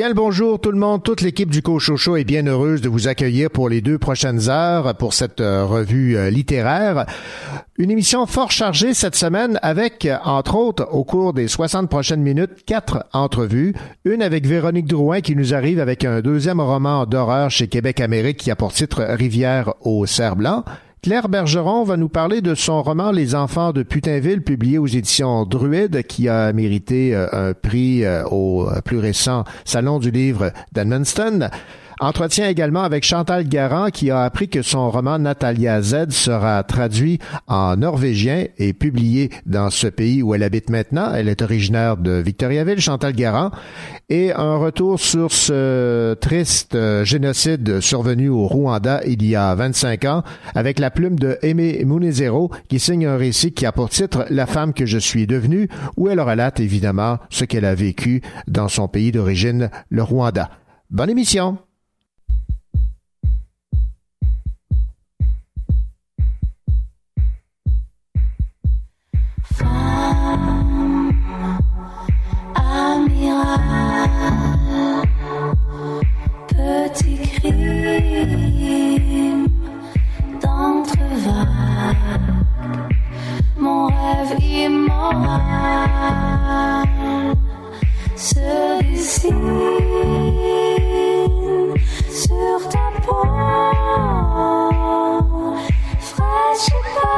Bien 0.00 0.08
le 0.08 0.14
bonjour 0.14 0.58
tout 0.58 0.72
le 0.72 0.78
monde, 0.78 1.02
toute 1.02 1.20
l'équipe 1.20 1.50
du 1.50 1.60
Cochocho 1.60 2.16
est 2.16 2.24
bien 2.24 2.46
heureuse 2.46 2.80
de 2.80 2.88
vous 2.88 3.06
accueillir 3.06 3.50
pour 3.50 3.68
les 3.68 3.82
deux 3.82 3.98
prochaines 3.98 4.48
heures 4.48 4.94
pour 4.94 5.12
cette 5.12 5.42
euh, 5.42 5.66
revue 5.66 6.16
euh, 6.16 6.30
littéraire. 6.30 7.04
Une 7.76 7.90
émission 7.90 8.24
fort 8.24 8.50
chargée 8.50 8.94
cette 8.94 9.14
semaine 9.14 9.58
avec, 9.60 10.08
entre 10.24 10.54
autres, 10.54 10.88
au 10.90 11.04
cours 11.04 11.34
des 11.34 11.48
60 11.48 11.90
prochaines 11.90 12.22
minutes, 12.22 12.64
quatre 12.64 13.04
entrevues. 13.12 13.74
Une 14.06 14.22
avec 14.22 14.46
Véronique 14.46 14.86
Drouin 14.86 15.20
qui 15.20 15.36
nous 15.36 15.52
arrive 15.52 15.80
avec 15.80 16.06
un 16.06 16.22
deuxième 16.22 16.62
roman 16.62 17.04
d'horreur 17.04 17.50
chez 17.50 17.68
Québec 17.68 18.00
Amérique 18.00 18.38
qui 18.38 18.50
a 18.50 18.56
pour 18.56 18.72
titre 18.72 19.02
Rivière 19.02 19.74
au 19.82 20.06
cerf 20.06 20.34
blanc. 20.34 20.64
Claire 21.02 21.30
Bergeron 21.30 21.82
va 21.84 21.96
nous 21.96 22.10
parler 22.10 22.42
de 22.42 22.54
son 22.54 22.82
roman 22.82 23.10
Les 23.10 23.34
enfants 23.34 23.72
de 23.72 23.82
Putinville, 23.82 24.42
publié 24.42 24.76
aux 24.76 24.86
éditions 24.86 25.46
Druide, 25.46 26.02
qui 26.02 26.28
a 26.28 26.52
mérité 26.52 27.14
euh, 27.14 27.26
un 27.32 27.54
prix 27.54 28.04
euh, 28.04 28.22
au 28.24 28.68
plus 28.84 28.98
récent 28.98 29.44
Salon 29.64 29.98
du 29.98 30.10
livre 30.10 30.52
d'Edmundston. 30.72 31.48
Entretien 32.02 32.48
également 32.48 32.82
avec 32.82 33.04
Chantal 33.04 33.46
Garand 33.46 33.90
qui 33.90 34.10
a 34.10 34.22
appris 34.22 34.48
que 34.48 34.62
son 34.62 34.90
roman 34.90 35.18
Natalia 35.18 35.82
Z 35.82 36.08
sera 36.08 36.62
traduit 36.62 37.18
en 37.46 37.76
norvégien 37.76 38.46
et 38.56 38.72
publié 38.72 39.28
dans 39.44 39.68
ce 39.68 39.86
pays 39.86 40.22
où 40.22 40.34
elle 40.34 40.42
habite 40.42 40.70
maintenant. 40.70 41.12
Elle 41.12 41.28
est 41.28 41.42
originaire 41.42 41.98
de 41.98 42.12
Victoriaville, 42.12 42.80
Chantal 42.80 43.12
Garand. 43.12 43.50
Et 44.08 44.32
un 44.32 44.56
retour 44.56 44.98
sur 44.98 45.30
ce 45.30 46.14
triste 46.14 46.74
euh, 46.74 47.04
génocide 47.04 47.80
survenu 47.80 48.30
au 48.30 48.46
Rwanda 48.46 49.02
il 49.06 49.22
y 49.26 49.36
a 49.36 49.54
25 49.54 50.04
ans 50.06 50.22
avec 50.54 50.78
la 50.78 50.90
plume 50.90 51.18
de 51.18 51.36
Aimé 51.42 51.82
Munezero 51.84 52.50
qui 52.70 52.78
signe 52.78 53.04
un 53.04 53.18
récit 53.18 53.52
qui 53.52 53.66
a 53.66 53.72
pour 53.72 53.90
titre 53.90 54.24
La 54.30 54.46
femme 54.46 54.72
que 54.72 54.86
je 54.86 54.96
suis 54.96 55.26
devenue 55.26 55.68
où 55.98 56.08
elle 56.08 56.22
relate 56.22 56.60
évidemment 56.60 57.18
ce 57.28 57.44
qu'elle 57.44 57.66
a 57.66 57.74
vécu 57.74 58.22
dans 58.48 58.68
son 58.68 58.88
pays 58.88 59.12
d'origine, 59.12 59.68
le 59.90 60.02
Rwanda. 60.02 60.48
Bonne 60.88 61.10
émission! 61.10 61.58
Celui-ci 88.14 89.28
sur 92.08 92.68
ta 92.68 92.86
peau 93.04 93.26
Fraîche 95.98 96.70
pour 96.70 96.84
toi 96.94 97.14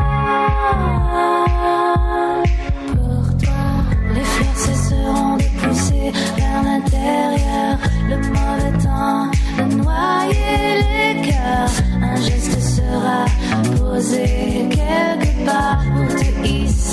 Les 4.15 4.25
forces 4.25 4.89
seront 4.89 5.37
dépoussées 5.37 6.13
vers 6.39 6.63
l'intérieur 6.63 7.77
Le 8.09 8.17
point 8.23 8.73
temps 8.83 9.31
de 9.59 9.65
noyer 9.75 10.63
les 10.79 11.29
cœurs 11.29 11.77
Un 12.01 12.17
geste 12.17 12.59
sera 12.59 13.27
posé 13.77 14.25
quelque 14.71 15.45
part 15.45 15.83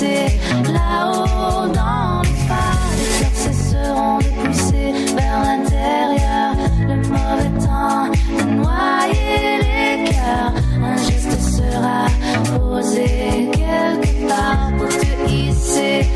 là-haut 0.01 1.67
dans 1.73 2.21
les 2.23 2.35
phares. 2.47 2.89
Les 3.19 3.35
cesseront 3.35 4.17
de 4.19 4.29
pousser 4.41 4.93
vers 5.15 5.41
l'intérieur. 5.43 6.55
Le 6.87 6.95
mauvais 7.07 7.65
temps 7.65 8.09
de 8.37 8.43
noyer 8.55 9.57
les 9.61 10.09
cœurs. 10.11 10.53
Un 10.83 10.97
geste 10.97 11.39
sera 11.41 12.05
posé 12.57 13.49
quelque 13.51 14.27
part 14.27 14.71
pour 14.77 14.87
te 14.87 15.31
hisser 15.31 16.07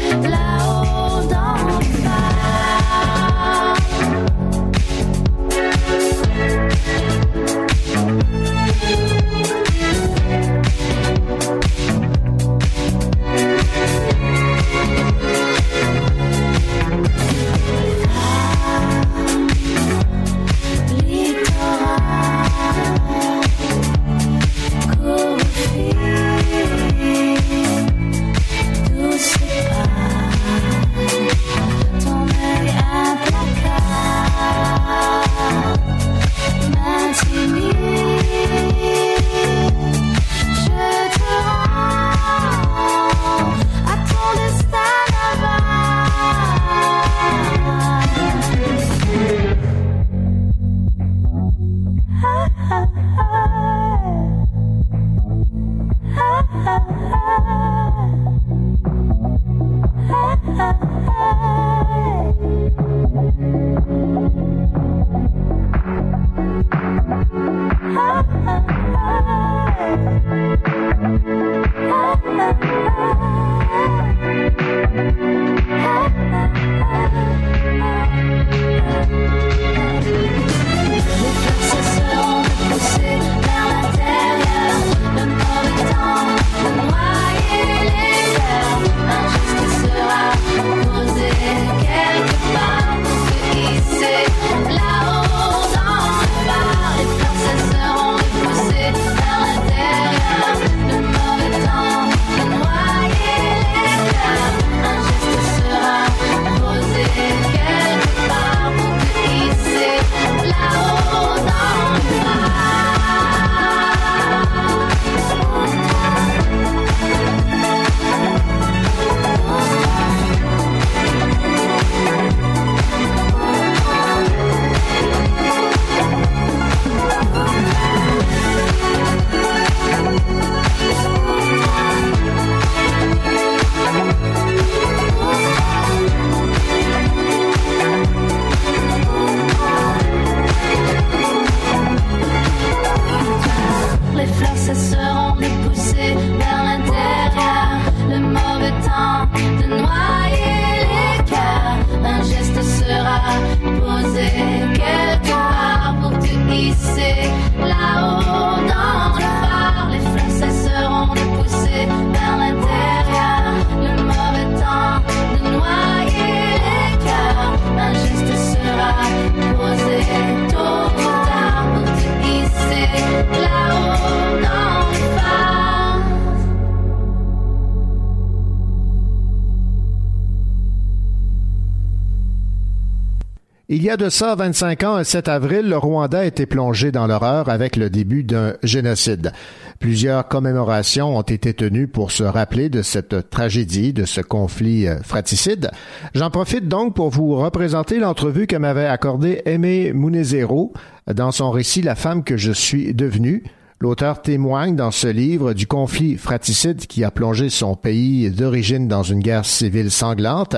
de 184.04 184.10
ça 184.10 184.36
25 184.36 184.84
ans, 184.84 184.96
un 184.96 185.06
7 185.06 185.30
avril, 185.30 185.70
le 185.70 185.78
Rwanda 185.78 186.20
a 186.20 186.26
été 186.26 186.46
plongé 186.46 186.92
dans 186.92 187.08
l'horreur 187.08 187.48
avec 187.48 187.78
le 187.78 187.90
début 187.90 188.26
d'un 188.26 188.56
génocide. 188.62 189.32
Plusieurs 189.80 190.28
commémorations 190.28 191.18
ont 191.18 191.22
été 191.22 191.54
tenues 191.54 191.88
pour 191.88 192.12
se 192.12 192.24
rappeler 192.24 192.68
de 192.68 192.82
cette 192.82 193.30
tragédie, 193.30 193.94
de 193.94 194.04
ce 194.04 194.20
conflit 194.20 194.90
euh, 194.90 195.02
fratricide. 195.04 195.72
J'en 196.16 196.30
profite 196.30 196.68
donc 196.68 196.96
pour 196.96 197.12
vous 197.12 197.38
représenter 197.38 197.98
l'entrevue 197.98 198.46
que 198.46 198.58
m'avait 198.58 198.88
accordée 198.88 199.42
Aimé 199.46 199.94
Munezero 199.94 200.74
dans 201.08 201.32
son 201.32 201.52
récit 201.52 201.82
La 201.82 201.96
femme 201.96 202.26
que 202.26 202.36
je 202.36 202.52
suis 202.52 202.94
devenue. 202.94 203.44
L'auteur 203.80 204.22
témoigne 204.22 204.76
dans 204.76 204.92
ce 204.92 205.08
livre 205.08 205.54
du 205.54 205.66
conflit 205.66 206.18
fratricide 206.18 206.88
qui 206.88 207.06
a 207.06 207.12
plongé 207.12 207.50
son 207.50 207.78
pays 207.78 208.30
d'origine 208.32 208.90
dans 208.90 209.04
une 209.04 209.22
guerre 209.22 209.46
civile 209.46 209.92
sanglante. 209.92 210.58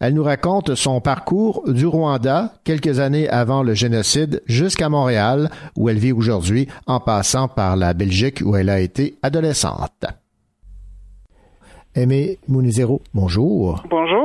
Elle 0.00 0.14
nous 0.14 0.24
raconte 0.24 0.74
son 0.76 1.02
parcours 1.02 1.62
du 1.70 1.86
Rwanda, 1.86 2.54
quelques 2.64 3.00
années 3.00 3.28
avant 3.28 3.62
le 3.62 3.74
génocide, 3.74 4.42
jusqu'à 4.46 4.88
Montréal, 4.88 5.50
où 5.76 5.90
elle 5.90 5.98
vit 5.98 6.12
aujourd'hui, 6.12 6.68
en 6.86 7.00
passant 7.00 7.48
par 7.48 7.76
la 7.76 7.92
Belgique, 7.92 8.40
où 8.42 8.56
elle 8.56 8.70
a 8.70 8.80
été 8.80 9.18
adolescente. 9.22 10.06
Aimé 11.94 12.38
Mounizero, 12.48 13.02
bonjour. 13.12 13.84
Bonjour. 13.90 14.19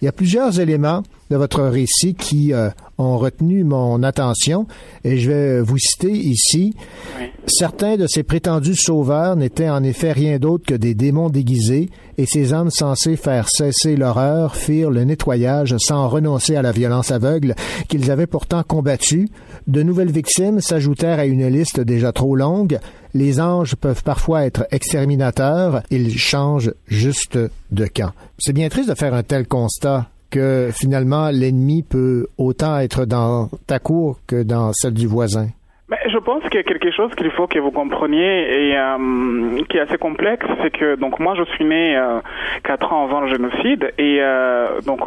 Il 0.00 0.04
y 0.04 0.08
a 0.08 0.12
plusieurs 0.12 0.60
éléments 0.60 1.02
de 1.30 1.36
votre 1.36 1.62
récit 1.62 2.14
qui 2.14 2.52
euh, 2.52 2.68
ont 2.98 3.16
retenu 3.18 3.64
mon 3.64 4.02
attention 4.02 4.66
et 5.04 5.18
je 5.18 5.30
vais 5.30 5.60
vous 5.60 5.78
citer 5.78 6.10
ici. 6.10 6.74
Oui. 7.18 7.26
Certains 7.46 7.96
de 7.96 8.06
ces 8.06 8.22
prétendus 8.22 8.76
sauveurs 8.76 9.36
n'étaient 9.36 9.70
en 9.70 9.82
effet 9.82 10.12
rien 10.12 10.38
d'autre 10.38 10.64
que 10.66 10.74
des 10.74 10.94
démons 10.94 11.30
déguisés 11.30 11.90
et 12.18 12.26
ces 12.26 12.52
hommes 12.52 12.70
censés 12.70 13.16
faire 13.16 13.48
cesser 13.48 13.96
l'horreur 13.96 14.54
firent 14.54 14.90
le 14.90 15.04
nettoyage 15.04 15.74
sans 15.78 16.08
renoncer 16.08 16.56
à 16.56 16.62
la 16.62 16.72
violence 16.72 17.10
aveugle 17.10 17.54
qu'ils 17.88 18.10
avaient 18.10 18.26
pourtant 18.26 18.62
combattue. 18.62 19.28
De 19.66 19.82
nouvelles 19.82 20.10
victimes 20.10 20.60
s'ajoutèrent 20.60 21.18
à 21.18 21.26
une 21.26 21.46
liste 21.48 21.80
déjà 21.80 22.12
trop 22.12 22.34
longue. 22.36 22.78
Les 23.14 23.40
anges 23.40 23.76
peuvent 23.76 24.02
parfois 24.02 24.44
être 24.44 24.64
exterminateurs, 24.70 25.82
ils 25.90 26.18
changent 26.18 26.72
juste 26.88 27.38
de 27.70 27.86
camp. 27.86 28.12
C'est 28.38 28.52
bien 28.52 28.68
triste 28.68 28.88
de 28.88 28.94
faire 28.94 29.14
un 29.14 29.22
tel 29.22 29.46
constat 29.46 30.06
que 30.30 30.70
finalement 30.72 31.30
l'ennemi 31.30 31.82
peut 31.82 32.26
autant 32.38 32.78
être 32.78 33.04
dans 33.04 33.48
ta 33.66 33.78
cour 33.78 34.18
que 34.26 34.42
dans 34.42 34.72
celle 34.72 34.94
du 34.94 35.06
voisin. 35.06 35.48
Mais 35.88 35.98
je 36.10 36.16
pense 36.16 36.42
qu'il 36.44 36.54
y 36.54 36.58
a 36.58 36.62
quelque 36.62 36.90
chose 36.90 37.14
qu'il 37.16 37.30
faut 37.32 37.46
que 37.46 37.58
vous 37.58 37.70
compreniez 37.70 38.70
et 38.70 38.76
euh, 38.78 39.62
qui 39.68 39.76
est 39.76 39.80
assez 39.80 39.98
complexe, 39.98 40.46
c'est 40.62 40.70
que 40.70 40.96
donc 40.96 41.20
moi 41.20 41.34
je 41.36 41.44
suis 41.54 41.66
né 41.66 41.96
euh, 41.96 42.20
quatre 42.64 42.92
ans 42.94 43.04
avant 43.04 43.20
le 43.20 43.28
génocide 43.28 43.92
et 43.98 44.18
euh, 44.20 44.80
donc 44.86 45.00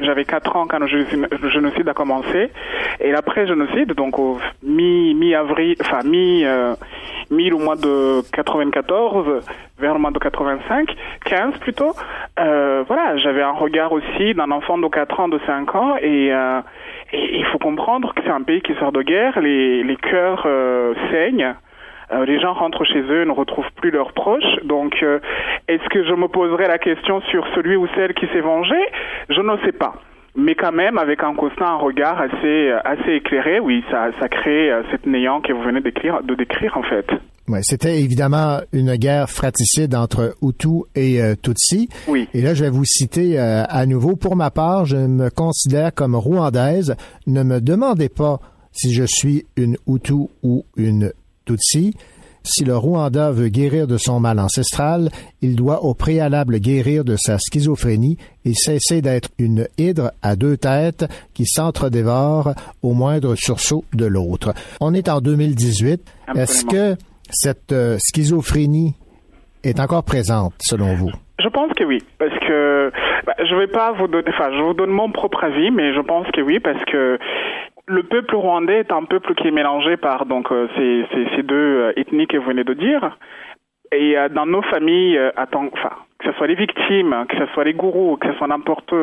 j'avais 0.00 0.24
4 0.24 0.56
ans 0.56 0.66
quand 0.66 0.78
le 0.78 1.48
génocide 1.50 1.88
a 1.88 1.94
commencé. 1.94 2.50
Et 3.00 3.10
l'après 3.12 3.46
génocide 3.46 3.94
donc 3.94 4.18
au 4.18 4.38
mi 4.62 5.14
mi 5.14 5.34
avril 5.34 5.76
enfin 5.80 6.00
mi 6.04 6.44
euh, 6.44 6.74
mi 7.30 7.50
au 7.52 7.58
mois 7.58 7.76
de 7.76 8.22
94 8.32 9.42
vers 9.78 9.94
le 9.94 10.00
mois 10.00 10.10
de 10.10 10.18
85 10.18 10.94
15 11.24 11.58
plutôt 11.58 11.94
euh, 12.38 12.84
voilà 12.86 13.16
j'avais 13.16 13.42
un 13.42 13.52
regard 13.52 13.92
aussi 13.92 14.34
d'un 14.34 14.50
enfant 14.50 14.78
de 14.78 14.86
4 14.88 15.20
ans 15.20 15.28
de 15.28 15.40
5 15.46 15.74
ans 15.74 15.96
et 15.96 16.32
euh, 16.32 16.60
il 17.12 17.44
faut 17.46 17.58
comprendre 17.58 18.12
que 18.14 18.22
c'est 18.22 18.30
un 18.30 18.42
pays 18.42 18.60
qui 18.60 18.74
sort 18.74 18.92
de 18.92 19.02
guerre 19.02 19.40
les 19.40 19.82
les 19.82 19.96
cœurs 19.96 20.42
euh, 20.46 20.94
saignent 21.10 21.54
euh, 22.12 22.24
les 22.24 22.40
gens 22.40 22.54
rentrent 22.54 22.84
chez 22.84 23.00
eux, 23.00 23.24
ne 23.24 23.32
retrouvent 23.32 23.70
plus 23.76 23.90
leurs 23.90 24.12
proches. 24.12 24.56
Donc, 24.64 24.94
euh, 25.02 25.18
est-ce 25.68 25.88
que 25.90 26.04
je 26.04 26.14
me 26.14 26.28
poserai 26.28 26.66
la 26.66 26.78
question 26.78 27.20
sur 27.30 27.46
celui 27.54 27.76
ou 27.76 27.86
celle 27.94 28.14
qui 28.14 28.26
s'est 28.32 28.40
vengé? 28.40 28.78
Je 29.28 29.40
ne 29.40 29.56
sais 29.64 29.72
pas. 29.72 29.94
Mais 30.36 30.54
quand 30.54 30.72
même, 30.72 30.96
avec 30.96 31.22
un 31.24 31.34
constat, 31.34 31.66
un 31.66 31.76
regard 31.76 32.20
assez, 32.20 32.72
assez 32.84 33.14
éclairé, 33.14 33.58
oui, 33.58 33.82
ça, 33.90 34.10
ça 34.20 34.28
crée 34.28 34.70
euh, 34.70 34.82
cette 34.90 35.06
néant 35.06 35.40
que 35.40 35.52
vous 35.52 35.62
venez 35.62 35.80
décrire, 35.80 36.22
de 36.22 36.34
décrire, 36.34 36.76
en 36.76 36.82
fait. 36.82 37.06
Ouais, 37.48 37.60
c'était 37.62 38.00
évidemment 38.00 38.60
une 38.72 38.94
guerre 38.94 39.28
fratricide 39.28 39.96
entre 39.96 40.36
Hutu 40.40 40.84
et 40.94 41.20
euh, 41.20 41.34
Tutsi. 41.34 41.88
Oui. 42.06 42.28
Et 42.32 42.42
là, 42.42 42.54
je 42.54 42.62
vais 42.62 42.70
vous 42.70 42.84
citer 42.84 43.40
euh, 43.40 43.64
à 43.68 43.86
nouveau. 43.86 44.14
Pour 44.14 44.36
ma 44.36 44.52
part, 44.52 44.84
je 44.84 44.96
me 44.96 45.30
considère 45.30 45.92
comme 45.92 46.14
rwandaise. 46.14 46.94
Ne 47.26 47.42
me 47.42 47.60
demandez 47.60 48.08
pas 48.08 48.38
si 48.70 48.94
je 48.94 49.02
suis 49.04 49.46
une 49.56 49.76
Hutu 49.88 50.28
ou 50.44 50.64
une 50.76 51.12
Tutsi. 51.50 51.94
Si 52.44 52.64
le 52.64 52.76
Rwanda 52.76 53.32
veut 53.32 53.48
guérir 53.48 53.86
de 53.88 53.98
son 53.98 54.20
mal 54.20 54.38
ancestral, 54.38 55.10
il 55.42 55.56
doit 55.56 55.84
au 55.84 55.94
préalable 55.94 56.58
guérir 56.58 57.04
de 57.04 57.16
sa 57.16 57.38
schizophrénie 57.38 58.16
et 58.44 58.54
cesser 58.54 59.02
d'être 59.02 59.28
une 59.38 59.66
hydre 59.76 60.12
à 60.22 60.36
deux 60.36 60.56
têtes 60.56 61.04
qui 61.34 61.44
s'entre-dévore 61.44 62.54
au 62.82 62.94
moindre 62.94 63.34
sursaut 63.34 63.84
de 63.92 64.06
l'autre. 64.06 64.54
On 64.80 64.94
est 64.94 65.08
en 65.08 65.20
2018. 65.20 66.00
Est-ce 66.36 66.64
que 66.64 66.96
cette 67.30 67.72
euh, 67.72 67.98
schizophrénie 67.98 68.94
est 69.64 69.80
encore 69.80 70.04
présente, 70.04 70.54
selon 70.60 70.94
vous? 70.94 71.10
Je 71.42 71.48
pense 71.48 71.72
que 71.72 71.84
oui, 71.84 71.98
parce 72.18 72.38
que 72.46 72.92
bah, 73.26 73.34
je 73.38 73.54
vais 73.56 73.66
pas 73.66 73.92
vous 73.92 74.06
donner, 74.06 74.28
enfin, 74.28 74.50
je 74.56 74.62
vous 74.62 74.74
donne 74.74 74.90
mon 74.90 75.10
propre 75.10 75.44
avis, 75.44 75.70
mais 75.70 75.94
je 75.94 76.00
pense 76.00 76.26
que 76.28 76.40
oui, 76.40 76.60
parce 76.60 76.82
que 76.84 77.18
le 77.90 78.04
peuple 78.04 78.36
rwandais 78.36 78.78
est 78.78 78.92
un 78.92 79.04
peuple 79.04 79.34
qui 79.34 79.48
est 79.48 79.50
mélangé 79.50 79.96
par 79.96 80.24
donc 80.24 80.52
euh, 80.52 80.68
ces, 80.76 81.06
ces, 81.34 81.42
deux 81.42 81.56
euh, 81.56 81.92
ethnies 81.96 82.28
que 82.28 82.36
vous 82.36 82.44
venez 82.44 82.62
de 82.62 82.74
dire. 82.74 83.18
Et 83.92 84.16
euh, 84.16 84.28
dans 84.28 84.46
nos 84.46 84.62
familles, 84.62 85.18
attends, 85.36 85.66
enfin, 85.72 85.90
que 86.18 86.30
ce 86.30 86.36
soit 86.36 86.46
les 86.46 86.54
victimes, 86.54 87.24
que 87.28 87.36
ce 87.36 87.46
soit 87.52 87.64
les 87.64 87.72
gourous, 87.72 88.16
que 88.16 88.30
ce 88.30 88.38
soit 88.38 88.46
n'importe, 88.46 88.94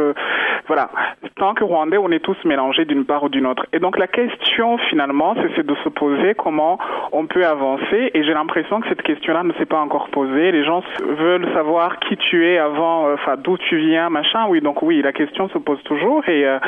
voilà, 0.68 0.90
tant 1.38 1.54
que 1.54 1.64
Rwandais, 1.64 1.98
on 1.98 2.12
est 2.12 2.20
tous 2.20 2.38
mélangés 2.46 2.86
d'une 2.86 3.06
part 3.06 3.24
ou 3.24 3.30
d'une 3.30 3.48
autre. 3.48 3.66
Et 3.74 3.80
donc 3.80 3.98
la 3.98 4.08
question 4.08 4.78
finalement, 4.90 5.36
c'est 5.56 5.66
de 5.66 5.76
se 5.84 5.90
poser 5.90 6.36
comment 6.36 6.78
on 7.12 7.26
peut 7.26 7.46
avancer. 7.46 8.12
Et 8.14 8.24
j'ai 8.24 8.34
l'impression 8.34 8.82
que 8.82 8.90
cette 8.90 9.02
question-là 9.02 9.44
ne 9.44 9.54
s'est 9.54 9.66
pas 9.66 9.80
encore 9.80 10.10
posée. 10.10 10.52
Les 10.52 10.64
gens 10.64 10.84
veulent 11.18 11.52
savoir 11.54 12.00
qui 12.00 12.18
tu 12.18 12.48
es 12.48 12.58
avant, 12.58 13.12
enfin 13.14 13.36
d'où 13.38 13.58
tu 13.58 13.78
viens, 13.78 14.10
machin. 14.10 14.46
Oui, 14.50 14.62
donc 14.62 14.82
oui, 14.82 15.02
la 15.02 15.14
question 15.14 15.50
se 15.50 15.58
pose 15.58 15.82
toujours 15.84 16.28
et 16.30 16.46
euh, 16.46 16.60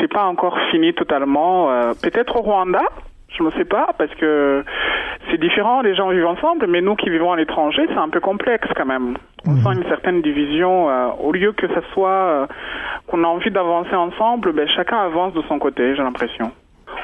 c'est 0.00 0.12
pas 0.12 0.24
encore 0.24 0.58
fini 0.70 0.94
totalement. 0.94 1.70
Euh, 1.70 1.92
Peut-être 2.02 2.36
au 2.36 2.42
Rwanda, 2.42 2.82
je 3.36 3.42
ne 3.42 3.50
sais 3.52 3.64
pas, 3.64 3.88
parce 3.98 4.14
que 4.14 4.64
c'est 5.30 5.38
différent, 5.38 5.82
les 5.82 5.94
gens 5.94 6.08
vivent 6.08 6.26
ensemble, 6.26 6.66
mais 6.66 6.80
nous 6.80 6.96
qui 6.96 7.10
vivons 7.10 7.32
à 7.32 7.36
l'étranger, 7.36 7.82
c'est 7.88 7.98
un 7.98 8.08
peu 8.08 8.20
complexe 8.20 8.68
quand 8.76 8.86
même. 8.86 9.16
On 9.46 9.52
Mhm. 9.52 9.62
sent 9.62 9.82
une 9.82 9.88
certaine 9.88 10.22
division. 10.22 10.88
Euh, 10.90 11.08
au 11.22 11.32
lieu 11.32 11.52
que 11.52 11.68
ça 11.68 11.80
soit 11.92 12.08
euh, 12.10 12.46
qu'on 13.06 13.22
a 13.24 13.26
envie 13.26 13.50
d'avancer 13.50 13.94
ensemble, 13.94 14.52
ben, 14.52 14.66
chacun 14.68 14.98
avance 14.98 15.34
de 15.34 15.42
son 15.42 15.58
côté, 15.58 15.94
j'ai 15.94 16.02
l'impression. 16.02 16.50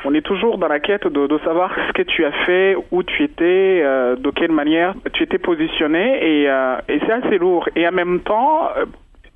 On 0.07 0.12
est 0.14 0.23
toujours 0.23 0.59
dans 0.59 0.69
la 0.69 0.81
quête 0.81 1.07
de, 1.07 1.26
de 1.26 1.38
savoir 1.45 1.71
ce 1.87 1.93
que 1.93 2.02
tu 2.02 2.25
as 2.25 2.33
fait, 2.47 2.76
où 2.90 3.02
tu 3.02 3.23
étais, 3.23 3.81
euh, 3.85 4.16
de 4.16 4.31
quelle 4.31 4.52
manière 4.52 4.95
tu 5.12 5.23
étais 5.23 5.38
positionné, 5.38 6.19
et, 6.23 6.43
et 6.88 7.00
c'est 7.07 7.12
assez 7.12 7.38
lourd. 7.38 7.69
Et 7.76 7.87
en 7.87 7.93
même 7.93 8.21
temps, 8.21 8.69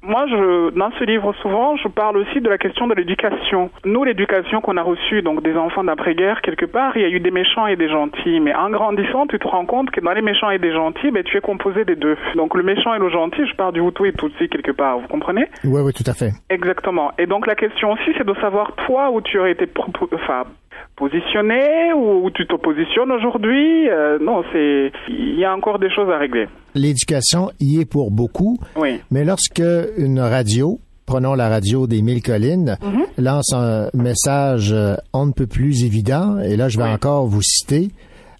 moi, 0.02 0.26
je, 0.28 0.70
dans 0.78 0.90
ce 0.98 1.04
livre, 1.04 1.34
souvent, 1.42 1.76
je 1.76 1.88
parle 1.88 2.18
aussi 2.18 2.40
de 2.40 2.48
la 2.48 2.56
question 2.56 2.86
de 2.86 2.94
l'éducation. 2.94 3.70
Nous, 3.84 4.04
l'éducation 4.04 4.60
qu'on 4.60 4.76
a 4.76 4.82
reçue, 4.82 5.22
donc 5.22 5.42
des 5.42 5.56
enfants 5.56 5.82
d'après-guerre, 5.82 6.40
quelque 6.42 6.66
part, 6.66 6.96
il 6.96 7.02
y 7.02 7.04
a 7.04 7.08
eu 7.08 7.18
des 7.18 7.32
méchants 7.32 7.66
et 7.66 7.76
des 7.76 7.88
gentils. 7.88 8.38
Mais 8.40 8.54
en 8.54 8.70
grandissant, 8.70 9.26
tu 9.26 9.38
te 9.38 9.48
rends 9.48 9.66
compte 9.66 9.90
que 9.90 10.00
dans 10.00 10.12
les 10.12 10.22
méchants 10.22 10.50
et 10.50 10.58
des 10.58 10.72
gentils, 10.72 11.10
ben, 11.10 11.24
tu 11.24 11.36
es 11.36 11.40
composé 11.40 11.84
des 11.84 11.96
deux. 11.96 12.16
Donc 12.36 12.54
le 12.54 12.62
méchant 12.62 12.94
et 12.94 12.98
le 12.98 13.10
gentil, 13.10 13.44
je 13.46 13.54
parle 13.56 13.74
du 13.74 13.80
Hutu 13.80 14.06
et 14.06 14.12
Tutsi 14.12 14.48
quelque 14.48 14.72
part, 14.72 14.98
vous 14.98 15.08
comprenez? 15.08 15.46
Oui, 15.64 15.80
oui, 15.82 15.92
tout 15.92 16.08
à 16.08 16.14
fait. 16.14 16.30
Exactement. 16.48 17.12
Et 17.18 17.26
donc 17.26 17.46
la 17.46 17.56
question 17.56 17.92
aussi, 17.92 18.12
c'est 18.16 18.26
de 18.26 18.34
savoir 18.40 18.72
toi 18.86 19.10
où 19.10 19.20
tu 19.20 19.38
aurais 19.38 19.52
été 19.52 19.68
enfin, 20.14 20.44
positionné, 20.96 21.92
ou 21.94 22.30
tu 22.30 22.46
te 22.46 22.54
positionnes 22.56 23.10
aujourd'hui? 23.12 23.88
Euh, 23.88 24.18
non, 24.20 24.42
c'est 24.52 24.92
il 25.08 25.38
y 25.38 25.44
a 25.44 25.54
encore 25.54 25.78
des 25.78 25.90
choses 25.90 26.10
à 26.10 26.18
régler. 26.18 26.48
L'éducation 26.74 27.50
y 27.60 27.80
est 27.80 27.84
pour 27.90 28.10
beaucoup, 28.10 28.58
Oui. 28.76 29.00
mais 29.10 29.24
lorsque 29.24 29.62
une 29.96 30.20
radio, 30.20 30.78
prenons 31.06 31.34
la 31.34 31.48
radio 31.48 31.86
des 31.86 32.02
Mille 32.02 32.22
Collines, 32.22 32.76
lance 33.16 33.52
un 33.54 33.88
message 33.94 34.72
euh, 34.72 34.94
on 35.12 35.26
ne 35.26 35.32
peut 35.32 35.46
plus 35.46 35.84
évident, 35.84 36.38
et 36.40 36.56
là 36.56 36.68
je 36.68 36.78
vais 36.78 36.84
Oui. 36.84 36.90
encore 36.92 37.26
vous 37.26 37.42
citer, 37.42 37.88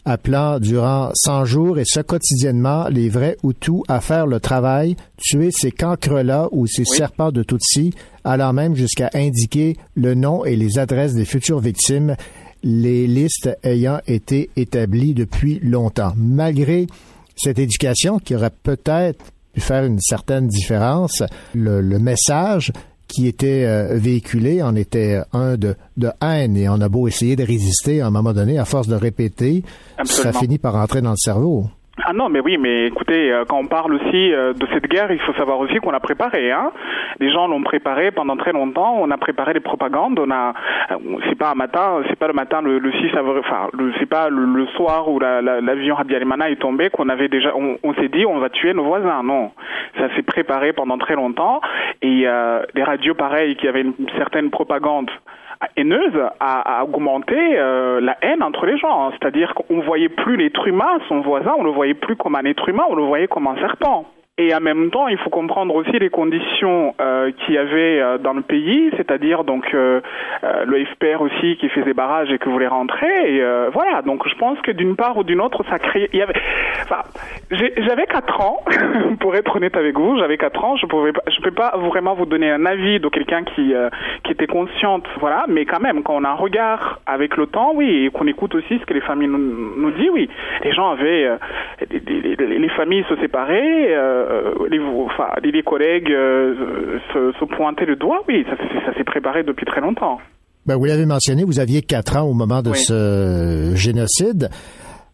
appelant 0.05 0.59
durant 0.59 1.11
100 1.15 1.45
jours 1.45 1.79
et 1.79 1.85
ce 1.85 2.01
quotidiennement 2.01 2.87
les 2.91 3.09
vrais 3.09 3.37
Hutus 3.45 3.83
à 3.89 4.01
faire 4.01 4.27
le 4.27 4.41
travail, 4.41 4.97
tuer 5.19 5.51
ces 5.51 5.71
cancres-là 5.71 6.49
ou 6.53 6.67
ces 6.67 6.85
serpents 6.85 7.31
de 7.31 7.43
Tutsi, 7.43 7.93
allant 8.29 8.53
même 8.53 8.75
jusqu'à 8.75 9.11
indiquer 9.15 9.77
le 9.95 10.15
nom 10.15 10.45
et 10.45 10.55
les 10.55 10.79
adresses 10.79 11.15
des 11.15 11.25
futures 11.25 11.61
victimes, 11.61 12.15
les 12.63 13.07
listes 13.07 13.49
ayant 13.63 14.01
été 14.07 14.51
établies 14.57 15.15
depuis 15.15 15.61
longtemps. 15.61 16.13
Malgré 16.17 16.87
cette 17.37 17.59
éducation 17.59 18.19
qui 18.19 18.35
aurait 18.35 18.51
peut-être 18.63 19.25
pu 19.55 19.61
faire 19.61 19.85
une 19.85 20.01
certaine 20.01 20.47
différence, 20.47 21.23
le, 21.55 21.81
le 21.81 21.99
message 21.99 22.73
qui 23.07 23.27
était 23.27 23.65
euh, 23.65 23.97
véhiculé 23.97 24.61
en 24.63 24.77
était 24.77 25.23
un 25.33 25.57
de, 25.57 25.75
de 25.97 26.11
haine 26.21 26.57
et 26.59 26.69
on 26.69 26.81
a 26.83 26.89
beau 26.91 27.09
essayer 27.09 27.37
de 27.37 27.45
résister 27.45 28.03
à 28.03 28.09
un 28.09 28.11
moment 28.11 28.35
donné, 28.35 28.59
à 28.59 28.67
force 28.67 28.89
de 28.89 28.95
répéter, 28.95 29.65
Absolument. 29.97 30.33
ça 30.33 30.39
finit 30.39 30.59
par 30.59 30.77
entrer 30.77 31.01
dans 31.01 31.13
le 31.13 31.17
cerveau. 31.17 31.71
Ah 32.05 32.13
non, 32.13 32.29
mais 32.29 32.41
oui, 32.41 32.57
mais 32.59 32.87
écoutez, 32.87 33.33
euh, 33.33 33.45
quand 33.49 33.59
on 33.59 33.67
parle 33.67 33.95
aussi 33.95 34.33
euh, 34.33 34.53
de 34.53 34.67
cette 34.73 34.87
guerre, 34.89 35.11
il 35.11 35.19
faut 35.21 35.33
savoir 35.35 35.59
aussi 35.59 35.77
qu'on 35.79 35.91
l'a 35.91 36.01
préparée. 36.01 36.53
Hein. 36.53 36.71
Les 37.19 37.31
gens 37.31 37.49
l'ont 37.49 37.63
préparée 37.63 38.13
pendant 38.13 38.37
très 38.37 38.53
longtemps. 38.53 38.97
On 39.01 39.11
a 39.11 39.17
préparé 39.19 39.53
les 39.53 39.61
propagandes. 39.61 40.19
On 40.19 40.31
a, 40.31 40.55
euh, 40.93 40.95
c'est 41.29 41.37
pas 41.37 41.51
un 41.51 41.55
matin, 41.55 42.03
c'est 42.09 42.19
pas 42.19 42.29
le 42.29 42.35
matin 42.35 42.63
le, 42.63 42.79
le 42.79 42.93
6 42.93 43.17
avril, 43.17 43.39
enfin, 43.41 43.69
c'est 43.99 44.09
pas 44.09 44.29
le, 44.31 44.45
le 44.45 44.67
soir 44.69 45.09
où 45.09 45.19
la- 45.19 45.43
la- 45.43 45.61
l'avion 45.61 45.97
la, 45.97 46.01
Habyarimana 46.03 46.51
est 46.51 46.57
tombé 46.61 46.89
qu'on 46.89 47.09
avait 47.09 47.29
déjà, 47.29 47.53
on, 47.57 47.77
on 47.83 47.95
s'est 47.95 48.09
dit 48.09 48.25
on 48.25 48.39
va 48.39 48.49
tuer 48.49 48.75
nos 48.75 48.85
voisins. 48.85 49.23
Non, 49.25 49.51
ça 49.99 50.09
s'est 50.15 50.23
préparé 50.23 50.73
pendant 50.73 50.99
très 50.99 51.15
longtemps. 51.17 51.61
Et 52.01 52.23
euh, 52.27 52.63
les 52.75 52.85
radios, 52.85 53.15
pareil, 53.15 53.57
qui 53.57 53.67
avaient 53.67 53.83
une 53.83 53.95
certaine 54.17 54.51
propagande 54.51 55.11
haineuse 55.77 56.19
a, 56.41 56.85
augmenté 56.85 57.37
euh, 57.37 58.01
la 58.01 58.17
haine 58.23 58.43
entre 58.43 58.67
les 58.67 58.79
gens. 58.79 59.11
C'est-à-dire 59.13 59.55
qu'on 59.55 59.81
voyait 59.81 60.09
plus 60.09 60.37
l'être 60.37 60.67
humain, 60.67 60.99
son 61.09 61.21
voisin, 61.21 61.53
on 61.59 61.65
le 61.65 61.71
voyait 61.71 61.95
plus 61.95 62.17
comme 62.17 62.37
un 62.37 62.45
être 62.45 62.69
humain, 62.69 62.85
on 62.89 62.95
le 62.95 63.05
voyait 63.05 63.29
comme 63.29 63.47
un 63.47 63.57
serpent. 63.57 64.07
Et 64.41 64.55
en 64.55 64.61
même 64.61 64.91
temps, 64.91 65.09
il 65.09 65.19
faut 65.19 65.31
comprendre 65.31 65.75
aussi 65.75 65.91
les 65.99 66.11
conditions 66.11 66.95
euh, 67.01 67.33
qu'il 67.33 67.55
y 67.55 67.59
avait 67.59 68.01
euh, 68.01 68.19
dans 68.19 68.33
le 68.35 68.43
pays, 68.43 68.89
c'est-à-dire 68.97 69.43
donc 69.43 69.67
euh, 69.75 70.01
euh, 70.45 70.65
le 70.65 70.85
FPR 70.85 71.21
aussi 71.21 71.57
qui 71.57 71.69
faisait 71.71 71.93
barrage 71.93 72.31
et 72.31 72.39
qui 72.39 72.49
voulait 72.49 72.69
rentrer. 72.69 73.09
Et 73.35 73.43
euh, 73.43 73.69
voilà, 73.73 74.01
donc 74.03 74.29
je 74.29 74.35
pense 74.37 74.61
que 74.61 74.71
d'une 74.71 74.95
part 74.95 75.17
ou 75.17 75.25
d'une 75.25 75.41
autre, 75.41 75.65
ça 75.69 75.81
crée. 75.81 76.09
Il 76.13 76.21
y 76.21 76.23
avait, 76.23 76.35
enfin, 76.85 77.03
j'avais 77.51 78.07
quatre 78.07 78.41
ans, 78.41 78.63
pour 79.21 79.35
être 79.35 79.57
honnête 79.57 79.77
avec 79.77 79.99
vous, 79.99 80.17
j'avais 80.19 80.37
quatre 80.39 80.65
ans. 80.65 80.77
Je 80.77 80.87
pouvais, 80.87 81.13
pas, 81.13 81.23
je 81.29 81.41
peux 81.43 81.51
pas 81.51 81.73
vraiment 81.77 82.15
vous 82.15 82.27
donner 82.27 82.49
un 82.51 82.65
avis 82.65 83.01
de 83.01 83.09
quelqu'un 83.09 83.43
qui 83.43 83.75
euh, 83.75 83.89
qui 84.23 84.31
était 84.33 84.47
consciente, 84.47 85.05
voilà. 85.19 85.47
Mais 85.49 85.65
quand 85.65 85.81
même, 85.81 86.05
quand 86.05 86.15
on 86.15 86.23
a 86.23 86.29
un 86.29 86.35
regard 86.35 87.01
avec 87.07 87.37
le 87.37 87.47
temps, 87.47 87.73
oui, 87.75 88.05
et 88.07 88.11
qu'on 88.11 88.29
écoute 88.29 88.55
aussi 88.55 88.79
ce 88.79 88.87
que 88.87 88.95
les 88.95 89.01
familles 89.01 89.29
nous, 89.29 89.75
nous 89.77 89.91
disent, 89.91 90.11
oui, 90.13 90.31
les 90.63 90.73
gens 90.73 90.91
avaient, 90.91 91.29
les, 91.91 91.99
les- 92.07 92.37
les- 92.37 92.59
les 92.59 92.69
familles 92.71 93.05
se 93.09 93.17
séparaient, 93.17 93.97
les, 94.71 94.79
enfin, 94.81 95.29
les, 95.43 95.63
collègues 95.63 96.11
euh, 96.11 96.99
se, 97.13 97.33
se 97.39 97.45
pointaient 97.57 97.87
le 97.87 97.97
doigt, 97.97 98.23
oui, 98.29 98.45
ça, 98.49 98.57
s'est- 98.57 98.85
ça 98.87 98.95
s'est 98.97 99.05
préparé 99.05 99.43
depuis 99.43 99.67
très 99.67 99.81
longtemps. 99.81 100.19
Ben, 100.67 100.77
vous 100.77 100.85
l'avez 100.85 101.07
mentionné, 101.07 101.45
vous 101.45 101.61
aviez 101.61 101.81
quatre 101.83 102.17
ans 102.17 102.23
au 102.29 102.35
moment 102.35 102.61
de 102.63 102.71
Oui. 102.71 102.77
ce 102.79 103.73
génocide. 103.75 104.51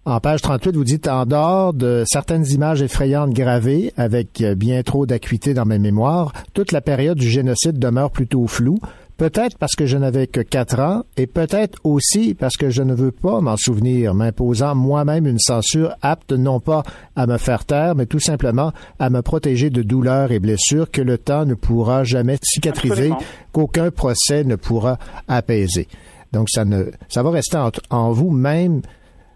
En 0.06 0.20
page 0.20 0.42
38, 0.42 0.76
vous 0.76 0.84
dites 0.84 1.08
en 1.08 1.24
dehors 1.24 1.72
de 1.72 2.02
certaines 2.06 2.44
images 2.46 2.82
effrayantes 2.82 3.30
gravées 3.32 3.92
avec 3.96 4.42
euh, 4.42 4.54
bien 4.54 4.82
trop 4.82 5.06
d'acuité 5.06 5.54
dans 5.54 5.64
mes 5.64 5.78
mémoires, 5.78 6.32
toute 6.52 6.72
la 6.72 6.82
période 6.82 7.16
du 7.16 7.28
génocide 7.28 7.78
demeure 7.78 8.10
plutôt 8.10 8.46
floue. 8.46 8.78
Peut-être 9.16 9.58
parce 9.58 9.76
que 9.76 9.86
je 9.86 9.96
n'avais 9.96 10.26
que 10.26 10.40
quatre 10.40 10.80
ans 10.80 11.04
et 11.16 11.28
peut-être 11.28 11.78
aussi 11.84 12.34
parce 12.34 12.56
que 12.56 12.70
je 12.70 12.82
ne 12.82 12.94
veux 12.94 13.12
pas 13.12 13.40
m'en 13.40 13.56
souvenir, 13.56 14.12
m'imposant 14.12 14.74
moi-même 14.74 15.26
une 15.26 15.38
censure 15.38 15.94
apte 16.02 16.32
non 16.32 16.58
pas 16.58 16.82
à 17.14 17.28
me 17.28 17.38
faire 17.38 17.64
taire, 17.64 17.94
mais 17.94 18.06
tout 18.06 18.18
simplement 18.18 18.72
à 18.98 19.10
me 19.10 19.22
protéger 19.22 19.70
de 19.70 19.82
douleurs 19.82 20.32
et 20.32 20.40
blessures 20.40 20.90
que 20.90 21.00
le 21.00 21.16
temps 21.16 21.44
ne 21.44 21.54
pourra 21.54 22.02
jamais 22.02 22.38
cicatriser, 22.42 23.12
qu'aucun 23.52 23.92
procès 23.92 24.42
ne 24.42 24.56
pourra 24.56 24.98
apaiser. 25.28 25.86
Donc 26.32 26.50
ça 26.50 26.64
ne, 26.64 26.86
ça 27.08 27.22
va 27.22 27.30
rester 27.30 27.56
en, 27.56 27.70
en 27.90 28.10
vous 28.10 28.30
même 28.30 28.82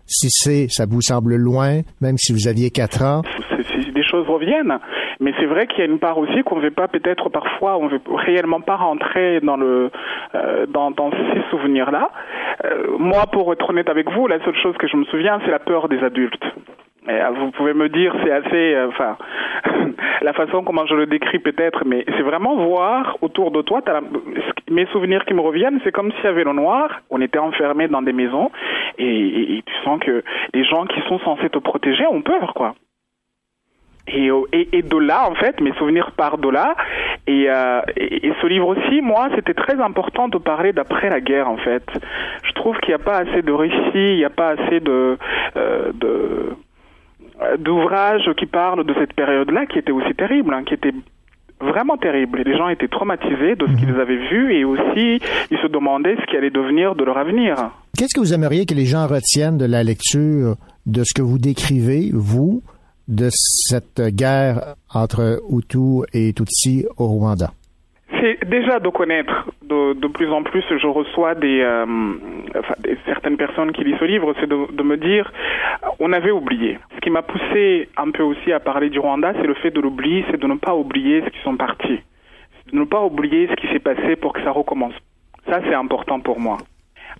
si 0.06 0.28
c'est, 0.30 0.66
ça 0.70 0.86
vous 0.86 1.02
semble 1.02 1.36
loin, 1.36 1.82
même 2.00 2.16
si 2.18 2.32
vous 2.32 2.48
aviez 2.48 2.70
quatre 2.70 3.04
ans. 3.04 3.22
des 3.94 4.02
choses 4.02 4.26
reviennent. 4.26 4.78
Mais 5.20 5.32
c'est 5.38 5.46
vrai 5.46 5.66
qu'il 5.66 5.80
y 5.80 5.82
a 5.82 5.86
une 5.86 5.98
part 5.98 6.18
aussi 6.18 6.42
qu'on 6.44 6.56
ne 6.56 6.62
veut 6.62 6.70
pas 6.70 6.88
peut-être 6.88 7.28
parfois, 7.28 7.76
on 7.76 7.84
ne 7.84 7.90
veut 7.90 8.00
réellement 8.08 8.60
pas 8.60 8.76
rentrer 8.76 9.40
dans 9.40 9.56
le 9.56 9.90
euh, 10.34 10.66
dans, 10.66 10.90
dans 10.90 11.10
ces 11.10 11.42
souvenirs-là. 11.50 12.10
Euh, 12.64 12.96
moi, 12.98 13.24
pour 13.32 13.52
être 13.52 13.68
honnête 13.70 13.88
avec 13.90 14.10
vous, 14.10 14.26
la 14.28 14.38
seule 14.44 14.56
chose 14.56 14.76
que 14.78 14.86
je 14.86 14.96
me 14.96 15.04
souviens, 15.04 15.40
c'est 15.44 15.50
la 15.50 15.58
peur 15.58 15.88
des 15.88 16.02
adultes. 16.04 16.44
Euh, 17.08 17.30
vous 17.36 17.50
pouvez 17.52 17.72
me 17.72 17.88
dire, 17.88 18.14
c'est 18.22 18.30
assez, 18.30 18.74
euh, 18.74 18.88
enfin, 18.88 19.16
la 20.22 20.32
façon 20.34 20.62
comment 20.62 20.84
je 20.86 20.94
le 20.94 21.06
décris 21.06 21.38
peut-être, 21.38 21.84
mais 21.86 22.04
c'est 22.16 22.22
vraiment 22.22 22.56
voir 22.56 23.16
autour 23.22 23.50
de 23.50 23.62
toi. 23.62 23.80
la- 23.86 24.02
mes 24.70 24.84
souvenirs 24.86 25.24
qui 25.24 25.32
me 25.32 25.40
reviennent, 25.40 25.80
c'est 25.84 25.92
comme 25.92 26.12
y 26.22 26.26
avait 26.26 26.44
le 26.44 26.52
noir. 26.52 27.00
On 27.10 27.20
était 27.22 27.38
enfermés 27.38 27.88
dans 27.88 28.02
des 28.02 28.12
maisons 28.12 28.50
et- 28.98 29.56
et 29.58 29.62
tu 29.64 29.74
sens 29.84 29.98
que 30.00 30.22
les 30.52 30.64
gens 30.64 30.84
qui 30.84 31.00
sont 31.08 31.18
censés 31.20 31.48
te 31.48 31.58
protéger 31.58 32.06
ont 32.06 32.20
peur, 32.20 32.52
quoi. 32.54 32.74
Et, 34.12 34.30
et, 34.52 34.68
et 34.78 34.82
de 34.82 34.96
là, 34.96 35.28
en 35.30 35.34
fait, 35.34 35.60
mes 35.60 35.72
souvenirs 35.74 36.12
partent 36.16 36.40
de 36.40 36.48
là. 36.48 36.74
Et, 37.26 37.46
euh, 37.48 37.80
et, 37.96 38.28
et 38.28 38.32
ce 38.40 38.46
livre 38.46 38.68
aussi, 38.68 39.00
moi, 39.02 39.28
c'était 39.34 39.54
très 39.54 39.80
important 39.80 40.28
de 40.28 40.38
parler 40.38 40.72
d'après 40.72 41.10
la 41.10 41.20
guerre, 41.20 41.48
en 41.48 41.58
fait. 41.58 41.84
Je 42.42 42.52
trouve 42.52 42.76
qu'il 42.78 42.90
n'y 42.90 43.00
a 43.00 43.04
pas 43.04 43.18
assez 43.18 43.42
de 43.42 43.52
récits, 43.52 43.74
il 43.94 44.16
n'y 44.16 44.24
a 44.24 44.30
pas 44.30 44.50
assez 44.50 44.80
de, 44.80 45.18
euh, 45.56 45.92
de 45.94 46.56
euh, 47.40 47.56
d'ouvrages 47.56 48.28
qui 48.36 48.46
parlent 48.46 48.84
de 48.84 48.94
cette 48.94 49.12
période-là, 49.12 49.66
qui 49.66 49.78
était 49.78 49.92
aussi 49.92 50.12
terrible, 50.14 50.52
hein, 50.54 50.64
qui 50.64 50.74
était 50.74 50.92
vraiment 51.60 51.96
terrible. 51.96 52.42
Les 52.44 52.56
gens 52.56 52.68
étaient 52.68 52.88
traumatisés 52.88 53.54
de 53.54 53.66
ce 53.66 53.72
qu'ils 53.74 54.00
avaient 54.00 54.28
vu 54.28 54.54
et 54.54 54.64
aussi 54.64 55.20
ils 55.50 55.58
se 55.58 55.66
demandaient 55.66 56.16
ce 56.20 56.26
qui 56.26 56.36
allait 56.36 56.50
devenir 56.50 56.94
de 56.94 57.04
leur 57.04 57.18
avenir. 57.18 57.54
Qu'est-ce 57.96 58.14
que 58.14 58.20
vous 58.20 58.34
aimeriez 58.34 58.66
que 58.66 58.74
les 58.74 58.86
gens 58.86 59.06
retiennent 59.06 59.58
de 59.58 59.66
la 59.66 59.82
lecture 59.84 60.54
de 60.86 61.02
ce 61.04 61.14
que 61.14 61.22
vous 61.22 61.38
décrivez, 61.38 62.10
vous, 62.12 62.62
de 63.08 63.28
cette 63.30 64.00
guerre 64.14 64.74
entre 64.94 65.40
Hutu 65.50 66.04
et 66.12 66.32
Tutsi 66.32 66.86
au 66.98 67.06
Rwanda? 67.08 67.50
C'est 68.20 68.38
déjà 68.48 68.78
de 68.80 68.88
connaître. 68.88 69.50
De, 69.62 70.06
plus 70.08 70.30
en 70.32 70.42
plus, 70.42 70.62
je 70.70 70.86
reçois 70.86 71.34
des, 71.34 71.60
euh, 71.60 71.84
enfin, 72.58 72.74
des- 72.80 72.96
certaines 73.04 73.36
personnes 73.36 73.70
qui 73.72 73.84
lisent 73.84 73.98
ce 74.00 74.04
livre, 74.06 74.34
c'est 74.40 74.48
de, 74.48 74.82
me 74.82 74.96
dire, 74.96 75.30
on 76.00 76.12
avait 76.12 76.30
oublié. 76.30 76.78
Ce 76.94 77.00
qui 77.00 77.10
m'a 77.10 77.22
poussé 77.22 77.88
un 77.96 78.10
peu 78.10 78.22
aussi 78.22 78.50
à 78.52 78.60
parler 78.60 78.88
du 78.90 78.98
Rwanda, 78.98 79.32
c'est 79.34 79.46
le 79.46 79.54
fait 79.54 79.70
de 79.70 79.80
l'oublier, 79.80 80.24
c'est 80.30 80.40
de 80.40 80.46
ne 80.46 80.54
pas 80.56 80.74
oublier 80.74 81.22
ce 81.22 81.28
qui 81.30 81.38
sont 81.44 81.56
partis, 81.56 82.00
de 82.72 82.78
ne 82.78 82.84
pas 82.84 83.04
oublier 83.04 83.46
ce 83.48 83.54
qui 83.56 83.66
s'est 83.72 83.78
passé 83.78 84.16
pour 84.16 84.32
que 84.32 84.42
ça 84.42 84.50
recommence. 84.52 84.94
Ça, 85.46 85.60
c'est 85.64 85.74
important 85.74 86.18
pour 86.20 86.40
moi. 86.40 86.56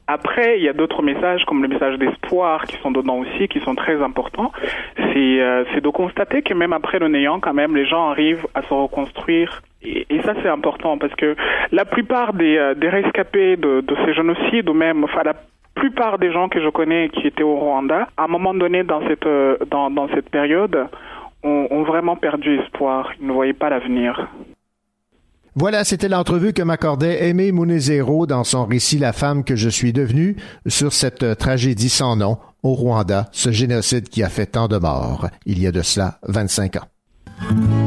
Après, 0.07 0.59
il 0.59 0.65
y 0.65 0.69
a 0.69 0.73
d'autres 0.73 1.03
messages 1.03 1.45
comme 1.45 1.63
le 1.63 1.69
message 1.69 1.99
d'espoir 1.99 2.65
qui 2.65 2.77
sont 2.79 2.91
dedans 2.91 3.19
aussi, 3.19 3.47
qui 3.49 3.61
sont 3.61 3.75
très 3.75 4.03
importants. 4.03 4.53
C'est 4.97 5.41
euh, 5.41 5.65
de 5.81 5.89
constater 5.91 6.41
que 6.43 6.55
même 6.55 6.73
après 6.73 6.99
le 6.99 7.09
néant, 7.09 7.41
quand 7.41 7.53
même, 7.53 7.77
les 7.77 7.87
gens 7.87 8.09
arrivent 8.09 8.47
à 8.55 8.63
se 8.63 8.73
reconstruire. 8.73 9.63
Et, 9.83 10.07
ça, 10.25 10.33
c'est 10.43 10.49
important 10.49 10.99
parce 10.99 11.15
que 11.15 11.37
la 11.73 11.85
plupart 11.85 12.33
des, 12.33 12.57
euh, 12.57 12.75
des 12.75 12.89
rescapés 12.89 13.57
de, 13.57 13.85
ces 14.07 14.15
génocides, 14.15 14.69
ou 14.69 14.75
même, 14.75 15.05
enfin, 15.05 15.23
la 15.25 15.35
plupart 15.75 16.19
des 16.19 16.33
gens 16.33 16.49
que 16.49 16.61
je 16.61 16.69
connais 16.71 17.11
qui 17.11 17.27
étaient 17.27 17.43
au 17.43 17.57
Rwanda, 17.57 18.09
à 18.17 18.25
un 18.25 18.29
moment 18.29 18.55
donné 18.55 18.85
dans 18.85 19.07
cette, 19.07 19.27
euh, 19.27 19.57
dans, 19.71 19.91
dans 19.91 20.09
cette 20.09 20.31
période, 20.31 20.89
ont 21.45 21.85
vraiment 21.85 22.17
perdu 22.17 22.59
espoir. 22.59 23.13
Ils 23.21 23.29
ne 23.29 23.33
voyaient 23.33 23.53
pas 23.53 23.71
l'avenir. 23.71 24.29
Voilà, 25.61 25.83
c'était 25.83 26.09
l'entrevue 26.09 26.53
que 26.53 26.63
m'accordait 26.63 27.29
Aimé 27.29 27.51
Munezero 27.51 28.29
dans 28.29 28.45
son 28.45 28.65
récit 28.65 28.97
La 28.97 29.13
femme 29.13 29.43
que 29.43 29.57
je 29.57 29.69
suis 29.69 29.93
devenue 29.93 30.37
sur 30.69 30.93
cette 30.93 31.25
euh, 31.25 31.35
tragédie 31.35 31.89
sans 31.89 32.15
nom 32.15 32.39
au 32.63 32.75
Rwanda, 32.75 33.29
ce 33.33 33.51
génocide 33.51 34.09
qui 34.09 34.23
a 34.23 34.29
fait 34.29 34.47
tant 34.47 34.69
de 34.69 34.79
morts 34.79 35.29
il 35.47 35.61
y 35.61 35.67
a 35.67 35.73
de 35.73 35.83
cela 35.83 36.21
25 36.29 36.77
ans. 36.77 37.78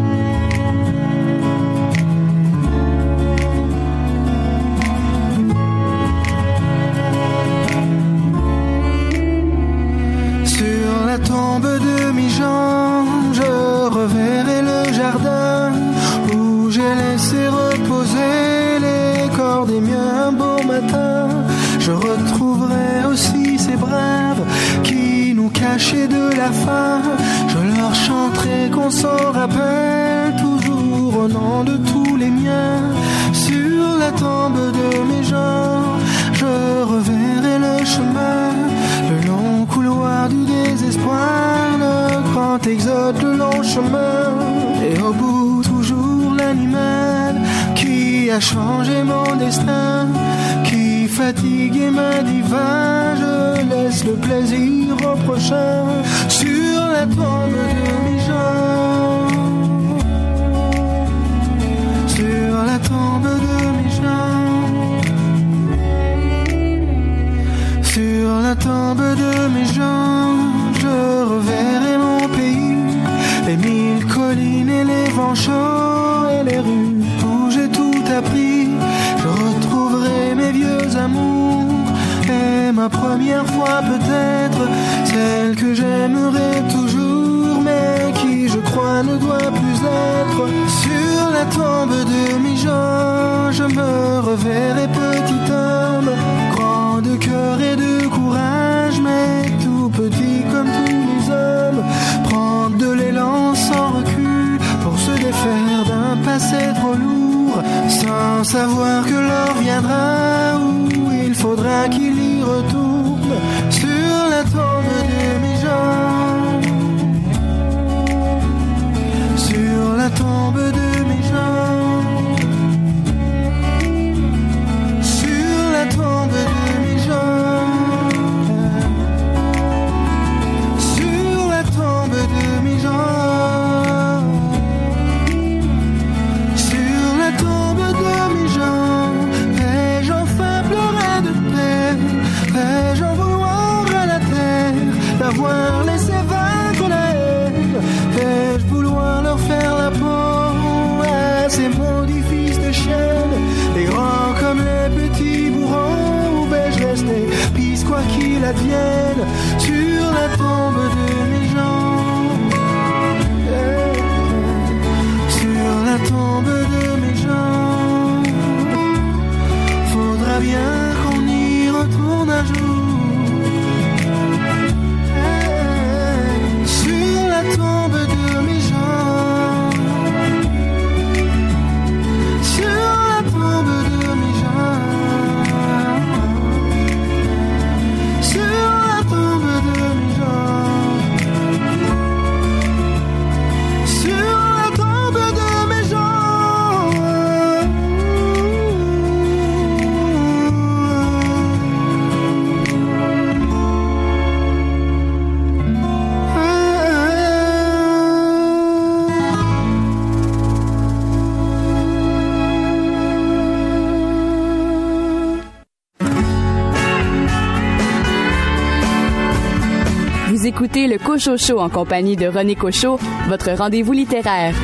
Vous 220.42 220.48
écoutez 220.48 220.88
le 220.88 220.98
Cocho 220.98 221.38
Show 221.38 221.60
en 221.60 221.70
compagnie 221.70 222.16
de 222.16 222.26
René 222.26 222.56
Cocho, 222.56 222.98
votre 223.28 223.52
rendez-vous 223.52 223.92
littéraire. 223.92 224.56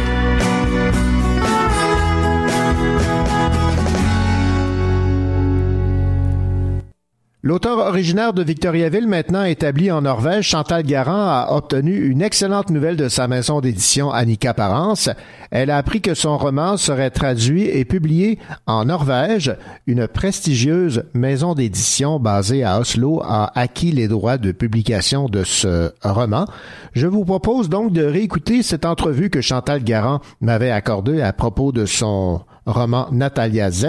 L'auteur 7.47 7.77
originaire 7.77 8.33
de 8.33 8.43
Victoriaville, 8.43 9.07
maintenant 9.07 9.45
établi 9.45 9.89
en 9.89 10.01
Norvège, 10.01 10.49
Chantal 10.49 10.83
Garand, 10.83 11.29
a 11.29 11.47
obtenu 11.51 12.09
une 12.09 12.21
excellente 12.21 12.69
nouvelle 12.69 12.97
de 12.97 13.07
sa 13.07 13.29
maison 13.29 13.61
d'édition 13.61 14.11
Annika 14.11 14.53
Parence. 14.53 15.09
Elle 15.49 15.71
a 15.71 15.77
appris 15.77 16.01
que 16.01 16.13
son 16.13 16.37
roman 16.37 16.75
serait 16.75 17.09
traduit 17.09 17.63
et 17.63 17.85
publié 17.85 18.37
en 18.65 18.83
Norvège. 18.83 19.55
Une 19.85 20.09
prestigieuse 20.09 21.05
maison 21.13 21.53
d'édition 21.53 22.19
basée 22.19 22.65
à 22.65 22.81
Oslo 22.81 23.21
a 23.23 23.57
acquis 23.57 23.93
les 23.93 24.09
droits 24.09 24.37
de 24.37 24.51
publication 24.51 25.29
de 25.29 25.45
ce 25.45 25.93
roman. 26.03 26.47
Je 26.91 27.07
vous 27.07 27.23
propose 27.23 27.69
donc 27.69 27.93
de 27.93 28.03
réécouter 28.03 28.61
cette 28.61 28.83
entrevue 28.83 29.29
que 29.29 29.39
Chantal 29.39 29.85
Garand 29.85 30.19
m'avait 30.41 30.71
accordée 30.71 31.21
à 31.21 31.31
propos 31.31 31.71
de 31.71 31.85
son 31.85 32.41
roman 32.65 33.07
Natalia 33.13 33.71
Z 33.71 33.85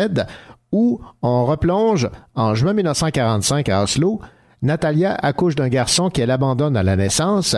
où 0.73 1.01
on 1.23 1.45
replonge 1.45 2.09
en 2.35 2.55
juin 2.55 2.73
1945 2.73 3.69
à 3.69 3.83
Oslo. 3.83 4.21
Natalia 4.63 5.15
accouche 5.15 5.55
d'un 5.55 5.69
garçon 5.69 6.11
qu'elle 6.11 6.31
abandonne 6.31 6.77
à 6.77 6.83
la 6.83 6.97
naissance. 6.97 7.57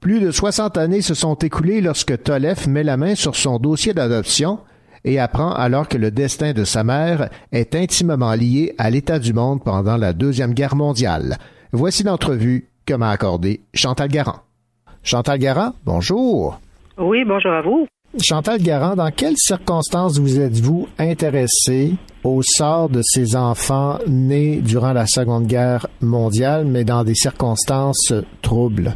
Plus 0.00 0.20
de 0.20 0.30
60 0.30 0.76
années 0.78 1.02
se 1.02 1.14
sont 1.14 1.34
écoulées 1.34 1.80
lorsque 1.80 2.22
Tolef 2.22 2.66
met 2.66 2.82
la 2.82 2.96
main 2.96 3.14
sur 3.14 3.36
son 3.36 3.58
dossier 3.58 3.94
d'adoption 3.94 4.58
et 5.04 5.18
apprend 5.18 5.52
alors 5.52 5.88
que 5.88 5.98
le 5.98 6.10
destin 6.10 6.52
de 6.52 6.64
sa 6.64 6.84
mère 6.84 7.28
est 7.52 7.74
intimement 7.74 8.34
lié 8.34 8.74
à 8.78 8.90
l'état 8.90 9.18
du 9.18 9.32
monde 9.32 9.62
pendant 9.62 9.96
la 9.96 10.12
Deuxième 10.12 10.54
Guerre 10.54 10.76
mondiale. 10.76 11.38
Voici 11.72 12.02
l'entrevue 12.02 12.68
que 12.86 12.94
m'a 12.94 13.10
accordée 13.10 13.60
Chantal 13.74 14.08
Garand. 14.08 14.40
Chantal 15.02 15.38
Garand, 15.38 15.72
bonjour. 15.84 16.60
Oui, 16.98 17.24
bonjour 17.24 17.52
à 17.52 17.62
vous. 17.62 17.86
Chantal 18.20 18.60
Garand, 18.60 18.94
dans 18.94 19.10
quelles 19.10 19.38
circonstances 19.38 20.18
vous 20.18 20.38
êtes-vous 20.38 20.86
intéressée 20.98 21.94
au 22.22 22.42
sort 22.42 22.90
de 22.90 23.00
ces 23.02 23.34
enfants 23.36 23.98
nés 24.06 24.60
durant 24.60 24.92
la 24.92 25.06
Seconde 25.06 25.46
Guerre 25.46 25.86
mondiale, 26.02 26.66
mais 26.66 26.84
dans 26.84 27.04
des 27.04 27.14
circonstances 27.14 28.12
troubles? 28.42 28.94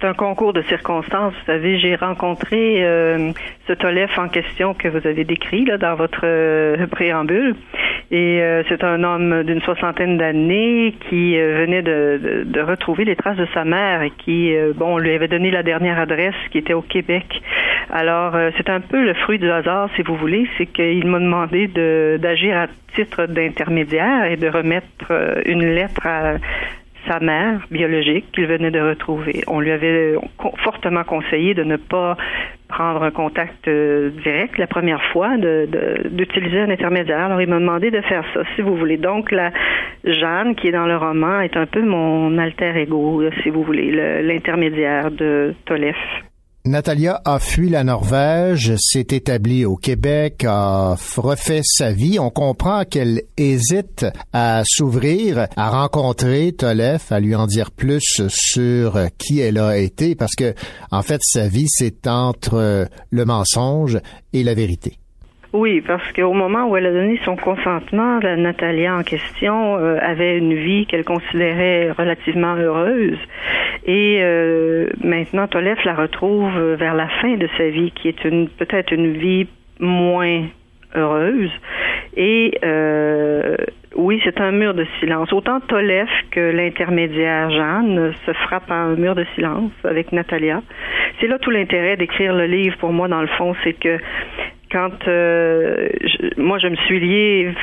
C'est 0.00 0.06
un 0.06 0.14
concours 0.14 0.54
de 0.54 0.62
circonstances. 0.62 1.34
Vous 1.34 1.46
savez, 1.46 1.78
j'ai 1.78 1.94
rencontré 1.94 2.82
euh, 2.82 3.32
ce 3.68 3.74
Tolef 3.74 4.18
en 4.18 4.28
question 4.28 4.72
que 4.72 4.88
vous 4.88 5.06
avez 5.06 5.24
décrit 5.24 5.66
là, 5.66 5.76
dans 5.76 5.94
votre 5.94 6.22
euh, 6.24 6.86
préambule. 6.86 7.54
Et 8.10 8.40
euh, 8.40 8.62
c'est 8.68 8.82
un 8.82 9.04
homme 9.04 9.44
d'une 9.44 9.60
soixantaine 9.60 10.16
d'années 10.16 10.94
qui 11.08 11.38
euh, 11.38 11.58
venait 11.60 11.82
de, 11.82 12.18
de, 12.20 12.44
de, 12.44 12.60
retrouver 12.60 13.04
les 13.04 13.14
traces 13.14 13.36
de 13.36 13.46
sa 13.54 13.64
mère 13.64 14.02
et 14.02 14.10
qui, 14.10 14.56
euh, 14.56 14.72
bon, 14.74 14.94
on 14.94 14.98
lui 14.98 15.12
avait 15.12 15.28
donné 15.28 15.50
la 15.50 15.62
dernière 15.62 15.98
adresse 15.98 16.34
qui 16.50 16.58
était 16.58 16.72
au 16.72 16.82
Québec. 16.82 17.24
Alors, 17.90 18.36
c'est 18.56 18.70
un 18.70 18.80
peu 18.80 19.04
le 19.04 19.14
fruit 19.14 19.38
du 19.38 19.50
hasard, 19.50 19.90
si 19.96 20.02
vous 20.02 20.14
voulez, 20.14 20.48
c'est 20.56 20.66
qu'il 20.66 21.06
m'a 21.06 21.18
demandé 21.18 21.66
de, 21.66 22.18
d'agir 22.22 22.56
à 22.56 22.66
titre 22.94 23.26
d'intermédiaire 23.26 24.26
et 24.26 24.36
de 24.36 24.48
remettre 24.48 25.12
une 25.46 25.64
lettre 25.64 26.06
à 26.06 26.34
sa 27.06 27.20
mère 27.20 27.66
biologique 27.70 28.30
qu'il 28.32 28.46
venait 28.46 28.70
de 28.70 28.80
retrouver. 28.80 29.42
On 29.46 29.60
lui 29.60 29.70
avait 29.70 30.14
fortement 30.64 31.04
conseillé 31.04 31.54
de 31.54 31.64
ne 31.64 31.76
pas 31.76 32.16
prendre 32.68 33.02
un 33.02 33.10
contact 33.10 33.66
euh, 33.68 34.10
direct 34.22 34.56
la 34.56 34.66
première 34.66 35.02
fois, 35.12 35.36
de, 35.36 35.68
d'utiliser 36.10 36.60
un 36.60 36.70
intermédiaire. 36.70 37.24
Alors, 37.26 37.40
il 37.42 37.48
m'a 37.48 37.58
demandé 37.58 37.90
de 37.90 38.00
faire 38.02 38.24
ça, 38.32 38.42
si 38.54 38.62
vous 38.62 38.76
voulez. 38.76 38.96
Donc, 38.96 39.32
la 39.32 39.50
Jeanne, 40.04 40.54
qui 40.54 40.68
est 40.68 40.72
dans 40.72 40.86
le 40.86 40.96
roman, 40.96 41.40
est 41.40 41.56
un 41.56 41.66
peu 41.66 41.82
mon 41.82 42.38
alter 42.38 42.76
ego, 42.76 43.22
si 43.42 43.50
vous 43.50 43.64
voulez, 43.64 43.90
l'intermédiaire 44.22 45.10
de 45.10 45.54
Tolef. 45.64 45.96
Natalia 46.66 47.22
a 47.24 47.38
fui 47.38 47.70
la 47.70 47.84
Norvège, 47.84 48.74
s'est 48.76 49.06
établie 49.12 49.64
au 49.64 49.76
Québec, 49.76 50.44
a 50.46 50.94
refait 51.16 51.62
sa 51.64 51.90
vie. 51.90 52.18
On 52.18 52.28
comprend 52.28 52.84
qu'elle 52.84 53.22
hésite 53.38 54.04
à 54.34 54.62
s'ouvrir, 54.66 55.46
à 55.56 55.70
rencontrer 55.70 56.52
Tolef, 56.52 57.12
à 57.12 57.20
lui 57.20 57.34
en 57.34 57.46
dire 57.46 57.70
plus 57.70 58.20
sur 58.28 59.00
qui 59.16 59.40
elle 59.40 59.56
a 59.56 59.78
été, 59.78 60.14
parce 60.14 60.34
que, 60.34 60.54
en 60.90 61.00
fait, 61.00 61.22
sa 61.24 61.48
vie, 61.48 61.68
c'est 61.68 62.06
entre 62.06 62.88
le 63.08 63.24
mensonge 63.24 63.98
et 64.34 64.44
la 64.44 64.52
vérité. 64.52 64.99
Oui, 65.52 65.80
parce 65.80 66.12
qu'au 66.12 66.32
moment 66.32 66.68
où 66.68 66.76
elle 66.76 66.86
a 66.86 66.92
donné 66.92 67.18
son 67.24 67.34
consentement, 67.34 68.20
la 68.20 68.36
Natalia 68.36 68.94
en 68.94 69.02
question 69.02 69.78
euh, 69.78 69.98
avait 70.00 70.38
une 70.38 70.54
vie 70.54 70.86
qu'elle 70.86 71.04
considérait 71.04 71.90
relativement 71.90 72.54
heureuse. 72.54 73.18
Et 73.84 74.20
euh, 74.20 74.86
maintenant, 75.02 75.48
Tolef 75.48 75.82
la 75.84 75.94
retrouve 75.94 76.56
vers 76.74 76.94
la 76.94 77.08
fin 77.20 77.34
de 77.36 77.48
sa 77.58 77.68
vie, 77.68 77.90
qui 77.90 78.06
est 78.06 78.24
une 78.24 78.48
peut-être 78.48 78.92
une 78.92 79.14
vie 79.14 79.48
moins 79.80 80.44
heureuse. 80.94 81.50
Et 82.16 82.56
euh, 82.64 83.56
oui, 83.96 84.20
c'est 84.22 84.40
un 84.40 84.52
mur 84.52 84.74
de 84.74 84.86
silence. 85.00 85.32
Autant 85.32 85.58
Tolef 85.58 86.08
que 86.30 86.52
l'intermédiaire 86.52 87.50
Jeanne 87.50 88.12
se 88.24 88.32
frappent 88.32 88.70
à 88.70 88.74
un 88.74 88.94
mur 88.94 89.16
de 89.16 89.24
silence 89.34 89.72
avec 89.82 90.12
Natalia. 90.12 90.62
C'est 91.20 91.26
là 91.26 91.38
tout 91.40 91.50
l'intérêt 91.50 91.96
d'écrire 91.96 92.34
le 92.34 92.46
livre 92.46 92.76
pour 92.78 92.92
moi, 92.92 93.08
dans 93.08 93.20
le 93.20 93.26
fond, 93.26 93.54
c'est 93.64 93.72
que 93.72 93.98
quand 94.70 95.08
euh, 95.08 95.88
moi 96.36 96.58
je 96.58 96.68
me 96.68 96.76
suis 96.76 97.00
liée 97.00 97.54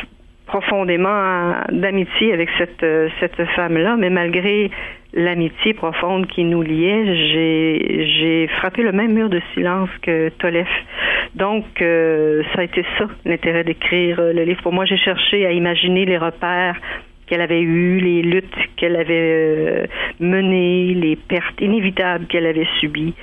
profondément 0.46 1.54
d'amitié 1.72 2.34
avec 2.34 2.50
cette 2.58 2.86
cette 3.20 3.44
femme-là, 3.56 3.98
mais 3.98 4.10
malgré 4.10 4.72
l'amitié 5.14 5.74
profonde 5.74 6.28
qui 6.28 6.44
nous 6.44 6.62
liait, 6.62 7.06
j'ai 7.32 8.06
j'ai 8.20 8.48
frappé 8.48 8.84
le 8.84 8.92
même 8.92 9.14
mur 9.14 9.30
de 9.30 9.42
silence 9.54 9.90
que 10.02 10.30
Tolef. 10.30 10.70
Donc 11.36 11.66
euh, 11.82 12.44
ça 12.54 12.62
a 12.62 12.64
été 12.64 12.86
ça 12.98 13.08
l'intérêt 13.26 13.64
d'écrire 13.64 14.22
le 14.22 14.44
livre. 14.44 14.62
Pour 14.62 14.74
moi, 14.74 14.86
j'ai 14.86 14.98
cherché 14.98 15.46
à 15.46 15.52
imaginer 15.52 16.06
les 16.06 16.18
repères 16.18 16.80
qu'elle 17.28 17.42
avait 17.42 17.62
eues, 17.62 18.00
les 18.00 18.22
luttes 18.22 18.56
qu'elle 18.78 18.96
avait 18.96 19.14
euh, 19.14 19.86
menées, 20.20 20.94
les 20.94 21.16
pertes 21.16 21.60
inévitables 21.62 22.26
qu'elle 22.28 22.46
avait 22.46 22.68
subies. 22.80 23.14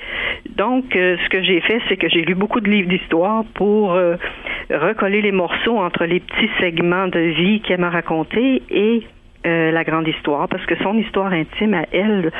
Donc, 0.55 0.95
euh, 0.95 1.17
ce 1.23 1.29
que 1.29 1.43
j'ai 1.43 1.59
fait, 1.61 1.81
c'est 1.89 1.97
que 1.97 2.07
j'ai 2.07 2.21
lu 2.21 2.35
beaucoup 2.35 2.61
de 2.61 2.69
livres 2.69 2.87
d'histoire 2.87 3.43
pour 3.55 3.93
euh, 3.93 4.15
recoller 4.69 5.21
les 5.21 5.31
morceaux 5.31 5.77
entre 5.77 6.05
les 6.05 6.19
petits 6.19 6.49
segments 6.59 7.07
de 7.07 7.19
vie 7.19 7.61
qu'elle 7.61 7.79
m'a 7.79 7.89
racontés 7.89 8.61
et 8.69 9.03
la 9.47 9.83
grande 9.83 10.07
histoire, 10.07 10.47
parce 10.47 10.65
que 10.65 10.75
son 10.77 10.97
histoire 10.97 11.31
intime 11.31 11.75
à 11.75 11.85
elle 11.91 12.31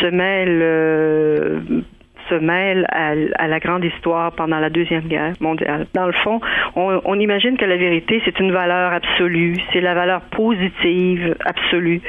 se 0.00 0.06
mêle 0.06 1.82
se 2.28 2.34
mêle 2.34 2.86
à, 2.90 3.46
la 3.46 3.60
grande 3.60 3.84
histoire 3.84 4.32
pendant 4.32 4.58
la 4.58 4.70
Deuxième 4.70 5.02
Guerre 5.02 5.32
mondiale. 5.40 5.86
Dans 5.94 6.06
le 6.06 6.12
fond, 6.12 6.40
on, 6.76 7.18
imagine 7.18 7.56
que 7.56 7.64
la 7.64 7.76
vérité, 7.76 8.20
c'est 8.24 8.38
une 8.40 8.52
valeur 8.52 8.92
absolue, 8.92 9.56
c'est 9.72 9.80
la 9.80 9.94
valeur 9.94 10.20
positive 10.22 11.36
absolue. 11.44 12.00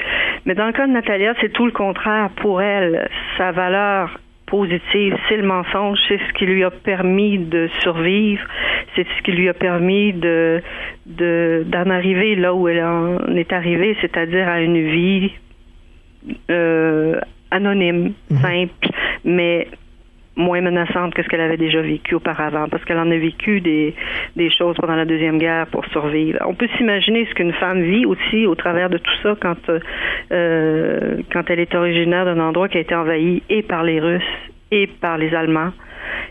Mais 0.46 0.56
dans 0.56 0.68
le 0.68 0.74
cas 0.74 0.88
de 0.88 0.92
Natalia, 0.92 1.34
c'est 1.42 1.52
tout 1.52 1.66
le 1.66 1.72
contraire. 1.72 2.30
Pour 2.38 2.62
elle, 2.62 3.10
sa 3.38 3.52
valeur 3.52 4.20
positive, 4.46 5.16
c'est 5.28 5.38
le 5.38 5.48
mensonge, 5.48 6.00
c'est 6.08 6.20
ce 6.20 6.34
qui 6.34 6.46
lui 6.46 6.64
a 6.64 6.70
permis 6.70 7.40
de 7.40 7.68
survivre, 7.82 8.44
c'est 8.96 9.06
ce 9.18 9.24
qui 9.24 9.32
lui 9.32 9.50
a 9.50 9.54
permis 9.54 10.14
de 10.14 10.62
d'en 11.06 11.90
arriver 11.90 12.36
là 12.36 12.54
où 12.54 12.68
elle 12.68 12.84
en 12.84 13.36
est 13.36 13.54
arrivée, 13.54 13.96
c'est-à-dire 14.02 14.48
à 14.48 14.62
une 14.62 14.88
vie 14.88 15.32
euh, 16.50 17.20
anonyme, 17.52 18.14
mhm. 18.30 18.38
simple, 18.38 18.90
mais 19.24 19.68
moins 20.36 20.62
menaçante 20.62 21.14
que 21.14 21.24
ce 21.24 21.28
qu'elle 21.28 21.42
avait 21.42 21.58
déjà 21.58 21.82
vécu 21.82 22.16
auparavant, 22.16 22.68
parce 22.70 22.84
qu'elle 22.86 23.00
en 23.00 23.10
a 23.12 23.18
vécu 23.18 23.62
des, 23.62 23.94
des 24.36 24.50
choses 24.50 24.76
pendant 24.78 24.96
la 24.96 25.06
Deuxième 25.06 25.38
Guerre 25.38 25.68
pour 25.68 25.86
survivre. 25.88 26.40
On 26.46 26.54
peut 26.54 26.68
s'imaginer 26.78 27.26
ce 27.26 27.34
qu'une 27.34 27.54
femme 27.54 27.82
vit 27.82 28.06
aussi 28.06 28.46
au 28.46 28.56
travers 28.56 28.90
de 28.90 28.98
tout 28.98 29.16
ça 29.24 29.36
quand, 29.40 29.70
euh, 30.32 31.22
quand 31.32 31.50
elle 31.50 31.60
est 31.60 31.74
originaire 31.76 32.26
d'un 32.26 32.40
endroit 32.40 32.68
qui 32.68 32.78
a 32.78 32.82
été 32.82 32.96
envahi 32.96 33.44
et 33.50 33.62
par 33.62 33.84
les 33.84 34.00
Russes 34.00 34.24
et 34.72 34.88
par 34.88 35.18
les 35.18 35.34
Allemands 35.34 35.72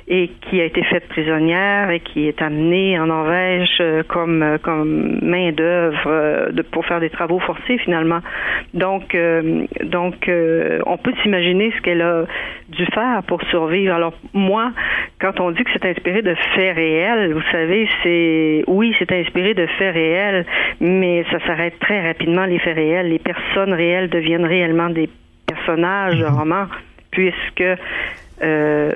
et 0.09 0.31
qui 0.43 0.61
a 0.61 0.65
été 0.65 0.83
faite 0.85 1.09
prisonnière 1.09 1.91
et 1.91 2.01
qui 2.01 2.29
est 2.29 2.43
amenée 2.43 2.99
en 2.99 3.07
Norvège 3.07 3.77
euh, 3.81 4.03
comme 4.07 4.43
euh, 4.43 4.59
comme 4.59 5.19
main 5.23 5.53
d'œuvre 5.53 6.07
euh, 6.07 6.53
pour 6.71 6.85
faire 6.87 7.01
des 7.01 7.11
travaux 7.11 7.39
forcés 7.41 7.79
finalement. 7.79 8.21
Donc 8.75 9.17
donc 9.85 10.31
on 10.87 10.97
peut 10.99 11.13
s'imaginer 11.23 11.73
ce 11.77 11.81
qu'elle 11.83 12.03
a 12.03 12.25
dû 12.69 12.87
faire 12.87 13.23
pour 13.27 13.43
survivre. 13.45 13.95
Alors 13.95 14.15
moi, 14.33 14.73
quand 15.21 15.41
on 15.41 15.51
dit 15.51 15.63
que 15.63 15.71
c'est 15.73 15.89
inspiré 15.89 16.23
de 16.23 16.35
faits 16.55 16.77
réels, 16.77 17.33
vous 17.33 17.43
savez, 17.53 17.89
c'est 18.03 18.65
oui, 18.67 18.95
c'est 18.99 19.13
inspiré 19.13 19.55
de 19.55 19.67
faits 19.79 19.95
réels, 19.95 20.45
mais 20.81 21.25
ça 21.31 21.39
s'arrête 21.47 21.79
très 21.79 22.07
rapidement 22.07 22.47
les 22.47 22.59
faits 22.59 22.77
réels. 22.77 23.09
Les 23.09 23.19
personnes 23.19 23.73
réelles 23.73 24.11
deviennent 24.11 24.47
réellement 24.47 24.91
des 24.91 25.09
personnages 25.47 26.19
de 26.19 26.27
mhm. 26.27 26.35
roman 26.35 26.67
puisque 27.11 27.65
euh, 28.43 28.93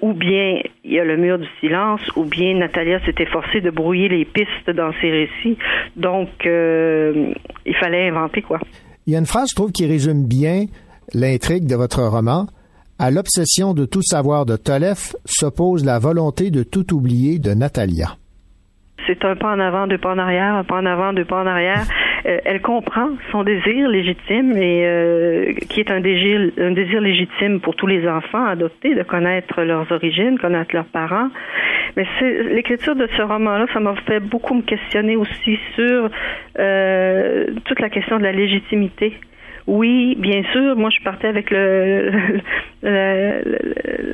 ou 0.00 0.12
bien 0.12 0.60
il 0.84 0.92
y 0.92 0.98
a 0.98 1.04
le 1.04 1.16
mur 1.16 1.38
du 1.38 1.46
silence, 1.60 2.00
ou 2.16 2.24
bien 2.24 2.54
Natalia 2.54 3.04
s'était 3.04 3.26
forcée 3.26 3.60
de 3.60 3.70
brouiller 3.70 4.08
les 4.08 4.24
pistes 4.24 4.70
dans 4.74 4.92
ses 5.00 5.10
récits. 5.10 5.58
Donc, 5.96 6.28
euh, 6.46 7.32
il 7.66 7.74
fallait 7.76 8.08
inventer 8.08 8.42
quoi. 8.42 8.60
Il 9.06 9.12
y 9.12 9.16
a 9.16 9.18
une 9.18 9.26
phrase, 9.26 9.50
je 9.50 9.54
trouve, 9.54 9.72
qui 9.72 9.86
résume 9.86 10.26
bien 10.26 10.64
l'intrigue 11.12 11.66
de 11.66 11.76
votre 11.76 12.02
roman. 12.02 12.46
À 12.98 13.10
l'obsession 13.10 13.74
de 13.74 13.84
tout 13.84 14.02
savoir 14.02 14.46
de 14.46 14.56
Tolef 14.56 15.16
s'oppose 15.24 15.84
la 15.84 15.98
volonté 15.98 16.50
de 16.50 16.62
tout 16.62 16.94
oublier 16.94 17.38
de 17.38 17.52
Natalia 17.52 18.16
c'est 19.06 19.24
un 19.24 19.36
pas 19.36 19.52
en 19.52 19.60
avant, 19.60 19.86
deux 19.86 19.98
pas 19.98 20.12
en 20.12 20.18
arrière, 20.18 20.54
un 20.54 20.64
pas 20.64 20.76
en 20.76 20.86
avant, 20.86 21.12
deux 21.12 21.24
pas 21.24 21.42
en 21.42 21.46
arrière. 21.46 21.84
Euh, 22.26 22.38
elle 22.44 22.60
comprend 22.62 23.10
son 23.30 23.44
désir 23.44 23.88
légitime 23.88 24.56
et 24.56 24.86
euh, 24.86 25.52
qui 25.68 25.80
est 25.80 25.90
un 25.90 26.00
désir, 26.00 26.50
un 26.58 26.70
désir 26.70 27.00
légitime 27.00 27.60
pour 27.60 27.76
tous 27.76 27.86
les 27.86 28.08
enfants 28.08 28.46
adoptés 28.46 28.94
de 28.94 29.02
connaître 29.02 29.62
leurs 29.62 29.90
origines, 29.92 30.38
connaître 30.38 30.74
leurs 30.74 30.86
parents. 30.86 31.28
Mais 31.96 32.06
l'écriture 32.50 32.96
de 32.96 33.08
ce 33.16 33.22
roman-là, 33.22 33.66
ça 33.72 33.80
m'a 33.80 33.94
fait 34.06 34.20
beaucoup 34.20 34.54
me 34.54 34.62
questionner 34.62 35.16
aussi 35.16 35.58
sur 35.74 36.08
euh, 36.58 37.46
toute 37.64 37.80
la 37.80 37.90
question 37.90 38.18
de 38.18 38.22
la 38.22 38.32
légitimité 38.32 39.14
oui, 39.66 40.14
bien 40.18 40.42
sûr. 40.52 40.76
Moi, 40.76 40.90
je 40.90 41.02
partais 41.02 41.26
avec 41.26 41.50
le, 41.50 42.10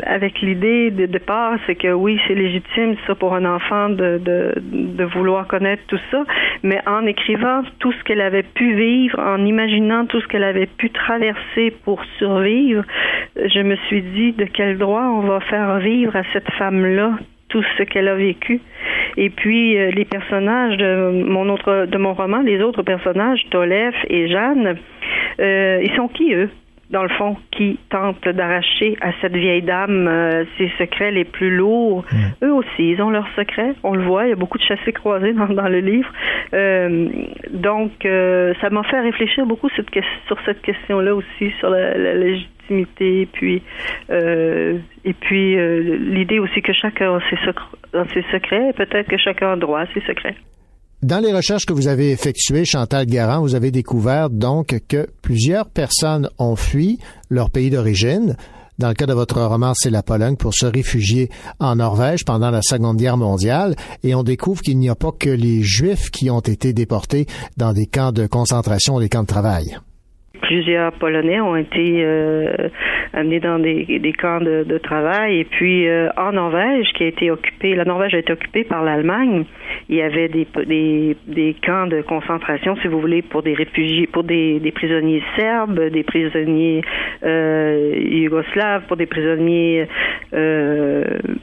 avec 0.04 0.40
l'idée 0.42 0.92
de 0.92 1.06
départ, 1.06 1.58
c'est 1.66 1.74
que 1.74 1.92
oui, 1.92 2.20
c'est 2.28 2.34
légitime 2.34 2.94
ça 3.06 3.16
pour 3.16 3.34
un 3.34 3.44
enfant 3.44 3.88
de, 3.88 4.20
de, 4.24 4.54
de 4.60 5.04
vouloir 5.04 5.48
connaître 5.48 5.82
tout 5.88 5.98
ça, 6.12 6.24
mais 6.62 6.80
en 6.86 7.04
écrivant 7.04 7.62
tout 7.80 7.92
ce 7.92 8.04
qu'elle 8.04 8.20
avait 8.20 8.44
pu 8.44 8.74
vivre, 8.74 9.18
en 9.18 9.44
imaginant 9.44 10.06
tout 10.06 10.20
ce 10.20 10.28
qu'elle 10.28 10.44
avait 10.44 10.66
pu 10.66 10.90
traverser 10.90 11.72
pour 11.84 12.04
survivre, 12.18 12.84
je 13.36 13.60
me 13.60 13.74
suis 13.88 14.02
dit 14.02 14.32
de 14.32 14.44
quel 14.44 14.78
droit 14.78 15.02
on 15.02 15.20
va 15.20 15.40
faire 15.40 15.78
vivre 15.78 16.14
à 16.14 16.22
cette 16.32 16.50
femme-là 16.52 17.18
tout 17.50 17.62
ce 17.76 17.82
qu'elle 17.82 18.08
a 18.08 18.14
vécu. 18.14 18.60
Et 19.16 19.30
puis 19.30 19.76
euh, 19.76 19.90
les 19.90 20.04
personnages 20.04 20.76
de 20.76 21.22
mon 21.24 21.48
autre 21.50 21.86
de 21.86 21.98
mon 21.98 22.14
roman, 22.14 22.40
les 22.40 22.62
autres 22.62 22.82
personnages, 22.82 23.42
Tolef 23.50 23.94
et 24.08 24.28
Jeanne, 24.28 24.76
euh, 25.40 25.80
ils 25.82 25.94
sont 25.96 26.08
qui 26.08 26.32
eux? 26.32 26.48
Dans 26.90 27.02
le 27.02 27.08
fond, 27.10 27.36
qui 27.52 27.78
tentent 27.88 28.28
d'arracher 28.28 28.96
à 29.00 29.12
cette 29.20 29.34
vieille 29.36 29.62
dame 29.62 30.08
euh, 30.08 30.44
ses 30.58 30.70
secrets 30.78 31.12
les 31.12 31.24
plus 31.24 31.56
lourds. 31.56 32.04
Mm. 32.10 32.44
Eux 32.46 32.52
aussi, 32.52 32.90
ils 32.90 33.00
ont 33.00 33.10
leurs 33.10 33.28
secrets. 33.36 33.74
On 33.82 33.94
le 33.94 34.02
voit, 34.02 34.26
il 34.26 34.30
y 34.30 34.32
a 34.32 34.36
beaucoup 34.36 34.58
de 34.58 34.64
chassés 34.64 34.92
croisés 34.92 35.32
dans, 35.32 35.46
dans 35.46 35.68
le 35.68 35.80
livre. 35.80 36.10
Euh, 36.52 37.08
donc, 37.50 37.92
ça 38.02 38.70
m'a 38.70 38.82
fait 38.84 39.00
réfléchir 39.00 39.46
beaucoup 39.46 39.68
cette, 39.76 39.88
sur 40.26 40.38
cette 40.44 40.62
question-là 40.62 41.14
aussi, 41.14 41.52
sur 41.60 41.70
la, 41.70 41.96
la 41.96 42.14
légitimité, 42.14 43.28
puis 43.32 43.62
et 44.10 45.12
puis 45.12 45.56
l'idée 45.98 46.38
aussi 46.38 46.62
que 46.62 46.72
chacun 46.72 47.16
a 47.16 47.20
ses, 47.30 47.36
secrets, 47.44 48.04
ses 48.14 48.24
secrets, 48.30 48.72
peut-être 48.74 49.08
que 49.08 49.16
chacun 49.16 49.52
a 49.52 49.56
droit 49.56 49.80
à 49.80 49.86
ses 49.86 50.00
secrets. 50.00 50.36
Dans 51.02 51.18
les 51.18 51.32
recherches 51.32 51.64
que 51.64 51.72
vous 51.72 51.88
avez 51.88 52.10
effectuées, 52.10 52.66
Chantal 52.66 53.06
Garand, 53.06 53.40
vous 53.40 53.54
avez 53.54 53.70
découvert 53.70 54.28
donc 54.28 54.78
que 54.86 55.08
plusieurs 55.22 55.70
personnes 55.70 56.28
ont 56.38 56.56
fui 56.56 56.98
leur 57.30 57.48
pays 57.48 57.70
d'origine. 57.70 58.36
Dans 58.78 58.88
le 58.88 58.94
cas 58.94 59.06
de 59.06 59.14
votre 59.14 59.40
roman, 59.40 59.72
c'est 59.74 59.88
la 59.88 60.02
Pologne 60.02 60.36
pour 60.36 60.52
se 60.52 60.66
réfugier 60.66 61.30
en 61.58 61.76
Norvège 61.76 62.26
pendant 62.26 62.50
la 62.50 62.60
Seconde 62.60 62.98
Guerre 62.98 63.16
mondiale. 63.16 63.76
Et 64.02 64.14
on 64.14 64.22
découvre 64.22 64.60
qu'il 64.60 64.78
n'y 64.78 64.90
a 64.90 64.94
pas 64.94 65.12
que 65.12 65.30
les 65.30 65.62
Juifs 65.62 66.10
qui 66.10 66.28
ont 66.28 66.40
été 66.40 66.74
déportés 66.74 67.26
dans 67.56 67.72
des 67.72 67.86
camps 67.86 68.12
de 68.12 68.26
concentration, 68.26 69.00
des 69.00 69.08
camps 69.08 69.22
de 69.22 69.26
travail 69.26 69.78
plusieurs 70.50 70.90
Polonais 70.90 71.40
ont 71.40 71.54
été 71.54 72.02
euh, 72.02 72.68
amenés 73.12 73.38
dans 73.38 73.60
des, 73.60 74.14
camps 74.20 74.40
de, 74.40 74.78
travail. 74.78 75.38
Et 75.38 75.44
puis 75.44 75.86
euh, 75.86 76.08
en 76.16 76.32
Norvège, 76.32 76.88
qui 76.94 77.04
a 77.04 77.06
été 77.06 77.30
occupée, 77.30 77.76
la 77.76 77.84
Norvège 77.84 78.14
a 78.14 78.18
été 78.18 78.32
occupée 78.32 78.64
par 78.64 78.82
l'Allemagne. 78.82 79.44
Il 79.88 79.94
y 79.94 80.02
avait 80.02 80.26
des, 80.26 80.46
camps 81.64 81.86
de 81.86 82.02
concentration, 82.02 82.76
si 82.82 82.88
vous 82.88 83.00
voulez, 83.00 83.22
pour 83.22 83.44
des 83.44 83.54
réfugiés, 83.54 84.08
pour 84.08 84.24
des, 84.24 84.72
prisonniers 84.74 85.22
serbes, 85.36 85.88
des 85.90 86.02
prisonniers 86.02 86.82
euh, 87.22 87.94
yougoslaves, 88.10 88.86
pour 88.88 88.96
des 88.96 89.06
prisonniers 89.06 89.86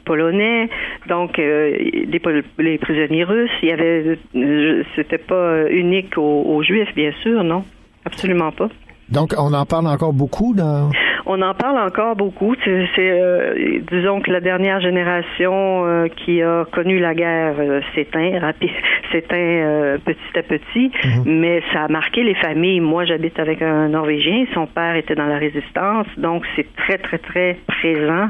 polonais, 0.04 0.68
donc 1.08 1.38
les 1.38 2.78
prisonniers 2.78 3.24
russes. 3.24 3.50
Il 3.62 4.18
y 4.34 4.86
c'était 4.96 5.16
pas 5.16 5.70
unique 5.70 6.18
aux 6.18 6.62
Juifs, 6.62 6.94
bien 6.94 7.12
sûr, 7.22 7.42
non, 7.42 7.64
absolument 8.04 8.52
pas. 8.52 8.68
Donc, 9.10 9.34
on 9.38 9.52
en 9.54 9.64
parle 9.66 9.86
encore 9.86 10.12
beaucoup 10.12 10.54
dans... 10.54 10.90
On 11.30 11.42
en 11.42 11.52
parle 11.52 11.76
encore 11.78 12.16
beaucoup. 12.16 12.54
C'est, 12.64 12.88
euh, 12.98 13.80
disons 13.92 14.20
que 14.22 14.30
la 14.30 14.40
dernière 14.40 14.80
génération 14.80 15.84
euh, 15.84 16.08
qui 16.08 16.40
a 16.42 16.64
connu 16.72 16.98
la 17.00 17.14
guerre 17.14 17.56
euh, 17.58 17.80
s'éteint, 17.94 18.38
rapide, 18.40 18.70
s'éteint 19.12 19.98
petit 20.06 20.38
à 20.38 20.42
petit, 20.42 20.90
Mhm. 21.04 21.40
mais 21.40 21.62
ça 21.72 21.84
a 21.84 21.88
marqué 21.88 22.22
les 22.22 22.34
familles. 22.34 22.80
Moi, 22.80 23.04
j'habite 23.04 23.38
avec 23.38 23.60
un 23.60 23.88
Norvégien. 23.88 24.46
Son 24.54 24.66
père 24.66 24.96
était 24.96 25.14
dans 25.14 25.26
la 25.26 25.36
résistance, 25.36 26.06
donc 26.16 26.44
c'est 26.56 26.66
très 26.76 26.96
très 26.96 27.18
très 27.18 27.58
présent 27.66 28.28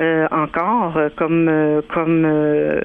euh, 0.00 0.26
encore 0.30 0.98
comme 1.16 1.48
euh, 1.50 1.82
comme 1.92 2.24
euh, 2.24 2.80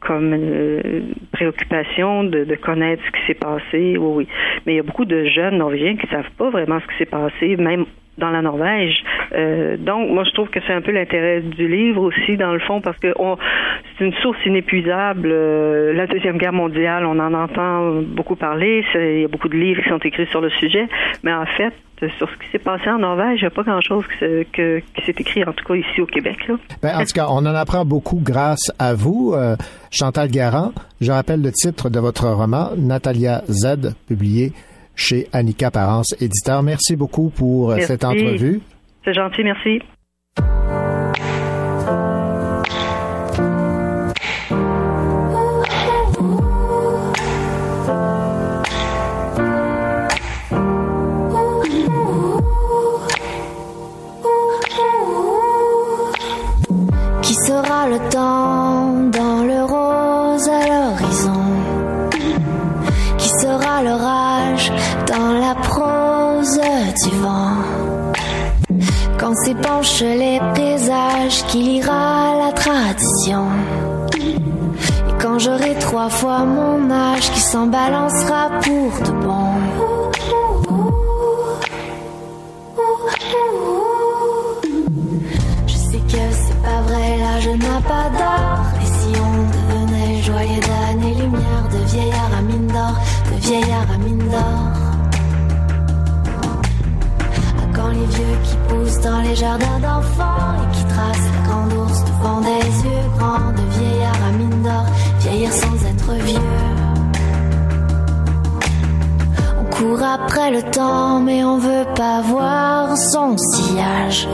comme 0.00 0.32
euh, 0.32 1.02
préoccupation 1.32 2.24
de, 2.24 2.54
connaître 2.56 3.02
ce 3.04 3.10
qui 3.10 3.26
s'est 3.26 3.34
passé. 3.34 3.96
Oui. 3.98 4.26
Mais 4.64 4.74
il 4.74 4.76
y 4.76 4.80
a 4.80 4.82
beaucoup 4.82 5.04
de 5.04 5.24
jeunes 5.24 5.58
Norvégiens 5.58 5.96
qui 5.96 6.06
savent 6.08 6.30
pas 6.36 6.50
vraiment 6.50 6.80
ce 6.80 6.86
qui 6.86 6.98
s'est 6.98 7.06
passé, 7.06 7.56
même 7.56 7.84
dans 8.18 8.30
la 8.30 8.42
Norvège. 8.42 9.02
Euh, 9.32 9.76
donc, 9.76 10.10
moi, 10.10 10.24
je 10.24 10.30
trouve 10.32 10.48
que 10.48 10.60
c'est 10.66 10.72
un 10.72 10.80
peu 10.80 10.92
l'intérêt 10.92 11.40
du 11.40 11.68
livre 11.68 12.02
aussi, 12.02 12.36
dans 12.36 12.52
le 12.52 12.60
fond, 12.60 12.80
parce 12.80 12.98
que 12.98 13.12
c'est 13.96 14.04
une 14.04 14.14
source 14.14 14.38
inépuisable. 14.44 15.28
Euh, 15.30 15.92
la 15.92 16.06
Deuxième 16.06 16.38
Guerre 16.38 16.52
mondiale, 16.52 17.04
on 17.06 17.18
en 17.18 17.34
entend 17.34 18.02
beaucoup 18.02 18.36
parler. 18.36 18.84
Il 18.94 19.20
y 19.20 19.24
a 19.24 19.28
beaucoup 19.28 19.48
de 19.48 19.56
livres 19.56 19.82
qui 19.82 19.88
sont 19.88 19.98
écrits 19.98 20.26
sur 20.26 20.40
le 20.40 20.50
sujet. 20.50 20.86
Mais 21.22 21.32
en 21.32 21.46
fait, 21.46 21.72
sur 22.18 22.28
ce 22.30 22.34
qui 22.36 22.50
s'est 22.52 22.58
passé 22.58 22.88
en 22.88 22.98
Norvège, 22.98 23.40
il 23.40 23.44
n'y 23.44 23.46
a 23.46 23.50
pas 23.50 23.62
grand-chose 23.62 24.04
qui, 24.18 25.04
s'est 25.04 25.14
écrit, 25.18 25.44
en 25.44 25.52
tout 25.52 25.64
cas 25.64 25.74
ici 25.74 26.00
au 26.00 26.06
Québec. 26.06 26.38
Ben, 26.82 26.96
en 26.96 27.00
tout 27.00 27.12
cas, 27.14 27.26
on 27.28 27.38
en 27.38 27.54
apprend 27.54 27.84
beaucoup 27.84 28.20
grâce 28.22 28.72
à 28.78 28.94
vous, 28.94 29.32
euh, 29.34 29.56
Chantal 29.90 30.28
Garand. 30.28 30.72
Je 31.00 31.10
rappelle 31.10 31.42
le 31.42 31.50
titre 31.50 31.90
de 31.90 31.98
votre 31.98 32.26
roman, 32.28 32.70
Natalia 32.76 33.42
Z, 33.48 33.94
publié 34.06 34.52
chez 34.98 35.28
Annika 35.32 35.70
Parence, 35.70 36.14
éditeur. 36.20 36.62
Merci 36.62 36.96
beaucoup 36.96 37.30
pour 37.30 37.70
euh, 37.70 37.76
Merci. 37.76 37.86
cette 37.86 38.04
entrevue. 38.04 38.60
C'est 39.04 39.14
gentil, 39.14 39.44
merci. 39.44 39.80
Quand 69.28 69.34
s'épanchent 69.44 70.00
les 70.00 70.40
présages 70.54 71.44
qui 71.48 71.58
lira 71.58 72.46
la 72.46 72.50
tradition 72.50 73.44
Et 74.26 75.12
quand 75.20 75.38
j'aurai 75.38 75.74
trois 75.74 76.08
fois 76.08 76.46
mon 76.46 76.90
âge 76.90 77.30
qui 77.32 77.40
s'en 77.40 77.66
balancera 77.66 78.48
pour 78.62 78.90
de 79.06 79.12
bon 79.26 79.50
Je 85.66 85.74
sais 85.74 85.98
que 85.98 86.24
c'est 86.32 86.62
pas 86.62 86.80
vrai, 86.88 87.18
l'âge 87.18 87.48
n'a 87.48 87.80
pas 87.86 88.08
d'or. 88.16 88.64
Et 88.80 88.86
si 88.86 89.20
on 89.20 89.34
devenait 89.58 90.22
joyeux 90.22 90.60
d'années 90.60 91.14
lumière, 91.16 91.68
de 91.70 91.84
vieillard 91.90 92.30
à 92.38 92.40
mine 92.40 92.66
d'or, 92.68 92.94
de 93.30 93.40
vieillard 93.42 93.90
à 93.94 93.98
mine 93.98 94.26
d'or. 94.30 94.77
Quand 97.88 97.94
les 97.94 98.06
vieux 98.06 98.38
qui 98.44 98.56
poussent 98.68 99.00
dans 99.00 99.20
les 99.22 99.34
jardins 99.34 99.80
d'enfants 99.80 100.52
et 100.62 100.76
qui 100.76 100.84
tracent 100.84 101.30
la 101.34 101.48
grande 101.48 101.72
ours 101.72 102.04
devant 102.04 102.40
des 102.42 102.66
yeux 102.84 103.08
grands, 103.16 103.52
de 103.52 103.78
vieillard 103.78 104.24
à 104.28 104.32
mine 104.32 104.62
d'or, 104.62 104.84
vieillir 105.20 105.50
sans 105.50 105.86
être 105.86 106.12
vieux. 106.26 106.38
On 109.58 109.74
court 109.74 110.02
après 110.02 110.50
le 110.50 110.62
temps, 110.70 111.20
mais 111.20 111.42
on 111.44 111.56
veut 111.56 111.86
pas 111.96 112.20
voir 112.20 112.94
son 112.94 113.38
sillage. 113.38 114.28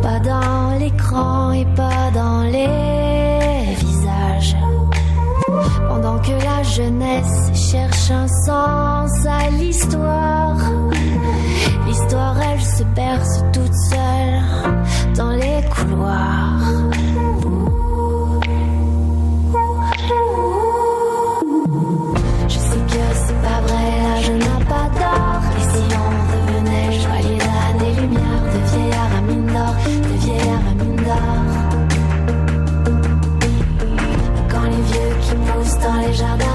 Pas 0.00 0.18
dans 0.20 0.78
l'écran 0.78 1.52
et 1.52 1.66
pas 1.76 2.10
dans 2.14 2.44
les 2.44 3.74
visages. 3.74 4.56
Pendant 5.86 6.18
que 6.20 6.32
la 6.32 6.62
jeunesse 6.62 7.50
cherche 7.70 8.10
un 8.10 8.28
sens 8.28 9.26
à 9.26 9.50
l'histoire, 9.50 10.56
l'histoire 11.96 12.36
elle 12.40 12.60
se 12.60 12.84
berce 12.94 13.42
toute 13.52 13.74
seule 13.74 14.42
dans 15.16 15.30
les 15.30 15.62
couloirs. 15.74 16.60
Je 22.48 22.58
sais 22.58 22.82
que 22.90 23.02
c'est 23.14 23.40
pas 23.42 23.60
vrai, 23.66 23.86
l'âge 24.02 24.30
n'a 24.30 24.58
pas 24.66 24.88
d'or. 24.98 25.40
Et 25.56 25.64
si 25.72 25.84
on 26.04 26.10
devenait 26.32 26.92
joyeux 26.92 27.38
d'années 27.38 27.94
lumière, 28.00 28.42
de 28.52 28.58
vieillard 28.70 29.12
à 29.16 29.20
mine 29.22 29.46
d'or, 29.46 29.74
de 29.86 30.14
vieillard 30.24 30.64
à 30.70 30.74
mine 30.82 31.00
d'or. 31.06 31.36
Quand 34.50 34.64
les 34.64 34.82
vieux 34.90 35.12
qui 35.22 35.34
poussent 35.34 35.78
dans 35.78 35.98
les 36.06 36.14
jardins 36.14 36.45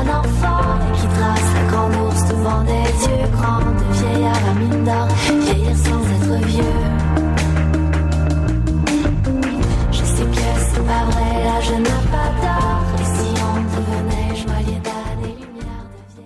Je 9.91 9.98
sais 9.98 10.24
que 10.24 10.44
c'est 10.74 10.86
pas 10.86 11.04
vrai, 11.06 11.32
l'âge 11.44 11.72
n'a 11.72 12.00
pas 12.10 12.30
d'or. 12.41 12.80
Et 13.00 13.04
si 13.04 13.28
on 13.44 13.56
devenait 13.76 14.36
joyeux 14.36 14.82
d'années 14.82 15.36
lumière, 15.41 15.86
de 16.06 16.24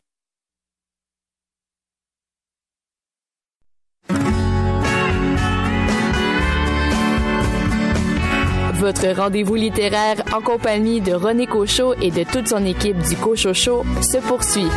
vieillard 8.05 8.79
Votre 8.79 9.07
rendez-vous 9.19 9.55
littéraire 9.55 10.17
en 10.33 10.41
compagnie 10.41 11.01
de 11.01 11.13
René 11.13 11.47
Cochot 11.47 11.95
et 12.01 12.11
de 12.11 12.23
toute 12.23 12.49
son 12.49 12.63
équipe 12.63 12.99
du 12.99 13.15
Cochot 13.15 13.53
se 13.55 14.17
poursuit. 14.19 14.69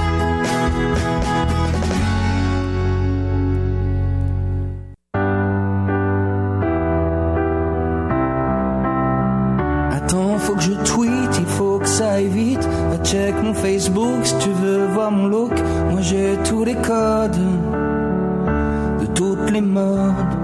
Faut 10.49 10.55
que 10.55 10.63
je 10.63 10.73
tweet, 10.73 11.39
il 11.39 11.45
faut 11.45 11.79
que 11.79 11.87
ça 11.87 12.13
aille 12.13 12.29
vite. 12.29 12.67
Va 12.91 13.05
check 13.05 13.35
mon 13.43 13.53
Facebook 13.53 14.21
si 14.23 14.35
tu 14.39 14.49
veux 14.49 14.87
voir 14.87 15.11
mon 15.11 15.27
look. 15.27 15.53
Moi 15.91 16.01
j'ai 16.01 16.39
tous 16.49 16.65
les 16.65 16.75
codes 16.75 17.43
de 19.01 19.07
toutes 19.15 19.51
les 19.51 19.61
modes. 19.61 20.35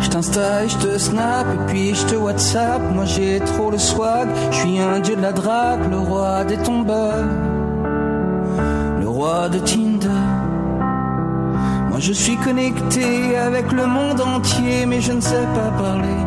Je 0.00 0.08
t'installe, 0.08 0.68
je 0.68 0.76
te 0.76 0.98
snap 0.98 1.46
et 1.54 1.72
puis 1.72 1.94
je 1.94 2.04
te 2.06 2.16
WhatsApp. 2.16 2.82
Moi 2.92 3.04
j'ai 3.04 3.38
trop 3.38 3.70
le 3.70 3.78
swag, 3.78 4.26
je 4.50 4.56
suis 4.56 4.80
un 4.80 4.98
dieu 4.98 5.14
de 5.14 5.22
la 5.22 5.32
drague, 5.32 5.88
le 5.88 5.98
roi 5.98 6.42
des 6.42 6.56
tombeurs, 6.56 7.28
le 8.98 9.08
roi 9.08 9.48
de 9.50 9.60
Tinder. 9.60 10.08
Moi 11.90 12.00
je 12.00 12.12
suis 12.12 12.36
connecté 12.38 13.36
avec 13.36 13.70
le 13.70 13.86
monde 13.86 14.20
entier, 14.20 14.84
mais 14.84 15.00
je 15.00 15.12
ne 15.12 15.20
sais 15.20 15.46
pas 15.54 15.70
parler 15.80 16.18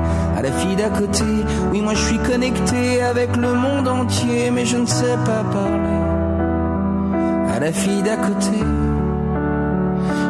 la 0.48 0.54
fille 0.54 0.76
d'à 0.76 0.90
côté. 0.90 1.26
Oui, 1.72 1.82
moi 1.82 1.94
je 1.94 2.04
suis 2.06 2.18
connecté 2.20 3.02
avec 3.02 3.36
le 3.36 3.54
monde 3.54 3.88
entier, 3.88 4.50
mais 4.52 4.66
je 4.66 4.78
ne 4.78 4.86
sais 4.86 5.18
pas 5.26 5.44
parler 5.52 5.98
à 7.54 7.60
la 7.60 7.72
fille 7.72 8.02
d'à 8.04 8.16
côté. 8.16 8.60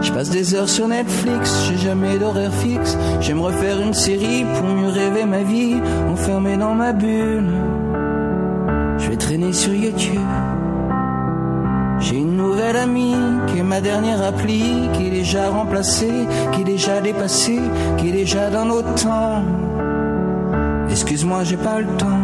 Je 0.02 0.12
passe 0.12 0.30
des 0.30 0.56
heures 0.56 0.70
sur 0.70 0.88
Netflix, 0.88 1.66
j'ai 1.68 1.78
jamais 1.78 2.18
d'horaire 2.18 2.54
fixe. 2.54 2.98
J'aime 3.20 3.42
refaire 3.42 3.80
une 3.80 3.94
série 3.94 4.46
pour 4.58 4.68
mieux 4.68 4.90
rêver 4.90 5.26
ma 5.26 5.44
vie, 5.44 5.76
enfermé 6.12 6.58
dans 6.58 6.74
ma 6.74 6.94
bulle. 6.94 7.52
Je 8.98 9.10
vais 9.10 9.18
traîner 9.18 9.54
sur 9.54 9.74
YouTube. 9.74 10.20
J'ai 12.00 12.18
une 12.18 12.38
nouvelle 12.38 12.78
amie 12.78 13.16
qui 13.48 13.60
est 13.60 13.64
ma 13.64 13.82
dernière 13.82 14.24
appli, 14.24 14.90
qui 14.94 15.08
est 15.08 15.12
déjà 15.12 15.50
remplacée, 15.50 16.28
qui 16.54 16.62
est 16.62 16.66
déjà 16.76 17.02
dépassée, 17.02 17.60
qui 17.98 18.10
est 18.10 18.14
déjà 18.14 18.50
dans 18.50 18.66
notre 18.66 18.94
temps. 18.96 19.44
Excuse-moi, 21.10 21.46
j'ai 21.46 21.56
pas 21.56 21.80
le 21.80 21.88
temps. 21.96 22.20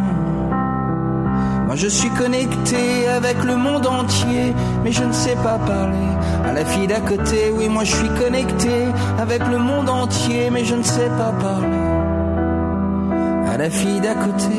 Moi 1.68 1.76
je 1.78 1.88
suis 1.88 2.10
connecté 2.10 3.08
avec 3.08 3.42
le 3.46 3.56
monde 3.56 3.88
entier, 3.88 4.54
mais 4.84 4.92
je 4.92 5.06
ne 5.06 5.14
sais 5.14 5.38
pas 5.38 5.58
parler 5.58 6.10
à 6.46 6.52
la 6.52 6.66
fille 6.66 6.88
d'à 6.88 7.00
côté. 7.00 7.54
Oui, 7.56 7.70
moi 7.70 7.86
je 7.86 7.96
suis 7.96 8.10
connecté 8.10 8.88
avec 9.18 9.48
le 9.48 9.58
monde 9.58 9.90
entier, 9.90 10.50
mais 10.52 10.66
je 10.66 10.76
ne 10.76 10.84
sais 10.84 11.10
pas 11.18 11.32
parler 11.32 11.78
à 13.54 13.58
la 13.58 13.70
fille 13.70 14.02
d'à 14.02 14.16
côté. 14.16 14.58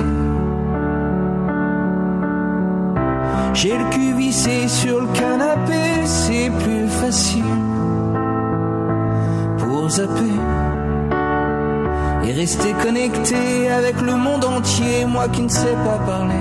J'ai 3.53 3.77
le 3.77 3.85
cul 3.91 4.15
vissé 4.15 4.69
sur 4.69 5.03
le 5.03 5.09
canapé, 5.09 6.07
c'est 6.07 6.51
plus 6.61 6.89
facile 6.89 7.45
pour 9.59 9.91
zapper 9.91 10.64
rester 12.35 12.75
connecté 12.83 13.71
avec 13.71 14.01
le 14.01 14.17
monde 14.17 14.45
entier, 14.45 15.05
moi 15.07 15.29
qui 15.29 15.43
ne 15.43 15.49
sais 15.49 15.77
pas 15.85 15.99
parler. 16.05 16.35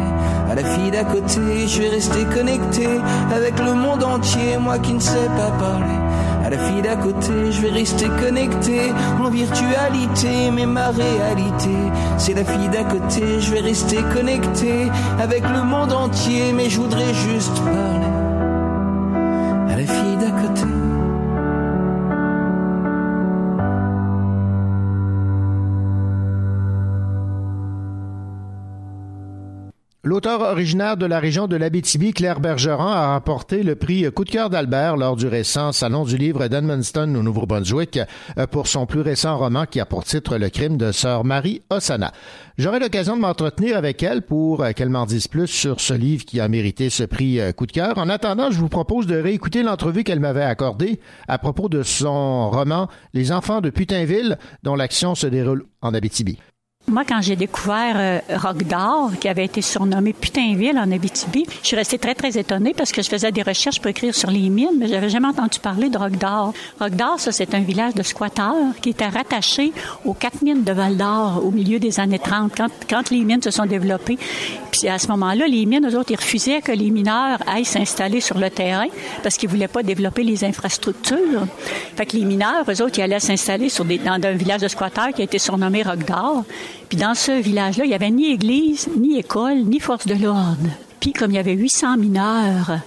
À 0.50 0.56
la 0.56 0.64
fille 0.64 0.92
d'à 0.92 1.04
côté, 1.04 1.68
je 1.68 1.82
vais 1.82 1.90
rester 1.90 2.26
connecté 2.26 2.88
avec 3.34 3.60
le 3.60 3.74
monde 3.74 4.04
entier, 4.04 4.58
moi 4.60 4.80
qui 4.80 4.94
ne 4.94 5.00
sais 5.00 5.30
pas 5.38 5.52
parler. 5.60 6.00
À 6.44 6.50
la 6.50 6.58
fille 6.58 6.82
d'à 6.82 6.96
côté, 6.96 7.52
je 7.52 7.62
vais 7.62 7.70
rester 7.70 8.08
connecté 8.22 8.92
en 9.24 9.30
virtualité, 9.30 10.52
mais 10.52 10.66
ma 10.66 10.90
réalité, 10.90 11.78
c'est 12.18 12.34
la 12.34 12.44
fille 12.44 12.70
d'à 12.70 12.84
côté, 12.84 13.40
je 13.40 13.52
vais 13.52 13.62
rester 13.62 13.98
connecté 14.16 14.92
avec 15.22 15.44
le 15.48 15.64
monde 15.64 15.94
entier, 15.94 16.54
mais 16.54 16.70
je 16.70 16.82
voudrais 16.82 17.14
juste 17.14 17.56
parler. 17.60 17.93
Originaire 30.54 30.98
de 30.98 31.08
la 31.08 31.20
région 31.20 31.48
de 31.48 31.56
l'Abitibi, 31.56 32.14
Claire 32.14 32.40
Bergeron, 32.40 32.86
a 32.86 33.16
remporté 33.16 33.64
le 33.64 33.76
prix 33.76 34.06
Coup 34.12 34.24
de 34.24 34.30
cœur 34.30 34.52
d'Albert 34.52 34.98
lors 34.98 35.16
du 35.16 35.26
récent 35.26 35.72
Salon 35.72 36.04
du 36.04 36.16
livre 36.16 36.48
d'Edmundston 36.48 37.16
au 37.16 37.24
Nouveau-Brunswick 37.24 38.00
euh, 38.38 38.46
pour 38.46 38.68
son 38.68 38.86
plus 38.86 39.02
récent 39.02 39.36
roman 39.36 39.66
qui 39.66 39.80
a 39.80 39.88
pour 39.88 40.04
titre 40.04 40.38
Le 40.38 40.50
crime 40.50 40.78
de 40.78 40.92
Sœur 40.92 41.26
Marie 41.26 41.64
Osana. 41.72 42.12
J'aurai 42.60 42.78
l'occasion 42.78 43.16
de 43.16 43.22
m'entretenir 43.22 43.76
avec 43.78 44.04
elle 44.04 44.22
pour 44.22 44.62
euh, 44.62 44.74
qu'elle 44.74 44.90
m'en 44.90 45.08
dise 45.08 45.28
plus 45.28 45.48
sur 45.48 45.82
ce 45.82 45.96
livre 45.96 46.24
qui 46.24 46.40
a 46.40 46.48
mérité 46.48 46.92
ce 46.92 47.04
prix 47.04 47.40
euh, 47.40 47.52
Coup 47.52 47.66
de 47.66 47.72
cœur. 47.72 47.98
En 47.98 48.08
attendant, 48.08 48.52
je 48.52 48.60
vous 48.60 48.70
propose 48.70 49.08
de 49.08 49.16
réécouter 49.16 49.64
l'entrevue 49.64 50.04
qu'elle 50.04 50.20
m'avait 50.20 50.44
accordée 50.44 51.00
à 51.28 51.40
propos 51.40 51.68
de 51.68 51.82
son 51.82 52.52
roman 52.52 52.90
Les 53.16 53.32
enfants 53.32 53.60
de 53.60 53.72
Putinville, 53.72 54.38
dont 54.62 54.76
l'action 54.76 55.16
se 55.16 55.26
déroule 55.26 55.66
en 55.82 55.96
Abitibi. 55.96 56.38
Moi, 56.88 57.06
quand 57.08 57.22
j'ai 57.22 57.38
découvert 57.38 57.96
euh, 57.96 58.54
d'Or, 58.66 59.12
qui 59.20 59.30
avait 59.30 59.46
été 59.46 59.62
surnommé 59.62 60.12
Putinville 60.12 60.78
en 60.78 60.92
Abitibi, 60.92 61.46
je 61.62 61.68
suis 61.68 61.76
restée 61.78 61.98
très, 61.98 62.14
très 62.14 62.38
étonnée 62.38 62.74
parce 62.76 62.92
que 62.92 63.02
je 63.02 63.10
faisais 63.10 63.32
des 63.32 63.42
recherches 63.42 63.80
pour 63.80 63.90
écrire 63.90 64.14
sur 64.14 64.30
les 64.30 64.50
mines, 64.50 64.78
mais 64.78 64.88
j'avais 64.90 65.10
jamais 65.10 65.30
entendu 65.30 65.60
parler 65.60 65.90
de 65.90 65.98
Rock 65.98 66.18
d'Or. 66.18 66.54
Rock 66.82 66.92
d'Or, 66.92 67.20
ça, 67.20 67.32
c'est 67.32 67.56
un 67.56 67.62
village 67.62 67.94
de 67.94 68.04
squatteurs 68.04 68.76
qui 68.82 68.90
était 68.90 69.08
rattaché 69.08 69.72
aux 70.04 70.14
quatre 70.14 70.42
mines 70.42 70.64
de 70.64 70.72
Val 70.74 70.98
d'Or 70.98 71.42
au 71.46 71.52
milieu 71.52 71.80
des 71.80 72.02
années 72.02 72.20
30, 72.20 72.52
quand, 72.56 72.70
quand 72.90 73.10
les 73.12 73.24
mines 73.24 73.42
se 73.42 73.52
sont 73.52 73.66
développées. 73.66 74.18
Puis 74.72 74.90
à 74.90 75.00
ce 75.00 75.08
moment-là, 75.08 75.48
les 75.48 75.66
mines, 75.66 75.88
eux 75.88 75.98
autres, 75.98 76.12
ils 76.12 76.18
refusaient 76.18 76.62
que 76.62 76.72
les 76.72 76.90
mineurs 76.90 77.40
aillent 77.48 77.64
s'installer 77.64 78.20
sur 78.20 78.38
le 78.38 78.50
terrain 78.50 78.88
parce 79.22 79.38
qu'ils 79.38 79.50
voulaient 79.50 79.68
pas 79.68 79.84
développer 79.84 80.24
les 80.24 80.44
infrastructures. 80.44 81.48
Fait 81.96 82.06
que 82.06 82.18
les 82.18 82.26
mineurs, 82.26 82.66
eux 82.68 82.82
autres, 82.82 82.98
ils 82.98 83.04
allaient 83.04 83.20
s'installer 83.20 83.70
sur 83.70 83.86
des, 83.86 84.00
dans 84.00 84.14
un 84.14 84.32
village 84.34 84.62
de 84.62 84.68
squatteurs 84.68 85.14
qui 85.14 85.22
a 85.22 85.26
été 85.26 85.40
surnommé 85.40 85.84
Rock 85.84 86.06
d'Or. 86.06 86.44
Puis 86.94 87.02
dans 87.02 87.16
ce 87.16 87.32
village-là, 87.32 87.86
il 87.86 87.88
n'y 87.88 87.96
avait 87.96 88.12
ni 88.12 88.32
église, 88.32 88.88
ni 88.96 89.18
école, 89.18 89.64
ni 89.64 89.80
force 89.80 90.06
de 90.06 90.14
l'ordre. 90.14 90.70
Puis 91.00 91.12
comme 91.12 91.32
il 91.32 91.38
y 91.38 91.40
avait 91.40 91.54
800 91.54 91.98
mineurs 91.98 92.82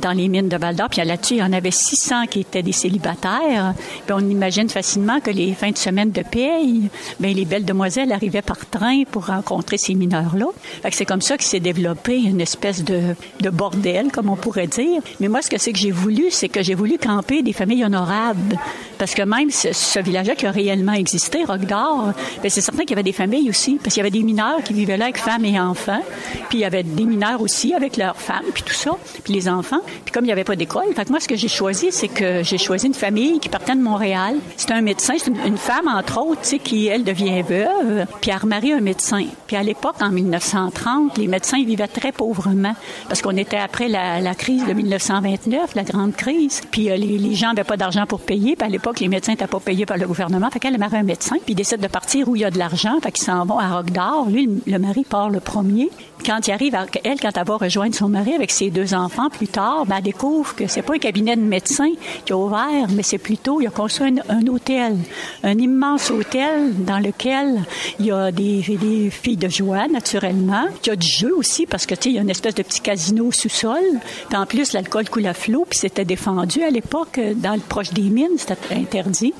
dans 0.00 0.12
les 0.12 0.28
mines 0.28 0.48
de 0.48 0.56
Val 0.56 0.74
d'Or, 0.74 0.88
puis 0.88 1.04
là-dessus, 1.04 1.34
il 1.34 1.40
y 1.40 1.42
en 1.42 1.52
avait 1.52 1.70
600 1.70 2.26
qui 2.26 2.40
étaient 2.40 2.62
des 2.62 2.72
célibataires. 2.72 3.74
On 4.10 4.28
imagine 4.28 4.68
facilement 4.68 5.20
que 5.20 5.30
les 5.30 5.54
fins 5.54 5.70
de 5.70 5.78
semaine 5.78 6.10
de 6.10 6.22
paye, 6.22 6.90
bien, 7.18 7.32
les 7.32 7.44
belles 7.44 7.64
demoiselles 7.64 8.12
arrivaient 8.12 8.42
par 8.42 8.66
train 8.66 9.04
pour 9.10 9.26
rencontrer 9.26 9.78
ces 9.78 9.94
mineurs-là. 9.94 10.46
C'est 10.90 11.04
comme 11.04 11.22
ça 11.22 11.38
que 11.38 11.44
s'est 11.44 11.60
développé 11.60 12.16
une 12.18 12.40
espèce 12.40 12.84
de, 12.84 13.14
de 13.40 13.50
bordel, 13.50 14.10
comme 14.12 14.28
on 14.28 14.36
pourrait 14.36 14.66
dire. 14.66 15.00
Mais 15.20 15.28
moi, 15.28 15.40
ce 15.40 15.48
que 15.48 15.58
c'est 15.58 15.72
que 15.72 15.78
j'ai 15.78 15.90
voulu, 15.90 16.26
c'est 16.30 16.48
que 16.48 16.62
j'ai 16.62 16.74
voulu 16.74 16.98
camper 16.98 17.42
des 17.42 17.52
familles 17.52 17.84
honorables. 17.84 18.58
Parce 18.98 19.14
que 19.14 19.22
même 19.22 19.50
ce, 19.50 19.72
ce 19.72 19.98
village-là 19.98 20.34
qui 20.34 20.46
a 20.46 20.50
réellement 20.50 20.92
existé, 20.92 21.44
Rock 21.44 21.60
d'Or, 21.60 22.12
ben, 22.42 22.50
c'est 22.50 22.60
certain 22.60 22.82
qu'il 22.82 22.90
y 22.90 22.94
avait 22.94 23.02
des 23.02 23.12
familles 23.12 23.48
aussi. 23.48 23.78
Parce 23.82 23.94
qu'il 23.94 24.02
y 24.02 24.06
avait 24.06 24.10
des 24.10 24.22
mineurs 24.22 24.62
qui 24.62 24.74
vivaient 24.74 24.96
là 24.96 25.04
avec 25.06 25.18
femmes 25.18 25.44
et 25.44 25.58
enfants. 25.58 26.02
Puis 26.48 26.58
il 26.58 26.60
y 26.60 26.64
avait 26.64 26.82
des 26.82 27.04
mineurs 27.04 27.40
aussi 27.40 27.72
avec 27.72 27.96
leurs 27.96 28.16
femmes, 28.16 28.44
puis 28.52 28.62
tout 28.62 28.74
ça. 28.74 28.90
Puis 29.24 29.32
les 29.32 29.48
enfants. 29.48 29.80
Puis 30.04 30.12
comme 30.12 30.24
il 30.24 30.28
n'y 30.28 30.32
avait 30.32 30.44
pas 30.44 30.56
d'école, 30.56 30.84
fait 30.94 31.10
moi, 31.10 31.20
ce 31.20 31.28
que 31.28 31.36
j'ai 31.36 31.48
choisi, 31.48 31.88
c'est 31.90 32.08
que 32.08 32.42
j'ai 32.42 32.58
choisi 32.58 32.86
une 32.86 32.94
famille 32.94 33.40
qui 33.40 33.48
partait 33.48 33.74
de 33.74 33.80
Montréal. 33.80 34.36
C'est 34.56 34.70
un 34.72 34.80
médecin, 34.80 35.14
c'est 35.18 35.30
une, 35.30 35.56
femme, 35.56 35.88
entre 35.88 36.20
autres, 36.20 36.40
qui, 36.62 36.86
elle, 36.86 37.04
devient 37.04 37.42
veuve, 37.42 38.06
puis 38.20 38.30
elle 38.30 38.38
remarie 38.38 38.72
un 38.72 38.80
médecin. 38.80 39.24
Puis 39.46 39.56
à 39.56 39.62
l'époque, 39.62 39.96
en 40.00 40.10
1930, 40.10 41.18
les 41.18 41.26
médecins 41.26 41.62
vivaient 41.62 41.88
très 41.88 42.12
pauvrement 42.12 42.74
parce 43.08 43.22
qu'on 43.22 43.36
était 43.36 43.56
après 43.56 43.88
la, 43.88 44.34
crise 44.34 44.64
de 44.66 44.72
1929, 44.72 45.74
la 45.74 45.82
grande 45.82 46.14
crise. 46.14 46.62
Puis 46.70 46.90
euh, 46.90 46.96
les, 46.96 47.34
gens 47.34 47.48
n'avaient 47.48 47.64
pas 47.64 47.76
d'argent 47.76 48.06
pour 48.06 48.20
payer. 48.20 48.56
Puis 48.56 48.66
à 48.66 48.70
l'époque, 48.70 49.00
les 49.00 49.08
médecins 49.08 49.32
n'étaient 49.32 49.46
pas 49.46 49.60
payés 49.60 49.86
par 49.86 49.96
le 49.96 50.06
gouvernement. 50.06 50.50
Fait 50.50 50.58
qu'elle 50.58 50.78
marie 50.78 50.96
un 50.96 51.02
médecin, 51.02 51.36
puis 51.44 51.52
ils 51.52 51.54
décident 51.54 51.82
de 51.82 51.88
partir 51.88 52.28
où 52.28 52.36
il 52.36 52.42
y 52.42 52.44
a 52.44 52.50
de 52.50 52.58
l'argent. 52.58 52.98
Fait 53.02 53.12
qu'ils 53.12 53.24
s'en 53.24 53.44
vont 53.44 53.58
à 53.58 53.82
d'Or. 53.82 54.26
Lui, 54.28 54.48
le 54.66 54.78
mari 54.78 55.04
part 55.04 55.30
le 55.30 55.40
premier. 55.40 55.90
Quand 56.24 56.46
il 56.46 56.52
arrive, 56.52 56.74
à, 56.74 56.86
elle, 57.04 57.18
quand 57.18 57.36
elle 57.36 57.46
va 57.46 57.56
rejoindre 57.56 57.94
son 57.94 58.08
mari 58.08 58.34
avec 58.34 58.50
ses 58.50 58.70
deux 58.70 58.94
enfants 58.94 59.30
plus 59.30 59.48
tard, 59.48 59.69
ben, 59.86 59.96
elle 59.96 60.02
découvre 60.02 60.54
que 60.54 60.66
c'est 60.66 60.82
pas 60.82 60.94
un 60.94 60.98
cabinet 60.98 61.36
de 61.36 61.42
médecin 61.42 61.90
qui 62.24 62.32
a 62.32 62.36
ouvert, 62.36 62.88
mais 62.94 63.02
c'est 63.02 63.18
plutôt, 63.18 63.60
il 63.60 63.66
a 63.66 63.70
construit 63.70 64.14
un, 64.28 64.46
hôtel, 64.46 64.96
un 65.42 65.58
immense 65.58 66.10
hôtel 66.10 66.74
dans 66.84 66.98
lequel 66.98 67.64
il 67.98 68.06
y 68.06 68.12
a 68.12 68.30
des, 68.30 68.62
filles 69.10 69.36
de 69.36 69.48
joie, 69.48 69.88
naturellement. 69.88 70.66
Il 70.84 70.88
y 70.88 70.90
a 70.90 70.96
du 70.96 71.06
jeu 71.06 71.34
aussi, 71.36 71.66
parce 71.66 71.86
que, 71.86 71.94
tu 71.94 72.02
sais, 72.02 72.08
il 72.10 72.14
y 72.16 72.18
a 72.18 72.22
une 72.22 72.30
espèce 72.30 72.54
de 72.54 72.62
petit 72.62 72.80
casino 72.80 73.30
sous-sol. 73.32 73.82
Puis 74.28 74.38
en 74.38 74.46
plus, 74.46 74.72
l'alcool 74.72 75.08
coule 75.08 75.26
à 75.26 75.34
flot, 75.34 75.66
puis 75.68 75.78
c'était 75.78 76.04
défendu 76.04 76.62
à 76.62 76.70
l'époque, 76.70 77.20
dans 77.36 77.54
le 77.54 77.60
proche 77.60 77.90
des 77.92 78.02
mines, 78.02 78.36
c'était 78.36 78.74
interdit. 78.74 79.34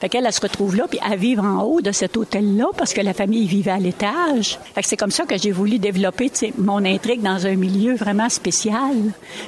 Fait 0.00 0.08
qu'elle, 0.08 0.26
elle 0.26 0.32
se 0.32 0.40
retrouve 0.40 0.76
là, 0.76 0.86
puis 0.88 0.98
elle 1.10 1.18
vit 1.18 1.38
en 1.38 1.62
haut 1.62 1.80
de 1.80 1.92
cet 1.92 2.16
hôtel-là, 2.16 2.66
parce 2.76 2.92
que 2.92 3.00
la 3.00 3.14
famille 3.14 3.46
vivait 3.46 3.70
à 3.70 3.78
l'étage. 3.78 4.58
Fait 4.74 4.82
que 4.82 4.88
c'est 4.88 4.96
comme 4.96 5.10
ça 5.10 5.24
que 5.24 5.36
j'ai 5.38 5.50
voulu 5.50 5.78
développer 5.78 6.30
mon 6.58 6.84
intrigue 6.84 7.22
dans 7.22 7.46
un 7.46 7.54
milieu 7.54 7.94
vraiment 7.94 8.28
spécial. 8.28 8.94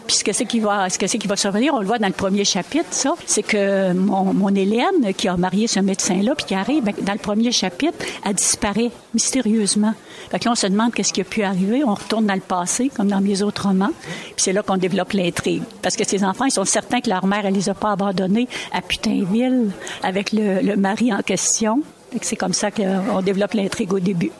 Puis 0.06 0.21
ce 0.22 0.24
que 0.24 0.32
c'est 0.32 0.46
qui 0.46 0.60
va, 0.60 0.88
ce 0.88 1.00
que 1.00 1.08
c'est 1.08 1.18
qui 1.18 1.26
va 1.26 1.34
survenir, 1.34 1.74
on 1.74 1.80
le 1.80 1.86
voit 1.86 1.98
dans 1.98 2.06
le 2.06 2.12
premier 2.12 2.44
chapitre, 2.44 2.86
ça, 2.92 3.14
c'est 3.26 3.42
que 3.42 3.92
mon, 3.92 4.54
Hélène, 4.54 5.12
qui 5.16 5.26
a 5.26 5.36
marié 5.36 5.66
ce 5.66 5.80
médecin-là, 5.80 6.36
puis 6.36 6.46
qui 6.46 6.54
arrive, 6.54 6.84
dans 6.84 7.12
le 7.12 7.18
premier 7.18 7.50
chapitre, 7.50 7.98
elle 8.24 8.34
disparaît 8.34 8.92
mystérieusement. 9.14 9.94
Fait 10.30 10.38
que 10.38 10.44
là, 10.44 10.52
on 10.52 10.54
se 10.54 10.68
demande 10.68 10.94
qu'est-ce 10.94 11.12
qui 11.12 11.22
a 11.22 11.24
pu 11.24 11.42
arriver. 11.42 11.82
On 11.84 11.94
retourne 11.94 12.26
dans 12.26 12.36
le 12.36 12.40
passé, 12.40 12.88
comme 12.96 13.08
dans 13.08 13.20
mes 13.20 13.42
autres 13.42 13.66
romans. 13.66 13.90
Puis 14.06 14.34
c'est 14.36 14.52
là 14.52 14.62
qu'on 14.62 14.76
développe 14.76 15.12
l'intrigue. 15.12 15.64
Parce 15.82 15.96
que 15.96 16.06
ces 16.06 16.22
enfants, 16.22 16.44
ils 16.44 16.52
sont 16.52 16.64
certains 16.64 17.00
que 17.00 17.10
leur 17.10 17.26
mère, 17.26 17.44
elle 17.44 17.54
les 17.54 17.68
a 17.68 17.74
pas 17.74 17.90
abandonnés 17.90 18.46
à 18.72 18.80
Putinville 18.80 19.72
avec 20.04 20.30
le, 20.32 20.60
le 20.60 20.76
mari 20.76 21.12
en 21.12 21.22
question. 21.22 21.82
C'est 22.20 22.36
comme 22.36 22.52
ça 22.52 22.70
qu'on 22.70 23.22
développe 23.22 23.54
l'intrigue 23.54 23.92
au 23.92 23.98
début. 23.98 24.30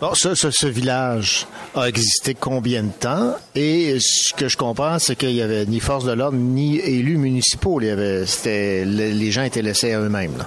Bon, 0.00 0.12
ce, 0.14 0.34
ce, 0.34 0.66
village 0.66 1.46
a 1.74 1.88
existé 1.88 2.34
combien 2.34 2.82
de 2.82 2.90
temps? 2.90 3.34
Et 3.54 3.96
ce 3.98 4.34
que 4.34 4.46
je 4.46 4.56
comprends, 4.56 4.98
c'est 4.98 5.16
qu'il 5.16 5.32
n'y 5.32 5.40
avait 5.40 5.64
ni 5.64 5.80
force 5.80 6.04
de 6.04 6.12
l'ordre, 6.12 6.36
ni 6.36 6.76
élus 6.78 7.16
municipaux. 7.16 7.80
Il 7.80 7.86
y 7.86 7.90
avait, 7.90 8.26
c'était, 8.26 8.84
les 8.84 9.30
gens 9.30 9.42
étaient 9.42 9.62
laissés 9.62 9.94
à 9.94 10.00
eux-mêmes. 10.00 10.44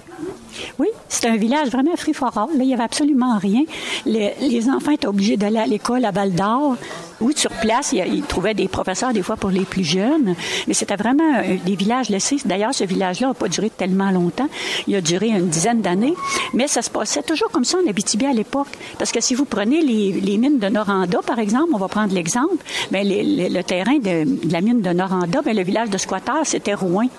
Oui, 0.78 0.88
c'était 1.08 1.30
un 1.30 1.38
village 1.38 1.70
vraiment 1.70 1.96
free 1.96 2.14
for 2.14 2.50
il 2.54 2.60
n'y 2.60 2.74
avait 2.74 2.84
absolument 2.84 3.38
rien. 3.38 3.64
Les, 4.06 4.34
les, 4.42 4.70
enfants 4.70 4.92
étaient 4.92 5.08
obligés 5.08 5.38
d'aller 5.38 5.60
à 5.60 5.66
l'école 5.66 6.06
à 6.06 6.12
Val 6.12 6.34
d'Or. 6.34 6.76
Oui, 7.22 7.34
sur 7.36 7.52
place, 7.52 7.92
ils, 7.92 8.04
ils 8.14 8.24
trouvaient 8.24 8.54
des 8.54 8.68
professeurs 8.68 9.14
des 9.14 9.22
fois 9.22 9.36
pour 9.36 9.50
les 9.50 9.66
plus 9.66 9.84
jeunes, 9.84 10.36
mais 10.68 10.74
c'était 10.74 10.96
vraiment 10.96 11.36
un, 11.36 11.56
des 11.56 11.76
villages 11.76 12.10
laissés. 12.10 12.38
D'ailleurs, 12.46 12.74
ce 12.74 12.84
village-là 12.84 13.28
n'a 13.28 13.34
pas 13.34 13.48
duré 13.48 13.70
tellement 13.70 14.12
longtemps. 14.12 14.48
Il 14.88 14.96
a 14.96 15.02
duré 15.02 15.30
une 15.30 15.50
dizaine 15.50 15.82
d'années, 15.82 16.14
mais 16.54 16.68
ça 16.68 16.82
se 16.82 16.90
passait 16.90 17.24
toujours 17.24 17.50
comme 17.50 17.66
ça 17.66 17.78
en 17.84 17.90
Abitibi 17.90 18.26
à 18.26 18.34
l'époque. 18.34 18.68
Parce 18.98 19.12
que 19.12 19.22
si 19.22 19.36
vous 19.36 19.46
prenez 19.46 19.82
les, 19.82 20.14
les, 20.14 20.38
mines 20.38 20.60
de 20.60 20.68
Noranda, 20.68 21.20
par 21.26 21.40
exemple, 21.40 21.70
on 21.74 21.78
va 21.78 21.88
prendre 21.88 22.14
l'exemple, 22.14 22.64
mais 22.92 23.04
les, 23.04 23.50
le 23.50 23.64
terrain 23.64 23.98
de, 23.98 24.46
de, 24.46 24.52
la 24.52 24.62
mine 24.62 24.82
de 24.82 24.90
Noranda, 24.90 25.42
mais 25.46 25.54
le 25.54 25.64
village 25.64 25.90
de 25.90 25.98
squatteurs, 25.98 26.46
c'était 26.46 26.74
Rouen. 26.74 27.10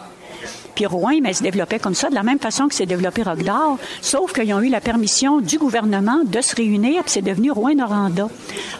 Puis 0.75 0.87
Rouen, 0.87 1.21
mais 1.23 1.33
se 1.33 1.43
développait 1.43 1.79
comme 1.79 1.95
ça, 1.95 2.09
de 2.09 2.15
la 2.15 2.23
même 2.23 2.39
façon 2.39 2.69
que 2.69 2.75
s'est 2.75 2.87
développé 2.87 3.23
d'Or, 3.23 3.79
sauf 4.01 4.33
qu'ils 4.33 4.53
ont 4.55 4.61
eu 4.61 4.69
la 4.69 4.81
permission 4.81 5.41
du 5.41 5.59
gouvernement 5.59 6.21
de 6.25 6.41
se 6.41 6.55
réunir, 6.57 7.03
puis 7.03 7.13
c'est 7.13 7.23
devenu 7.23 7.51
Rouen-Noranda. 7.51 8.29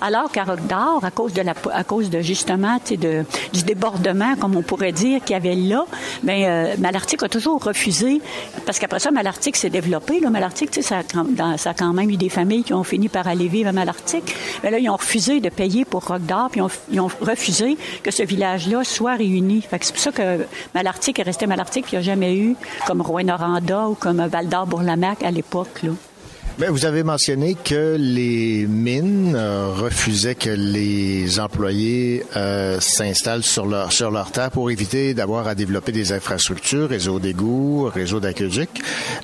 Alors 0.01 0.31
qu'à 0.31 0.45
d'Or, 0.45 1.05
à 1.05 1.11
cause 1.11 1.33
de 1.33 1.43
la, 1.43 1.55
à 1.73 1.85
cause 1.85 2.11
de 2.11 2.21
justement, 2.21 2.79
de, 2.91 3.25
du 3.53 3.63
débordement, 3.63 4.35
comme 4.37 4.57
on 4.57 4.63
pourrait 4.63 4.93
dire, 4.93 5.23
qu'il 5.25 5.35
y 5.35 5.37
avait 5.37 5.55
là, 5.55 5.85
ben, 6.23 6.43
euh, 6.43 6.75
Malartic 6.79 7.23
a 7.23 7.29
toujours 7.29 7.63
refusé, 7.63 8.21
parce 8.67 8.79
qu'après 8.79 8.99
ça, 8.99 9.11
Malartic 9.11 9.57
s'est 9.57 9.71
développé, 9.71 10.21
là, 10.21 10.31
Malartic, 10.31 10.75
ça, 10.83 11.03
ça 11.57 11.71
a 11.71 11.75
quand 11.75 11.93
même 11.93 12.11
eu 12.11 12.17
des 12.17 12.29
familles 12.29 12.65
qui 12.65 12.75
ont 12.75 12.85
fini 12.85 13.09
par 13.09 13.29
aller 13.29 13.49
vivre 13.49 13.69
à 13.69 13.73
Malartic, 13.73 14.35
mais 14.63 14.71
là, 14.71 14.79
ils 14.79 14.89
ont 14.89 14.97
refusé 14.97 15.41
de 15.41 15.49
payer 15.49 15.85
pour 15.85 16.01
d'Or, 16.19 16.49
puis 16.51 16.61
ils 16.91 17.01
ont, 17.01 17.11
refusé 17.21 17.77
que 18.03 18.11
ce 18.11 18.23
village-là 18.23 18.85
soit 18.85 19.15
réuni. 19.15 19.63
C'est 19.71 19.93
pour 19.93 20.03
ça 20.03 20.13
que 20.13 20.47
Malartic 20.75 21.19
est 21.19 21.23
resté 21.23 21.47
Malartic, 21.47 21.80
qu'il 21.83 21.99
n'y 21.99 22.05
a 22.05 22.07
jamais 22.07 22.37
eu, 22.37 22.57
comme 22.87 23.01
Rouen-Noranda 23.01 23.89
ou 23.89 23.95
comme 23.95 24.25
Val-d'Or-Bourlamac 24.27 25.23
à 25.23 25.31
l'époque. 25.31 25.85
Ben, 26.61 26.71
vous 26.71 26.85
avez 26.85 27.05
mentionné 27.05 27.55
que 27.55 27.97
les 27.99 28.67
mines 28.67 29.35
euh, 29.35 29.73
refusaient 29.75 30.35
que 30.35 30.51
les 30.51 31.41
employés 31.41 32.23
euh, 32.37 32.79
s'installent 32.81 33.43
sur 33.43 33.65
leur 33.65 33.93
sur 33.93 34.11
leur 34.11 34.31
terre 34.31 34.51
pour 34.51 34.71
éviter 34.71 35.15
d'avoir 35.15 35.49
à 35.49 35.55
développer 35.55 35.91
des 35.91 36.13
infrastructures, 36.13 36.91
réseau 36.91 37.19
d'égout, 37.19 37.85
réseau 37.85 38.21
d'aqueduc. 38.21 38.69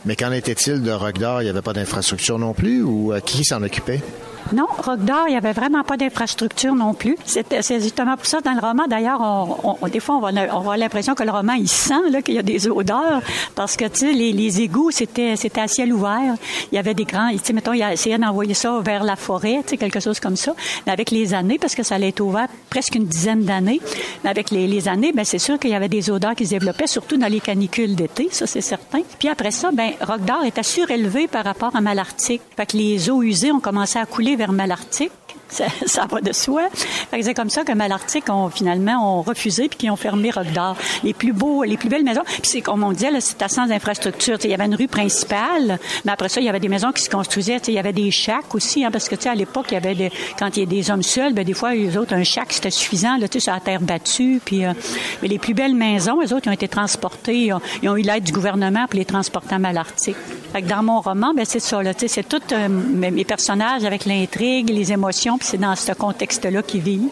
Mais 0.07 0.17
qu'en 0.17 0.33
était-il 0.33 0.81
de 0.83 0.91
Rockdor? 0.91 1.43
Il 1.43 1.45
n'y 1.45 1.51
avait 1.51 1.61
pas 1.61 1.75
d'infrastructure 1.75 2.39
non 2.39 2.55
plus 2.55 2.83
ou 2.83 3.13
euh, 3.13 3.21
qui 3.21 3.45
s'en 3.45 3.63
occupait? 3.63 4.01
Non, 4.53 4.66
Rock 4.78 5.01
d'Or, 5.01 5.24
il 5.26 5.32
n'y 5.32 5.36
avait 5.36 5.53
vraiment 5.53 5.82
pas 5.82 5.97
d'infrastructure 5.97 6.74
non 6.74 6.94
plus. 6.94 7.16
C'est 7.24 7.80
justement 7.80 8.16
pour 8.16 8.26
ça, 8.26 8.40
dans 8.40 8.53
le 8.53 8.61
roman, 8.61 8.84
d'ailleurs, 8.88 9.20
on, 9.20 9.76
on, 9.80 9.88
des 9.88 10.01
fois, 10.01 10.16
on 10.16 10.26
on 10.26 10.72
l'impression 10.72 11.14
que 11.14 11.22
le 11.22 11.30
roman, 11.30 11.55
il 11.55 11.68
sent 11.68 11.94
qu'il 12.24 12.34
y 12.34 12.38
a 12.38 12.42
des 12.42 12.68
odeurs, 12.68 13.22
parce 13.55 13.76
que, 13.76 13.84
tu 13.86 14.01
sais, 14.01 14.12
les, 14.12 14.32
les, 14.32 14.61
égouts, 14.61 14.90
c'était 14.90 15.34
à 15.57 15.68
ciel 15.68 15.92
ouvert. 15.92 16.34
Il 16.72 16.76
y 16.76 16.78
avait 16.78 16.94
des 16.94 17.05
grands... 17.05 17.30
Tu 17.30 17.38
sais, 17.42 17.53
mettons, 17.53 17.72
il 17.72 17.82
a 17.82 17.92
essayé 17.92 18.18
d'envoyer 18.18 18.55
ça 18.55 18.80
vers 18.80 19.05
la 19.05 19.16
forêt, 19.16 19.62
quelque 19.64 20.01
chose 20.01 20.20
comme 20.20 20.36
ça. 20.36 20.55
Mais 20.86 20.92
avec 20.92 21.11
les 21.11 21.34
années, 21.34 21.59
parce 21.59 21.74
que 21.74 21.82
ça 21.82 21.97
allait 21.97 22.09
être 22.09 22.20
ouvert 22.20 22.49
presque 22.70 22.94
une 22.94 23.07
dizaine 23.07 23.44
d'années, 23.44 23.80
mais 24.24 24.30
avec 24.30 24.51
les, 24.51 24.88
années, 24.88 25.12
ben 25.12 25.24
c'est 25.24 25.38
sûr 25.38 25.59
qu'il 25.59 25.70
y 25.70 25.74
avait 25.74 25.88
des 25.88 26.11
odeurs 26.11 26.34
qui 26.34 26.44
se 26.44 26.51
développaient, 26.51 26.86
surtout 26.86 27.16
dans 27.16 27.26
les 27.26 27.40
canicules 27.40 27.94
d'été, 27.94 28.28
ça, 28.30 28.47
c'est 28.47 28.61
certain. 28.61 29.01
Puis 29.18 29.28
après 29.28 29.51
ça, 29.51 29.70
ben 29.72 29.92
était 30.44 30.62
surélevé 30.62 31.28
par 31.28 31.44
rapport 31.44 31.74
à 31.74 31.80
Malartic. 31.80 32.40
Fait 32.57 32.66
que 32.66 32.76
les 32.76 33.11
eaux 33.11 33.22
usées 33.22 33.53
ont 33.53 33.61
commencé 33.61 33.99
à 33.99 34.07
couler 34.07 34.36
vers 34.37 34.53
Malartic. 34.53 35.26
Ça, 35.49 36.07
va 36.11 36.20
de 36.20 36.32
soi. 36.32 36.62
C'est 37.20 37.34
comme 37.34 37.51
ça 37.51 37.64
que 37.64 37.72
Malartic 37.72 38.28
ont 38.28 38.51
finalement 38.51 39.18
ont 39.18 39.22
refusé 39.22 39.68
puis 39.68 39.78
qui 39.78 39.90
ont 39.90 39.97
fermé 39.97 40.30
d'Or. 40.55 40.76
Les 41.05 41.14
plus 41.14 41.32
beaux, 41.32 41.62
les 41.64 41.76
plus 41.76 41.88
belles 41.88 42.05
maisons. 42.05 42.24
Puis 42.24 42.42
c'est 42.44 42.61
comme 42.61 42.82
on 42.82 42.92
disait, 42.92 43.20
c'était 43.20 43.49
sans 43.49 43.70
infrastructure. 43.70 44.38
il 44.42 44.51
y 44.51 44.55
avait 44.55 44.66
une 44.66 44.74
rue 44.74 44.88
principale, 44.88 45.78
mais 46.05 46.12
après 46.12 46.28
ça, 46.28 46.40
il 46.40 46.44
y 46.44 46.49
avait 46.49 46.61
des 46.61 46.68
maisons 46.68 46.92
qui 46.92 47.03
se 47.03 47.11
construisaient. 47.11 47.59
il 47.68 47.74
y 47.74 47.78
avait 47.78 47.92
des 47.92 48.11
chacs 48.11 48.55
aussi, 48.55 48.84
hein, 48.84 48.90
parce 48.90 49.09
que 49.09 49.16
à 49.28 49.34
l'époque, 49.34 49.66
il 49.70 49.74
y 49.74 49.76
avait 49.76 50.11
quand 50.38 50.57
il 50.57 50.61
y 50.61 50.62
a 50.62 50.66
des 50.66 50.90
hommes 50.90 51.03
seuls, 51.03 51.32
ben, 51.32 51.44
des 51.44 51.55
fois, 51.55 51.74
les 51.74 51.97
autres, 51.97 52.14
un 52.14 52.22
chac, 52.22 52.53
c'était 52.53 52.70
suffisant, 52.70 53.16
là, 53.16 53.26
sur 53.38 53.53
la 53.53 53.61
terre 53.61 53.80
battue. 53.80 54.40
Puis, 54.44 54.64
euh, 54.64 54.72
mais 55.22 55.28
les 55.28 55.38
plus 55.38 55.55
belles 55.55 55.74
maisons, 55.74 56.20
les 56.20 56.32
autres, 56.32 56.47
ils 56.47 56.51
ont 56.51 56.53
été 56.53 56.68
transportées. 56.68 57.53
Ils 57.82 57.88
ont, 57.88 57.97
eu 57.97 58.03
l'aide 58.03 58.24
du 58.24 58.32
gouvernement 58.32 58.86
pour 58.86 58.99
les 58.99 59.05
transporter 59.05 59.55
à 59.55 59.59
Malartic. 59.59 60.16
Fait 60.53 60.62
que 60.62 60.68
dans 60.68 60.82
mon 60.82 61.01
roman, 61.01 61.32
ben, 61.34 61.44
c'est 61.44 61.61
ça. 61.61 61.80
C'est 62.07 62.28
tout 62.28 62.42
euh, 62.53 62.68
mes 62.68 63.24
personnages 63.24 63.84
avec 63.84 64.05
l'intrigue, 64.05 64.70
les 64.70 64.92
émotions, 64.92 65.36
c'est 65.43 65.59
dans 65.59 65.74
ce 65.76 65.93
contexte-là 65.93 66.62
qu'ils 66.62 66.82
vivent. 66.82 67.11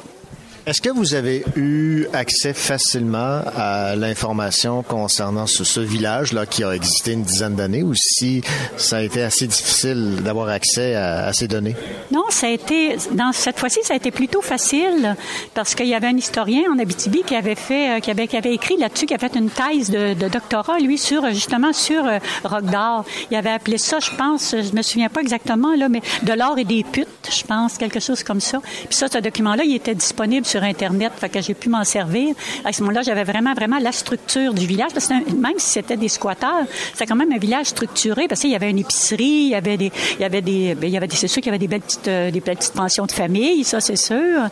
Est-ce 0.67 0.81
que 0.81 0.89
vous 0.89 1.13
avez 1.13 1.45
eu 1.57 2.07
accès 2.15 2.55
facilement 2.55 3.43
à 3.55 3.97
l'information 3.97 4.83
concernant 4.83 5.47
ce, 5.47 5.81
village-là 5.81 6.47
qui 6.47 6.65
a 6.65 6.75
existé 6.75 7.13
une 7.13 7.23
dizaine 7.23 7.55
d'années 7.55 7.83
ou 7.83 7.93
si 7.95 8.43
ça 8.79 8.97
a 8.97 9.03
été 9.03 9.23
assez 9.23 9.47
difficile 9.47 10.23
d'avoir 10.25 10.49
accès 10.49 10.95
à, 10.95 11.31
ces 11.35 11.49
données? 11.49 11.77
Non, 12.11 12.25
ça 12.31 12.47
a 12.47 12.51
été, 12.51 12.97
dans 13.11 13.33
cette 13.33 13.59
fois-ci, 13.59 13.81
ça 13.83 13.93
a 13.93 13.97
été 13.99 14.11
plutôt 14.11 14.41
facile 14.41 15.17
parce 15.53 15.75
qu'il 15.75 15.87
y 15.87 15.95
avait 15.95 16.07
un 16.07 16.17
historien 16.17 16.63
en 16.73 16.79
Abitibi 16.79 17.25
qui 17.25 17.37
avait 17.37 17.57
fait, 17.57 17.99
euh, 17.99 18.01
qui 18.01 18.11
avait, 18.11 18.35
avait 18.35 18.55
écrit 18.55 18.79
là-dessus, 18.79 19.05
qui 19.05 19.13
a 19.13 19.19
fait 19.19 19.37
une 19.37 19.51
thèse 19.51 19.91
de, 19.91 20.15
doctorat, 20.29 20.79
lui, 20.79 20.97
sur, 20.97 21.29
justement, 21.29 21.75
sur 21.75 22.07
euh, 22.07 22.19
Rock 22.43 22.65
d'Or. 22.65 23.05
Il 23.31 23.37
avait 23.37 23.51
appelé 23.51 23.77
ça, 23.77 23.99
je 24.01 24.11
pense, 24.17 24.55
je 24.57 24.75
me 24.75 24.81
souviens 24.81 25.11
pas 25.11 25.21
exactement, 25.21 25.75
là, 25.77 25.91
mais 25.91 26.01
de 26.23 26.33
l'or 26.33 26.57
et 26.59 26.65
des 26.65 26.85
putes, 26.85 27.09
je 27.31 27.45
pense, 27.45 27.77
quelque 27.77 28.01
chose 28.01 28.23
comme 28.23 28.41
ça. 28.41 28.61
Puis 28.63 28.97
ça, 28.97 29.09
ce 29.13 29.19
document-là, 29.19 29.65
il 29.65 29.75
était 29.75 29.95
disponible 29.95 30.47
sur 30.47 30.54
Internet, 30.63 31.13
fait 31.17 31.29
que 31.29 31.41
j'ai 31.41 31.55
pu 31.55 31.69
m'en 31.69 31.85
servir. 31.85 32.35
À 32.65 32.73
ce 32.73 32.83
moment-là, 32.83 33.03
j'avais 33.03 33.25
vraiment, 33.25 33.55
vraiment 33.55 33.79
la 33.79 33.93
structure 33.93 34.55
du 34.55 34.67
village, 34.67 34.91
parce 34.93 35.09
que 35.09 35.15
même 35.35 35.59
si 35.59 35.71
c'était 35.71 35.97
des 35.97 36.09
squatteurs, 36.09 36.65
c'était 36.93 37.07
quand 37.07 37.17
même 37.17 37.33
un 37.33 37.39
village 37.39 37.67
structuré, 37.67 38.29
parce 38.29 38.41
qu'il 38.41 38.51
y 38.51 38.57
avait 38.57 38.71
une 38.71 38.79
épicerie, 38.79 39.25
il 39.25 39.49
y 39.51 39.55
avait 39.55 39.77
des, 39.77 39.93
il 40.19 40.23
y 40.23 40.25
avait 40.25 40.43
des, 40.43 40.75
ben, 40.75 40.87
il 40.87 40.93
y 40.93 40.97
avait 40.97 41.07
des, 41.07 41.17
c'est 41.17 41.29
sûr 41.29 41.43
qu'il 41.43 41.51
y 41.51 41.55
avait 41.55 41.59
des 41.59 41.69
belles 41.69 41.81
petites, 41.81 42.09
euh, 42.09 42.31
des 42.31 42.41
petites 42.41 42.73
pensions 42.73 43.07
de 43.07 43.13
famille, 43.13 43.65
ça, 43.65 43.81
c'est 43.81 43.97
sûr. 43.97 44.49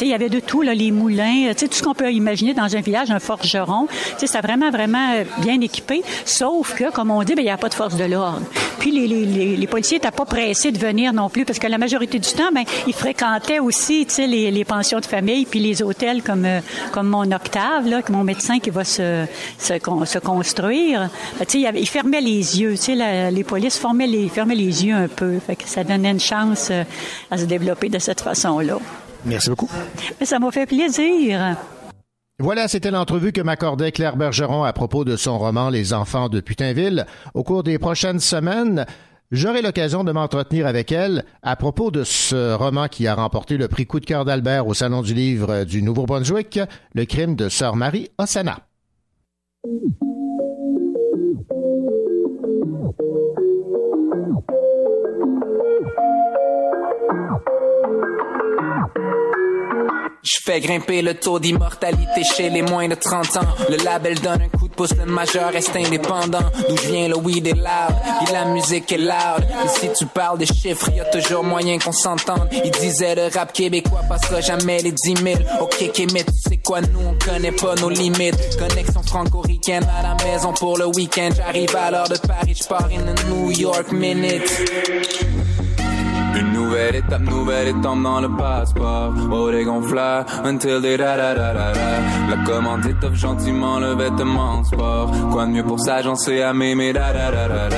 il 0.00 0.08
y 0.08 0.14
avait 0.14 0.28
de 0.28 0.40
tout, 0.40 0.62
là, 0.62 0.74
les 0.74 0.90
moulins, 0.90 1.52
tu 1.52 1.58
sais, 1.58 1.68
tout 1.68 1.74
ce 1.74 1.82
qu'on 1.82 1.94
peut 1.94 2.12
imaginer 2.12 2.54
dans 2.54 2.76
un 2.76 2.80
village, 2.80 3.10
un 3.10 3.18
forgeron. 3.18 3.86
Tu 4.18 4.26
c'était 4.26 4.40
vraiment, 4.40 4.70
vraiment 4.70 5.22
bien 5.38 5.60
équipé, 5.60 6.02
sauf 6.24 6.74
que, 6.74 6.90
comme 6.90 7.10
on 7.10 7.22
dit, 7.22 7.34
ben, 7.34 7.42
il 7.42 7.46
n'y 7.46 7.50
a 7.50 7.56
pas 7.56 7.68
de 7.68 7.74
force 7.74 7.96
de 7.96 8.04
l'ordre. 8.04 8.42
Puis 8.78 8.90
les, 8.90 9.06
les, 9.06 9.24
les, 9.24 9.56
les 9.56 9.66
policiers 9.66 9.98
n'étaient 9.98 10.10
pas 10.10 10.24
pressés 10.24 10.72
de 10.72 10.78
venir 10.78 11.12
non 11.12 11.28
plus, 11.28 11.44
parce 11.44 11.58
que 11.58 11.66
la 11.66 11.78
majorité 11.78 12.18
du 12.18 12.30
temps, 12.32 12.50
ben, 12.52 12.64
ils 12.86 12.94
fréquentaient 12.94 13.60
aussi, 13.60 14.06
tu 14.06 14.14
sais, 14.14 14.26
les, 14.26 14.50
les 14.50 14.64
pensions 14.64 15.00
de 15.00 15.06
famille, 15.06 15.41
puis 15.46 15.60
les 15.60 15.82
hôtels 15.82 16.22
comme, 16.22 16.44
euh, 16.44 16.60
comme 16.92 17.08
mon 17.08 17.30
Octave, 17.30 17.86
là, 17.86 18.00
mon 18.10 18.24
médecin 18.24 18.58
qui 18.58 18.70
va 18.70 18.84
se, 18.84 19.26
se, 19.58 19.74
se 19.74 20.18
construire. 20.18 21.10
Ben, 21.38 21.46
tu 21.46 21.62
sais, 21.62 21.72
il 21.74 21.88
fermait 21.88 22.20
les 22.20 22.60
yeux, 22.60 22.72
tu 22.72 22.96
sais, 22.96 23.30
les 23.30 23.44
polices 23.44 23.78
formaient 23.78 24.06
les, 24.06 24.28
fermaient 24.28 24.54
les 24.54 24.84
yeux 24.84 24.94
un 24.94 25.08
peu. 25.08 25.38
Fait 25.38 25.56
que 25.56 25.68
ça 25.68 25.84
donnait 25.84 26.10
une 26.10 26.20
chance 26.20 26.68
euh, 26.70 26.84
à 27.30 27.38
se 27.38 27.44
développer 27.44 27.88
de 27.88 27.98
cette 27.98 28.20
façon-là. 28.20 28.78
Merci 29.24 29.50
beaucoup. 29.50 29.68
Mais 30.18 30.26
ça 30.26 30.38
m'a 30.38 30.50
fait 30.50 30.66
plaisir. 30.66 31.56
Voilà, 32.38 32.66
c'était 32.66 32.90
l'entrevue 32.90 33.32
que 33.32 33.40
m'accordait 33.40 33.92
Claire 33.92 34.16
Bergeron 34.16 34.64
à 34.64 34.72
propos 34.72 35.04
de 35.04 35.16
son 35.16 35.38
roman 35.38 35.68
Les 35.68 35.92
enfants 35.92 36.28
de 36.28 36.40
Putinville. 36.40 37.06
Au 37.34 37.44
cours 37.44 37.62
des 37.62 37.78
prochaines 37.78 38.18
semaines, 38.18 38.84
J'aurai 39.32 39.62
l'occasion 39.62 40.04
de 40.04 40.12
m'entretenir 40.12 40.66
avec 40.66 40.92
elle 40.92 41.24
à 41.42 41.56
propos 41.56 41.90
de 41.90 42.04
ce 42.04 42.52
roman 42.52 42.88
qui 42.88 43.06
a 43.06 43.14
remporté 43.14 43.56
le 43.56 43.66
prix 43.66 43.86
Coup 43.86 43.98
de 43.98 44.04
cœur 44.04 44.26
d'Albert 44.26 44.66
au 44.66 44.74
Salon 44.74 45.00
du 45.00 45.14
livre 45.14 45.64
du 45.64 45.82
Nouveau-Brunswick, 45.82 46.60
Le 46.94 47.06
crime 47.06 47.34
de 47.34 47.48
Sœur 47.48 47.74
Marie 47.74 48.10
Osana. 48.18 48.58
Je 60.24 60.36
fais 60.44 60.60
grimper 60.60 61.02
le 61.02 61.14
taux 61.14 61.40
d'immortalité 61.40 62.22
chez 62.22 62.48
les 62.48 62.62
moins 62.62 62.86
de 62.86 62.94
30 62.94 63.38
ans. 63.38 63.54
Le 63.68 63.76
label 63.78 64.20
donne 64.20 64.42
un 64.42 64.48
coup 64.56 64.68
de 64.68 64.72
pouce, 64.72 64.94
le 64.96 65.04
majeur 65.04 65.50
reste 65.50 65.74
indépendant. 65.74 66.38
D'où 66.68 66.76
je 66.76 66.88
viens, 66.92 67.08
le 67.08 67.16
weed 67.16 67.48
est 67.48 67.54
loud, 67.54 67.96
et 68.28 68.32
la 68.32 68.44
musique 68.44 68.92
est 68.92 68.98
loud. 68.98 69.44
Et 69.64 69.68
si 69.68 69.92
tu 69.98 70.06
parles 70.06 70.38
des 70.38 70.46
chiffres, 70.46 70.90
y 70.94 71.00
a 71.00 71.06
toujours 71.06 71.42
moyen 71.42 71.76
qu'on 71.80 71.90
s'entende. 71.90 72.48
Il 72.52 72.70
disait 72.70 73.16
le 73.16 73.36
rap 73.36 73.52
québécois 73.52 74.02
passera 74.08 74.40
jamais 74.40 74.80
les 74.80 74.92
10 74.92 75.16
000. 75.24 75.40
Ok, 75.60 75.90
mais 76.12 76.22
tu 76.22 76.32
sais 76.48 76.58
quoi, 76.58 76.80
nous 76.82 77.00
on 77.04 77.18
connaît 77.18 77.50
pas 77.50 77.74
nos 77.74 77.90
limites. 77.90 78.56
Connexion 78.56 79.02
franco-ricaine 79.02 79.84
à 79.98 80.02
la 80.02 80.24
maison 80.24 80.52
pour 80.52 80.78
le 80.78 80.86
week-end. 80.86 81.30
J'arrive 81.36 81.74
à 81.74 81.90
l'heure 81.90 82.08
de 82.08 82.18
Paris, 82.18 82.56
je 82.56 82.68
pars 82.68 82.88
in 82.92 83.08
a 83.08 83.28
New 83.28 83.50
York 83.50 83.90
minute. 83.90 84.48
Une 86.34 86.52
nouvelle 86.52 86.96
étape, 86.96 87.22
nouvelle 87.22 87.68
étape 87.68 88.02
dans 88.02 88.20
le 88.20 88.28
passeport. 88.36 89.12
Oh, 89.30 89.50
les 89.50 89.64
gonfleurs, 89.64 90.24
until 90.44 90.80
they 90.80 90.96
da 90.96 91.16
da 91.16 91.34
da 91.34 91.52
da. 91.52 91.72
La 92.30 92.36
commande 92.44 92.86
étoffe 92.86 93.16
gentiment 93.16 93.78
le 93.78 93.94
vêtement 93.94 94.64
sport. 94.64 95.10
Quoi 95.30 95.46
de 95.46 95.50
mieux 95.50 95.64
pour 95.64 95.78
s'agencer 95.80 96.42
à 96.42 96.52
m'aimer 96.52 96.92
da 96.92 97.12
da 97.12 97.30
da 97.30 97.68
da. 97.68 97.76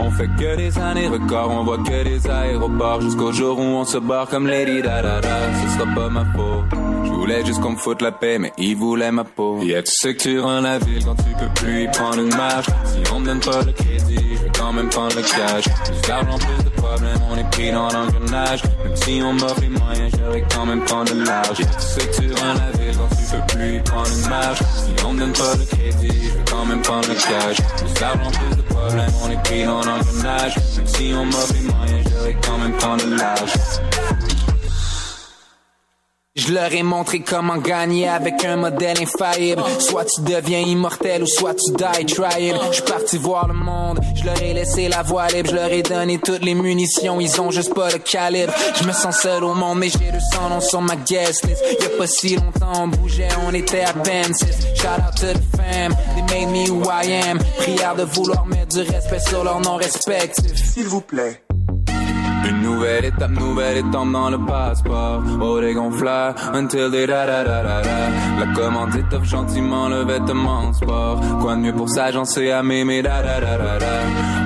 On 0.00 0.10
fait 0.10 0.28
que 0.38 0.56
des 0.56 0.78
années 0.78 1.08
records, 1.08 1.50
on 1.50 1.64
voit 1.64 1.78
que 1.78 2.04
des 2.04 2.26
aéroports. 2.28 3.00
Jusqu'au 3.00 3.32
jour 3.32 3.58
où 3.58 3.62
on 3.62 3.84
se 3.84 3.98
barre 3.98 4.28
comme 4.28 4.46
Lady 4.46 4.82
da 4.82 5.02
da 5.02 5.20
da. 5.20 5.36
Ce 5.62 5.78
sera 5.78 5.94
pas 5.94 6.08
ma 6.08 6.24
faute. 6.26 6.78
Je 7.04 7.10
voulais 7.10 7.44
juste 7.44 7.60
qu'on 7.60 7.72
me 7.72 7.76
foute 7.76 8.02
la 8.02 8.12
paix, 8.12 8.38
mais 8.38 8.52
il 8.58 8.76
voulait 8.76 9.10
ma 9.10 9.24
peau. 9.24 9.60
Et 9.62 9.82
tu 9.82 9.92
sais 9.92 10.14
que 10.14 10.22
tu 10.22 10.40
rends 10.40 10.60
la 10.60 10.78
ville 10.78 11.04
quand 11.04 11.16
tu 11.16 11.30
peux 11.38 11.52
plus 11.54 11.84
y 11.84 11.88
prendre 11.88 12.20
une 12.20 12.34
marche. 12.34 12.66
Si 12.84 13.12
on 13.12 13.20
me 13.20 13.26
donne 13.26 13.40
pas 13.40 13.62
le 13.64 13.72
crédit, 13.72 14.27
quand 14.68 14.74
même 14.74 14.90
prendre 14.90 15.16
le 15.16 15.22
cash. 15.22 15.64
Plus 15.64 16.00
d'argent, 16.06 16.38
plus 16.38 16.64
de 16.64 16.70
problèmes, 16.70 17.18
on 17.30 17.36
est 17.38 17.50
pris 17.50 17.72
dans 17.72 17.88
l'engrenage. 17.90 18.62
Même 18.84 18.96
si 18.96 19.20
on 19.24 19.32
m'offre 19.32 19.60
les 19.62 19.68
moyens, 19.68 20.12
j'aurais 20.18 20.44
quand 20.54 20.66
même 20.66 20.84
prendre 20.84 21.14
de 21.14 21.24
l'argent. 21.24 21.54
Tu 21.54 21.64
sais 21.80 22.06
que 22.06 22.16
tu 22.20 22.32
rends 22.34 22.54
la 22.54 22.78
ville 22.78 22.96
quand 22.98 23.16
tu 23.16 23.22
peux 23.32 23.56
plus 23.56 23.82
prendre 23.82 24.08
une 24.08 24.28
marche. 24.28 24.58
Si 24.58 25.04
on 25.06 25.12
me 25.14 25.20
donne 25.20 25.32
pas 25.32 25.54
le 25.54 25.64
crédit, 25.64 26.20
je 26.22 26.34
vais 26.34 26.44
quand 26.50 26.66
même 26.66 26.82
prendre 26.82 27.08
le 27.08 27.14
cash. 27.14 27.56
Plus 27.78 27.94
d'argent, 27.94 28.30
plus 28.30 28.56
de 28.56 28.62
problèmes, 28.62 29.12
on 29.24 29.30
est 29.30 29.42
pris 29.42 29.64
dans 29.64 29.82
l'engrenage. 29.82 30.56
Même 30.76 30.86
si 30.86 31.12
on 31.14 31.24
m'offre 31.24 31.54
les 31.54 31.60
moyens, 31.60 32.08
j'aurais 32.12 32.36
quand 32.44 32.58
même 32.58 32.76
prendre 32.76 33.06
de 33.06 33.16
l'argent. 33.16 33.97
Je 36.38 36.52
leur 36.52 36.72
ai 36.72 36.84
montré 36.84 37.18
comment 37.18 37.56
gagner 37.56 38.08
avec 38.08 38.44
un 38.44 38.54
modèle 38.54 38.96
infaillible. 39.02 39.60
Soit 39.80 40.04
tu 40.04 40.20
deviens 40.20 40.60
immortel 40.60 41.24
ou 41.24 41.26
soit 41.26 41.54
tu 41.54 41.72
die 41.72 42.06
try 42.06 42.52
Je 42.70 42.74
suis 42.74 42.82
parti 42.84 43.18
voir 43.18 43.48
le 43.48 43.54
monde, 43.54 43.98
je 44.14 44.24
leur 44.24 44.40
ai 44.40 44.54
laissé 44.54 44.86
la 44.86 45.02
voie 45.02 45.26
libre, 45.26 45.50
je 45.50 45.56
leur 45.56 45.72
ai 45.72 45.82
donné 45.82 46.18
toutes 46.18 46.44
les 46.44 46.54
munitions, 46.54 47.20
ils 47.20 47.40
ont 47.40 47.50
juste 47.50 47.74
pas 47.74 47.90
le 47.90 47.98
calibre. 47.98 48.52
Je 48.80 48.86
me 48.86 48.92
sens 48.92 49.18
seul 49.18 49.42
au 49.42 49.52
monde, 49.52 49.80
mais 49.80 49.88
j'ai 49.88 50.12
200 50.12 50.48
noms 50.48 50.60
sur 50.60 50.80
ma 50.80 50.94
guest 50.94 51.44
list. 51.44 51.60
Y'a 51.80 51.88
pas 51.98 52.06
si 52.06 52.36
longtemps, 52.36 52.84
on 52.84 52.88
bougeait, 52.88 53.28
on 53.48 53.52
était 53.52 53.82
à 53.82 53.92
peine 53.92 54.32
Shout 54.76 54.86
out 54.86 55.16
to 55.16 55.26
the 55.34 55.56
fam, 55.56 55.92
they 56.14 56.46
made 56.46 56.52
me 56.52 56.68
who 56.68 56.84
I 56.84 57.30
am. 57.30 57.38
Prière 57.58 57.96
de 57.96 58.04
vouloir 58.04 58.46
mettre 58.46 58.76
du 58.76 58.82
respect 58.82 59.20
sur 59.28 59.42
leur 59.42 59.60
nom 59.60 59.74
respectif. 59.74 60.54
S'il 60.54 60.86
vous 60.86 61.00
plaît. 61.00 61.42
Nouvelle 62.78 63.06
étape, 63.06 63.30
nouvelle 63.30 63.78
étape 63.78 64.12
dans 64.12 64.30
le 64.30 64.38
passeport. 64.38 65.20
Oh, 65.40 65.58
les 65.58 65.74
until 65.74 66.90
they 66.92 67.06
da 67.08 67.26
da 67.26 67.42
da 67.42 67.62
da 67.64 67.82
da. 67.82 68.08
La 68.38 68.54
commande 68.54 68.94
étoffe 68.94 69.24
gentiment 69.24 69.88
le 69.88 70.04
vêtement 70.04 70.72
sport. 70.72 71.20
Quoi 71.40 71.56
de 71.56 71.60
mieux 71.62 71.72
pour 71.72 71.88
s'agencer 71.88 72.52
à 72.52 72.62
m'aimer 72.62 73.02
da 73.02 73.20
da 73.20 73.40
da 73.40 73.58
da 73.58 73.78
da. 73.80 73.86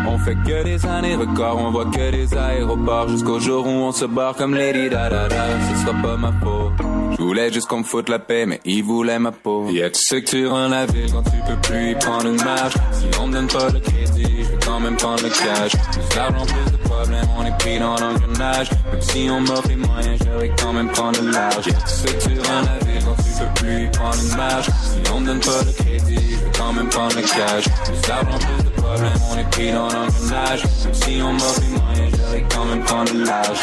On 0.09 0.16
fait 0.16 0.37
que 0.47 0.64
des 0.64 0.87
années 0.87 1.14
records, 1.14 1.59
on 1.59 1.72
voit 1.72 1.85
que 1.85 2.11
des 2.11 2.35
aéroports. 2.35 3.09
Jusqu'au 3.09 3.39
jour 3.39 3.66
où 3.66 3.68
on 3.68 3.93
se 3.93 4.07
barre 4.07 4.35
comme 4.35 4.55
Lady 4.55 4.89
da 4.89 5.11
da 5.11 5.28
da. 5.28 5.45
Ce 5.68 5.83
sera 5.85 5.93
pas 6.01 6.16
ma 6.16 6.33
faute. 6.43 6.72
Je 7.18 7.22
voulais 7.22 7.53
juste 7.53 7.66
qu'on 7.68 7.80
me 7.80 7.85
foute 7.85 8.09
la 8.09 8.18
paix, 8.18 8.47
mais 8.47 8.61
ils 8.64 8.83
voulaient 8.83 9.18
ma 9.18 9.33
peau. 9.33 9.66
Yeah, 9.68 9.91
tu 9.91 10.01
sais 10.03 10.22
que 10.22 10.30
tu 10.30 10.47
rends 10.47 10.68
la 10.68 10.87
ville 10.87 11.12
quand 11.12 11.22
tu 11.22 11.37
peux 11.47 11.61
plus 11.61 11.91
y 11.91 11.95
prendre 11.97 12.26
une 12.28 12.43
marche? 12.43 12.72
Si 12.93 13.07
on 13.20 13.26
me 13.26 13.33
donne 13.35 13.49
pas 13.49 13.68
le 13.68 13.80
crédit, 13.80 14.32
quand 14.73 14.81
même 14.81 14.97
prendre 14.97 15.23
le 15.23 15.29
cash. 15.29 15.73
Plus 15.93 16.16
d'argent, 16.16 16.47
plus 16.47 16.73
de 16.73 16.77
problèmes, 16.79 17.29
on 17.39 17.45
est 17.45 17.59
pris 17.59 17.79
dans 17.79 17.97
l'engrenage. 17.97 18.70
Même 18.91 19.03
si 19.03 19.29
on 19.31 19.41
m'offre 19.41 19.68
les 19.68 19.77
moyens, 19.77 20.18
je 20.25 20.39
vais 20.41 20.53
quand 20.59 20.73
même 20.73 20.89
prendre 20.89 21.20
le 21.20 21.31
large. 21.31 21.66
Que 21.66 22.12
tu 22.25 22.41
rends 22.41 22.62
la 22.62 23.01
quand 23.05 23.16
tu 23.23 23.31
peux 23.39 23.55
plus 23.61 23.91
prendre 23.91 24.16
une 24.23 24.37
marche. 24.37 24.66
Si 24.66 25.12
on 25.12 25.20
me 25.20 25.27
donne 25.27 25.41
pas 25.41 25.62
le 25.66 25.73
crédit, 25.73 26.31
je 26.31 26.45
vais 26.45 26.53
quand 26.57 26.73
même 26.73 26.89
prendre 26.89 27.16
le 27.16 27.23
cash. 27.23 27.64
Plus 27.85 28.01
d'argent, 28.09 28.39
plus 28.39 28.64
de 28.64 28.70
problèmes, 28.70 29.20
on 29.31 29.39
est 29.39 29.51
pris 29.51 29.73
dans 29.73 29.89
l'engrenage. 29.91 30.62
Même 30.85 30.95
si 30.95 31.23
on 31.23 31.33
m'offre 31.35 31.61
les 31.61 31.79
moyens, 31.79 32.12
je 32.16 32.33
vais 32.33 32.45
quand 32.49 32.64
même 32.64 32.83
prendre 32.85 33.12
le 33.12 33.25
large. 33.25 33.61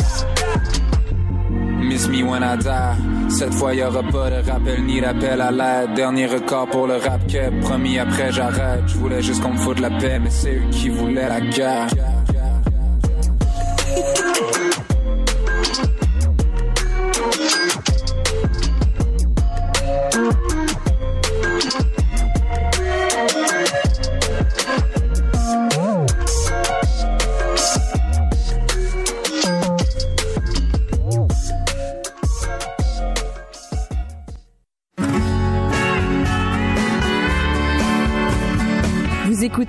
Miss 1.79 2.07
me 2.07 2.23
when 2.23 2.43
I 2.43 2.57
die. 2.57 3.29
Cette 3.29 3.53
fois, 3.53 3.73
y 3.73 3.83
aura 3.83 4.03
pas 4.03 4.29
de 4.29 4.49
rappel 4.49 4.85
ni 4.85 5.01
d'appel 5.01 5.41
à 5.41 5.51
l'aide. 5.51 5.93
Dernier 5.95 6.27
record 6.27 6.67
pour 6.69 6.87
le 6.87 6.95
rap 6.97 7.25
que 7.27 7.61
promis 7.61 7.99
après 7.99 8.31
j'arrête. 8.31 8.83
Je 8.87 8.97
voulais 8.97 9.21
juste 9.21 9.41
qu'on 9.41 9.53
me 9.53 9.57
foute 9.57 9.79
la 9.79 9.89
paix, 9.89 10.19
mais 10.19 10.29
c'est 10.29 10.55
eux 10.55 10.69
qui 10.71 10.89
voulaient 10.89 11.27
la 11.27 11.41
guerre. 11.41 11.87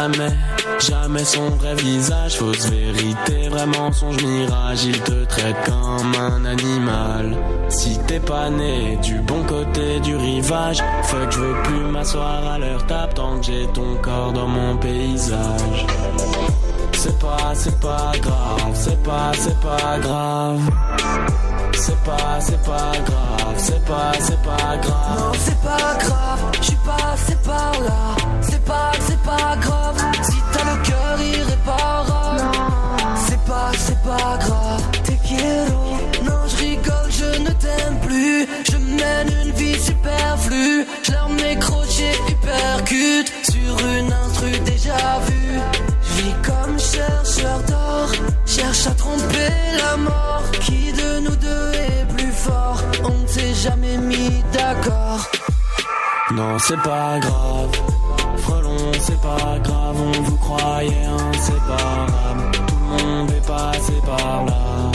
Jamais, 0.00 0.32
jamais 0.78 1.24
son 1.24 1.50
vrai 1.50 1.74
visage. 1.74 2.36
Fausse 2.38 2.66
vérité, 2.70 3.48
vrai 3.48 3.66
mensonge, 3.66 4.22
mirage. 4.22 4.84
Il 4.84 5.00
te 5.00 5.24
traite 5.24 5.56
comme 5.64 6.14
un 6.14 6.44
animal. 6.44 7.36
Si 7.68 7.98
t'es 8.06 8.20
pas 8.20 8.50
né 8.50 8.98
du 9.02 9.18
bon 9.20 9.42
côté 9.44 10.00
du 10.00 10.16
rivage, 10.16 10.82
fuck, 11.04 11.30
je 11.30 11.38
veux 11.38 11.62
plus 11.62 11.84
m'asseoir 11.92 12.52
à 12.52 12.58
leur 12.58 12.86
table 12.86 13.12
tant 13.14 13.38
que 13.38 13.46
j'ai 13.46 13.66
ton 13.68 13.96
corps 14.02 14.32
dans 14.32 14.48
mon 14.48 14.76
paysage. 14.76 15.86
C'est 16.92 17.18
pas, 17.18 17.52
c'est 17.54 17.80
pas 17.80 18.12
grave, 18.20 18.72
c'est 18.74 19.02
pas, 19.02 19.32
c'est 19.34 19.60
pas 19.60 19.98
grave. 20.00 20.60
C'est 21.82 21.96
pas, 22.04 22.38
c'est 22.40 22.62
pas 22.62 22.92
grave, 23.06 23.54
c'est 23.56 23.84
pas, 23.86 24.12
c'est 24.20 24.42
pas 24.42 24.76
grave. 24.82 25.18
Non, 25.18 25.32
c'est 25.38 25.60
pas 25.62 25.96
grave, 25.98 26.40
je 26.58 26.62
suis 26.64 26.76
passé 26.76 27.36
par 27.42 27.72
là. 27.80 28.16
C'est 28.42 28.64
pas, 28.64 28.92
c'est 29.08 29.22
pas 29.22 29.56
grave, 29.60 29.96
si 30.22 30.36
t'as 30.52 30.64
le 30.70 30.82
cœur 30.82 31.22
irréparable. 31.22 32.42
C'est 33.26 33.40
pas, 33.44 33.70
c'est 33.78 34.02
pas 34.02 34.38
grave, 34.44 34.82
t'es 35.04 35.18
quiero. 35.26 35.96
Non, 36.22 36.46
je 36.48 36.56
rigole, 36.56 37.10
je 37.10 37.40
ne 37.40 37.50
t'aime 37.50 37.98
plus. 38.06 38.46
Je 38.70 38.76
mène 38.76 39.28
une 39.42 39.52
vie 39.52 39.80
superflue. 39.80 40.86
Je 41.02 41.12
leur 41.12 41.30
mets 41.30 41.58
crochet 41.58 42.12
hypercute 42.28 43.32
sur 43.50 43.78
une 43.96 44.12
instru 44.12 44.50
déjà 44.66 45.18
vue. 45.26 45.58
Je 46.02 46.22
vis 46.22 46.34
comme 46.44 46.78
chercheur 46.78 47.62
d'or, 47.68 48.10
cherche 48.44 48.86
à 48.86 48.90
tromper 48.90 49.52
la 49.78 49.96
mort. 49.96 50.42
Qui 50.60 50.92
de 50.92 51.20
nous 51.20 51.36
deux 51.36 51.69
On 53.10 53.22
ne 53.22 53.26
s'est 53.26 53.54
jamais 53.54 53.96
mis 53.96 54.42
d'accord. 54.52 55.20
Non, 56.32 56.58
c'est 56.58 56.80
pas 56.82 57.18
grave. 57.18 57.70
Frelon, 58.38 58.92
c'est 59.00 59.20
pas 59.20 59.58
grave, 59.62 59.96
on 59.98 60.22
vous 60.22 60.36
croyait 60.36 61.06
inséparables. 61.06 62.50
Tout 62.52 62.74
le 62.80 63.06
monde 63.06 63.30
est 63.30 63.46
passé 63.46 63.94
par 64.06 64.44
là. 64.46 64.92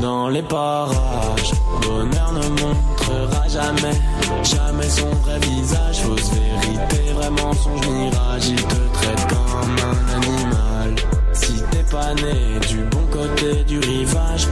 Dans 0.00 0.28
les 0.28 0.42
parages, 0.42 1.52
l'honneur 1.82 2.32
ne 2.32 2.48
montrera 2.60 3.48
jamais, 3.48 3.96
jamais 4.42 4.88
son 4.88 5.08
vrai 5.22 5.38
visage. 5.38 6.02
Fausse 6.02 6.30
vérité, 6.32 7.12
vrai 7.14 7.30
mensonge, 7.30 7.86
mirage. 7.86 8.48
Il 8.48 8.62
te 8.62 8.74
traite 8.92 9.26
comme 9.28 9.76
un 9.90 10.16
animal. 10.16 10.94
Si 11.32 11.62
t'es 11.70 11.84
pas 11.90 12.12
né 12.14 12.58
du 12.68 12.78
bon 12.84 13.06
côté 13.10 13.64
du 13.64 13.78
rivage, 13.78 14.48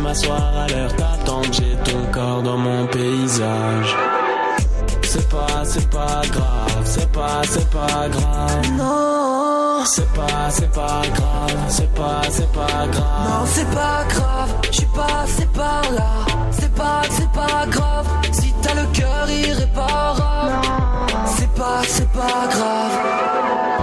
m'asseoir 0.00 0.52
à 0.66 1.24
tant 1.24 1.42
que 1.42 1.52
j'ai 1.52 1.76
ton 1.84 2.04
corps 2.12 2.42
dans 2.42 2.56
mon 2.56 2.86
paysage. 2.86 3.96
C'est 5.02 5.28
pas, 5.28 5.64
c'est 5.64 5.90
pas 5.90 6.22
grave, 6.30 6.82
c'est 6.84 7.10
pas, 7.12 7.42
c'est 7.44 7.70
pas 7.70 8.08
grave. 8.08 8.70
Non, 8.78 9.82
C'est 9.84 10.12
pas, 10.12 10.50
c'est 10.50 10.70
pas 10.72 11.02
grave, 11.14 11.56
c'est 11.68 11.94
pas, 11.94 12.22
c'est 12.30 12.52
pas 12.52 12.86
grave. 12.92 13.28
non, 13.28 13.44
c'est 13.46 13.70
pas 13.70 14.04
grave, 14.08 14.50
je 14.70 14.76
suis 14.76 14.86
passé 14.86 15.46
par 15.54 15.82
là. 15.92 16.10
C'est 16.50 16.74
pas, 16.74 17.02
c'est 17.10 17.32
pas 17.32 17.66
grave, 17.66 18.06
si 18.32 18.54
t'as 18.62 18.74
le 18.74 18.86
cœur 18.92 19.28
irréparable. 19.28 20.66
C'est 21.26 21.52
pas, 21.54 21.82
c'est 21.88 22.12
pas 22.12 22.46
grave. 22.50 23.79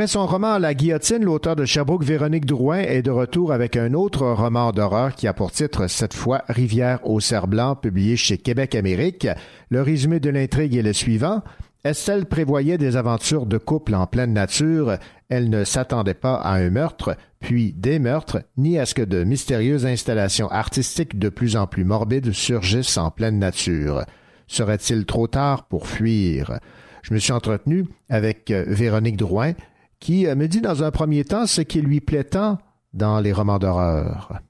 Après 0.00 0.08
son 0.08 0.24
roman 0.24 0.56
La 0.56 0.72
guillotine, 0.72 1.22
l'auteur 1.22 1.56
de 1.56 1.66
Sherbrooke, 1.66 2.04
Véronique 2.04 2.46
Drouin, 2.46 2.78
est 2.78 3.02
de 3.02 3.10
retour 3.10 3.52
avec 3.52 3.76
un 3.76 3.92
autre 3.92 4.26
roman 4.28 4.72
d'horreur 4.72 5.14
qui 5.14 5.26
a 5.26 5.34
pour 5.34 5.52
titre 5.52 5.88
cette 5.88 6.14
fois 6.14 6.42
Rivière 6.48 7.06
au 7.06 7.20
cerf 7.20 7.46
blanc, 7.46 7.76
publié 7.76 8.16
chez 8.16 8.38
Québec 8.38 8.74
Amérique. 8.74 9.28
Le 9.68 9.82
résumé 9.82 10.18
de 10.18 10.30
l'intrigue 10.30 10.74
est 10.74 10.80
le 10.80 10.94
suivant. 10.94 11.42
Estelle 11.84 12.24
prévoyait 12.24 12.78
des 12.78 12.96
aventures 12.96 13.44
de 13.44 13.58
couple 13.58 13.94
en 13.94 14.06
pleine 14.06 14.32
nature. 14.32 14.96
Elle 15.28 15.50
ne 15.50 15.64
s'attendait 15.64 16.14
pas 16.14 16.36
à 16.36 16.54
un 16.54 16.70
meurtre, 16.70 17.14
puis 17.38 17.74
des 17.74 17.98
meurtres, 17.98 18.40
ni 18.56 18.78
à 18.78 18.86
ce 18.86 18.94
que 18.94 19.02
de 19.02 19.22
mystérieuses 19.22 19.84
installations 19.84 20.50
artistiques 20.50 21.18
de 21.18 21.28
plus 21.28 21.56
en 21.56 21.66
plus 21.66 21.84
morbides 21.84 22.32
surgissent 22.32 22.96
en 22.96 23.10
pleine 23.10 23.38
nature. 23.38 24.06
Serait-il 24.46 25.04
trop 25.04 25.26
tard 25.26 25.64
pour 25.64 25.86
fuir? 25.86 26.58
Je 27.02 27.14
me 27.14 27.18
suis 27.18 27.32
entretenu 27.32 27.86
avec 28.08 28.50
euh, 28.50 28.64
Véronique 28.66 29.16
Drouin, 29.16 29.52
qui 30.00 30.26
euh, 30.26 30.34
me 30.34 30.48
dit 30.48 30.60
dans 30.60 30.82
un 30.82 30.90
premier 30.90 31.24
temps 31.24 31.46
ce 31.46 31.60
qui 31.60 31.80
lui 31.80 32.00
plaît 32.00 32.24
tant 32.24 32.58
dans 32.92 33.20
les 33.20 33.32
romans 33.32 33.58
d'horreur. 33.58 34.40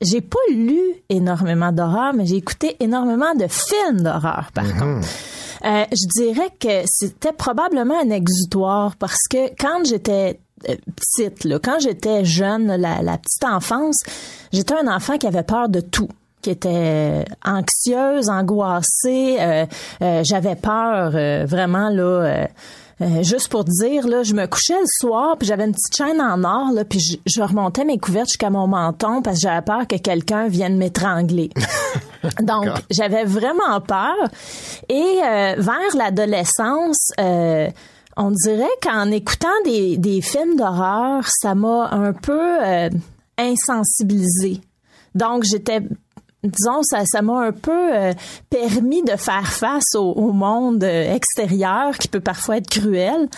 J'ai 0.00 0.20
pas 0.20 0.36
lu 0.52 0.78
énormément 1.08 1.72
d'horreur, 1.72 2.12
mais 2.14 2.26
j'ai 2.26 2.36
écouté 2.36 2.76
énormément 2.80 3.34
de 3.34 3.46
films 3.48 4.02
d'horreur, 4.02 4.50
par 4.52 4.66
contre. 4.76 5.08
Euh, 5.64 5.84
je 5.92 6.22
dirais 6.22 6.50
que 6.60 6.82
c'était 6.84 7.32
probablement 7.32 7.98
un 7.98 8.10
exutoire 8.10 8.96
parce 8.96 9.22
que 9.30 9.48
quand 9.58 9.84
j'étais 9.86 10.40
euh, 10.68 10.74
petite, 10.94 11.44
là, 11.44 11.58
quand 11.58 11.78
j'étais 11.78 12.24
jeune, 12.24 12.66
la, 12.66 13.00
la 13.00 13.16
petite 13.16 13.44
enfance, 13.44 13.96
j'étais 14.52 14.74
un 14.74 14.88
enfant 14.94 15.16
qui 15.16 15.26
avait 15.26 15.44
peur 15.44 15.70
de 15.70 15.80
tout 15.80 16.08
qui 16.44 16.50
était 16.50 17.24
anxieuse, 17.44 18.28
angoissée, 18.28 19.38
euh, 19.40 19.64
euh, 20.02 20.22
j'avais 20.24 20.56
peur 20.56 21.12
euh, 21.14 21.46
vraiment 21.46 21.88
là 21.88 22.48
euh, 23.00 23.22
juste 23.22 23.48
pour 23.48 23.64
dire 23.64 24.06
là, 24.06 24.22
je 24.22 24.34
me 24.34 24.46
couchais 24.46 24.78
le 24.78 24.86
soir 24.86 25.36
puis 25.36 25.48
j'avais 25.48 25.64
une 25.64 25.72
petite 25.72 25.96
chaîne 25.96 26.20
en 26.20 26.44
or 26.44 26.72
là 26.72 26.84
puis 26.84 27.00
je, 27.00 27.16
je 27.26 27.42
remontais 27.42 27.84
mes 27.84 27.98
couvertes 27.98 28.28
jusqu'à 28.28 28.50
mon 28.50 28.66
menton 28.66 29.20
parce 29.22 29.36
que 29.36 29.42
j'avais 29.42 29.62
peur 29.62 29.86
que 29.86 29.96
quelqu'un 29.96 30.48
vienne 30.48 30.76
m'étrangler. 30.76 31.50
Donc 32.40 32.66
j'avais 32.90 33.24
vraiment 33.24 33.80
peur 33.80 34.14
et 34.88 35.18
euh, 35.22 35.54
vers 35.58 35.96
l'adolescence 35.96 37.10
euh, 37.20 37.68
on 38.16 38.30
dirait 38.30 38.66
qu'en 38.80 39.10
écoutant 39.10 39.48
des, 39.64 39.96
des 39.96 40.20
films 40.20 40.56
d'horreur, 40.56 41.24
ça 41.26 41.56
m'a 41.56 41.88
un 41.90 42.12
peu 42.12 42.58
insensibilisée. 43.36 44.60
Donc 45.16 45.42
j'étais 45.42 45.80
disons, 46.44 46.82
ça, 46.82 47.04
ça 47.04 47.22
m'a 47.22 47.40
un 47.40 47.52
peu 47.52 47.94
euh, 47.94 48.12
permis 48.50 49.02
de 49.02 49.16
faire 49.16 49.52
face 49.52 49.94
au, 49.94 50.12
au 50.12 50.32
monde 50.32 50.84
euh, 50.84 51.14
extérieur 51.14 51.96
qui 51.98 52.08
peut 52.08 52.20
parfois 52.20 52.58
être 52.58 52.68
cruel. 52.68 53.28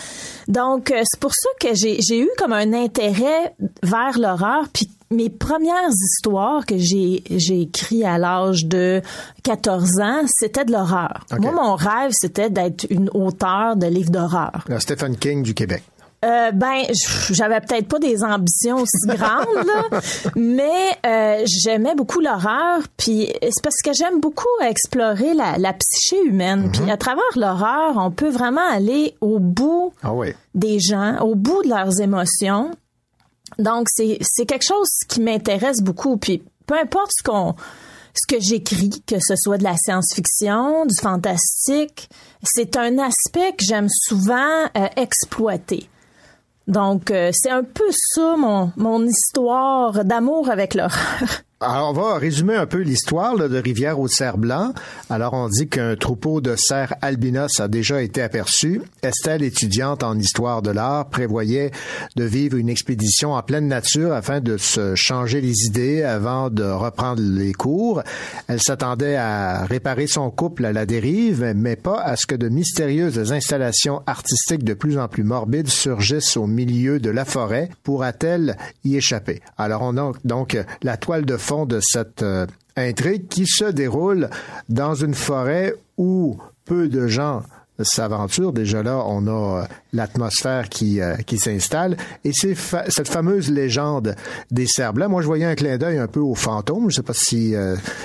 Donc, 0.47 0.91
euh, 0.91 1.01
c'est 1.03 1.19
pour 1.19 1.33
ça 1.33 1.49
que 1.59 1.73
j'ai 1.73 1.99
j'ai 2.01 2.19
eu 2.19 2.29
comme 2.37 2.53
un 2.53 2.73
intérêt 2.73 3.55
vers 3.83 4.17
l'horreur. 4.19 4.67
Puis 4.73 4.89
mes 5.09 5.29
premières 5.29 5.89
histoires 5.89 6.65
que 6.65 6.77
j'ai 6.77 7.23
j'ai 7.29 7.61
écrit 7.61 8.03
à 8.03 8.17
l'âge 8.17 8.65
de 8.65 9.01
14 9.43 9.99
ans, 10.01 10.21
c'était 10.27 10.65
de 10.65 10.71
l'horreur. 10.71 11.25
Moi, 11.39 11.51
mon 11.51 11.75
rêve, 11.75 12.11
c'était 12.11 12.49
d'être 12.49 12.85
une 12.89 13.09
auteure 13.13 13.75
de 13.75 13.87
livres 13.87 14.11
d'horreur. 14.11 14.65
Stephen 14.79 15.15
King 15.15 15.43
du 15.43 15.53
Québec. 15.53 15.83
Euh, 16.27 16.51
ben, 16.51 16.83
j'avais 17.31 17.61
peut-être 17.61 17.87
pas 17.87 17.99
des 17.99 18.21
ambitions 18.23 18.77
aussi 18.77 19.07
grandes, 19.07 19.65
là, 19.65 20.01
mais 20.35 20.97
euh, 21.05 21.43
j'aimais 21.45 21.95
beaucoup 21.95 22.19
l'horreur. 22.19 22.81
Puis 22.97 23.31
c'est 23.41 23.63
parce 23.63 23.81
que 23.83 23.93
j'aime 23.93 24.19
beaucoup 24.19 24.45
explorer 24.61 25.33
la, 25.33 25.57
la 25.57 25.73
psyché 25.73 26.21
humaine. 26.25 26.69
Puis 26.71 26.91
à 26.91 26.97
travers 26.97 27.23
l'horreur, 27.35 27.93
on 27.95 28.11
peut 28.11 28.29
vraiment 28.29 28.67
aller 28.69 29.15
au 29.21 29.39
bout 29.39 29.93
Ah 30.03 30.13
oui. 30.13 30.33
des 30.53 30.79
gens, 30.79 31.19
au 31.21 31.35
bout 31.35 31.63
de 31.63 31.69
leurs 31.69 32.01
émotions. 32.01 32.71
Donc 33.57 33.87
c'est 33.89 34.17
c'est 34.21 34.45
quelque 34.45 34.65
chose 34.65 34.89
qui 35.07 35.21
m'intéresse 35.21 35.81
beaucoup. 35.81 36.17
Puis 36.17 36.43
peu 36.65 36.75
importe 36.77 37.11
ce 37.17 37.23
qu'on 37.23 37.55
ce 38.13 38.35
que 38.35 38.41
j'écris, 38.41 39.03
que 39.05 39.17
ce 39.19 39.35
soit 39.35 39.57
de 39.57 39.63
la 39.63 39.77
science-fiction, 39.77 40.85
du 40.87 40.95
fantastique, 40.99 42.09
c'est 42.43 42.75
un 42.75 42.97
aspect 42.97 43.51
que 43.51 43.63
j'aime 43.63 43.87
souvent 43.89 44.65
euh, 44.75 44.87
exploiter. 44.95 45.87
Donc, 46.67 47.11
euh, 47.11 47.31
c'est 47.33 47.49
un 47.49 47.63
peu 47.63 47.89
ça 47.91 48.35
mon, 48.37 48.71
mon 48.75 49.05
histoire 49.05 50.03
d'amour 50.03 50.49
avec 50.49 50.73
l'horreur. 50.73 51.46
Alors, 51.59 51.89
on 51.89 51.93
va 51.93 52.19
résumer 52.19 52.53
un 52.53 52.67
peu 52.67 52.81
l'histoire 52.81 53.35
de 53.35 53.57
Rivière 53.57 53.99
au 53.99 54.07
cerf 54.07 54.37
blanc. 54.37 54.73
Alors, 55.09 55.33
on 55.33 55.49
dit 55.49 55.67
qu'un 55.67 55.95
troupeau 55.95 56.39
de 56.39 56.55
cerfs 56.55 56.93
albinos 57.01 57.59
a 57.59 57.67
déjà 57.67 58.03
été 58.03 58.21
aperçu. 58.21 58.83
Estelle, 59.01 59.41
étudiante 59.41 60.03
en 60.03 60.19
histoire 60.19 60.61
de 60.61 60.69
l'art, 60.69 61.09
prévoyait 61.09 61.71
de 62.15 62.23
vivre 62.25 62.57
une 62.57 62.69
expédition 62.69 63.33
en 63.33 63.41
pleine 63.41 63.67
nature 63.67 64.13
afin 64.13 64.39
de 64.39 64.57
se 64.57 64.93
changer 64.93 65.41
les 65.41 65.65
idées 65.65 66.03
avant 66.03 66.51
de 66.51 66.63
reprendre 66.63 67.23
les 67.23 67.53
cours. 67.53 68.03
Elle 68.47 68.61
s'attendait 68.61 69.15
à 69.15 69.65
réparer 69.65 70.05
son 70.05 70.29
couple 70.29 70.63
à 70.63 70.73
la 70.73 70.85
dérive, 70.85 71.53
mais 71.55 71.75
pas 71.75 71.99
à 72.01 72.17
ce 72.17 72.27
que 72.27 72.35
de 72.35 72.49
mystérieuses 72.49 73.31
installations 73.33 74.03
artistiques 74.05 74.63
de 74.63 74.75
plus 74.75 74.99
en 74.99 75.07
plus 75.07 75.23
morbides 75.23 75.69
surgissent 75.69 76.37
au 76.37 76.45
milieu 76.45 76.99
de 76.99 77.09
la 77.09 77.25
forêt. 77.25 77.69
Pourra-t-elle 77.81 78.57
y 78.83 78.95
échapper? 78.95 79.41
Alors, 79.57 79.81
on 79.81 79.97
a 79.97 80.11
donc 80.23 80.55
la 80.83 80.97
toile 80.97 81.25
de 81.25 81.35
fond 81.47 81.65
de 81.65 81.79
cette 81.81 82.21
euh, 82.23 82.45
intrigue 82.75 83.27
qui 83.29 83.45
se 83.47 83.65
déroule 83.65 84.29
dans 84.69 84.95
une 84.95 85.13
forêt 85.13 85.73
où 85.97 86.37
peu 86.65 86.89
de 86.89 87.07
gens 87.07 87.41
s'aventurent. 87.81 88.53
Déjà 88.53 88.81
là, 88.83 89.03
on 89.05 89.27
a 89.27 89.61
euh, 89.61 89.65
l'atmosphère 89.93 90.67
qui, 90.67 90.99
euh, 90.99 91.15
qui 91.27 91.37
s'installe. 91.37 91.95
Et 92.25 92.31
c'est 92.33 92.55
fa- 92.55 92.89
cette 92.89 93.07
fameuse 93.07 93.49
légende 93.51 94.15
des 94.51 94.65
cerfs 94.67 94.93
blancs. 94.93 95.09
Moi, 95.11 95.21
je 95.21 95.27
voyais 95.27 95.45
un 95.45 95.55
clin 95.55 95.77
d'œil 95.77 95.97
un 95.99 96.07
peu 96.07 96.19
aux 96.19 96.35
fantômes. 96.35 96.89
Je 96.89 96.95
sais 96.97 97.03
pas 97.03 97.13
si 97.13 97.53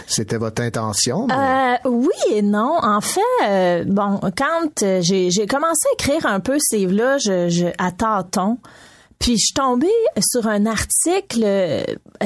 c'était 0.07 0.37
votre 0.37 0.63
intention. 0.63 1.27
oui 1.87 2.09
et 2.35 2.43
non. 2.43 2.77
En 2.83 3.01
fait, 3.01 3.85
bon, 3.87 4.21
quand 4.37 4.85
j'ai 5.01 5.47
commencé 5.49 5.89
à 5.91 5.95
écrire 5.95 6.27
un 6.27 6.41
peu 6.41 6.59
ces 6.61 6.77
livres-là, 6.79 7.17
je, 7.19 7.49
je, 7.49 7.67
à 7.79 7.91
tâtons, 7.93 8.59
puis 9.19 9.33
je 9.39 9.47
suis 9.47 9.55
tombée 9.55 9.89
sur 10.21 10.47
un 10.49 10.67
article, 10.67 11.47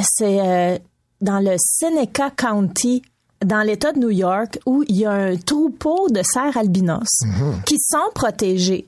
c'est 0.03 0.81
dans 1.21 1.39
le 1.41 1.57
Seneca 1.59 2.31
County, 2.31 3.03
dans 3.45 3.63
l'État 3.63 3.93
de 3.93 3.99
New 3.99 4.11
York, 4.11 4.59
où 4.67 4.83
il 4.89 4.97
y 4.97 5.05
a 5.07 5.13
un 5.13 5.37
troupeau 5.37 6.09
de 6.09 6.23
cerfs 6.23 6.57
albinos 6.57 7.23
qui 7.67 7.77
sont 7.79 8.11
protégés. 8.15 8.87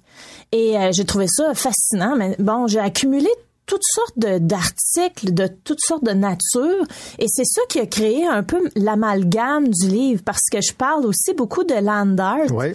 Et 0.53 0.79
euh, 0.79 0.91
j'ai 0.93 1.05
trouvé 1.05 1.27
ça 1.29 1.53
fascinant. 1.55 2.17
Mais 2.17 2.35
bon, 2.39 2.67
j'ai 2.67 2.81
accumulé 2.81 3.29
toutes 3.67 3.83
sortes 3.85 4.19
d'articles 4.19 5.35
de 5.35 5.47
toutes 5.63 5.81
sortes 5.87 6.03
de 6.05 6.13
nature 6.13 6.87
et 7.19 7.27
c'est 7.29 7.45
ça 7.45 7.61
qui 7.69 7.79
a 7.79 7.85
créé 7.85 8.27
un 8.27 8.43
peu 8.43 8.71
l'amalgame 8.77 9.69
du 9.69 9.89
livre 9.89 10.23
parce 10.25 10.41
que 10.51 10.63
je 10.63 10.73
parle 10.73 11.05
aussi 11.05 11.35
beaucoup 11.35 11.65
de 11.65 11.75
land 11.75 12.17
art 12.19 12.51
Ouais. 12.51 12.73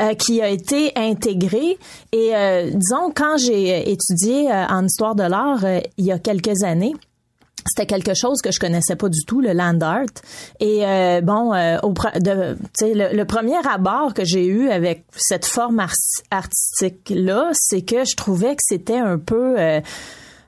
euh, 0.00 0.12
qui 0.12 0.42
a 0.42 0.50
été 0.50 0.92
intégré 0.96 1.78
et 2.12 2.36
euh, 2.36 2.70
disons 2.74 3.10
quand 3.14 3.38
j'ai 3.38 3.90
étudié 3.90 4.52
euh, 4.52 4.66
en 4.68 4.84
histoire 4.84 5.14
de 5.14 5.22
l'art 5.22 5.64
euh, 5.64 5.80
il 5.96 6.04
y 6.04 6.12
a 6.12 6.18
quelques 6.18 6.62
années 6.62 6.94
c'était 7.66 7.86
quelque 7.86 8.14
chose 8.14 8.40
que 8.42 8.50
je 8.52 8.58
connaissais 8.60 8.96
pas 8.96 9.08
du 9.08 9.24
tout, 9.26 9.40
le 9.40 9.52
land 9.52 9.78
art. 9.80 10.04
Et 10.60 10.86
euh, 10.86 11.20
bon, 11.20 11.52
euh, 11.54 11.78
au, 11.82 11.92
de, 11.92 12.54
tu 12.54 12.60
sais, 12.86 12.94
le, 12.94 13.16
le 13.16 13.24
premier 13.24 13.56
abord 13.68 14.14
que 14.14 14.24
j'ai 14.24 14.46
eu 14.46 14.70
avec 14.70 15.04
cette 15.16 15.44
forme 15.46 15.80
ar- 15.80 15.92
artistique 16.30 17.12
là, 17.14 17.50
c'est 17.52 17.82
que 17.82 18.04
je 18.04 18.16
trouvais 18.16 18.54
que 18.56 18.62
c'était 18.62 18.98
un 18.98 19.18
peu 19.18 19.58
euh, 19.58 19.80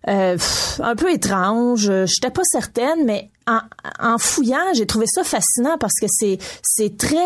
euh, 0.09 0.37
un 0.81 0.95
peu 0.95 1.13
étrange. 1.13 1.91
J'étais 2.05 2.31
pas 2.31 2.43
certaine, 2.45 3.05
mais 3.05 3.31
en, 3.49 3.59
en 4.01 4.19
fouillant, 4.19 4.73
j'ai 4.75 4.87
trouvé 4.87 5.07
ça 5.09 5.25
fascinant 5.25 5.77
parce 5.79 5.95
que 6.01 6.07
c'est 6.09 6.39
c'est 6.63 6.97
très 6.97 7.17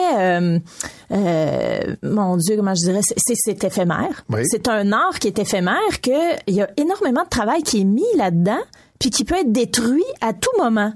euh, 0.41 0.59
euh, 1.13 1.81
mon 2.03 2.37
Dieu, 2.37 2.57
comment 2.57 2.75
je 2.75 2.85
dirais, 2.87 3.01
c'est- 3.03 3.15
c'est 3.19 3.35
c'est 3.37 3.65
éphémère. 3.65 4.25
Oui. 4.31 4.43
C'est 4.47 4.69
un 4.69 4.93
art 4.93 5.19
qui 5.19 5.29
est 5.29 5.39
éphémère 5.39 6.01
que 6.03 6.37
il 6.47 6.55
y 6.55 6.63
a 6.63 6.71
énormément 6.77 7.25
de 7.25 7.29
travail 7.29 7.63
qui 7.63 7.81
est 7.83 7.85
mis 7.85 8.05
là-dedans, 8.17 8.61
puis 9.01 9.11
qui 9.11 9.25
peut 9.25 9.35
être 9.35 9.51
détruit 9.51 10.05
à 10.21 10.33
tout 10.33 10.51
moment. 10.59 10.93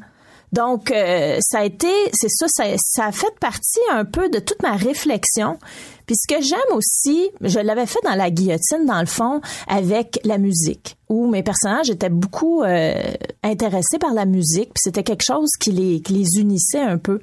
Donc, 0.53 0.93
euh, 0.93 1.39
ça 1.41 1.61
a 1.61 1.65
été, 1.65 1.89
c'est 2.13 2.29
ça, 2.29 2.47
ça, 2.49 2.65
ça 2.77 3.07
a 3.07 3.13
fait 3.13 3.35
partie 3.41 3.81
un 3.91 4.05
peu 4.05 4.29
de 4.29 4.39
toute 4.39 4.63
ma 4.63 4.77
réflexion. 4.77 5.59
Puis 6.07 6.15
ce 6.17 6.33
que 6.33 6.41
j'aime 6.41 6.77
aussi, 6.77 7.31
je 7.41 7.59
l'avais 7.59 7.87
fait 7.87 7.99
dans 8.05 8.15
la 8.15 8.31
guillotine, 8.31 8.87
dans 8.87 9.01
le 9.01 9.07
fond, 9.07 9.41
avec 9.67 10.21
la 10.23 10.39
musique, 10.39 10.97
où 11.09 11.29
mes 11.29 11.43
personnages 11.43 11.91
étaient 11.91 12.09
beaucoup 12.09 12.63
euh, 12.63 12.95
intéressés 13.43 13.99
par 13.99 14.15
la 14.15 14.25
musique, 14.25 14.73
puis 14.75 14.83
c'était 14.83 15.03
quelque 15.03 15.25
chose 15.25 15.51
qui 15.61 15.71
les, 15.71 16.01
qui 16.01 16.15
les 16.15 16.41
unissait 16.41 16.81
un 16.81 16.97
peu. 16.99 17.21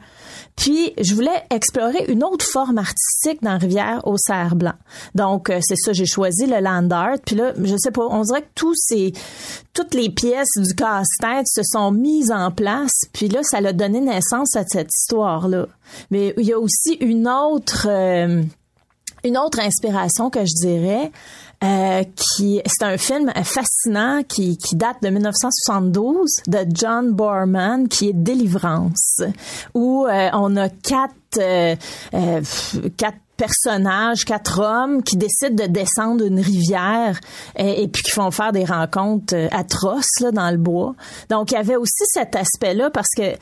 Puis 0.55 0.93
je 1.01 1.15
voulais 1.15 1.43
explorer 1.49 2.05
une 2.07 2.23
autre 2.23 2.45
forme 2.45 2.77
artistique 2.77 3.41
dans 3.41 3.57
Rivière 3.57 4.01
au 4.05 4.17
cerf 4.17 4.55
blanc. 4.55 4.75
Donc 5.15 5.49
euh, 5.49 5.59
c'est 5.61 5.77
ça, 5.77 5.93
j'ai 5.93 6.05
choisi 6.05 6.45
le 6.45 6.59
land 6.59 6.89
art. 6.91 7.17
Puis 7.25 7.35
là, 7.35 7.53
je 7.61 7.75
sais 7.77 7.91
pas, 7.91 8.05
on 8.07 8.21
dirait 8.21 8.41
que 8.41 8.51
tous 8.53 8.75
ces 8.75 9.13
toutes 9.73 9.93
les 9.93 10.09
pièces 10.09 10.57
du 10.57 10.75
casse-tête 10.75 11.47
se 11.47 11.63
sont 11.63 11.91
mises 11.91 12.31
en 12.31 12.51
place. 12.51 12.91
Puis 13.13 13.29
là, 13.29 13.41
ça 13.43 13.57
a 13.57 13.73
donné 13.73 14.01
naissance 14.01 14.55
à 14.55 14.63
cette 14.67 14.89
histoire-là. 14.93 15.67
Mais 16.11 16.33
il 16.37 16.45
y 16.45 16.53
a 16.53 16.59
aussi 16.59 16.93
une 16.99 17.27
autre 17.27 17.87
euh, 17.89 18.43
une 19.23 19.37
autre 19.37 19.59
inspiration 19.59 20.29
que 20.29 20.45
je 20.45 20.53
dirais, 20.53 21.11
euh, 21.63 22.03
qui 22.15 22.61
c'est 22.65 22.83
un 22.83 22.97
film 22.97 23.31
fascinant 23.43 24.23
qui, 24.27 24.57
qui 24.57 24.75
date 24.75 24.97
de 25.03 25.09
1972 25.09 26.29
de 26.47 26.65
John 26.73 27.11
Borman 27.11 27.87
qui 27.87 28.09
est 28.09 28.13
Délivrance, 28.13 29.21
où 29.73 30.05
euh, 30.07 30.29
on 30.33 30.55
a 30.57 30.69
quatre 30.69 31.13
euh, 31.39 31.75
euh, 32.13 32.41
quatre 32.97 33.17
personnages, 33.37 34.25
quatre 34.25 34.59
hommes 34.59 35.01
qui 35.01 35.17
décident 35.17 35.65
de 35.65 35.71
descendre 35.71 36.25
une 36.25 36.39
rivière 36.39 37.19
et, 37.55 37.87
puis 37.87 38.03
qui 38.03 38.11
font 38.11 38.29
faire 38.29 38.51
des 38.51 38.65
rencontres 38.65 39.35
euh, 39.35 39.47
atroces 39.51 40.19
là, 40.19 40.31
dans 40.31 40.51
le 40.51 40.57
bois. 40.57 40.93
Donc 41.29 41.51
il 41.51 41.55
y 41.55 41.57
avait 41.57 41.77
aussi 41.77 42.03
cet 42.05 42.35
aspect-là 42.35 42.91
parce 42.91 43.09
que 43.17 43.35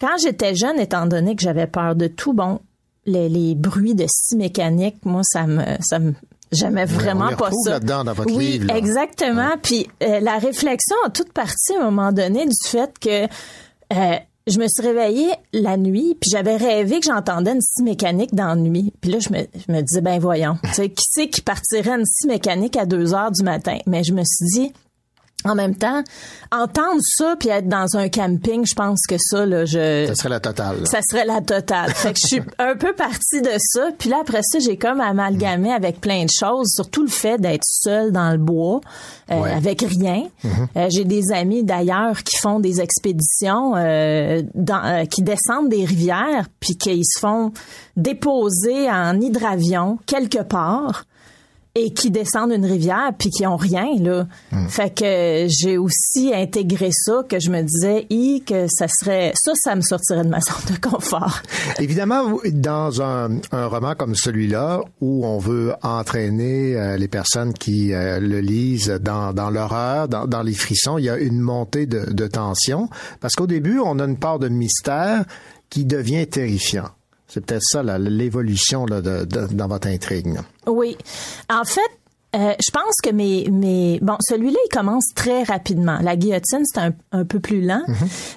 quand 0.00 0.16
j'étais 0.22 0.54
jeune, 0.54 0.78
étant 0.78 1.06
donné 1.06 1.34
que 1.34 1.42
j'avais 1.42 1.66
peur 1.66 1.96
de 1.96 2.08
tout, 2.08 2.34
bon, 2.34 2.60
les, 3.06 3.28
les 3.28 3.54
bruits 3.54 3.94
de 3.94 4.06
scie 4.06 4.36
mécanique, 4.36 4.96
moi, 5.04 5.22
ça 5.24 5.46
me, 5.46 5.64
ça 5.80 5.98
me, 5.98 6.12
j'aimais 6.52 6.84
vraiment 6.84 7.34
pas 7.36 7.50
ça. 7.64 7.72
là-dedans 7.72 8.04
dans 8.04 8.12
votre 8.12 8.34
oui, 8.34 8.52
livre, 8.52 8.66
là. 8.66 8.76
exactement. 8.76 9.50
Puis 9.62 9.88
euh, 10.02 10.20
la 10.20 10.38
réflexion 10.38 10.96
a 11.06 11.10
toute 11.10 11.32
partie 11.32 11.74
à 11.76 11.82
un 11.82 11.90
moment 11.90 12.12
donné 12.12 12.46
du 12.46 12.68
fait 12.68 12.98
que 12.98 13.24
euh, 13.24 14.16
je 14.46 14.58
me 14.58 14.66
suis 14.66 14.82
réveillée 14.82 15.30
la 15.52 15.76
nuit, 15.76 16.16
puis 16.20 16.30
j'avais 16.30 16.56
rêvé 16.56 17.00
que 17.00 17.06
j'entendais 17.06 17.52
une 17.52 17.60
scie 17.60 17.82
mécanique 17.82 18.34
dans 18.34 18.48
la 18.48 18.56
nuit. 18.56 18.92
Puis 19.00 19.10
là, 19.10 19.18
je 19.18 19.30
me, 19.30 19.38
je 19.38 19.72
me 19.72 19.82
disais, 19.82 20.00
ben 20.00 20.18
voyons, 20.18 20.56
tu 20.64 20.70
sais, 20.72 20.88
qui 20.88 21.04
c'est 21.10 21.28
qui 21.28 21.42
partirait 21.42 21.98
une 21.98 22.06
scie 22.06 22.26
mécanique 22.26 22.76
à 22.76 22.86
2 22.86 23.14
heures 23.14 23.30
du 23.30 23.42
matin? 23.42 23.78
Mais 23.86 24.04
je 24.04 24.12
me 24.12 24.22
suis 24.24 24.46
dit, 24.46 24.72
en 25.44 25.54
même 25.54 25.76
temps, 25.76 26.02
entendre 26.50 27.00
ça 27.00 27.36
puis 27.38 27.48
être 27.48 27.68
dans 27.68 27.96
un 27.96 28.08
camping, 28.08 28.66
je 28.66 28.74
pense 28.74 29.00
que 29.08 29.14
ça, 29.18 29.46
là, 29.46 29.64
je... 29.64 30.06
Ça 30.08 30.14
serait 30.16 30.28
la 30.30 30.40
totale. 30.40 30.80
là. 30.80 30.84
Ça 30.86 30.98
serait 31.08 31.24
la 31.24 31.40
totale. 31.40 31.92
fait 31.94 32.12
que 32.12 32.18
je 32.20 32.26
suis 32.26 32.42
un 32.58 32.74
peu 32.74 32.92
partie 32.92 33.40
de 33.40 33.52
ça. 33.58 33.90
Puis 33.96 34.10
là, 34.10 34.18
après 34.22 34.40
ça, 34.42 34.58
j'ai 34.58 34.76
comme 34.76 35.00
amalgamé 35.00 35.72
avec 35.72 36.00
plein 36.00 36.24
de 36.24 36.30
choses, 36.30 36.66
surtout 36.74 37.02
le 37.02 37.08
fait 37.08 37.38
d'être 37.40 37.62
seule 37.64 38.10
dans 38.10 38.30
le 38.32 38.38
bois, 38.38 38.80
euh, 39.30 39.40
Ouais. 39.40 39.52
avec 39.52 39.82
rien. 39.82 40.24
Euh, 40.76 40.88
j'ai 40.90 41.04
des 41.04 41.30
amis 41.32 41.62
d'ailleurs 41.62 42.22
qui 42.24 42.36
font 42.38 42.58
des 42.58 42.80
expéditions, 42.80 43.74
euh, 43.76 44.42
dans, 44.54 44.84
euh, 44.84 45.04
qui 45.04 45.22
descendent 45.22 45.68
des 45.68 45.84
rivières, 45.84 46.46
puis 46.58 46.76
qu'ils 46.76 47.04
se 47.04 47.20
font 47.20 47.52
déposer 47.96 48.90
en 48.90 49.20
hydravion 49.20 49.98
quelque 50.06 50.42
part 50.42 51.04
et 51.78 51.90
qui 51.90 52.10
descendent 52.10 52.52
une 52.52 52.66
rivière 52.66 53.12
puis 53.18 53.30
qui 53.30 53.46
ont 53.46 53.56
rien 53.56 53.86
là. 54.00 54.26
Fait 54.68 54.94
que 54.94 55.46
j'ai 55.48 55.78
aussi 55.78 56.32
intégré 56.34 56.90
ça 56.92 57.22
que 57.28 57.38
je 57.38 57.50
me 57.50 57.62
disais 57.62 58.06
i 58.10 58.42
que 58.44 58.66
ça 58.68 58.86
serait 58.88 59.32
ça 59.34 59.52
ça 59.54 59.74
me 59.74 59.80
sortirait 59.80 60.24
de 60.24 60.28
ma 60.28 60.40
zone 60.40 60.74
de 60.74 60.80
confort. 60.80 61.42
Évidemment, 61.78 62.38
dans 62.52 63.02
un, 63.02 63.38
un 63.52 63.66
roman 63.66 63.94
comme 63.94 64.14
celui-là, 64.14 64.80
où 65.00 65.26
on 65.26 65.38
veut 65.38 65.74
entraîner 65.82 66.76
euh, 66.76 66.96
les 66.96 67.08
personnes 67.08 67.52
qui 67.52 67.92
euh, 67.92 68.20
le 68.20 68.40
lisent 68.40 68.98
dans, 69.00 69.32
dans 69.32 69.50
l'horreur, 69.50 70.08
dans, 70.08 70.26
dans 70.26 70.42
les 70.42 70.54
frissons, 70.54 70.98
il 70.98 71.04
y 71.04 71.10
a 71.10 71.16
une 71.16 71.40
montée 71.40 71.86
de, 71.86 72.12
de 72.12 72.26
tension, 72.26 72.88
parce 73.20 73.34
qu'au 73.34 73.46
début, 73.46 73.78
on 73.78 73.98
a 73.98 74.04
une 74.04 74.18
part 74.18 74.38
de 74.38 74.48
mystère 74.48 75.24
qui 75.70 75.84
devient 75.84 76.26
terrifiant. 76.26 76.88
C'est 77.28 77.44
peut-être 77.44 77.62
ça 77.62 77.82
l'évolution 77.98 78.86
dans 78.86 79.68
votre 79.68 79.86
intrigue. 79.88 80.34
là. 80.34 80.40
Oui. 80.66 80.96
En 81.50 81.64
fait, 81.64 81.80
euh, 82.36 82.52
je 82.64 82.70
pense 82.70 82.94
que 83.02 83.10
mes, 83.10 83.48
mes 83.50 83.98
bon 84.02 84.16
celui-là 84.20 84.58
il 84.66 84.76
commence 84.76 85.04
très 85.14 85.42
rapidement. 85.44 85.98
La 86.02 86.16
guillotine 86.16 86.62
c'est 86.64 86.80
un, 86.80 86.92
un 87.12 87.24
peu 87.24 87.40
plus 87.40 87.60
lent, 87.62 87.82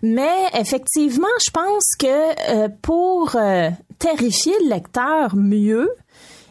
mais 0.04 0.30
effectivement 0.58 1.28
je 1.46 1.52
pense 1.52 1.84
que 2.00 2.66
euh, 2.66 2.70
pour 2.82 3.36
euh, 3.36 3.70
terrifier 4.00 4.54
le 4.64 4.70
lecteur 4.70 5.36
mieux, 5.36 5.90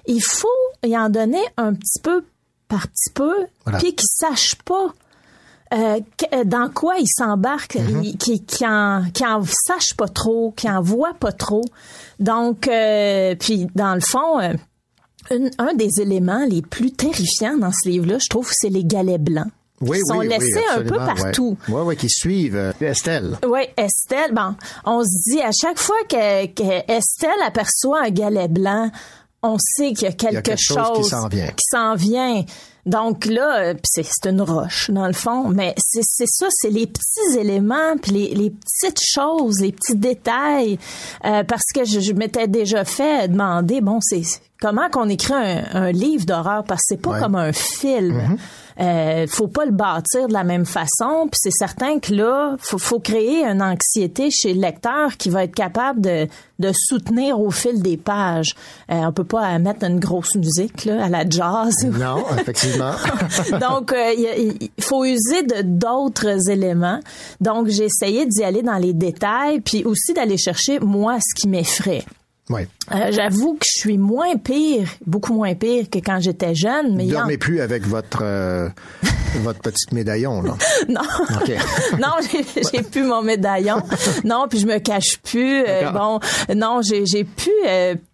il 0.07 0.21
faut 0.23 0.49
y 0.85 0.97
en 0.99 1.09
donner 1.09 1.43
un 1.57 1.73
petit 1.75 2.01
peu 2.03 2.25
par 2.69 2.87
petit 2.89 3.11
peu, 3.15 3.35
Voilà. 3.65 3.79
puis 3.79 3.95
qu'il 3.95 4.07
sache 4.09 4.55
pas. 4.65 4.93
Euh, 5.73 6.01
que- 6.17 6.45
dans 6.45 6.69
quoi 6.71 6.97
il 6.99 7.07
s'embarque, 7.09 7.77
il- 8.03 8.17
qui, 8.19 8.43
qui 8.45 8.67
en, 8.67 9.05
qui 9.15 9.25
en 9.25 9.43
sache 9.45 9.95
pas 9.97 10.09
trop, 10.09 10.53
qui 10.57 10.69
en 10.69 10.81
voit 10.83 11.15
pas 11.15 11.33
trop. 11.33 11.63
Donc, 12.19 12.67
euh, 12.69 13.35
puis 13.39 13.67
dans 13.75 13.95
le 13.95 14.01
fond, 14.01 14.41
euh, 14.41 14.53
une- 15.31 15.51
un 15.59 15.75
des 15.75 16.01
éléments 16.01 16.45
les 16.49 16.63
plus 16.63 16.91
terrifiants 16.93 17.57
dans 17.57 17.71
ce 17.73 17.89
livre-là, 17.89 18.19
je 18.19 18.29
trouve, 18.29 18.49
c'est 18.53 18.69
les 18.71 18.85
galets 18.85 19.21
blancs. 19.23 19.47
Oui, 19.83 19.97
qui 19.99 20.05
sont 20.07 20.19
oui, 20.19 20.27
oui, 20.29 20.29
laissés 20.29 20.61
un 20.73 20.83
peu 20.83 20.95
absolument, 21.01 21.07
ouais. 21.07 21.15
partout. 21.23 21.57
Ouais, 21.69 21.97
qui 21.97 22.11
suivent 22.11 22.57
euh, 22.57 22.73
Estelle. 22.83 23.39
Oui, 23.49 23.61
Estelle, 23.79 24.35
bon, 24.35 24.55
on 24.85 25.03
se 25.03 25.31
dit 25.33 25.41
à 25.41 25.53
chaque 25.53 25.79
fois 25.79 25.97
que, 26.07 26.47
que 26.49 26.93
Estelle 26.93 27.31
aperçoit 27.47 28.03
un 28.05 28.11
galet 28.11 28.49
blanc, 28.49 28.91
on 29.43 29.57
sait 29.59 29.95
qu'il 29.95 30.03
y 30.03 30.11
a 30.11 30.13
quelque, 30.13 30.41
quelque 30.43 30.61
chose 30.61 30.99
qui 30.99 31.05
s'en 31.05 31.29
vient. 31.29 31.47
qui 31.47 31.65
s'en 31.71 31.95
vient. 31.95 32.45
Donc 32.87 33.27
là, 33.27 33.59
euh, 33.61 33.75
c'est 33.85 34.07
une 34.27 34.41
roche 34.41 34.91
dans 34.91 35.07
le 35.07 35.13
fond, 35.13 35.49
mais 35.49 35.75
c'est 35.79 36.01
c'est 36.03 36.27
ça, 36.27 36.47
c'est 36.51 36.71
les 36.71 36.87
petits 36.87 37.39
éléments, 37.39 37.97
puis 38.03 38.13
les, 38.13 38.35
les 38.35 38.51
petites 38.51 39.01
choses, 39.05 39.61
les 39.61 39.73
petits 39.73 39.97
détails, 39.97 40.79
euh, 41.25 41.45
parce 41.45 41.65
que 41.75 41.85
je, 41.85 42.01
je 42.01 42.13
m'étais 42.13 42.49
déjà 42.49 42.85
fait 42.85 43.29
demander, 43.29 43.81
bon, 43.81 43.99
c'est 44.01 44.23
comment 44.61 44.89
qu'on 44.91 45.09
écrit 45.09 45.35
un, 45.35 45.65
un 45.73 45.93
livre 45.93 46.25
d'horreur, 46.25 46.65
parce 46.65 46.81
que 46.83 46.87
c'est 46.89 47.03
pas 47.03 47.11
Ouais. 47.11 47.21
comme 47.21 47.35
un 47.37 47.53
film. 47.53 48.39
Euh, 48.81 49.27
faut 49.29 49.49
pas 49.49 49.67
le 49.67 49.73
bâtir 49.73 50.29
de 50.29 50.33
la 50.33 50.45
même 50.45 50.65
façon. 50.65 51.29
Puis 51.31 51.39
c'est 51.39 51.51
certain 51.51 51.99
que 51.99 52.15
là, 52.15 52.57
faut, 52.59 52.79
faut 52.79 52.99
créer 52.99 53.45
une 53.45 53.63
anxiété 53.63 54.31
chez 54.31 54.55
le 54.55 54.61
lecteur 54.61 55.17
qui 55.19 55.29
va 55.29 55.45
être 55.45 55.55
capable 55.55 56.01
de, 56.01 56.27
de 56.59 56.73
soutenir 56.75 57.39
au 57.41 57.51
fil 57.51 57.83
des 57.83 57.97
pages. 57.97 58.55
Euh, 58.91 59.03
on 59.07 59.13
peut 59.13 59.25
pas 59.25 59.59
mettre 59.59 59.85
une 59.85 60.01
grosse 60.01 60.35
musique 60.37 60.87
là, 60.87 61.05
à 61.05 61.09
la 61.09 61.29
jazz. 61.29 61.75
Non, 62.01 62.25
effectivement. 62.39 62.93
Donc, 63.61 63.93
euh, 63.93 64.13
il 64.17 64.71
il 64.77 64.85
faut 64.85 65.05
user 65.05 65.43
de 65.43 65.63
d'autres 65.63 66.49
éléments. 66.51 67.01
Donc, 67.41 67.69
j'ai 67.69 67.85
essayé 67.85 68.25
d'y 68.25 68.43
aller 68.43 68.63
dans 68.63 68.79
les 68.79 68.95
détails, 68.95 69.61
puis 69.61 69.85
aussi 69.85 70.15
d'aller 70.15 70.39
chercher 70.39 70.81
moi 70.81 71.19
ce 71.21 71.35
qui 71.35 71.49
m'effraie. 71.49 72.05
Oui. 72.51 72.63
Euh, 72.93 73.11
J'avoue 73.13 73.55
que 73.55 73.65
je 73.67 73.81
suis 73.81 73.97
moins 73.99 74.37
pire, 74.37 74.89
beaucoup 75.07 75.33
moins 75.35 75.55
pire 75.55 75.89
que 75.91 75.99
quand 75.99 76.21
j'étais 76.21 76.55
jeune. 76.55 76.95
Mais 76.97 77.05
Vous 77.05 77.15
en- 77.15 77.19
dormez 77.21 77.39
plus 77.39 77.61
avec 77.61 77.87
votre 77.87 78.21
euh, 78.23 78.69
votre 79.43 79.61
petite 79.61 79.93
médaillon 79.93 80.43
là. 80.43 80.55
Non. 80.89 81.01
Non, 81.99 82.09
j'ai- 82.73 82.83
plus 82.83 83.03
mon 83.05 83.23
médaillon. 83.23 83.77
Non, 84.25 84.47
puis 84.49 84.59
je 84.59 84.67
me 84.67 84.79
cache 84.79 85.19
plus. 85.23 85.63
Euh, 85.67 85.91
bon, 85.91 86.19
non, 86.55 86.81
j'ai 86.83 87.25
plus 87.25 87.53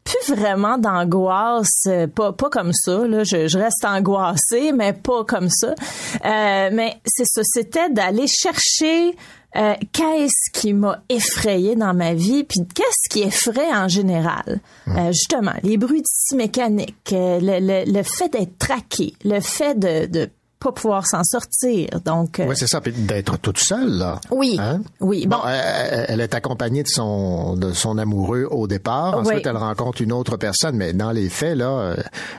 plus 0.05 0.35
vraiment 0.37 0.79
d'angoisse, 0.79 1.89
pas 2.15 2.33
pas 2.33 2.49
comme 2.51 2.73
ça. 2.73 3.07
Là, 3.09 3.25
je, 3.25 3.49
je 3.49 3.59
reste 3.59 3.85
angoissée, 3.85 4.73
mais 4.73 4.93
pas 4.93 5.25
comme 5.25 5.49
ça. 5.49 5.75
Mais 6.23 6.97
c'est 7.07 7.27
ça, 7.27 7.41
c'était 7.45 7.91
d'aller 7.91 8.27
chercher. 8.27 9.17
Euh, 9.57 9.75
qu'est-ce 9.93 10.51
qui 10.53 10.73
m'a 10.73 11.01
effrayé 11.09 11.77
dans 11.77 11.95
ma 11.95 12.15
vie, 12.15 12.45
puis 12.45 12.61
qu'est-ce 12.75 13.09
qui 13.09 13.23
effraie 13.23 13.75
en 13.75 13.89
général? 13.89 14.61
Euh, 14.89 15.09
justement, 15.13 15.53
les 15.63 15.77
bruits 15.77 16.03
de 16.03 16.07
scie 16.07 16.37
mécanique, 16.37 16.95
euh, 17.13 17.39
le, 17.41 17.59
le, 17.61 17.91
le 17.93 18.03
fait 18.03 18.29
d'être 18.29 18.59
traqué, 18.59 19.15
le 19.25 19.41
fait 19.41 19.79
de, 19.79 20.07
de 20.07 20.29
pas 20.59 20.73
pouvoir 20.73 21.07
s'en 21.07 21.23
sortir. 21.23 21.89
Donc, 22.05 22.41
euh, 22.41 22.47
Oui, 22.49 22.57
c'est 22.57 22.67
ça, 22.67 22.81
puis 22.81 22.91
d'être 22.93 23.37
toute 23.39 23.59
seule, 23.59 23.91
là. 23.99 24.21
Oui. 24.31 24.57
Hein? 24.59 24.81
Oui, 25.01 25.27
Bon, 25.27 25.37
bon. 25.37 25.43
elle, 25.49 26.07
elle 26.09 26.21
est 26.23 26.35
accompagnée 26.35 26.83
de 26.83 26.89
son 26.89 27.57
de 27.57 27.73
son 27.73 27.99
amoureux 27.99 28.47
au 28.51 28.67
départ. 28.67 29.19
Ensuite, 29.19 29.37
Oui. 29.37 29.43
elle 29.45 29.57
rencontre 29.59 30.01
une 30.01 30.13
autre 30.13 30.37
personne, 30.39 30.77
mais 30.77 30.93
dans 30.95 31.13
les 31.13 31.29
faits, 31.29 31.57
là, 31.59 31.95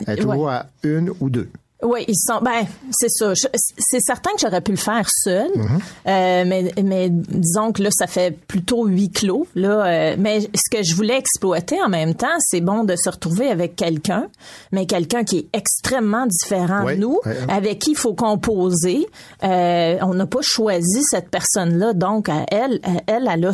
elle 0.07 0.18
est 0.18 0.22
toujours 0.22 0.49
à 0.49 0.65
une 0.84 1.11
ou 1.20 1.30
deux. 1.30 1.49
Oui, 1.84 2.05
ils 2.07 2.15
sont. 2.15 2.39
Ben, 2.41 2.65
c'est 2.91 3.09
ça. 3.09 3.34
C'est 3.78 3.99
certain 3.99 4.32
que 4.32 4.39
j'aurais 4.41 4.61
pu 4.61 4.71
le 4.71 4.78
faire 4.78 5.07
seul, 5.09 5.47
Mm-hmm. 5.55 5.80
euh, 6.07 6.43
mais, 6.47 6.71
mais 6.84 7.09
disons 7.11 7.71
que 7.71 7.84
là, 7.84 7.89
ça 7.91 8.07
fait 8.07 8.32
plutôt 8.47 8.86
huis 8.88 9.11
clos. 9.11 9.45
Là, 9.53 9.86
euh, 9.86 10.15
mais 10.17 10.41
ce 10.41 10.75
que 10.75 10.82
je 10.84 10.95
voulais 10.95 11.17
exploiter 11.17 11.80
en 11.82 11.89
même 11.89 12.15
temps, 12.15 12.36
c'est 12.39 12.61
bon 12.61 12.84
de 12.84 12.95
se 12.95 13.09
retrouver 13.09 13.49
avec 13.51 13.75
quelqu'un, 13.75 14.28
mais 14.71 14.88
quelqu'un 14.88 15.23
qui 15.23 15.38
est 15.38 15.47
extrêmement 15.53 16.25
différent 16.25 16.84
Oui, 16.86 16.95
de 16.95 17.01
nous, 17.01 17.19
oui. 17.25 17.34
avec 17.47 17.78
qui 17.80 17.91
il 17.91 17.97
faut 17.97 18.15
composer. 18.15 19.05
Euh, 19.43 19.97
on 20.01 20.15
n'a 20.15 20.25
pas 20.25 20.41
choisi 20.41 21.03
cette 21.03 21.30
personne-là, 21.30 21.93
donc 21.93 22.28
à 22.30 22.43
elle, 22.51 22.80
à 22.84 23.01
elle, 23.05 23.30
elle 23.32 23.45
a 23.45 23.51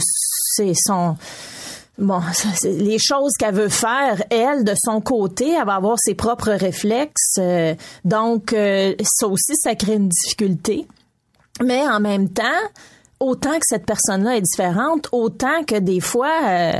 c'est 0.56 0.74
son 0.76 1.18
Bon, 1.98 2.22
les 2.64 2.98
choses 3.00 3.34
qu'elle 3.38 3.54
veut 3.56 3.70
faire, 3.70 4.24
elle, 4.30 4.64
de 4.64 4.74
son 4.76 5.00
côté, 5.02 5.52
elle 5.52 5.66
va 5.66 5.76
avoir 5.76 5.98
ses 6.00 6.16
propres 6.16 6.52
réflexes. 6.52 7.36
euh, 7.40 7.76
donc, 8.04 8.54
euh, 8.54 8.96
ça 9.04 9.28
aussi, 9.28 9.54
ça 9.56 9.76
crée 9.76 9.96
une 9.96 10.10
difficulté. 10.10 10.88
Mais 11.64 11.82
en 11.88 12.00
même 12.00 12.30
temps, 12.30 12.44
autant 13.20 13.52
que 13.52 13.66
cette 13.66 13.86
personne-là 13.86 14.38
est 14.38 14.42
différente, 14.42 15.08
autant 15.12 15.64
que 15.68 15.78
des 15.80 16.00
fois, 16.00 16.32
euh, 16.48 16.74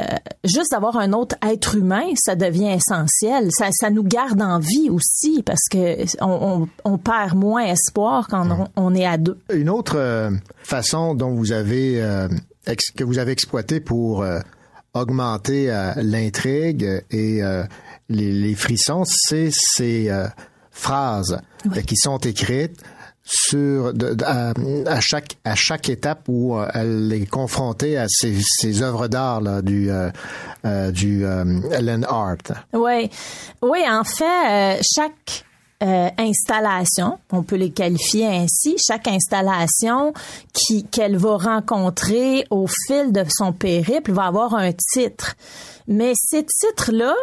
juste 0.44 0.72
d'avoir 0.72 0.98
un 0.98 1.14
autre 1.14 1.36
être 1.48 1.76
humain, 1.76 2.08
ça 2.16 2.36
devient 2.36 2.72
essentiel. 2.72 3.50
Ça, 3.52 3.68
ça 3.72 3.92
nous 3.92 4.04
garde 4.04 4.42
en 4.42 4.58
vie 4.58 4.90
aussi 4.90 5.44
parce 5.44 5.70
que 5.72 6.04
on, 6.22 6.68
on, 6.86 6.92
on 6.94 6.98
perd 6.98 7.36
moins 7.36 7.64
espoir 7.66 8.28
quand 8.28 8.50
on, 8.50 8.68
on 8.88 8.96
est 8.96 9.06
à 9.06 9.18
deux. 9.18 9.38
Une 9.54 9.70
autre 9.70 9.94
euh, 9.98 10.32
façon 10.64 11.14
dont 11.14 11.36
vous 11.36 11.52
avez 11.52 12.02
euh, 12.02 12.28
ex- 12.66 12.90
que 12.92 13.04
vous 13.04 13.20
avez 13.20 13.32
exploité 13.32 13.80
pour 13.80 14.24
euh, 14.24 14.40
augmenter 14.94 15.72
euh, 15.72 15.92
l'intrigue 15.98 17.04
et 17.12 17.44
euh, 17.44 17.64
les, 18.10 18.32
les 18.32 18.56
frissons, 18.56 19.04
c'est 19.06 19.50
ces 19.52 20.10
euh, 20.10 20.28
phrases 20.72 21.40
euh, 21.76 21.82
qui 21.82 21.96
sont 21.96 22.18
écrites 22.20 22.82
sur 23.26 23.94
de- 23.94 24.14
de- 24.16 24.24
à, 24.26 24.54
à 24.86 25.00
chaque 25.00 25.38
à 25.46 25.56
chaque 25.56 25.88
étape 25.90 26.24
où 26.28 26.58
euh, 26.58 26.68
elle 26.74 27.12
est 27.14 27.26
confrontée 27.26 27.98
à 27.98 28.06
ces, 28.10 28.36
ces 28.42 28.82
œuvres 28.82 29.08
d'art 29.08 29.40
là, 29.42 29.62
du 29.62 29.90
euh, 29.90 30.10
euh, 30.66 30.92
du 30.92 31.26
euh, 31.26 31.44
Ellen 31.72 32.06
Art. 32.10 32.36
Oui, 32.74 33.10
oui. 33.62 33.80
En 33.90 34.04
fait, 34.04 34.26
euh, 34.26 34.82
chaque 34.96 35.46
euh, 35.84 36.10
installation, 36.18 37.20
on 37.32 37.44
peut 37.44 37.58
les 37.58 37.72
qualifier 37.72 38.26
ainsi, 38.28 38.76
chaque 38.78 39.08
installation 39.08 40.14
qui 40.54 40.84
qu'elle 40.86 41.18
va 41.18 41.38
rencontrer 41.38 42.46
au 42.50 42.68
fil 42.88 43.12
de 43.12 43.24
son 43.30 43.52
périple 43.54 44.12
va 44.14 44.24
avoir 44.28 44.54
un 44.56 44.72
titre. 44.72 45.36
Mais 45.88 46.14
ces 46.16 46.46
titres-là 46.46 47.14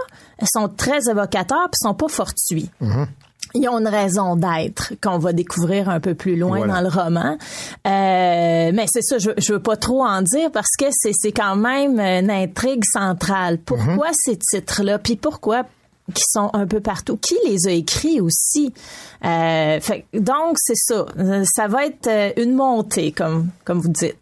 sont 0.44 0.68
très 0.68 1.08
évocateurs 1.10 1.68
puis 1.70 1.78
sont 1.82 1.94
pas 1.94 2.08
fortuits. 2.08 2.68
ils 3.54 3.68
ont 3.68 3.78
une 3.78 3.88
raison 3.88 4.36
d'être 4.36 4.92
qu'on 5.02 5.18
va 5.18 5.32
découvrir 5.32 5.88
un 5.88 5.98
peu 5.98 6.14
plus 6.14 6.36
loin 6.36 6.58
Voilà. 6.58 6.74
dans 6.74 6.80
le 6.82 6.88
roman. 6.88 7.38
Euh, 7.86 8.70
mais 8.74 8.84
c'est 8.86 9.02
ça, 9.02 9.18
je, 9.18 9.30
je 9.38 9.54
veux 9.54 9.62
pas 9.62 9.76
trop 9.76 10.04
en 10.04 10.22
dire 10.22 10.50
parce 10.52 10.76
que 10.78 10.86
c'est 10.90 11.12
c'est 11.14 11.32
quand 11.32 11.56
même 11.56 11.98
une 11.98 12.30
intrigue 12.30 12.82
centrale. 12.92 13.58
Pourquoi 13.58 14.08
ces 14.12 14.36
titres-là? 14.36 14.98
Puis 14.98 15.16
pourquoi 15.16 15.64
qui 16.12 16.24
sont 16.26 16.50
un 16.52 16.66
peu 16.66 16.80
partout. 16.80 17.16
Qui 17.16 17.36
les 17.46 17.66
a 17.68 17.72
écrits 17.72 18.20
aussi 18.20 18.72
Euh, 19.24 19.78
Donc 20.14 20.56
c'est 20.56 20.76
ça. 20.76 21.06
Ça 21.44 21.68
va 21.68 21.86
être 21.86 22.06
euh, 22.06 22.32
une 22.36 22.54
montée 22.54 23.12
comme 23.12 23.48
comme 23.64 23.78
vous 23.78 23.88
dites. 23.88 24.16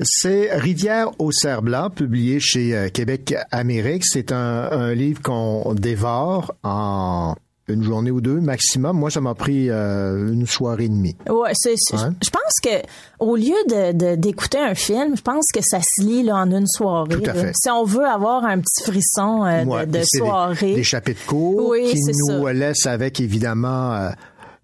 C'est 0.00 0.54
Rivière 0.56 1.10
au 1.18 1.30
cerf 1.30 1.62
blanc, 1.62 1.88
publié 1.90 2.40
chez 2.40 2.74
euh, 2.76 2.88
Québec 2.88 3.34
Amérique. 3.50 4.04
C'est 4.04 4.32
un 4.32 4.94
livre 4.94 5.22
qu'on 5.22 5.74
dévore 5.74 6.54
en 6.62 7.34
une 7.68 7.82
journée 7.84 8.10
ou 8.10 8.20
deux 8.20 8.40
maximum. 8.40 8.98
Moi, 8.98 9.10
ça 9.10 9.20
m'a 9.20 9.34
pris 9.34 9.70
euh, 9.70 10.32
une 10.32 10.46
soirée 10.46 10.84
et 10.84 10.88
demie. 10.88 11.16
Ouais, 11.28 11.52
c'est, 11.54 11.74
je 11.90 12.30
pense 12.30 12.60
que 12.62 12.86
au 13.20 13.36
lieu 13.36 13.54
de, 13.68 14.14
d'écouter 14.16 14.58
un 14.58 14.74
film, 14.74 15.16
je 15.16 15.22
pense 15.22 15.46
que 15.54 15.60
ça 15.62 15.78
se 15.80 16.02
lit 16.04 16.24
là, 16.24 16.36
en 16.36 16.50
une 16.50 16.66
soirée. 16.66 17.20
Tout 17.20 17.30
à 17.30 17.34
fait. 17.34 17.52
Si 17.54 17.70
on 17.70 17.84
veut 17.84 18.04
avoir 18.06 18.44
un 18.44 18.58
petit 18.58 18.82
frisson 18.84 19.44
euh, 19.44 19.64
de, 19.64 19.90
de 19.90 19.98
c'est 20.02 20.18
des- 20.18 20.18
soirée. 20.26 20.74
Des, 20.74 20.82
chapitres 20.84 21.24
courts 21.26 21.68
Oui, 21.70 21.90
qui 21.92 22.00
nous 22.02 22.44
ça. 22.44 22.52
laissent 22.52 22.86
avec 22.86 23.20
évidemment 23.20 23.92
euh, 23.94 24.10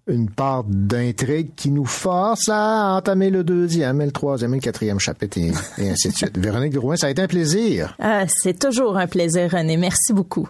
une 0.07 0.29
part 0.29 0.63
d'intrigue 0.65 1.51
qui 1.55 1.71
nous 1.71 1.85
force 1.85 2.49
à 2.51 2.95
entamer 2.97 3.29
le 3.29 3.43
deuxième, 3.43 4.01
et 4.01 4.05
le 4.05 4.11
troisième 4.11 4.53
et 4.53 4.57
le 4.57 4.61
quatrième 4.61 4.99
chapitre 4.99 5.37
et, 5.37 5.51
et 5.77 5.89
ainsi 5.91 6.09
de 6.09 6.15
suite. 6.15 6.37
Véronique 6.37 6.73
Drouin, 6.73 6.95
ça 6.97 7.07
a 7.07 7.09
été 7.11 7.21
un 7.21 7.27
plaisir. 7.27 7.95
Ah, 7.99 8.25
c'est 8.27 8.57
toujours 8.59 8.97
un 8.97 9.07
plaisir, 9.07 9.49
René. 9.51 9.77
Merci 9.77 10.11
beaucoup. 10.13 10.49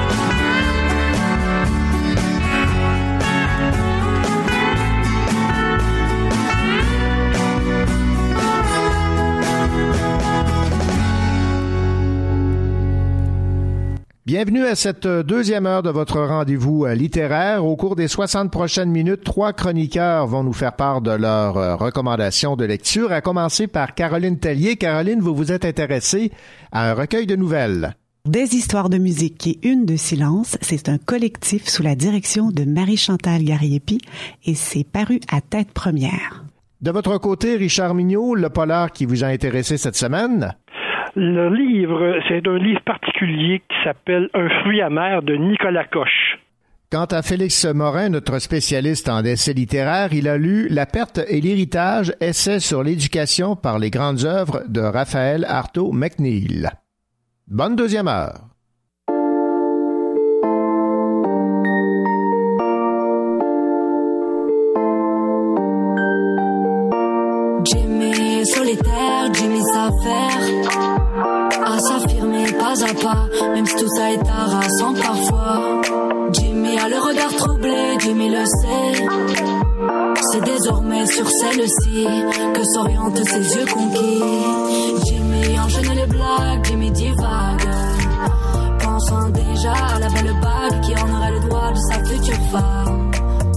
Bienvenue 14.31 14.63
à 14.63 14.75
cette 14.75 15.07
euh, 15.07 15.23
deuxième 15.23 15.65
heure 15.65 15.83
de 15.83 15.89
votre 15.89 16.21
rendez-vous 16.21 16.85
euh, 16.85 16.95
littéraire. 16.95 17.65
Au 17.65 17.75
cours 17.75 17.97
des 17.97 18.07
60 18.07 18.49
prochaines 18.49 18.89
minutes, 18.89 19.25
trois 19.25 19.51
chroniqueurs 19.51 20.25
vont 20.25 20.41
nous 20.41 20.53
faire 20.53 20.71
part 20.71 21.01
de 21.01 21.11
leurs 21.11 21.57
euh, 21.57 21.75
recommandations 21.75 22.55
de 22.55 22.63
lecture, 22.63 23.11
à 23.11 23.19
commencer 23.19 23.67
par 23.67 23.93
Caroline 23.93 24.39
Tellier. 24.39 24.77
Caroline, 24.77 25.19
vous 25.19 25.35
vous 25.35 25.51
êtes 25.51 25.65
intéressée 25.65 26.31
à 26.71 26.91
un 26.91 26.93
recueil 26.93 27.27
de 27.27 27.35
nouvelles. 27.35 27.97
Des 28.23 28.55
histoires 28.55 28.89
de 28.89 28.99
musique 28.99 29.47
et 29.47 29.67
une 29.67 29.85
de 29.85 29.97
silence, 29.97 30.57
c'est 30.61 30.87
un 30.87 30.97
collectif 30.97 31.67
sous 31.67 31.83
la 31.83 31.95
direction 31.95 32.51
de 32.51 32.63
Marie-Chantal 32.63 33.43
Gariepi 33.43 33.99
et 34.45 34.55
c'est 34.55 34.85
paru 34.85 35.19
à 35.29 35.41
tête 35.41 35.73
première. 35.73 36.45
De 36.79 36.91
votre 36.91 37.17
côté, 37.17 37.57
Richard 37.57 37.95
Mignot, 37.95 38.33
le 38.35 38.49
polar 38.49 38.93
qui 38.93 39.05
vous 39.05 39.25
a 39.25 39.27
intéressé 39.27 39.77
cette 39.77 39.97
semaine. 39.97 40.55
Le 41.15 41.49
livre, 41.53 42.19
c'est 42.29 42.47
un 42.47 42.57
livre 42.57 42.81
particulier 42.85 43.61
qui 43.67 43.75
s'appelle 43.83 44.29
Un 44.33 44.47
fruit 44.61 44.81
amer 44.81 45.21
de 45.21 45.35
Nicolas 45.35 45.83
Coche. 45.83 46.39
Quant 46.89 47.05
à 47.05 47.21
Félix 47.21 47.65
Morin, 47.65 48.09
notre 48.09 48.39
spécialiste 48.39 49.09
en 49.09 49.23
essai 49.23 49.53
littéraire, 49.53 50.13
il 50.13 50.29
a 50.29 50.37
lu 50.37 50.69
La 50.69 50.85
perte 50.85 51.19
et 51.27 51.41
l'héritage, 51.41 52.13
essai 52.21 52.59
sur 52.59 52.81
l'éducation 52.83 53.57
par 53.57 53.77
les 53.77 53.89
grandes 53.89 54.23
œuvres 54.23 54.63
de 54.67 54.79
Raphaël 54.79 55.45
Artaud 55.47 55.91
McNeil. 55.91 56.69
Bonne 57.47 57.75
deuxième 57.75 58.07
heure. 58.07 58.47
Jimmy 67.65 68.45
solitaire, 68.45 69.33
Jimmy 69.33 69.61
s'affaire 69.61 70.50
pas 72.71 72.83
à 72.85 72.93
pas, 72.93 73.47
même 73.53 73.65
si 73.65 73.75
tout 73.75 73.89
ça 73.97 74.11
est 74.11 74.27
harassant 74.29 74.93
parfois. 74.93 75.81
Jimmy 76.31 76.77
a 76.77 76.87
le 76.87 76.99
regard 76.99 77.35
troublé, 77.35 77.97
Jimmy 77.99 78.29
le 78.29 78.45
sait. 78.45 79.05
C'est 80.31 80.43
désormais 80.43 81.05
sur 81.05 81.27
celle-ci 81.29 82.07
que 82.53 82.63
s'orientent 82.73 83.25
ses 83.25 83.55
yeux 83.55 83.65
conquis. 83.65 84.23
Jimmy 85.05 85.59
enchaîne 85.59 85.95
les 85.95 86.05
blagues, 86.05 86.65
Jimmy 86.65 86.91
divague. 86.91 87.69
Pensant 88.81 89.29
déjà 89.29 89.73
à 89.73 89.99
la 89.99 90.07
belle 90.07 90.33
bague 90.41 90.81
qui 90.81 90.93
en 90.95 91.17
aurait 91.17 91.31
le 91.31 91.39
droit 91.49 91.71
de 91.71 91.79
sa 91.89 92.05
future 92.05 92.41
femme. 92.51 93.11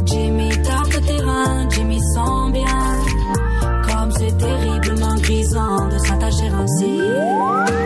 Jimmy 0.06 0.48
tape 0.48 0.92
le 0.92 1.00
terrain, 1.06 1.68
Jimmy 1.70 2.00
sent 2.00 2.52
bien. 2.52 3.84
Comme 3.88 4.10
c'est 4.18 4.36
terriblement 4.38 5.14
grisant 5.16 5.88
de 5.88 5.98
s'attacher 5.98 6.48
ainsi. 6.48 7.83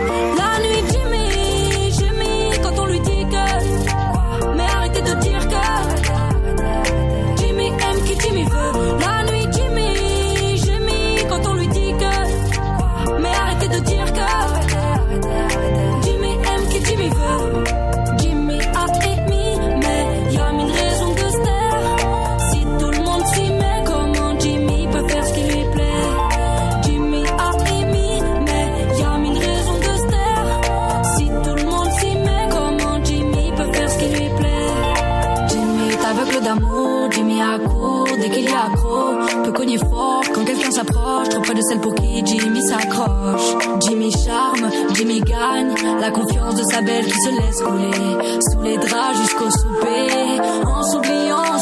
S'approche. 41.29 41.33
Trop 41.33 41.41
pas 41.41 41.53
de 41.53 41.61
celle 41.61 41.79
pour 41.79 41.95
qui 41.95 42.25
Jimmy 42.25 42.61
s'accroche. 42.61 43.55
Jimmy 43.81 44.11
charme, 44.11 44.69
Jimmy 44.93 45.21
gagne. 45.21 45.73
La 45.99 46.11
confiance 46.11 46.55
de 46.55 46.63
sa 46.71 46.81
belle 46.81 47.05
qui 47.05 47.21
se 47.21 47.29
laisse 47.29 47.61
couler. 47.61 48.39
Sous 48.51 48.61
les 48.61 48.77
draps 48.77 49.17
jusqu'au 49.21 49.49
souper. 49.49 50.41
En 50.65 50.83
s'oubliant, 50.83 51.58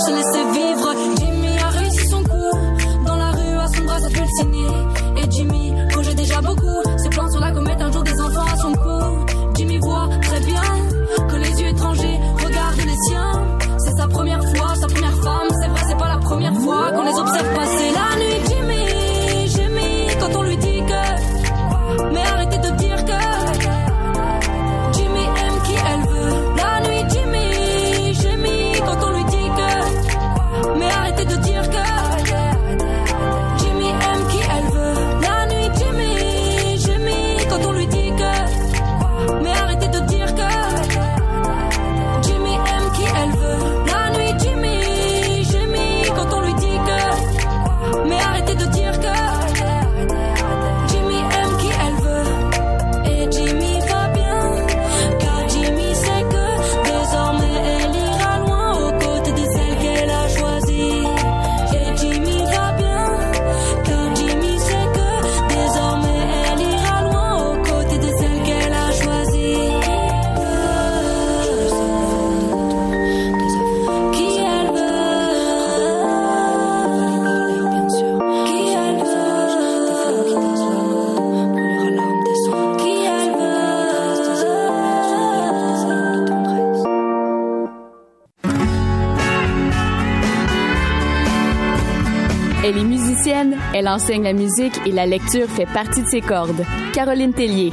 elle 93.73 93.87
enseigne 93.87 94.23
la 94.23 94.33
musique 94.33 94.79
et 94.85 94.91
la 94.91 95.05
lecture 95.05 95.47
fait 95.47 95.65
partie 95.65 96.03
de 96.03 96.07
ses 96.07 96.21
cordes. 96.21 96.63
Caroline 96.93 97.33
Tellier. 97.33 97.71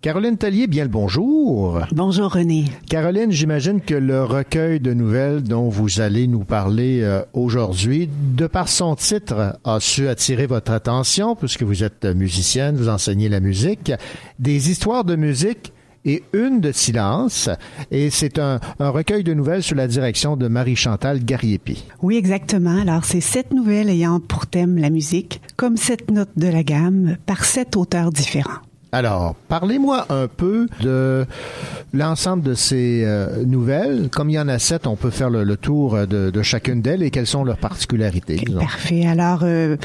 Caroline 0.00 0.38
Tellier, 0.38 0.68
bien 0.68 0.84
le 0.84 0.90
bonjour. 0.90 1.80
Bonjour 1.92 2.32
René. 2.32 2.66
Caroline, 2.88 3.32
j'imagine 3.32 3.80
que 3.80 3.94
le 3.94 4.22
recueil 4.22 4.78
de 4.78 4.94
nouvelles 4.94 5.42
dont 5.42 5.68
vous 5.68 6.00
allez 6.00 6.28
nous 6.28 6.44
parler 6.44 7.00
euh, 7.02 7.22
aujourd'hui, 7.32 8.08
de 8.36 8.46
par 8.46 8.68
son 8.68 8.94
titre, 8.94 9.58
a 9.64 9.80
su 9.80 10.06
attirer 10.06 10.46
votre 10.46 10.70
attention 10.70 11.34
puisque 11.34 11.64
vous 11.64 11.82
êtes 11.82 12.04
musicienne, 12.04 12.76
vous 12.76 12.88
enseignez 12.88 13.28
la 13.28 13.40
musique, 13.40 13.92
des 14.38 14.70
histoires 14.70 15.04
de 15.04 15.16
musique 15.16 15.72
et 16.04 16.22
une 16.32 16.60
de 16.60 16.72
silence. 16.72 17.48
Et 17.90 18.10
c'est 18.10 18.38
un, 18.38 18.60
recueil 18.78 19.24
de 19.24 19.34
nouvelles 19.34 19.62
sous 19.62 19.74
la 19.74 19.88
direction 19.88 20.36
de 20.36 20.48
Marie-Chantal 20.48 21.24
Gariepi. 21.24 21.84
Oui, 22.02 22.16
exactement. 22.16 22.80
Alors, 22.80 23.04
c'est 23.04 23.20
sept 23.20 23.52
nouvelles 23.52 23.90
ayant 23.90 24.20
pour 24.20 24.46
thème 24.46 24.78
la 24.78 24.90
musique, 24.90 25.40
comme 25.56 25.76
sept 25.76 26.10
notes 26.10 26.36
de 26.36 26.48
la 26.48 26.62
gamme, 26.62 27.16
par 27.26 27.44
sept 27.44 27.76
auteurs 27.76 28.12
différents. 28.12 28.60
Alors, 28.90 29.34
parlez-moi 29.48 30.06
un 30.08 30.28
peu 30.28 30.66
de 30.80 31.26
l'ensemble 31.92 32.42
de 32.42 32.54
ces 32.54 33.02
euh, 33.04 33.44
nouvelles. 33.44 34.08
Comme 34.10 34.30
il 34.30 34.34
y 34.34 34.38
en 34.38 34.48
a 34.48 34.58
sept, 34.58 34.86
on 34.86 34.96
peut 34.96 35.10
faire 35.10 35.28
le, 35.28 35.44
le 35.44 35.56
tour 35.56 36.06
de, 36.06 36.30
de 36.30 36.42
chacune 36.42 36.80
d'elles 36.80 37.02
et 37.02 37.10
quelles 37.10 37.26
sont 37.26 37.44
leurs 37.44 37.58
particularités. 37.58 38.36
disons. 38.36 38.60
Parfait. 38.60 39.06
Alors, 39.06 39.40
euh, 39.42 39.76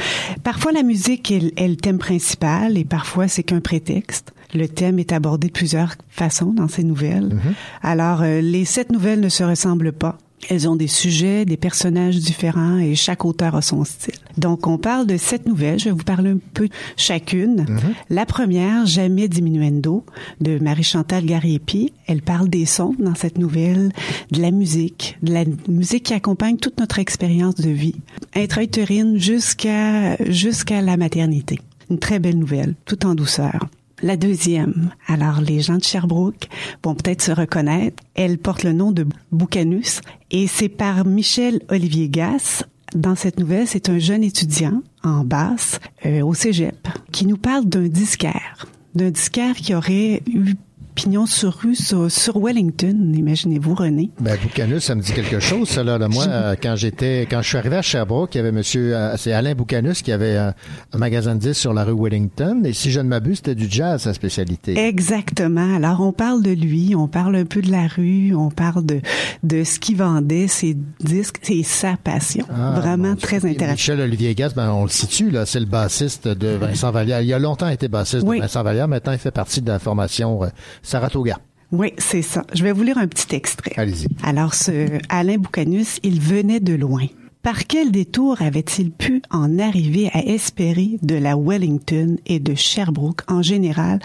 parfois 0.44 0.72
la 0.72 0.84
musique 0.84 1.32
est, 1.32 1.52
est 1.60 1.68
le 1.68 1.76
thème 1.76 1.98
principal 1.98 2.78
et 2.78 2.86
parfois 2.86 3.28
c'est 3.28 3.44
qu'un 3.44 3.60
prétexte. 3.60 4.34
Le 4.56 4.68
thème 4.68 5.00
est 5.00 5.12
abordé 5.12 5.48
de 5.48 5.52
plusieurs 5.54 5.96
façons 6.10 6.54
dans 6.54 6.68
ces 6.68 6.84
nouvelles. 6.84 7.36
Alors, 7.82 8.22
euh, 8.22 8.40
les 8.40 8.66
sept 8.66 8.92
nouvelles 8.92 9.20
ne 9.20 9.30
se 9.30 9.44
ressemblent 9.44 9.92
pas. 9.92 10.18
Elles 10.50 10.68
ont 10.68 10.76
des 10.76 10.88
sujets, 10.88 11.46
des 11.46 11.58
personnages 11.58 12.18
différents 12.18 12.78
et 12.78 12.96
chaque 12.96 13.26
auteur 13.26 13.56
a 13.56 13.62
son 13.62 13.84
style. 13.84 14.14
Donc, 14.38 14.68
on 14.68 14.78
parle 14.78 15.08
de 15.08 15.18
sept 15.18 15.46
nouvelles. 15.48 15.80
Je 15.80 15.86
vais 15.86 15.92
vous 15.92 16.04
parler 16.04 16.32
un 16.32 16.40
peu 16.54 16.68
chacune. 16.98 17.66
La 18.10 18.26
première, 18.26 18.86
Jamais 18.86 19.28
diminuendo, 19.28 20.06
de 20.42 20.60
Marie-Chantal 20.60 21.26
Gariepi. 21.26 21.94
Elle 22.08 22.22
parle 22.22 22.50
des 22.50 22.66
sons 22.66 22.96
dans 23.00 23.16
cette 23.16 23.38
nouvelle, 23.38 23.92
de 24.32 24.42
la 24.42 24.52
musique, 24.52 25.18
de 25.22 25.34
la 25.34 25.44
musique 25.68 26.04
qui 26.04 26.14
accompagne 26.14 26.58
toute 26.58 26.80
notre 26.80 27.00
expérience 27.00 27.56
de 27.56 27.70
vie, 27.70 27.96
intra-utérine 28.36 29.18
jusqu'à 29.18 30.16
jusqu'à 30.26 30.82
la 30.82 30.98
maternité. 30.98 31.60
Une 31.90 32.00
très 32.00 32.20
belle 32.20 32.38
nouvelle, 32.38 32.76
tout 32.86 33.06
en 33.06 33.16
douceur. 33.16 33.68
La 34.04 34.18
deuxième, 34.18 34.90
alors 35.08 35.40
les 35.40 35.62
gens 35.62 35.78
de 35.78 35.84
Sherbrooke 35.84 36.50
vont 36.84 36.94
peut-être 36.94 37.22
se 37.22 37.32
reconnaître, 37.32 38.04
elle 38.16 38.38
porte 38.38 38.64
le 38.64 38.74
nom 38.74 38.92
de 38.92 39.08
Boucanus 39.32 40.02
et 40.30 40.46
c'est 40.48 40.68
par 40.68 41.06
Michel 41.06 41.62
Olivier 41.70 42.10
Gass. 42.10 42.66
Dans 42.94 43.16
cette 43.16 43.40
nouvelle, 43.40 43.66
c'est 43.66 43.88
un 43.88 44.00
jeune 44.00 44.22
étudiant 44.22 44.84
en 45.06 45.24
basse 45.24 45.80
euh, 46.06 46.22
au 46.22 46.34
cégep 46.34 46.86
qui 47.14 47.26
nous 47.26 47.38
parle 47.38 47.64
d'un 47.64 47.88
disquaire, 47.88 48.68
d'un 48.94 49.10
disquaire 49.10 49.56
qui 49.56 49.74
aurait 49.74 50.22
eu 50.28 50.56
pignon 50.96 51.26
sur 51.26 51.54
rue 51.54 51.76
sur, 51.76 52.12
sur 52.12 52.38
Wellington, 52.44 53.14
imaginez-vous 53.14 53.76
René. 53.76 54.10
Ben, 54.20 54.38
Boucanus, 54.42 54.84
ça 54.84 54.96
me 54.96 55.02
dit 55.02 55.12
quelque 55.14 55.40
chose, 55.40 55.68
ça, 55.70 55.84
là. 55.84 55.98
là. 55.98 56.08
Moi, 56.08 56.26
euh, 56.28 56.56
quand 56.62 56.76
j'étais, 56.76 57.28
quand 57.30 57.42
je 57.42 57.48
suis 57.50 57.58
arrivé 57.58 57.76
à 57.78 57.82
Sherbrooke, 57.82 58.34
il 58.36 58.38
y 58.38 58.42
avait 58.42 58.52
monsieur, 58.52 58.96
euh, 58.96 59.16
c'est 59.18 59.34
Alain 59.34 59.56
Boucanus 59.56 60.02
qui 60.02 60.12
avait 60.12 60.38
un, 60.38 60.54
un 60.94 60.98
magasin 60.98 61.36
de 61.36 61.40
disques 61.40 61.62
sur 61.62 61.74
la 61.74 61.84
rue 61.84 61.96
Wellington. 61.98 62.62
Et 62.66 62.74
si 62.74 62.92
je 62.92 63.00
ne 63.00 63.08
m'abuse, 63.08 63.38
c'était 63.38 63.56
du 63.56 63.68
jazz, 63.70 64.02
sa 64.04 64.14
spécialité. 64.14 64.78
Exactement. 64.78 65.76
Alors, 65.76 66.02
on 66.02 66.12
parle 66.14 66.42
de 66.44 66.52
lui, 66.52 66.94
on 66.96 67.08
parle 67.08 67.36
un 67.36 67.46
peu 67.46 67.62
de 67.62 67.72
la 67.72 67.88
rue, 67.88 68.34
on 68.36 68.50
parle 68.50 68.86
de, 68.86 69.02
de 69.44 69.64
ce 69.64 69.80
qu'il 69.80 69.98
vendait, 69.98 70.48
ses 70.48 70.76
disques, 71.00 71.38
c'est 71.42 71.64
sa 71.64 71.98
passion. 71.98 72.46
Ah, 72.50 72.80
Vraiment 72.80 73.16
très 73.16 73.38
intéressant. 73.46 73.74
Michel 73.74 74.02
Olivier 74.02 74.36
Gass, 74.36 74.54
ben, 74.54 74.72
on 74.72 74.84
le 74.84 74.90
situe, 74.90 75.30
là. 75.32 75.46
C'est 75.46 75.60
le 75.60 75.66
bassiste 75.66 76.28
de 76.28 76.50
Vincent 76.50 76.92
Vallière. 76.92 77.22
Il 77.22 77.34
a 77.34 77.40
longtemps 77.40 77.70
été 77.70 77.88
bassiste 77.88 78.24
Oui. 78.26 78.38
de 78.38 78.42
Vincent 78.44 78.64
Vallière. 78.64 78.88
Maintenant, 78.88 79.14
il 79.14 79.18
fait 79.20 79.32
partie 79.32 79.62
de 79.62 79.68
la 79.68 79.80
formation 79.80 80.44
euh, 80.44 80.48
Saratoga. 80.84 81.40
Oui, 81.72 81.94
c'est 81.98 82.22
ça. 82.22 82.44
Je 82.54 82.64
vais 82.64 82.72
vous 82.72 82.84
lire 82.84 83.00
un 83.00 83.08
petit 83.08 83.36
extrait. 83.36 83.74
Allez-y. 83.78 84.08
Alors, 84.22 84.54
ce 84.54 85.00
Alain 85.10 85.38
Boucanus, 85.38 86.00
il 86.04 86.22
venait 86.22 86.60
de 86.60 86.74
loin. 86.76 87.08
Par 87.42 87.66
quel 87.66 87.92
détour 87.92 88.42
avait-il 88.42 88.92
pu 88.92 89.22
en 89.32 89.60
arriver 89.60 90.10
à 90.14 90.24
espérer 90.24 91.00
de 91.02 91.16
la 91.16 91.36
Wellington 91.36 92.18
et 92.26 92.40
de 92.40 92.54
Sherbrooke 92.56 93.24
en 93.28 93.42
général 93.42 94.00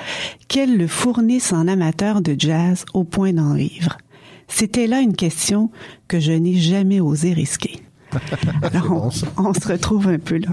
qu'elle 0.48 0.76
le 0.76 0.88
fournisse 0.88 1.52
en 1.52 1.68
amateur 1.68 2.20
de 2.20 2.34
jazz 2.36 2.84
au 2.94 3.04
point 3.04 3.32
d'en 3.32 3.54
vivre? 3.54 3.98
C'était 4.48 4.86
là 4.86 5.00
une 5.00 5.14
question 5.14 5.70
que 6.08 6.18
je 6.18 6.32
n'ai 6.32 6.54
jamais 6.54 7.00
osé 7.00 7.32
risquer. 7.32 7.80
On, 8.90 9.10
on 9.36 9.54
se 9.54 9.68
retrouve 9.68 10.08
un 10.08 10.18
peu 10.18 10.38
là. 10.38 10.50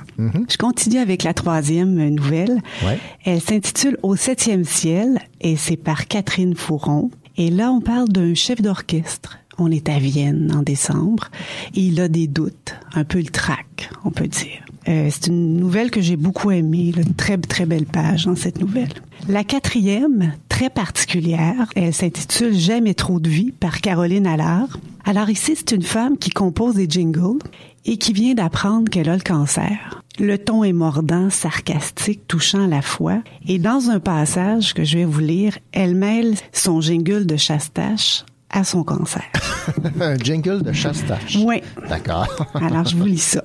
Je 0.50 0.58
continue 0.58 0.98
avec 1.00 1.24
la 1.24 1.34
troisième 1.34 2.10
nouvelle. 2.10 2.62
Ouais. 2.84 3.00
Elle 3.24 3.42
s'intitule 3.42 3.98
Au 4.04 4.16
septième 4.16 4.64
ciel 4.66 5.20
et 5.42 5.56
c'est 5.56 5.78
par 5.78 6.08
Catherine 6.08 6.56
Fouron. 6.56 7.12
Et 7.38 7.50
là, 7.50 7.72
on 7.72 7.82
parle 7.82 8.10
d'un 8.10 8.34
chef 8.34 8.62
d'orchestre. 8.62 9.38
On 9.58 9.72
est 9.72 9.88
à 9.88 10.00
Vienne 10.00 10.54
en 10.54 10.64
décembre 10.64 11.30
et 11.76 11.82
il 11.82 12.02
a 12.02 12.10
des 12.10 12.28
doutes, 12.28 12.76
un 12.94 13.06
peu 13.06 13.20
le 13.20 13.30
trac, 13.30 13.90
on 14.04 14.12
peut 14.12 14.28
dire. 14.28 14.65
Euh, 14.88 15.10
c'est 15.12 15.28
une 15.28 15.58
nouvelle 15.58 15.92
que 15.92 16.02
j'ai 16.02 16.16
beaucoup 16.16 16.52
aimée, 16.52 16.94
là, 16.96 17.04
très 17.18 17.38
très 17.38 17.66
belle 17.66 17.86
page 17.86 18.26
dans 18.26 18.36
cette 18.36 18.60
nouvelle. 18.60 18.94
La 19.28 19.44
quatrième, 19.44 20.34
très 20.50 20.70
particulière, 20.70 21.72
elle 21.76 21.94
s'intitule 21.94 22.54
Jamais 22.54 22.94
trop 22.94 23.20
de 23.20 23.30
vie 23.30 23.52
par 23.52 23.82
Caroline 23.82 24.28
Allard. 24.28 24.78
Alors 25.04 25.30
ici, 25.30 25.56
c'est 25.56 25.72
une 25.72 25.84
femme 25.84 26.18
qui 26.18 26.30
compose 26.30 26.76
des 26.76 26.88
jingles 26.90 27.40
et 27.86 27.98
qui 27.98 28.14
vient 28.14 28.34
d'apprendre 28.34 28.90
qu'elle 28.90 29.10
a 29.10 29.16
le 29.16 29.22
cancer. 29.22 30.04
Le 30.20 30.38
ton 30.38 30.64
est 30.64 30.74
mordant, 30.74 31.30
sarcastique, 31.30 32.28
touchant 32.28 32.66
à 32.66 32.68
la 32.68 32.82
fois. 32.82 33.22
Et 33.48 33.60
dans 33.60 33.90
un 33.90 34.00
passage 34.00 34.74
que 34.74 34.84
je 34.84 35.00
vais 35.00 35.06
vous 35.06 35.20
lire, 35.20 35.58
elle 35.72 35.96
mêle 35.96 36.36
son 36.54 36.80
jingle 36.80 37.26
de 37.26 37.36
chastache 37.36 38.24
à 38.50 38.64
son 38.64 38.84
cancer. 38.84 39.26
Un 40.00 40.16
jingle 40.18 40.64
de 40.64 40.72
chastache. 40.72 41.38
Oui. 41.44 41.62
D'accord. 41.90 42.28
Alors, 42.54 42.86
je 42.86 42.96
vous 42.96 43.06
lis 43.06 43.18
ça. 43.18 43.44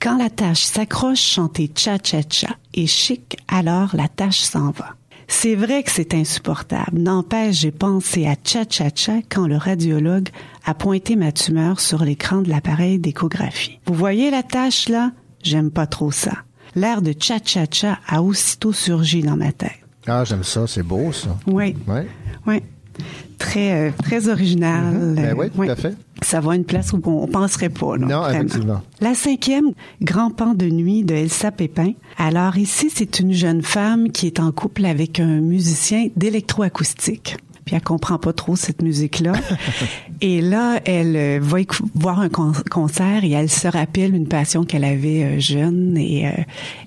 Quand 0.00 0.16
la 0.16 0.30
tâche 0.30 0.62
s'accroche 0.62 1.20
chanter 1.20 1.70
cha-cha-cha 1.74 2.56
et 2.72 2.86
chic, 2.86 3.36
alors 3.48 3.94
la 3.94 4.08
tâche 4.08 4.40
s'en 4.40 4.70
va. 4.70 4.94
C'est 5.28 5.54
vrai 5.54 5.82
que 5.82 5.90
c'est 5.90 6.14
insupportable. 6.14 6.98
N'empêche, 6.98 7.56
j'ai 7.60 7.70
pensé 7.70 8.26
à 8.26 8.34
cha-cha-cha 8.42 9.16
quand 9.28 9.46
le 9.46 9.58
radiologue 9.58 10.30
a 10.64 10.72
pointé 10.72 11.16
ma 11.16 11.32
tumeur 11.32 11.80
sur 11.80 12.02
l'écran 12.02 12.40
de 12.40 12.48
l'appareil 12.48 12.98
d'échographie. 12.98 13.78
Vous 13.84 13.94
voyez 13.94 14.30
la 14.30 14.42
tâche 14.42 14.88
là? 14.88 15.12
J'aime 15.42 15.70
pas 15.70 15.86
trop 15.86 16.10
ça. 16.10 16.32
L'air 16.74 17.02
de 17.02 17.12
cha-cha-cha 17.18 17.98
a 18.08 18.22
aussitôt 18.22 18.72
surgi 18.72 19.20
dans 19.22 19.36
ma 19.36 19.52
tête. 19.52 19.80
Ah, 20.06 20.24
j'aime 20.24 20.44
ça, 20.44 20.66
c'est 20.66 20.82
beau 20.82 21.12
ça. 21.12 21.36
Oui. 21.46 21.76
Oui. 21.86 22.00
Oui. 22.46 22.62
Très, 23.38 23.88
euh, 23.88 23.90
très 24.02 24.28
original. 24.28 24.94
Mhm. 24.94 25.14
Ben 25.14 25.34
oui, 25.36 25.50
tout 25.50 25.62
à 25.62 25.76
fait. 25.76 25.94
Ça 26.22 26.40
va 26.40 26.52
à 26.52 26.54
une 26.56 26.64
place 26.64 26.92
où 26.92 27.00
on 27.04 27.26
penserait 27.26 27.68
pas. 27.70 27.96
Là, 27.96 28.06
Non, 28.06 28.20
vraiment. 28.20 28.28
effectivement. 28.38 28.82
La 29.00 29.14
cinquième, 29.14 29.72
Grand 30.02 30.30
pan 30.30 30.54
de 30.54 30.66
nuit 30.66 31.02
de 31.04 31.14
Elsa 31.14 31.50
Pépin. 31.50 31.92
Alors 32.18 32.56
ici, 32.56 32.90
c'est 32.94 33.20
une 33.20 33.32
jeune 33.32 33.62
femme 33.62 34.10
qui 34.10 34.26
est 34.26 34.40
en 34.40 34.52
couple 34.52 34.84
avec 34.84 35.20
un 35.20 35.40
musicien 35.40 36.08
d'électroacoustique. 36.16 37.36
Puis 37.64 37.76
elle 37.76 37.82
comprend 37.82 38.18
pas 38.18 38.32
trop 38.32 38.56
cette 38.56 38.82
musique-là. 38.82 39.32
et 40.20 40.40
là, 40.40 40.80
elle 40.86 41.14
euh, 41.14 41.38
va 41.40 41.58
voir 41.94 42.18
un 42.20 42.28
con- 42.28 42.52
concert 42.70 43.22
et 43.22 43.30
elle 43.30 43.50
se 43.50 43.68
rappelle 43.68 44.14
une 44.14 44.26
passion 44.26 44.64
qu'elle 44.64 44.82
avait 44.84 45.22
euh, 45.22 45.38
jeune. 45.40 45.96
Et 45.96 46.26
euh, 46.26 46.32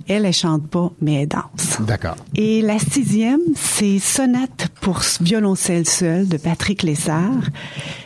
elle, 0.07 0.25
elle 0.25 0.33
chante 0.33 0.67
pas, 0.67 0.91
mais 0.99 1.21
elle 1.21 1.27
danse. 1.29 1.77
D'accord. 1.87 2.15
Et 2.35 2.61
la 2.61 2.79
sixième, 2.79 3.39
c'est 3.55 3.99
Sonate 3.99 4.67
pour 4.81 5.01
violoncelle 5.21 5.87
seul 5.87 6.27
de 6.27 6.37
Patrick 6.37 6.83
Lessard. 6.83 7.31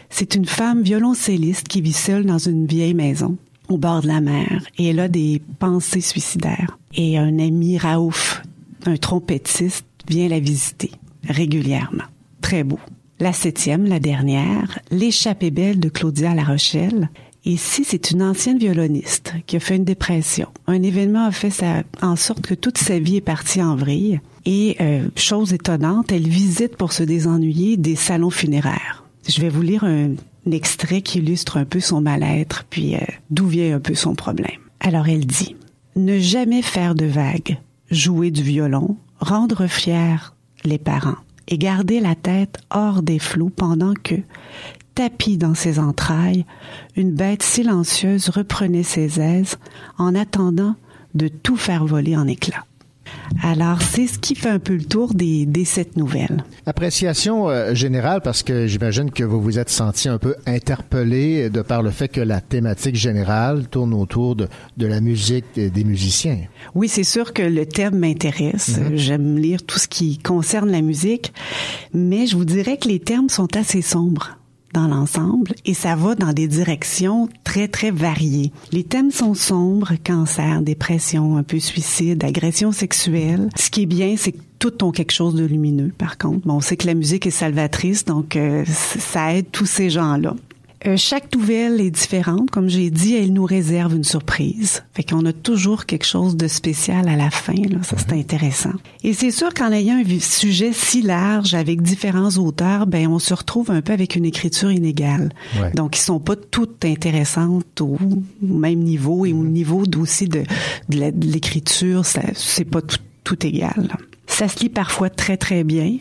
C'est 0.10 0.36
une 0.36 0.46
femme 0.46 0.82
violoncelliste 0.84 1.68
qui 1.68 1.82
vit 1.82 1.94
seule 1.94 2.26
dans 2.26 2.38
une 2.38 2.66
vieille 2.66 2.94
maison 2.94 3.38
au 3.70 3.78
bord 3.78 4.02
de 4.02 4.08
la 4.08 4.22
mer 4.22 4.64
et 4.78 4.88
elle 4.88 5.00
a 5.00 5.08
des 5.10 5.42
pensées 5.60 6.02
suicidaires. 6.02 6.78
Et 6.96 7.18
un 7.18 7.38
ami 7.40 7.78
Raouf, 7.78 8.42
un 8.86 8.96
trompettiste, 8.98 9.86
vient 10.08 10.30
la 10.30 10.40
visiter 10.40 10.92
régulièrement. 11.28 12.06
Très 12.42 12.64
beau. 12.64 12.80
La 13.20 13.34
septième, 13.34 13.86
la 13.86 14.00
dernière, 14.00 14.80
L'échappée 14.92 15.52
belle 15.52 15.80
de 15.80 15.90
Claudia 15.90 16.34
La 16.36 16.44
Rochelle. 16.44 17.10
Ici, 17.46 17.84
c'est 17.86 18.12
une 18.12 18.22
ancienne 18.24 18.58
violoniste 18.60 19.34
qui 19.46 19.56
a 19.56 19.60
fait 19.60 19.76
une 19.78 19.84
dépression. 19.86 20.48
Un 20.68 20.82
événement 20.84 21.26
a 21.26 21.32
fait 21.32 21.50
sa- 21.50 21.84
en 22.02 22.16
sorte 22.16 22.42
que 22.42 22.54
toute 22.54 22.78
sa 22.78 23.00
vie 23.00 23.18
est 23.18 23.22
partie 23.22 23.62
en 23.62 23.76
vrille. 23.76 24.20
Et, 24.46 24.78
euh, 24.82 25.08
chose 25.16 25.54
étonnante, 25.54 26.12
elle 26.12 26.28
visite 26.28 26.76
pour 26.78 26.94
se 26.94 27.04
désennuyer 27.04 27.76
des 27.78 27.96
salons 27.96 28.30
funéraires. 28.30 29.04
Je 29.28 29.42
vais 29.42 29.50
vous 29.50 29.62
lire 29.62 29.84
un, 29.84 30.16
extrait 30.50 31.02
qui 31.02 31.18
illustre 31.18 31.58
un 31.58 31.66
peu 31.66 31.82
son 31.82 32.00
mal-être, 32.00 32.64
puis 32.70 32.96
euh, 32.96 33.00
d'où 33.30 33.48
vient 33.48 33.76
un 33.76 33.80
peu 33.82 33.96
son 33.96 34.16
problème. 34.16 34.62
Alors 34.80 35.10
elle 35.10 35.26
dit, 35.26 35.58
Ne 35.98 36.20
jamais 36.20 36.62
faire 36.62 36.96
de 36.96 37.06
vagues, 37.06 37.58
jouer 37.92 38.32
du 38.32 38.44
violon, 38.44 38.96
rendre 39.20 39.68
fiers 39.68 40.34
les 40.64 40.78
parents 40.78 41.18
et 41.50 41.58
garder 41.58 42.00
la 42.00 42.16
tête 42.16 42.60
hors 42.70 43.02
des 43.02 43.20
flots 43.20 43.52
pendant 43.54 43.94
que, 43.94 44.16
tapis 44.96 45.38
dans 45.38 45.56
ses 45.56 45.80
entrailles, 45.80 46.46
une 46.96 47.14
bête 47.14 47.44
silencieuse 47.44 48.30
reprenait 48.30 48.84
ses 48.84 49.20
aises 49.20 49.58
en 49.98 50.16
attendant 50.16 50.76
de 51.14 51.28
tout 51.28 51.58
faire 51.58 51.86
voler 51.86 52.16
en 52.16 52.28
éclats. 52.28 52.66
Alors, 53.44 53.82
c'est 53.82 54.08
ce 54.08 54.20
qui 54.20 54.36
fait 54.36 54.50
un 54.50 54.60
peu 54.60 54.76
le 54.76 54.84
tour 54.84 55.14
des, 55.14 55.46
des 55.46 55.66
sept 55.66 55.98
nouvelles. 55.98 56.44
Appréciation 56.66 57.50
euh, 57.50 57.74
générale, 57.74 58.22
parce 58.22 58.44
que 58.44 58.68
j'imagine 58.68 59.12
que 59.12 59.24
vous 59.24 59.42
vous 59.42 59.60
êtes 59.60 59.70
senti 59.70 60.10
un 60.10 60.18
peu 60.18 60.36
interpellé 60.46 61.50
de 61.50 61.62
par 61.62 61.82
le 61.82 61.92
fait 61.92 62.08
que 62.08 62.22
la 62.22 62.42
thématique 62.42 62.96
générale 62.96 63.68
tourne 63.68 63.94
autour 63.94 64.36
de, 64.36 64.48
de 64.78 64.88
la 64.88 65.02
musique 65.02 65.46
des, 65.56 65.70
des 65.70 65.84
musiciens. 65.84 66.40
Oui, 66.76 66.88
c'est 66.88 67.04
sûr 67.04 67.34
que 67.34 67.42
le 67.42 67.66
thème 67.66 68.00
m'intéresse. 68.00 68.78
Mhm. 68.78 68.96
J'aime 68.96 69.38
lire 69.38 69.64
tout 69.64 69.80
ce 69.80 69.88
qui 69.88 70.18
concerne 70.18 70.72
la 70.72 70.82
musique, 70.82 71.34
mais 71.94 72.28
je 72.28 72.36
vous 72.36 72.46
dirais 72.46 72.78
que 72.78 72.88
les 72.88 73.00
termes 73.00 73.30
sont 73.30 73.56
assez 73.56 73.82
sombres 73.82 74.38
l'ensemble 74.86 75.54
et 75.66 75.74
ça 75.74 75.96
va 75.96 76.14
dans 76.16 76.34
des 76.34 76.48
directions 76.48 77.30
très 77.44 77.68
très 77.68 77.90
variées. 77.90 78.52
Les 78.72 78.84
thèmes 78.84 79.12
sont 79.12 79.34
sombres, 79.34 79.94
cancer, 80.04 80.62
dépression, 80.62 81.38
un 81.38 81.44
peu 81.44 81.60
suicide, 81.60 82.24
agression 82.24 82.72
sexuelle. 82.72 83.50
Ce 83.56 83.70
qui 83.70 83.84
est 83.84 83.88
bien, 83.88 84.16
c'est 84.18 84.34
que 84.34 84.42
toutes 84.60 84.84
ont 84.84 84.92
quelque 84.92 85.14
chose 85.14 85.36
de 85.36 85.46
lumineux 85.46 85.94
par 85.98 86.18
contre. 86.18 86.46
Bon, 86.48 86.56
on 86.56 86.62
sait 86.62 86.78
que 86.78 86.88
la 86.88 86.94
musique 86.94 87.26
est 87.26 87.32
salvatrice, 87.32 88.06
donc 88.06 88.36
euh, 88.36 88.66
ça 88.66 89.34
aide 89.34 89.48
tous 89.52 89.66
ces 89.66 89.90
gens-là. 89.90 90.36
Euh, 90.88 90.96
chaque 90.96 91.36
nouvelle 91.36 91.82
est 91.82 91.92
différente. 91.92 92.50
Comme 92.50 92.70
j'ai 92.70 92.90
dit, 92.90 93.16
elle 93.16 93.34
nous 93.34 93.46
réserve 93.46 93.96
une 93.96 94.06
surprise. 94.06 94.84
Fait 94.94 95.04
qu'on 95.04 95.26
a 95.26 95.34
toujours 95.34 95.86
quelque 95.86 96.06
chose 96.06 96.38
de 96.38 96.48
spécial 96.48 97.10
à 97.10 97.18
la 97.18 97.30
fin. 97.30 97.54
Là. 97.54 97.84
Ça, 97.84 97.98
c'est 97.98 98.14
intéressant. 98.14 98.72
Et 99.04 99.14
c'est 99.14 99.32
sûr 99.32 99.54
qu'en 99.54 99.72
ayant 99.72 99.98
un 99.98 100.20
sujet 100.20 100.72
si 100.72 101.02
large 101.02 101.56
avec 101.56 101.82
différents 101.82 102.38
auteurs, 102.38 102.88
ben 102.88 103.08
on 103.08 103.20
se 103.20 103.34
retrouve 103.34 103.72
un 103.72 103.82
peu 103.82 103.92
avec 103.92 104.16
une 104.16 104.26
écriture 104.26 104.72
inégale. 104.72 105.34
Ouais. 105.60 105.72
Donc, 105.72 105.98
ils 105.98 106.02
sont 106.02 106.20
pas 106.20 106.36
toutes 106.36 106.86
intéressantes 106.86 107.82
au 107.82 107.98
même 108.42 108.80
niveau 108.80 109.26
et 109.26 109.34
au 109.34 109.44
niveau 109.44 109.84
aussi 110.00 110.28
de, 110.28 110.44
de 110.88 111.12
l'écriture. 111.26 112.06
C'est 112.06 112.66
pas 112.66 112.82
tout, 112.82 113.00
tout 113.26 113.46
égal. 113.46 113.90
Ça 114.28 114.48
se 114.48 114.60
lit 114.60 114.70
parfois 114.70 115.10
très 115.10 115.36
très 115.36 115.64
bien. 115.64 115.98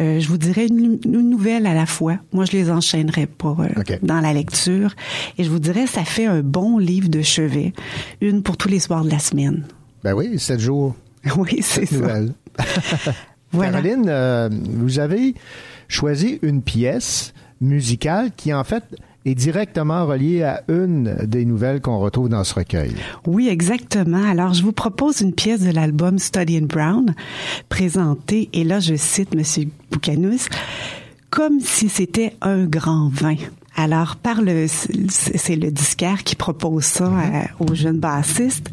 Euh, 0.00 0.20
je 0.20 0.28
vous 0.28 0.38
dirais 0.38 0.66
une, 0.66 0.98
une 1.04 1.30
nouvelle 1.30 1.66
à 1.66 1.74
la 1.74 1.86
fois. 1.86 2.18
Moi, 2.32 2.44
je 2.44 2.52
les 2.52 2.70
enchaînerais 2.70 3.26
pas 3.26 3.56
euh, 3.60 3.96
dans 4.02 4.20
la 4.20 4.32
lecture. 4.32 4.94
Et 5.38 5.44
je 5.44 5.50
vous 5.50 5.58
dirais, 5.58 5.86
ça 5.86 6.04
fait 6.04 6.26
un 6.26 6.40
bon 6.40 6.78
livre 6.78 7.08
de 7.08 7.22
chevet. 7.22 7.72
Une 8.20 8.42
pour 8.42 8.56
tous 8.56 8.68
les 8.68 8.80
soirs 8.80 9.04
de 9.04 9.10
la 9.10 9.18
semaine. 9.18 9.64
Ben 10.02 10.14
oui, 10.14 10.38
sept 10.38 10.60
jours. 10.60 10.94
Oui, 11.36 11.58
c'est 11.60 11.86
ça. 11.86 12.18
Caroline, 13.52 14.06
euh, 14.08 14.48
vous 14.50 14.98
avez 14.98 15.34
choisi 15.86 16.40
une 16.42 16.62
pièce 16.62 17.32
musicale 17.60 18.30
qui, 18.36 18.52
en 18.52 18.64
fait, 18.64 18.82
est 19.24 19.34
directement 19.34 20.06
reliée 20.06 20.42
à 20.42 20.62
une 20.68 21.14
des 21.26 21.44
nouvelles 21.44 21.80
qu'on 21.80 21.98
retrouve 21.98 22.28
dans 22.28 22.44
ce 22.44 22.54
recueil. 22.54 22.92
Oui, 23.26 23.48
exactement. 23.48 24.22
Alors, 24.28 24.52
je 24.54 24.62
vous 24.62 24.72
propose 24.72 25.20
une 25.20 25.32
pièce 25.32 25.60
de 25.60 25.70
l'album 25.70 26.18
Study 26.18 26.56
in 26.56 26.66
Brown, 26.66 27.14
présentée, 27.68 28.48
et 28.52 28.64
là, 28.64 28.80
je 28.80 28.94
cite 28.96 29.34
Monsieur 29.34 29.68
Boucanous, 29.90 30.48
comme 31.30 31.60
si 31.60 31.88
c'était 31.88 32.34
un 32.42 32.64
grand 32.64 33.08
vin. 33.12 33.36
Alors, 33.76 34.16
par 34.16 34.42
le, 34.42 34.66
c'est 34.68 35.38
c'est 35.38 35.56
le 35.56 35.70
disquaire 35.70 36.24
qui 36.24 36.34
propose 36.36 36.84
ça 36.84 37.06
à- 37.06 37.46
aux 37.62 37.74
jeunes 37.74 37.98
bassistes, 38.00 38.70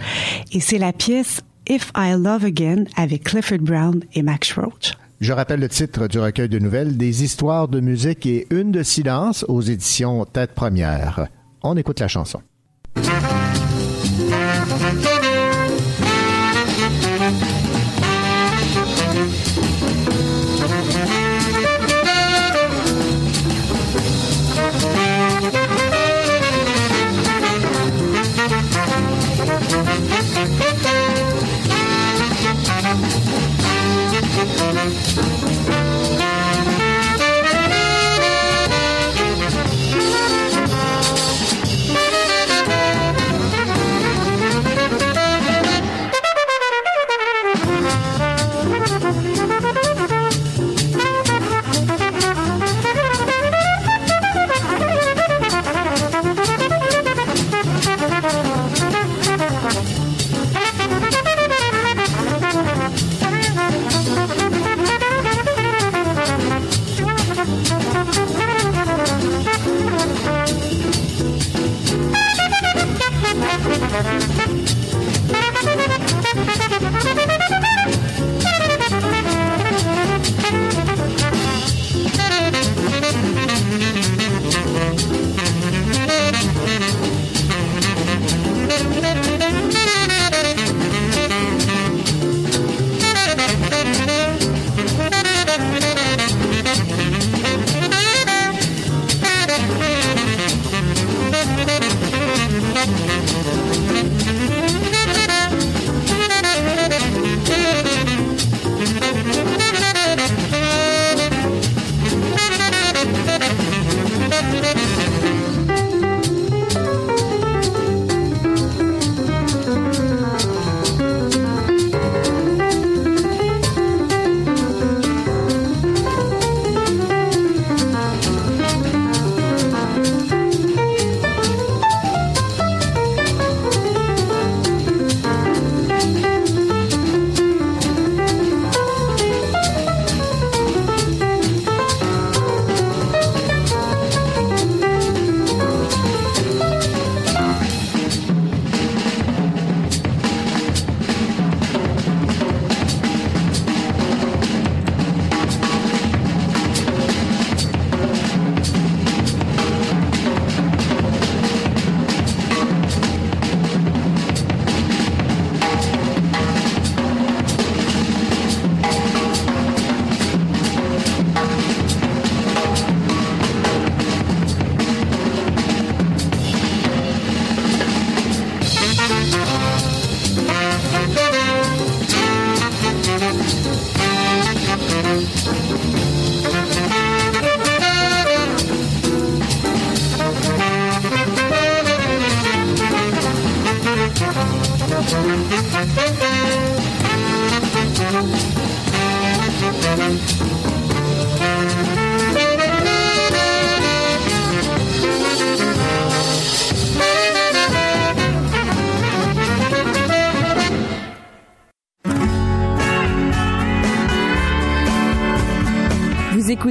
et 0.52 0.60
c'est 0.60 0.78
la 0.78 0.92
pièce 0.92 1.42
If 1.70 1.92
I 1.96 2.16
Love 2.18 2.44
Again 2.46 2.84
avec 2.98 3.24
Clifford 3.26 3.60
Brown 3.60 4.02
et 4.14 4.24
Max 4.24 4.52
Roach. 4.54 4.94
Je 5.20 5.34
rappelle 5.34 5.60
le 5.60 5.68
titre 5.68 6.08
du 6.08 6.18
recueil 6.18 6.48
de 6.48 6.60
nouvelles, 6.60 6.96
Des 6.96 7.26
histoires 7.26 7.68
de 7.68 7.82
musique 7.82 8.26
et 8.26 8.48
une 8.52 8.72
de 8.72 8.84
silence 8.84 9.44
aux 9.50 9.60
éditions 9.60 10.24
Tête 10.24 10.54
Première. 10.54 11.28
On 11.62 11.76
écoute 11.76 12.00
la 12.00 12.08
chanson. 12.08 12.42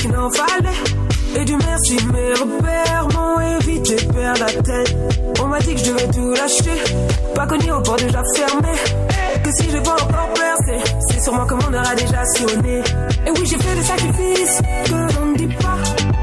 Qu'il 0.00 0.10
n'en 0.10 0.30
fallait. 0.30 0.70
Et 1.36 1.44
du 1.44 1.56
merci, 1.56 1.96
mes 2.12 2.32
repères 2.32 3.08
m'ont 3.14 3.40
évité 3.58 3.96
de 3.96 4.12
perdre 4.12 4.40
la 4.40 4.62
tête. 4.62 4.96
On 5.42 5.46
m'a 5.46 5.58
dit 5.58 5.74
que 5.74 5.80
je 5.80 5.90
devais 5.92 6.08
tout 6.08 6.32
lâcher. 6.32 6.94
Pas 7.34 7.46
connu 7.46 7.72
au 7.72 7.80
port 7.80 7.96
déjà 7.96 8.22
fermé. 8.34 8.68
Que 9.42 9.50
si 9.52 9.64
je 9.64 9.72
vais 9.72 9.88
encore 9.88 10.32
percer, 10.34 10.92
c'est 11.08 11.20
sûrement 11.20 11.46
que 11.46 11.54
mon 11.54 11.74
heure 11.74 11.88
a 11.88 11.94
déjà 11.94 12.24
sonné. 12.24 12.82
Et 13.26 13.30
oui, 13.30 13.46
j'ai 13.46 13.58
fait 13.58 13.74
des 13.74 13.82
sacrifices 13.82 14.62
que 14.86 15.18
l'on 15.18 15.26
ne 15.32 15.36
dit 15.36 15.54
pas. 15.56 16.13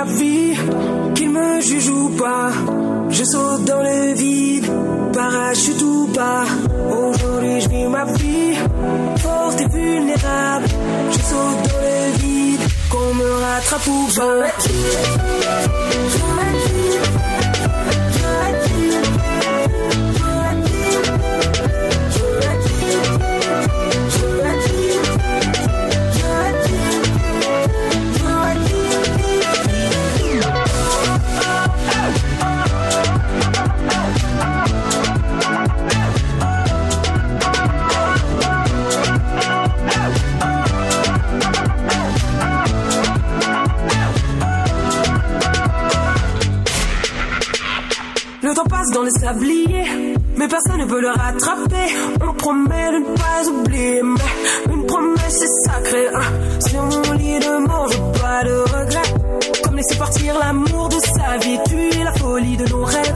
Ma 0.00 0.06
vie, 0.12 0.54
qu'il 1.14 1.30
me 1.30 1.60
juge 1.60 1.90
ou 1.90 2.08
pas. 2.10 2.52
Je 3.10 3.24
saute 3.24 3.64
dans 3.64 3.82
le 3.82 4.14
vide, 4.14 4.66
parachute 5.12 5.82
ou 5.82 6.06
pas. 6.14 6.44
Aujourd'hui, 6.90 7.60
je 7.60 7.68
vis 7.68 7.86
ma 7.86 8.04
vie, 8.04 8.54
forte 9.18 9.60
et 9.60 9.68
vulnérable. 9.68 10.68
Je 11.10 11.18
saute 11.30 11.62
dans 11.68 11.80
le 11.88 12.00
vide, 12.22 12.64
qu'on 12.90 13.12
me 13.14 13.30
rattrape 13.44 13.86
ou 13.88 14.06
pas. 14.16 14.46
Dans 48.88 49.02
les 49.02 49.10
sabliers, 49.10 50.16
mais 50.36 50.48
personne 50.48 50.78
ne 50.78 50.86
peut 50.86 51.00
le 51.02 51.10
rattraper. 51.10 51.94
On 52.22 52.32
promet 52.32 52.92
de 52.92 52.98
ne 52.98 53.14
pas 53.14 53.48
oublier, 53.50 54.00
mais 54.02 54.74
une 54.74 54.86
promesse 54.86 55.42
est 55.42 55.66
sacrée. 55.66 56.08
hein. 56.14 56.60
Sur 56.66 56.82
mon 56.82 57.12
lit 57.12 57.38
de 57.38 57.66
mort, 57.66 57.88
je 57.92 58.20
pas 58.20 58.42
de 58.44 58.54
regrets. 58.54 59.14
Comme 59.62 59.76
laisser 59.76 59.96
partir 59.96 60.38
l'amour 60.38 60.88
de 60.88 60.96
sa 60.98 61.36
vie, 61.38 61.58
tuer 61.68 62.02
la 62.02 62.12
folie 62.14 62.56
de 62.56 62.66
nos 62.68 62.84
rêves. 62.84 63.14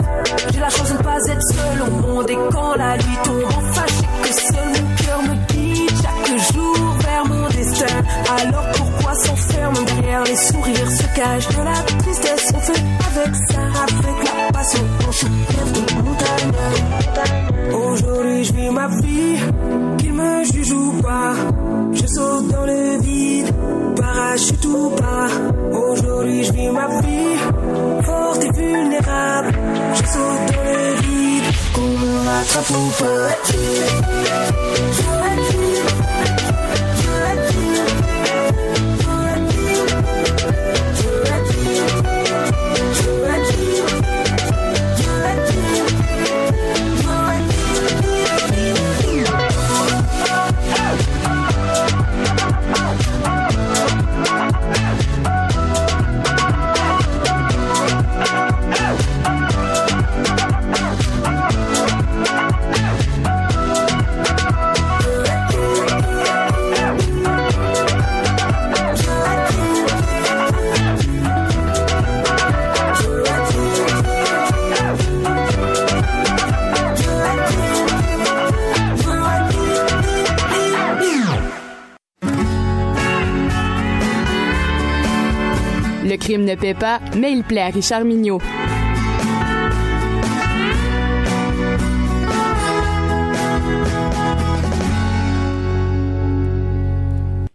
J'ai 0.53 0.61
la 0.61 0.69
chance 0.69 0.93
de 0.93 0.99
ne 0.99 1.03
pas 1.03 1.19
être 1.29 1.43
seul 1.43 1.83
au 1.89 1.91
monde 2.03 2.31
et 2.31 2.39
quand 2.53 2.75
la 2.77 2.97
nuit 2.97 3.19
tombe, 3.25 3.51
sais 3.75 4.23
que 4.23 4.33
seul 4.35 4.69
mon 4.69 5.05
cœur 5.05 5.23
me 5.23 5.35
guide 5.53 5.91
chaque 6.03 6.53
jour 6.53 6.77
vers 7.01 7.25
mon 7.27 7.49
destin. 7.49 7.97
Alors 8.39 8.67
pourquoi 8.77 9.15
s'enferme 9.15 9.75
derrière 9.87 10.25
les 10.25 10.37
sourires, 10.37 10.91
se 10.91 11.07
cache 11.17 11.49
de 11.49 11.63
la 11.63 11.83
tristesse? 11.99 12.53
On 12.55 12.61
fait 12.61 12.83
avec 13.19 13.35
ça, 13.37 13.61
avec 13.83 14.25
la 14.25 14.34
Aujourd'hui 17.73 18.45
je 18.45 18.53
vis 18.53 18.71
ma 18.71 18.89
vie, 18.89 19.39
qu'il 19.99 20.13
me 20.13 20.45
juge 20.45 20.73
ou 20.73 20.93
pas. 21.03 21.35
Je 21.93 22.07
saute 22.07 22.49
dans 22.49 22.67
le 22.67 22.99
vide, 23.01 23.51
parachute 23.97 24.65
ou 24.65 24.91
pas. 24.91 25.29
Aujourd'hui 25.73 26.45
je 26.45 26.53
vis 26.53 26.69
ma 26.69 26.87
vie, 27.01 27.39
forte 28.03 28.45
et 28.45 28.51
vulnérable. 28.59 29.53
Je 29.95 30.05
saute 30.15 30.53
dans 30.53 30.65
le 30.65 30.95
vide, 31.03 31.45
qu'on 31.75 31.83
me 31.83 32.27
rattrape 32.27 32.71
ou 32.71 32.91
pas. 32.99 33.31
Ne 86.55 86.61
paie 86.61 86.75
pas, 86.75 87.01
mais 87.17 87.33
il 87.33 87.43
plaît 87.43 87.63
à 87.63 87.67
Richard 87.69 88.05
Mignot. 88.05 88.39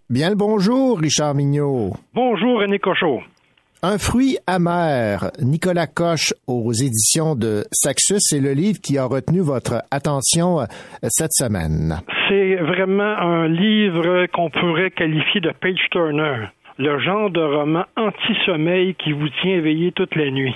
Bien 0.09 0.31
le 0.31 0.35
bonjour, 0.35 0.99
Richard 0.99 1.35
Mignot. 1.35 1.93
Bonjour, 2.13 2.59
René 2.59 2.79
Cochot. 2.79 3.21
Un 3.81 3.97
fruit 3.97 4.37
amer, 4.45 5.31
Nicolas 5.41 5.87
Coche 5.87 6.33
aux 6.47 6.73
éditions 6.73 7.35
de 7.35 7.63
Saxus, 7.71 8.19
c'est 8.19 8.41
le 8.41 8.51
livre 8.51 8.81
qui 8.81 8.97
a 8.97 9.05
retenu 9.05 9.39
votre 9.39 9.83
attention 9.89 10.59
euh, 10.59 10.65
cette 11.03 11.31
semaine. 11.31 12.01
C'est 12.27 12.55
vraiment 12.55 13.17
un 13.17 13.47
livre 13.47 14.25
qu'on 14.33 14.49
pourrait 14.49 14.91
qualifier 14.91 15.39
de 15.39 15.51
page 15.61 15.79
turner. 15.91 16.47
Le 16.81 16.97
genre 16.97 17.29
de 17.29 17.41
roman 17.41 17.83
anti-sommeil 17.97 18.95
qui 18.95 19.11
vous 19.11 19.27
tient 19.41 19.55
éveillé 19.55 19.91
toute 19.91 20.15
la 20.15 20.31
nuit. 20.31 20.55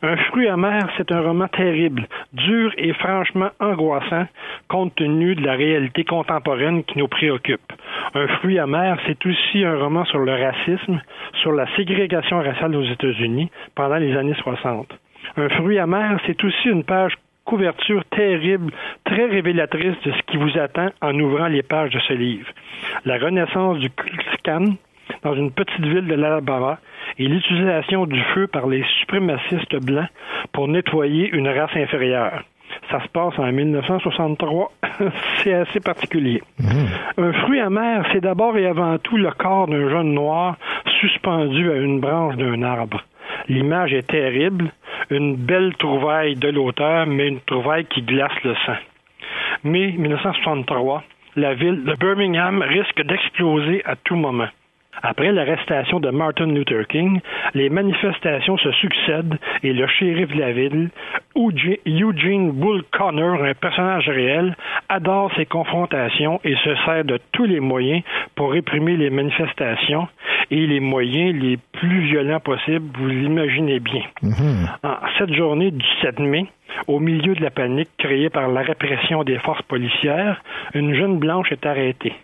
Un 0.00 0.16
fruit 0.16 0.48
amer, 0.48 0.88
c'est 0.96 1.12
un 1.12 1.20
roman 1.20 1.46
terrible, 1.46 2.08
dur 2.32 2.72
et 2.78 2.94
franchement 2.94 3.50
angoissant 3.60 4.26
compte 4.68 4.94
tenu 4.94 5.34
de 5.34 5.44
la 5.44 5.52
réalité 5.52 6.04
contemporaine 6.04 6.84
qui 6.84 6.96
nous 6.96 7.06
préoccupe. 7.06 7.70
Un 8.14 8.28
fruit 8.38 8.58
amer, 8.58 8.98
c'est 9.06 9.26
aussi 9.26 9.62
un 9.62 9.76
roman 9.76 10.06
sur 10.06 10.20
le 10.20 10.32
racisme, 10.32 11.02
sur 11.42 11.52
la 11.52 11.66
ségrégation 11.76 12.38
raciale 12.38 12.74
aux 12.74 12.90
États-Unis 12.90 13.50
pendant 13.74 13.96
les 13.96 14.16
années 14.16 14.36
60. 14.42 14.88
Un 15.36 15.50
fruit 15.50 15.78
amer, 15.78 16.18
c'est 16.26 16.42
aussi 16.44 16.68
une 16.70 16.84
page 16.84 17.12
couverture 17.44 18.04
terrible, 18.06 18.72
très 19.04 19.26
révélatrice 19.26 20.00
de 20.02 20.12
ce 20.12 20.22
qui 20.28 20.38
vous 20.38 20.58
attend 20.58 20.88
en 21.02 21.14
ouvrant 21.20 21.48
les 21.48 21.62
pages 21.62 21.92
de 21.92 22.00
ce 22.00 22.14
livre. 22.14 22.48
La 23.04 23.18
renaissance 23.18 23.78
du 23.80 23.90
Ku 23.90 24.08
Klux 24.08 24.36
Klan 24.42 24.64
dans 25.22 25.34
une 25.34 25.50
petite 25.50 25.84
ville 25.84 26.06
de 26.06 26.14
l'Alabama 26.14 26.78
et 27.18 27.26
l'utilisation 27.26 28.06
du 28.06 28.20
feu 28.34 28.46
par 28.46 28.66
les 28.66 28.84
suprémacistes 29.00 29.76
blancs 29.76 30.08
pour 30.52 30.68
nettoyer 30.68 31.28
une 31.30 31.48
race 31.48 31.74
inférieure. 31.76 32.42
Ça 32.90 33.02
se 33.02 33.08
passe 33.08 33.38
en 33.38 33.50
1963. 33.50 34.72
c'est 35.36 35.54
assez 35.54 35.80
particulier. 35.80 36.42
Un 37.16 37.32
fruit 37.32 37.60
amer, 37.60 38.06
c'est 38.12 38.20
d'abord 38.20 38.56
et 38.56 38.66
avant 38.66 38.98
tout 38.98 39.16
le 39.16 39.30
corps 39.32 39.66
d'un 39.66 39.88
jeune 39.88 40.14
noir 40.14 40.56
suspendu 41.00 41.70
à 41.70 41.76
une 41.76 42.00
branche 42.00 42.36
d'un 42.36 42.62
arbre. 42.62 43.02
L'image 43.48 43.92
est 43.92 44.08
terrible, 44.08 44.72
une 45.10 45.36
belle 45.36 45.74
trouvaille 45.78 46.34
de 46.34 46.48
l'auteur, 46.48 47.06
mais 47.06 47.28
une 47.28 47.40
trouvaille 47.40 47.86
qui 47.86 48.02
glace 48.02 48.32
le 48.44 48.54
sang. 48.66 48.76
Mais 49.64 49.92
1963, 49.92 51.02
la 51.36 51.54
ville 51.54 51.84
de 51.84 51.94
Birmingham 51.94 52.62
risque 52.62 53.02
d'exploser 53.02 53.82
à 53.84 53.96
tout 53.96 54.16
moment. 54.16 54.48
Après 55.02 55.32
l'arrestation 55.32 56.00
de 56.00 56.10
Martin 56.10 56.46
Luther 56.46 56.86
King, 56.88 57.20
les 57.54 57.68
manifestations 57.68 58.56
se 58.58 58.72
succèdent 58.72 59.38
et 59.62 59.72
le 59.72 59.86
shérif 59.86 60.28
de 60.34 60.40
la 60.40 60.52
ville, 60.52 60.90
Eugene 61.36 62.52
Bull 62.52 62.82
Connor, 62.90 63.42
un 63.42 63.54
personnage 63.54 64.08
réel, 64.08 64.56
adore 64.88 65.30
ces 65.36 65.46
confrontations 65.46 66.40
et 66.44 66.54
se 66.56 66.74
sert 66.84 67.04
de 67.04 67.18
tous 67.32 67.44
les 67.44 67.60
moyens 67.60 68.02
pour 68.34 68.52
réprimer 68.52 68.96
les 68.96 69.10
manifestations 69.10 70.08
et 70.50 70.66
les 70.66 70.80
moyens 70.80 71.40
les 71.40 71.58
plus 71.72 72.00
violents 72.06 72.40
possibles, 72.40 72.88
vous 72.98 73.08
l'imaginez 73.08 73.80
bien. 73.80 74.02
En 74.82 74.96
cette 75.18 75.32
journée 75.34 75.70
du 75.70 75.84
7 76.02 76.18
mai, 76.20 76.46
au 76.86 77.00
milieu 77.00 77.34
de 77.34 77.42
la 77.42 77.50
panique 77.50 77.90
créée 77.98 78.30
par 78.30 78.48
la 78.48 78.62
répression 78.62 79.24
des 79.24 79.38
forces 79.38 79.62
policières, 79.62 80.42
une 80.74 80.94
jeune 80.94 81.18
blanche 81.18 81.52
est 81.52 81.66
arrêtée. 81.66 82.14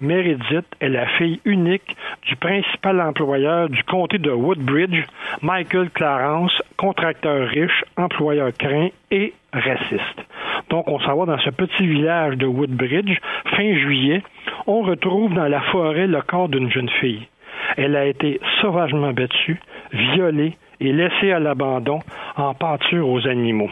Meredith 0.00 0.64
est 0.80 0.88
la 0.88 1.06
fille 1.18 1.40
unique 1.44 1.94
du 2.26 2.34
principal 2.36 3.02
employeur 3.02 3.68
du 3.68 3.82
comté 3.84 4.16
de 4.16 4.30
Woodbridge, 4.30 5.04
Michael 5.42 5.90
Clarence, 5.90 6.62
contracteur 6.78 7.46
riche, 7.48 7.84
employeur 7.98 8.50
craint 8.58 8.88
et 9.10 9.34
raciste. 9.52 10.24
Donc, 10.70 10.88
on 10.88 11.00
s'en 11.00 11.16
va 11.16 11.26
dans 11.26 11.38
ce 11.42 11.50
petit 11.50 11.86
village 11.86 12.36
de 12.38 12.46
Woodbridge, 12.46 13.18
fin 13.54 13.74
juillet, 13.76 14.22
on 14.66 14.80
retrouve 14.80 15.34
dans 15.34 15.48
la 15.48 15.60
forêt 15.60 16.06
le 16.06 16.22
corps 16.22 16.48
d'une 16.48 16.70
jeune 16.70 16.88
fille. 17.00 17.28
Elle 17.76 17.94
a 17.94 18.06
été 18.06 18.40
sauvagement 18.62 19.12
battue, 19.12 19.60
violée 19.92 20.56
et 20.80 20.94
laissée 20.94 21.32
à 21.32 21.40
l'abandon 21.40 21.98
en 22.36 22.54
pâture 22.54 23.06
aux 23.06 23.28
animaux. 23.28 23.70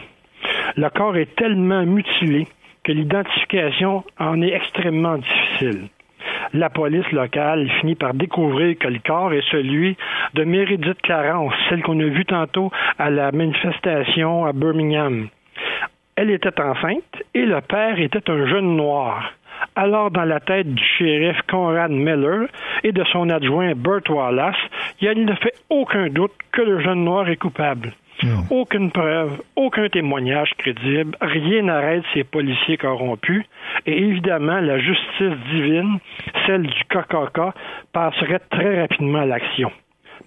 Le 0.76 0.90
corps 0.90 1.16
est 1.16 1.34
tellement 1.36 1.86
mutilé 1.86 2.46
que 2.84 2.92
l'identification 2.92 4.05
en 4.18 4.42
est 4.42 4.52
extrêmement 4.52 5.16
difficile 5.16 5.88
la 6.52 6.70
police 6.70 7.10
locale 7.12 7.68
finit 7.80 7.94
par 7.94 8.14
découvrir 8.14 8.78
que 8.78 8.88
le 8.88 9.00
corps 9.04 9.32
est 9.32 9.48
celui 9.50 9.96
de 10.34 10.44
Meredith 10.44 11.00
Clarence, 11.02 11.54
celle 11.68 11.82
qu'on 11.82 12.00
a 12.00 12.04
vue 12.04 12.24
tantôt 12.24 12.70
à 12.98 13.10
la 13.10 13.32
manifestation 13.32 14.44
à 14.44 14.52
Birmingham. 14.52 15.28
Elle 16.16 16.30
était 16.30 16.60
enceinte 16.60 17.22
et 17.34 17.44
le 17.44 17.60
père 17.60 18.00
était 18.00 18.30
un 18.30 18.46
jeune 18.46 18.76
noir. 18.76 19.32
Alors, 19.76 20.10
dans 20.10 20.24
la 20.24 20.40
tête 20.40 20.72
du 20.74 20.82
shérif 20.98 21.40
Conrad 21.48 21.90
Miller 21.90 22.48
et 22.82 22.92
de 22.92 23.04
son 23.12 23.30
adjoint 23.30 23.74
Burt 23.74 24.08
Wallace, 24.08 24.56
il 25.00 25.24
ne 25.24 25.34
fait 25.34 25.54
aucun 25.68 26.08
doute 26.08 26.32
que 26.52 26.62
le 26.62 26.80
jeune 26.80 27.04
noir 27.04 27.28
est 27.28 27.36
coupable. 27.36 27.92
Aucune 28.51 28.90
preuve, 28.90 29.43
aucun 29.55 29.89
témoignage 29.89 30.53
crédible, 30.59 31.16
rien 31.20 31.62
n'arrête 31.62 32.03
ces 32.15 32.24
policiers 32.24 32.77
corrompus. 32.77 33.45
Et 33.86 33.97
évidemment, 33.97 34.61
la 34.61 34.78
justice 34.78 35.39
divine, 35.53 35.99
celle 36.47 36.62
du 36.62 36.85
KKK, 36.89 37.55
passerait 37.93 38.40
très 38.51 38.81
rapidement 38.81 39.20
à 39.20 39.27
l'action. 39.27 39.70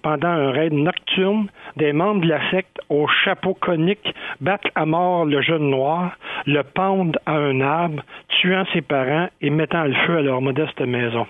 Pendant 0.00 0.28
un 0.28 0.50
raid 0.50 0.72
nocturne, 0.72 1.48
des 1.76 1.92
membres 1.92 2.22
de 2.22 2.28
la 2.28 2.50
secte 2.50 2.80
au 2.88 3.06
chapeau 3.06 3.54
conique 3.54 4.14
battent 4.40 4.70
à 4.74 4.86
mort 4.86 5.26
le 5.26 5.42
jeune 5.42 5.68
noir, 5.70 6.16
le 6.46 6.62
pendent 6.62 7.18
à 7.26 7.34
un 7.34 7.60
arbre, 7.60 8.02
tuant 8.28 8.64
ses 8.72 8.80
parents 8.80 9.28
et 9.42 9.50
mettant 9.50 9.84
le 9.84 9.94
feu 10.06 10.16
à 10.16 10.22
leur 10.22 10.40
modeste 10.40 10.80
maison. 10.80 11.26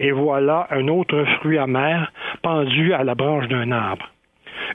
Et 0.00 0.10
voilà 0.10 0.66
un 0.70 0.88
autre 0.88 1.24
fruit 1.38 1.58
amer 1.58 2.12
pendu 2.42 2.92
à 2.92 3.04
la 3.04 3.14
branche 3.14 3.48
d'un 3.48 3.70
arbre 3.70 4.06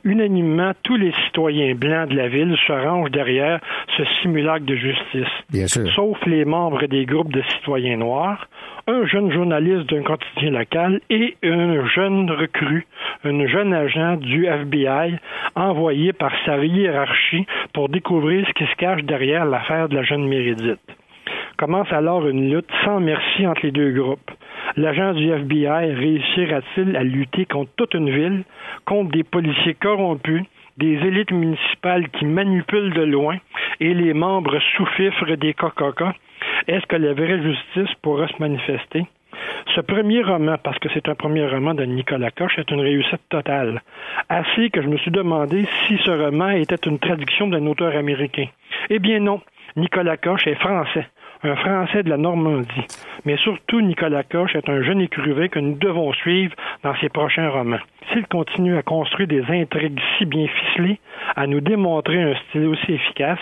unanimement, 0.03 0.71
tous 0.83 0.95
les 0.95 1.13
citoyens 1.25 1.75
blancs 1.75 2.09
de 2.09 2.15
la 2.15 2.27
ville 2.27 2.55
se 2.65 2.71
rangent 2.71 3.11
derrière 3.11 3.59
ce 3.95 4.03
simulacre 4.21 4.65
de 4.65 4.75
justice. 4.75 5.89
Sauf 5.95 6.17
les 6.25 6.45
membres 6.45 6.85
des 6.87 7.05
groupes 7.05 7.31
de 7.33 7.41
citoyens 7.41 7.97
noirs, 7.97 8.47
un 8.87 9.05
jeune 9.05 9.31
journaliste 9.31 9.89
d'un 9.89 10.03
quotidien 10.03 10.51
local 10.51 11.01
et 11.09 11.35
un 11.43 11.85
jeune 11.87 12.31
recrue, 12.31 12.87
un 13.25 13.47
jeune 13.47 13.73
agent 13.73 14.15
du 14.17 14.45
FBI 14.45 15.17
envoyé 15.55 16.13
par 16.13 16.31
sa 16.45 16.63
hiérarchie 16.63 17.45
pour 17.73 17.89
découvrir 17.89 18.47
ce 18.47 18.53
qui 18.53 18.65
se 18.65 18.75
cache 18.75 19.03
derrière 19.03 19.45
l'affaire 19.45 19.89
de 19.89 19.95
la 19.95 20.03
jeune 20.03 20.27
Mérédite. 20.27 20.79
Commence 21.57 21.91
alors 21.91 22.27
une 22.27 22.53
lutte 22.53 22.69
sans 22.85 22.99
merci 22.99 23.47
entre 23.47 23.61
les 23.63 23.71
deux 23.71 23.91
groupes. 23.91 24.31
L'agent 24.75 25.13
du 25.13 25.31
FBI 25.31 25.91
réussira-t-il 25.93 26.95
à 26.95 27.03
lutter 27.03 27.45
contre 27.45 27.71
toute 27.77 27.95
une 27.95 28.11
ville, 28.11 28.43
contre 28.87 29.11
des 29.11 29.23
policiers 29.23 29.75
corrompus, 29.75 30.43
des 30.77 30.95
élites 31.05 31.31
municipales 31.31 32.07
qui 32.09 32.25
manipulent 32.25 32.93
de 32.93 33.03
loin 33.03 33.37
et 33.79 33.93
les 33.93 34.13
membres 34.13 34.59
sous-fifres 34.75 35.35
des 35.35 35.53
KKK? 35.53 36.03
Est-ce 36.67 36.85
que 36.87 36.95
la 36.95 37.13
vraie 37.13 37.41
justice 37.41 37.93
pourra 38.01 38.27
se 38.27 38.39
manifester? 38.39 39.05
Ce 39.75 39.81
premier 39.81 40.23
roman, 40.23 40.55
parce 40.63 40.79
que 40.79 40.89
c'est 40.93 41.09
un 41.09 41.15
premier 41.15 41.45
roman 41.45 41.73
de 41.73 41.83
Nicolas 41.83 42.31
Coche, 42.31 42.57
est 42.57 42.71
une 42.71 42.79
réussite 42.79 43.21
totale. 43.29 43.81
Assez 44.29 44.69
que 44.69 44.81
je 44.81 44.87
me 44.87 44.97
suis 44.97 45.11
demandé 45.11 45.67
si 45.85 45.97
ce 46.03 46.11
roman 46.11 46.49
était 46.49 46.87
une 46.87 46.97
traduction 46.97 47.47
d'un 47.47 47.65
auteur 47.67 47.95
américain. 47.95 48.47
Eh 48.89 48.99
bien 48.99 49.19
non, 49.19 49.41
Nicolas 49.75 50.17
Coche 50.17 50.47
est 50.47 50.55
français 50.55 51.05
un 51.43 51.55
Français 51.55 52.03
de 52.03 52.09
la 52.09 52.17
Normandie. 52.17 52.87
Mais 53.25 53.37
surtout, 53.37 53.81
Nicolas 53.81 54.23
Coche 54.23 54.55
est 54.55 54.69
un 54.69 54.81
jeune 54.83 55.01
écrivain 55.01 55.47
que 55.47 55.59
nous 55.59 55.75
devons 55.75 56.13
suivre 56.13 56.55
dans 56.83 56.95
ses 56.97 57.09
prochains 57.09 57.49
romans. 57.49 57.79
S'il 58.11 58.27
continue 58.27 58.77
à 58.77 58.83
construire 58.83 59.27
des 59.27 59.43
intrigues 59.49 59.99
si 60.17 60.25
bien 60.25 60.47
ficelées, 60.47 60.99
à 61.35 61.47
nous 61.47 61.61
démontrer 61.61 62.21
un 62.21 62.35
style 62.47 62.67
aussi 62.67 62.93
efficace, 62.93 63.39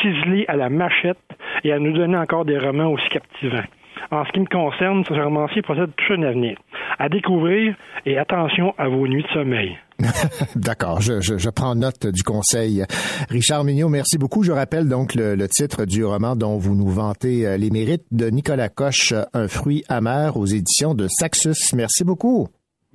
ciselé 0.00 0.44
à 0.48 0.56
la 0.56 0.70
machette 0.70 1.18
et 1.64 1.72
à 1.72 1.78
nous 1.78 1.92
donner 1.92 2.16
encore 2.16 2.44
des 2.44 2.58
romans 2.58 2.92
aussi 2.92 3.08
captivants. 3.08 3.64
En 4.10 4.24
ce 4.24 4.32
qui 4.32 4.40
me 4.40 4.46
concerne, 4.46 5.04
ce 5.04 5.12
romancier 5.14 5.62
possède 5.62 5.90
tout 5.96 6.12
un 6.14 6.22
avenir. 6.22 6.56
À 6.98 7.08
découvrir 7.08 7.74
et 8.06 8.18
attention 8.18 8.74
à 8.78 8.88
vos 8.88 9.06
nuits 9.06 9.22
de 9.22 9.28
sommeil. 9.28 9.78
D'accord, 10.56 11.00
je, 11.00 11.20
je, 11.20 11.36
je, 11.36 11.50
prends 11.50 11.74
note 11.74 12.06
du 12.06 12.22
conseil. 12.22 12.84
Richard 13.28 13.64
Mignot, 13.64 13.88
merci 13.88 14.18
beaucoup. 14.18 14.42
Je 14.42 14.52
rappelle 14.52 14.88
donc 14.88 15.14
le, 15.14 15.34
le, 15.34 15.48
titre 15.48 15.84
du 15.84 16.04
roman 16.04 16.36
dont 16.36 16.58
vous 16.58 16.74
nous 16.74 16.88
vantez 16.88 17.46
euh, 17.46 17.56
les 17.56 17.70
mérites 17.70 18.04
de 18.10 18.28
Nicolas 18.30 18.68
Coche, 18.68 19.12
Un 19.34 19.48
fruit 19.48 19.84
amer 19.88 20.36
aux 20.36 20.46
éditions 20.46 20.94
de 20.94 21.06
Saxus. 21.08 21.74
Merci 21.74 22.04
beaucoup. 22.04 22.48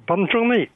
Bonne 0.08 0.28
journée. 0.32 0.70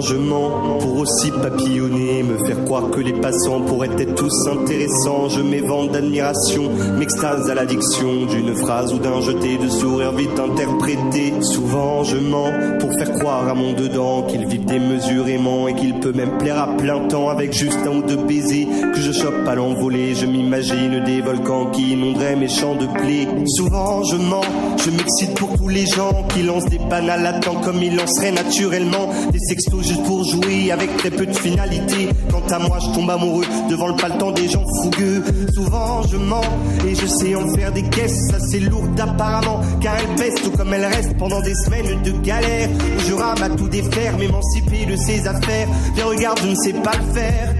Je 0.00 0.14
mens 0.14 0.78
pour 0.80 0.98
aussi 0.98 1.30
papillonner, 1.30 2.22
me 2.22 2.44
faire 2.46 2.64
croire 2.64 2.90
que 2.90 3.00
les 3.00 3.12
passants 3.12 3.60
pourraient 3.60 3.90
être 3.98 4.14
tous 4.14 4.48
intéressants. 4.48 5.28
Je 5.28 5.40
m'évente 5.40 5.92
d'admiration, 5.92 6.70
m'extase 6.98 7.50
à 7.50 7.54
l'addiction 7.54 8.26
d'une 8.26 8.54
phrase 8.54 8.92
ou 8.94 8.98
d'un 8.98 9.20
jeté 9.20 9.58
de 9.58 9.68
sourire 9.68 10.12
vite 10.12 10.38
interprété. 10.38 11.34
Souvent 11.42 12.04
je 12.04 12.16
mens 12.16 12.50
pour 12.80 12.92
faire 12.94 13.12
croire 13.18 13.48
à 13.48 13.54
mon 13.54 13.72
dedans 13.72 14.22
qu'il 14.22 14.46
vit 14.46 14.58
démesurément 14.58 15.68
et 15.68 15.74
qu'il 15.74 16.00
peut 16.00 16.12
même 16.12 16.38
plaire 16.38 16.58
à 16.58 16.76
plein 16.76 17.06
temps 17.08 17.28
avec 17.28 17.52
juste 17.52 17.78
un 17.86 17.98
ou 17.98 18.02
deux 18.02 18.16
baisers 18.16 18.66
que 18.94 19.00
je 19.00 19.12
chope 19.12 19.46
à 19.46 19.54
l'envolée. 19.54 20.14
Je 20.14 20.26
m'imagine 20.26 21.04
des 21.04 21.20
volcans 21.20 21.66
qui 21.66 21.92
inonderaient 21.92 22.36
mes 22.36 22.48
champs 22.48 22.76
de 22.76 22.86
blé. 22.86 23.28
Souvent 23.46 24.02
je 24.04 24.16
mens, 24.16 24.44
je 24.84 24.90
m'excite 24.90 25.34
pour 25.38 25.56
tous 25.56 25.68
les 25.68 25.86
gens 25.86 26.24
qui 26.28 26.42
lancent 26.42 26.66
des 26.66 26.78
banales 26.78 27.26
à 27.26 27.32
comme 27.50 27.82
ils 27.82 27.96
lanceraient 27.96 28.32
naturellement 28.32 29.10
des 29.30 29.38
sextos 29.38 29.81
juste 29.82 30.02
pour 30.04 30.24
jouer 30.24 30.70
avec 30.70 30.96
très 30.96 31.10
peu 31.10 31.26
de 31.26 31.32
finalité. 31.32 32.08
Quant 32.30 32.46
à 32.50 32.58
moi, 32.58 32.78
je 32.80 32.94
tombe 32.94 33.10
amoureux 33.10 33.44
devant 33.68 33.88
le 33.88 33.96
paletant 33.96 34.32
des 34.32 34.48
gens 34.48 34.64
fougueux. 34.82 35.22
Souvent, 35.54 36.02
je 36.10 36.16
mens 36.16 36.42
et 36.86 36.94
je 36.94 37.06
sais 37.06 37.34
en 37.34 37.48
faire 37.54 37.72
des 37.72 37.82
caisses 37.82 38.32
assez 38.34 38.60
lourdes 38.60 38.98
apparemment, 38.98 39.60
car 39.80 39.94
elle 39.96 40.32
tout 40.42 40.50
comme 40.50 40.72
elle 40.72 40.84
reste 40.84 41.16
pendant 41.18 41.40
des 41.40 41.54
semaines 41.54 42.02
de 42.02 42.12
galère. 42.22 42.68
Je 43.06 43.14
rame 43.14 43.42
à 43.42 43.50
tout 43.50 43.68
défaire, 43.68 44.16
m'émanciper 44.18 44.86
de 44.86 44.96
ses 44.96 45.26
affaires. 45.26 45.68
Viens, 45.94 46.06
regarde, 46.06 46.38
je 46.42 46.48
ne 46.48 46.54
sais 46.54 46.72
pas 46.72 46.92
le 46.96 47.14
faire. 47.14 47.54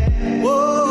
Oh, 0.44 0.81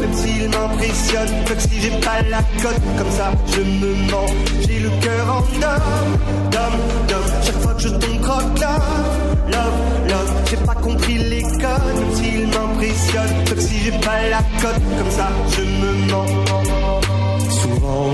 même 0.00 0.14
s'il 0.14 0.48
m'impressionne. 0.48 1.44
que 1.44 1.60
si 1.60 1.80
j'ai 1.80 1.90
pas 2.00 2.22
la 2.28 2.38
cote, 2.62 2.80
comme 2.98 3.10
ça 3.10 3.32
je 3.54 3.60
me 3.60 3.94
mens. 4.10 4.26
J'ai 4.60 4.80
le 4.80 4.90
cœur 5.00 5.26
en 5.28 5.38
homme, 5.38 6.18
d'homme, 6.50 6.80
d'homme. 7.08 7.32
Chaque 7.44 7.60
fois 7.60 7.74
que 7.74 7.82
je 7.82 7.88
tombe 7.88 8.20
croque 8.20 8.58
love, 8.60 9.48
love, 9.48 10.08
love. 10.08 10.32
J'ai 10.50 10.56
pas 10.56 10.74
compris 10.74 11.18
les 11.18 11.42
codes, 11.42 11.94
même 11.94 12.14
s'il 12.14 12.46
m'impressionne. 12.46 13.44
que 13.46 13.60
si 13.60 13.78
j'ai 13.84 13.98
pas 13.98 14.28
la 14.30 14.42
cote, 14.60 14.82
comme 14.98 15.10
ça 15.10 15.28
je 15.56 15.62
me 15.62 16.10
mens 16.10 16.81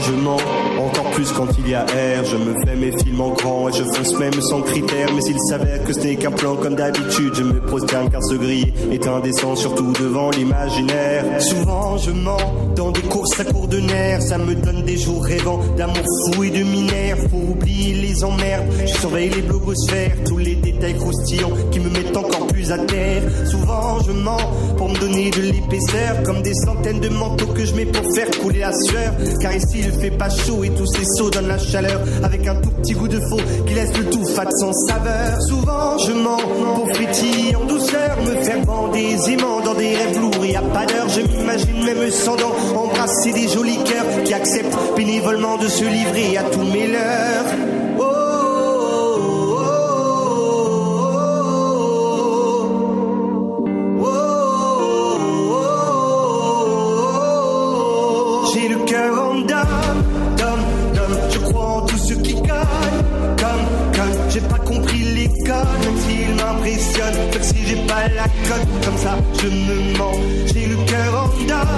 je 0.01 0.13
mens, 0.13 0.37
encore 0.79 1.11
plus 1.11 1.31
quand 1.33 1.47
il 1.59 1.71
y 1.71 1.75
a 1.75 1.85
air. 1.95 2.25
Je 2.25 2.37
me 2.37 2.55
fais 2.65 2.77
mes 2.77 2.93
films 2.99 3.21
en 3.21 3.31
grand 3.31 3.69
et 3.69 3.73
je 3.73 3.85
fonce 3.85 4.19
même 4.19 4.41
sans 4.41 4.63
critères. 4.63 5.09
Mais 5.15 5.21
s'il 5.21 5.39
s'avère 5.49 5.83
que 5.85 5.93
ce 5.93 6.01
n'est 6.01 6.17
qu'un 6.17 6.31
plan 6.31 6.57
comme 6.57 6.75
d'habitude, 6.75 7.35
je 7.35 7.43
me 7.43 7.61
prosterne 7.61 8.11
car 8.11 8.23
ce 8.23 8.35
gris 8.35 8.73
est 8.93 9.07
indécent, 9.07 9.57
surtout 9.57 9.93
devant 9.93 10.31
l'imaginaire. 10.31 11.25
Souvent 11.41 11.97
je 11.99 12.11
mens 12.11 12.39
dans 12.77 12.91
des 12.91 13.03
courses 13.03 13.39
à 13.41 13.45
court 13.45 13.69
de 13.69 13.79
nerfs. 13.79 14.23
Ça 14.23 14.39
me 14.39 14.55
donne 14.55 14.83
des 14.83 14.97
jours 14.97 15.25
rêvant 15.25 15.61
d'amour 15.77 16.05
fou 16.33 16.45
et 16.45 16.51
de 16.51 16.63
minère. 16.63 17.17
Pour 17.31 17.51
oublier 17.51 17.95
les 17.95 18.25
emmerdes, 18.25 18.67
je 18.87 19.01
surveille 19.01 19.31
les 19.31 19.43
blogosphères, 19.43 20.13
tous 20.27 20.39
les 20.39 20.55
détails 20.57 20.97
croustillants 20.97 21.53
qui 21.71 21.81
me 21.81 21.91
mettent 21.91 22.17
encore 22.17 22.47
plus 22.47 22.71
à 22.73 22.79
terre. 22.79 23.23
Souvent 23.47 24.01
je 24.07 24.13
mens 24.13 24.39
pour 24.77 24.89
me 24.89 24.99
donner 24.99 25.31
de 25.31 25.43
l'épaisseur, 25.43 26.23
comme 26.25 26.43
des 26.43 26.55
centaines 26.55 27.01
de 27.01 27.09
manteaux 27.09 27.47
que 27.47 27.65
je 27.65 27.75
mets 27.75 27.87
pour 27.87 28.05
faire 28.15 28.31
couler 28.41 28.61
la 28.61 28.73
sueur. 28.73 29.13
Il 29.75 29.93
fait 29.93 30.11
pas 30.11 30.31
chaud 30.31 30.65
et 30.65 30.71
tous 30.71 30.87
ces 30.87 31.05
sauts 31.17 31.31
donnent 31.31 31.49
la 31.49 31.59
chaleur, 31.59 32.01
avec 32.23 32.47
un 32.47 32.57
tout 32.57 32.71
petit 32.71 32.95
goût 32.95 33.09
de 33.09 33.21
faux 33.21 33.41
qui 33.67 33.75
laisse 33.75 33.97
le 33.97 34.05
tout 34.11 34.25
fat 34.25 34.51
sans 34.51 34.73
saveur. 34.73 35.41
Souvent 35.49 35.99
je 35.99 36.13
mens 36.13 36.39
pour 36.75 36.89
frétiller 36.95 37.57
en 37.57 37.65
douceur, 37.65 38.19
me 38.23 38.43
faire 38.43 38.65
bander 38.65 39.17
aimants 39.31 39.61
dans 39.61 39.75
des 39.75 39.95
rêves 39.95 40.21
lourds 40.21 40.45
et 40.45 40.57
à 40.57 40.63
pas. 40.63 40.87
Je 41.09 41.21
m'imagine 41.21 41.85
même 41.85 42.11
sans 42.11 42.37
dents 42.37 42.55
embrasser 42.77 43.33
des 43.33 43.49
jolis 43.49 43.79
cœurs 43.85 44.25
qui 44.25 44.35
acceptent 44.35 44.77
bénévolement 44.97 45.57
de 45.57 45.69
se 45.69 45.85
livrer 45.85 46.37
à 46.37 46.43
tous 46.45 46.65
mes 46.65 46.87
leurs. 46.87 47.68
La 68.15 68.25
cote, 68.25 68.85
comme 68.85 68.99
ça 68.99 69.17
je 69.43 69.49
me 69.49 69.99
mens. 69.99 70.13
J'ai 70.47 70.67
le 70.67 70.77
cœur 70.87 71.25
en 71.25 71.47
dame, 71.47 71.69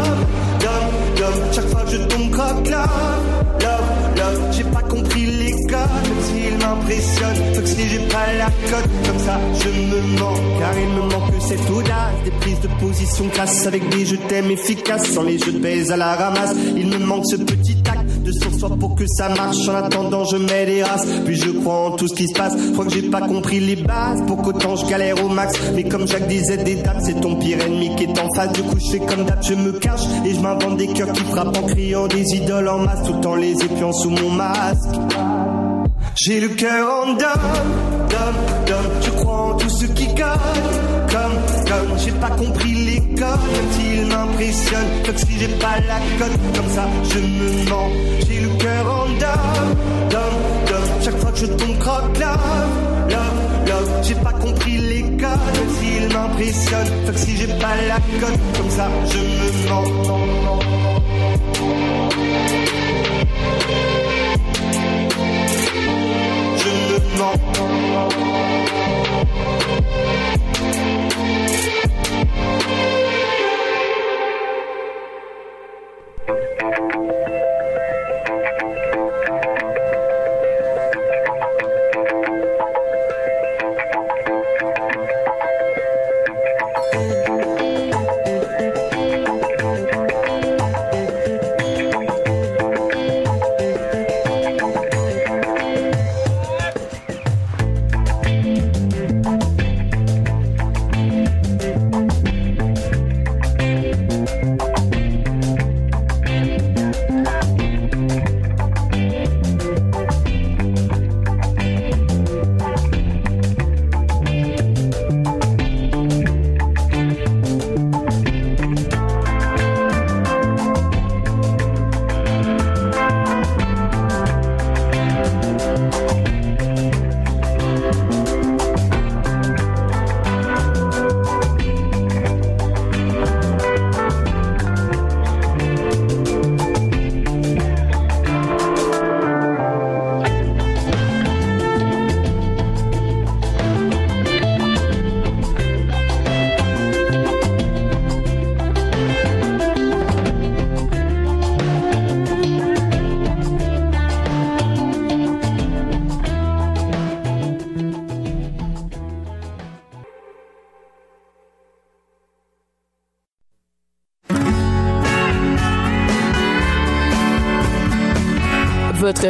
dame, 0.60 0.90
dame. 1.16 1.52
Chaque 1.52 1.68
fois 1.68 1.84
je 1.88 1.96
tombe 1.96 2.30
croque 2.30 2.68
love, 2.68 3.22
love, 3.60 4.16
love. 4.16 4.40
J'ai 4.52 4.64
pas 4.64 4.82
compris 4.82 5.26
les 5.26 5.52
codes, 5.66 5.96
même 6.04 6.22
s'ils 6.22 6.58
m'impressionnent. 6.58 7.54
Comme 7.54 7.66
si 7.66 7.88
j'ai 7.88 7.98
pas 8.08 8.32
la 8.38 8.46
cote, 8.70 8.90
comme 9.06 9.18
ça 9.18 9.40
je 9.62 9.68
me 9.68 10.18
mens. 10.18 10.40
Car 10.58 10.72
il 10.78 10.88
me 10.88 11.02
manque 11.10 11.34
cette 11.40 11.70
audace, 11.70 12.14
des 12.24 12.30
prises 12.32 12.60
de 12.60 12.68
position 12.80 13.28
classe 13.28 13.66
avec 13.66 13.88
des 13.88 14.06
je 14.06 14.16
t'aime 14.16 14.50
efficaces, 14.50 15.06
sans 15.10 15.22
les 15.22 15.38
jeux 15.38 15.52
de 15.52 15.58
baise 15.58 15.90
à 15.90 15.96
la 15.96 16.14
ramasse. 16.14 16.54
Il 16.76 16.88
me 16.88 16.98
manque 16.98 17.26
ce 17.26 17.36
petit 17.36 17.76
acte 17.90 17.99
de 18.30 18.38
sur-soi 18.38 18.70
pour 18.78 18.94
que 18.94 19.04
ça 19.06 19.28
marche. 19.28 19.68
En 19.68 19.74
attendant, 19.74 20.24
je 20.24 20.36
mets 20.36 20.66
des 20.66 20.82
races, 20.82 21.06
puis 21.24 21.36
je 21.36 21.50
crois 21.50 21.86
en 21.86 21.90
tout 21.92 22.08
ce 22.08 22.14
qui 22.14 22.26
se 22.28 22.34
passe. 22.34 22.54
Crois 22.72 22.84
que 22.84 22.92
j'ai 22.92 23.02
pas 23.02 23.20
compris 23.20 23.60
les 23.60 23.76
bases, 23.76 24.22
pour 24.26 24.42
qu'autant 24.42 24.76
je 24.76 24.86
galère 24.86 25.22
au 25.24 25.28
max. 25.28 25.58
Mais 25.74 25.84
comme 25.84 26.06
Jacques 26.06 26.28
disait 26.28 26.58
des 26.58 26.76
dames, 26.76 27.00
c'est 27.04 27.20
ton 27.20 27.36
pire 27.36 27.60
ennemi 27.60 27.94
qui 27.96 28.04
est 28.04 28.18
en 28.18 28.28
face. 28.34 28.52
Du 28.52 28.62
coup, 28.62 28.78
je 28.78 28.90
fais 28.92 29.00
comme 29.00 29.24
d'hab, 29.24 29.42
je 29.42 29.54
me 29.54 29.72
cache 29.72 30.02
et 30.24 30.34
je 30.34 30.40
m'invente 30.40 30.76
des 30.76 30.88
cœurs 30.88 31.12
qui 31.12 31.22
frappent 31.24 31.56
en 31.56 31.66
criant 31.66 32.06
des 32.06 32.34
idoles 32.34 32.68
en 32.68 32.78
masse, 32.78 33.02
tout 33.04 33.26
en 33.26 33.34
les 33.34 33.52
épiant 33.52 33.92
sous 33.92 34.10
mon 34.10 34.30
masque. 34.30 34.96
J'ai 36.16 36.40
le 36.40 36.48
cœur 36.48 37.04
en 37.04 37.12
dame, 37.14 37.40
dame, 38.10 38.36
dame. 38.66 38.90
Je 39.02 39.10
crois 39.10 39.40
en 39.40 39.54
tout 39.56 39.70
ce 39.70 39.86
qui 39.86 40.06
gagne, 40.14 40.38
comme, 41.12 41.36
comme. 41.68 41.98
J'ai 41.98 42.12
pas 42.12 42.30
compris 42.30 42.74
les 42.74 43.00
codes, 43.00 43.46
même 43.52 43.70
s'ils 43.72 44.06
m'impressionnent. 44.06 45.02
Comme 45.06 45.16
si 45.16 45.38
j'ai 45.38 45.48
pas 45.48 45.76
la 45.88 45.98
cote, 46.18 46.38
comme 46.54 46.70
ça 46.70 46.84
je 47.10 47.18
me 47.18 47.68
mens. 47.68 47.90
J'ai 48.26 48.40
le 48.40 48.48
cœur 48.58 48.84
en 48.86 49.06
dame, 49.18 49.76
dame, 50.10 50.38
dame. 50.66 50.88
Chaque 51.02 51.18
fois 51.18 51.32
que 51.32 51.38
je 51.38 51.46
tombe 51.46 51.78
croque 51.78 52.18
love, 52.18 52.70
love, 53.10 53.68
love. 53.68 53.90
J'ai 54.02 54.14
pas 54.14 54.32
compris 54.32 54.78
les 54.78 55.02
codes, 55.02 55.46
même 55.54 55.70
s'ils 55.78 56.08
m'impressionnent. 56.12 56.92
Comme 57.06 57.16
si 57.16 57.36
j'ai 57.36 57.46
pas 57.46 57.76
la 57.88 57.96
cote, 58.20 58.40
comme 58.56 58.70
ça 58.70 58.88
je 59.10 59.18
me 59.18 59.68
mens. 59.68 60.60
Je 67.20 67.24
me 67.24 67.32
mens. 67.92 68.20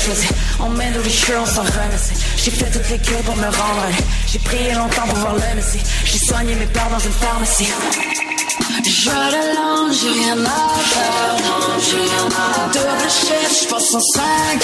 Choisi. 0.00 0.28
On 0.60 0.70
met 0.70 0.90
nos 0.90 1.02
lichures, 1.02 1.40
on 1.42 1.46
s'en 1.46 1.62
remercie. 1.62 2.14
J'ai 2.36 2.50
fait 2.50 2.70
toutes 2.70 2.88
les 2.90 2.98
cures 2.98 3.22
pour 3.22 3.36
me 3.36 3.44
rendre. 3.44 3.86
J'ai 4.26 4.38
prié 4.38 4.72
longtemps 4.74 5.06
pour 5.08 5.18
voir 5.18 5.34
le 5.34 5.56
messie. 5.56 5.80
J'ai 6.04 6.18
soigné 6.18 6.54
mes 6.54 6.66
peurs 6.66 6.90
dans 6.90 6.98
une 6.98 7.12
pharmacie. 7.12 7.68
Je 8.84 9.10
l'allonge, 9.10 9.96
j'ai 10.00 10.10
rien 10.20 10.38
à 10.44 10.58
faire. 10.90 11.36
Double 12.72 13.10
shift, 13.10 13.62
j'passe 13.62 13.94
en 13.94 14.00
5 14.00 14.62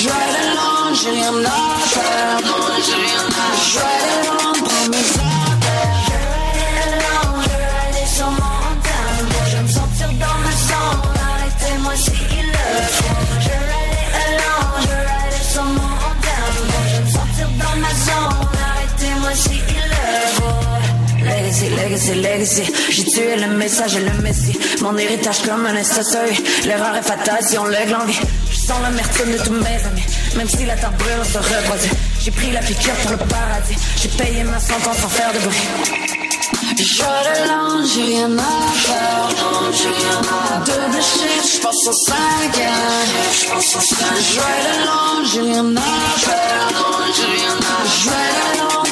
Je 0.00 0.08
l'allonge, 0.08 0.98
j'ai 1.02 1.10
rien 1.10 1.34
à 1.44 1.58
faire. 1.88 2.38
Je 3.58 3.78
l'allonge, 3.78 4.62
prends 4.62 4.88
mes 4.90 4.98
affaires. 4.98 5.41
Legacy, 21.92 22.14
legacy. 22.14 22.62
J'ai 22.90 23.04
tué 23.04 23.36
le 23.36 23.48
message 23.48 23.96
et 23.96 24.00
le 24.00 24.22
messie. 24.22 24.58
Mon 24.80 24.96
héritage 24.96 25.42
comme 25.42 25.66
un 25.66 25.76
instastory. 25.76 26.42
L'erreur 26.64 26.96
est 26.96 27.02
fatale 27.02 27.44
si 27.46 27.58
on 27.58 27.66
lègue 27.66 27.90
l'envie. 27.90 28.18
Je 28.50 28.56
sens 28.56 28.80
l'amertume 28.82 29.32
de 29.32 29.36
tous 29.36 29.52
mes 29.52 29.84
amis. 29.84 30.02
Même 30.36 30.48
si 30.48 30.64
la 30.64 30.74
terre 30.76 30.92
brûle, 30.92 31.12
on 31.20 31.24
se 31.24 31.36
reproduit. 31.36 31.90
J'ai 32.18 32.30
pris 32.30 32.50
la 32.50 32.60
piqûre 32.60 32.94
pour 33.02 33.10
le 33.10 33.18
paradis. 33.18 33.76
J'ai 34.00 34.08
payé 34.08 34.42
ma 34.42 34.58
sentence 34.58 34.96
sans 35.02 35.08
faire 35.08 35.34
de 35.34 35.38
bruit. 35.40 35.68
Je 36.78 37.02
l'allonge, 37.02 37.88
j'ai 37.94 38.04
rien 38.04 38.38
à 38.38 38.72
faire. 38.72 39.28
Double 40.64 41.02
shift, 41.02 41.56
j'passe 41.56 41.88
au 41.88 41.92
5 41.92 42.14
Je 44.30 44.38
l'allonge, 44.40 45.28
j'ai 45.30 45.40
rien 45.42 45.76
à 45.76 45.80
faire. 46.16 46.68
Je 48.02 48.08
l'allonge 48.08 48.91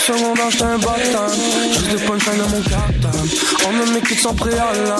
au 0.00 0.12
secondaire 0.12 0.50
j'étais 0.50 0.64
un 0.64 0.78
bâtard 0.78 1.30
Juste 1.72 1.88
des 1.88 1.96
punchlines 2.06 2.38
dans 2.38 2.48
mon 2.48 2.62
cartable 2.62 3.28
On 3.66 3.72
me 3.72 3.84
met 3.92 4.00
sans 4.16 4.34
préalable. 4.34 4.94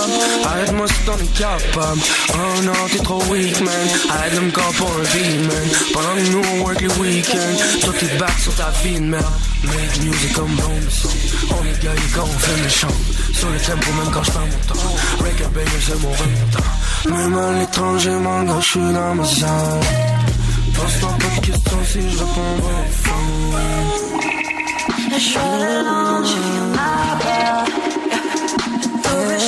Arrête-moi 0.45 0.87
si 0.89 0.95
t'en 1.07 1.17
es 1.17 1.27
capable. 1.39 2.01
Oh 2.31 2.63
non 2.63 2.73
t'es 2.91 2.99
trop 2.99 3.23
weak 3.31 3.61
man. 3.61 3.89
Arrête 4.11 4.35
de 4.35 4.41
me 4.41 4.51
corps 4.51 4.73
pour 4.77 4.89
un 4.89 5.05
beat 5.13 5.41
man 5.47 5.69
Pendant 5.93 6.15
que 6.15 6.21
nous 6.31 6.43
on 6.55 6.61
work 6.65 6.81
les 6.81 6.89
week-ends. 7.01 7.59
Toi 7.83 7.93
t'es 7.99 8.17
back 8.19 8.39
sur 8.39 8.55
ta 8.55 8.71
vie 8.83 9.01
merde 9.01 9.25
Make 9.65 10.01
music 10.03 10.33
comme 10.35 10.55
bon 10.57 10.73
On 11.51 11.65
est 11.65 11.79
gaillé 11.83 12.07
quand 12.15 12.25
on 12.25 12.39
fait 12.39 12.61
méchant. 12.63 12.95
Sur 13.33 13.51
le 13.51 13.59
tempo 13.59 13.91
même 13.93 14.11
quand 14.13 14.25
j'perds 14.25 14.41
mon 14.41 14.61
temps. 14.75 14.81
Record 15.19 15.51
baby 15.51 15.71
c'est 15.87 16.01
mon 16.03 16.11
remontant 16.11 16.71
Même 17.17 17.39
à 17.39 17.53
l'étranger 17.59 18.11
mon 18.11 18.43
gars 18.45 18.61
j'suis 18.61 18.81
dans 18.81 19.15
ma 19.15 19.25
zone. 19.25 19.81
Pose-toi 20.75 21.11
pas 21.19 21.31
de 21.41 21.47
questions 21.47 21.85
si 21.85 22.01
je 22.11 22.19
Je 25.19 25.39
l'allonge, 25.39 26.27
j'ai 26.27 26.41
rien 26.41 26.73
à 26.75 27.19
faire. 27.21 27.65
Double 29.03 29.39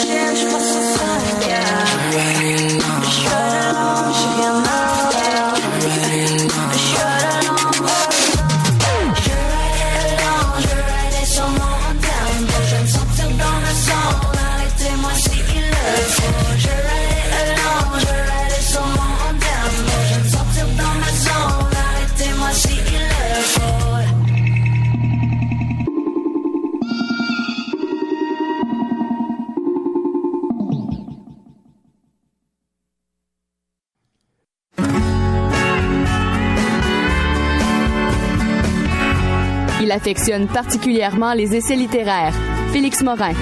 affectionne 40.13 40.47
particulièrement 40.47 41.33
les 41.33 41.55
essais 41.55 41.75
littéraires. 41.75 42.35
Félix 42.71 43.03
Morin. 43.03 43.33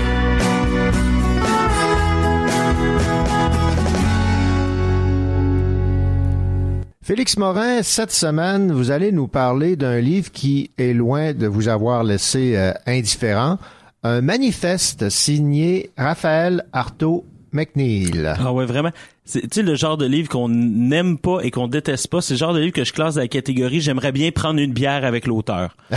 Félix 7.02 7.36
Morin, 7.38 7.82
cette 7.82 8.12
semaine, 8.12 8.70
vous 8.70 8.92
allez 8.92 9.10
nous 9.10 9.26
parler 9.26 9.74
d'un 9.74 9.98
livre 9.98 10.30
qui 10.30 10.70
est 10.78 10.92
loin 10.92 11.32
de 11.32 11.48
vous 11.48 11.66
avoir 11.66 12.04
laissé 12.04 12.56
euh, 12.56 12.72
indifférent. 12.86 13.58
Un 14.04 14.20
manifeste 14.20 15.08
signé 15.08 15.90
Raphaël 15.98 16.66
Artaud 16.72 17.24
McNeil. 17.50 18.32
Ah 18.38 18.52
ouais, 18.52 18.64
vraiment. 18.64 18.92
C'est 19.26 19.48
tu 19.48 19.62
le 19.62 19.74
genre 19.74 19.96
de 19.98 20.06
livre 20.06 20.28
qu'on 20.28 20.48
n'aime 20.48 21.18
pas 21.18 21.40
et 21.42 21.50
qu'on 21.50 21.68
déteste 21.68 22.08
pas, 22.08 22.20
c'est 22.20 22.34
le 22.34 22.38
genre 22.38 22.54
de 22.54 22.58
livre 22.60 22.72
que 22.72 22.84
je 22.84 22.92
classe 22.92 23.14
dans 23.14 23.20
la 23.20 23.28
catégorie 23.28 23.80
j'aimerais 23.80 24.10
bien 24.12 24.30
prendre 24.32 24.58
une 24.58 24.72
bière 24.72 25.04
avec 25.04 25.26
l'auteur. 25.26 25.76
tu 25.90 25.96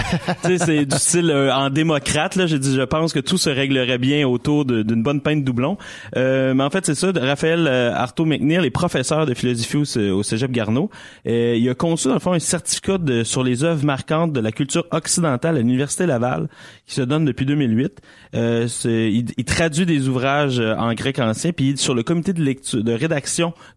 sais 0.49 0.57
c'est 0.57 0.85
du 0.85 0.95
style 0.97 1.31
euh, 1.31 1.51
en 1.55 1.69
démocrate 1.69 2.35
là, 2.35 2.45
j'ai 2.47 2.59
dit 2.59 2.75
je 2.75 2.81
pense 2.81 3.13
que 3.13 3.19
tout 3.19 3.37
se 3.37 3.49
réglerait 3.49 3.97
bien 3.97 4.27
autour 4.27 4.65
de- 4.65 4.83
d'une 4.83 5.01
bonne 5.01 5.21
pinte 5.21 5.43
doublon. 5.43 5.77
Euh, 6.17 6.53
mais 6.53 6.63
en 6.63 6.69
fait 6.69 6.85
c'est 6.85 6.95
ça, 6.95 7.11
Raphaël 7.15 7.65
euh, 7.65 7.93
Artaud 7.95 8.25
McNeil 8.25 8.65
est 8.65 8.69
professeur 8.69 9.25
de 9.25 9.33
philosophie 9.33 9.77
au, 10.11 10.21
Cégep 10.21 10.51
Garneau. 10.51 10.89
Euh, 11.25 11.55
il 11.57 11.67
a 11.69 11.75
conçu 11.75 12.09
dans 12.09 12.15
le 12.15 12.19
fond 12.19 12.33
un 12.33 12.39
certificat 12.39 12.97
de- 12.97 13.23
sur 13.23 13.43
les 13.43 13.63
œuvres 13.63 13.85
marquantes 13.85 14.33
de 14.33 14.41
la 14.41 14.51
culture 14.51 14.85
occidentale 14.91 15.55
à 15.55 15.59
l'université 15.59 16.05
Laval 16.05 16.49
qui 16.85 16.93
se 16.95 17.01
donne 17.01 17.23
depuis 17.25 17.45
2008. 17.45 17.99
Euh, 18.35 18.67
il, 18.85 19.25
il 19.37 19.45
traduit 19.45 19.85
des 19.85 20.07
ouvrages 20.09 20.59
euh, 20.59 20.75
en 20.75 20.93
grec 20.93 21.19
ancien 21.19 21.51
puis 21.53 21.77
sur 21.77 21.95
le 21.95 22.03
comité 22.03 22.33
de 22.33 22.41
lecture 22.43 22.83
de 22.83 22.91
rédaction 22.91 23.12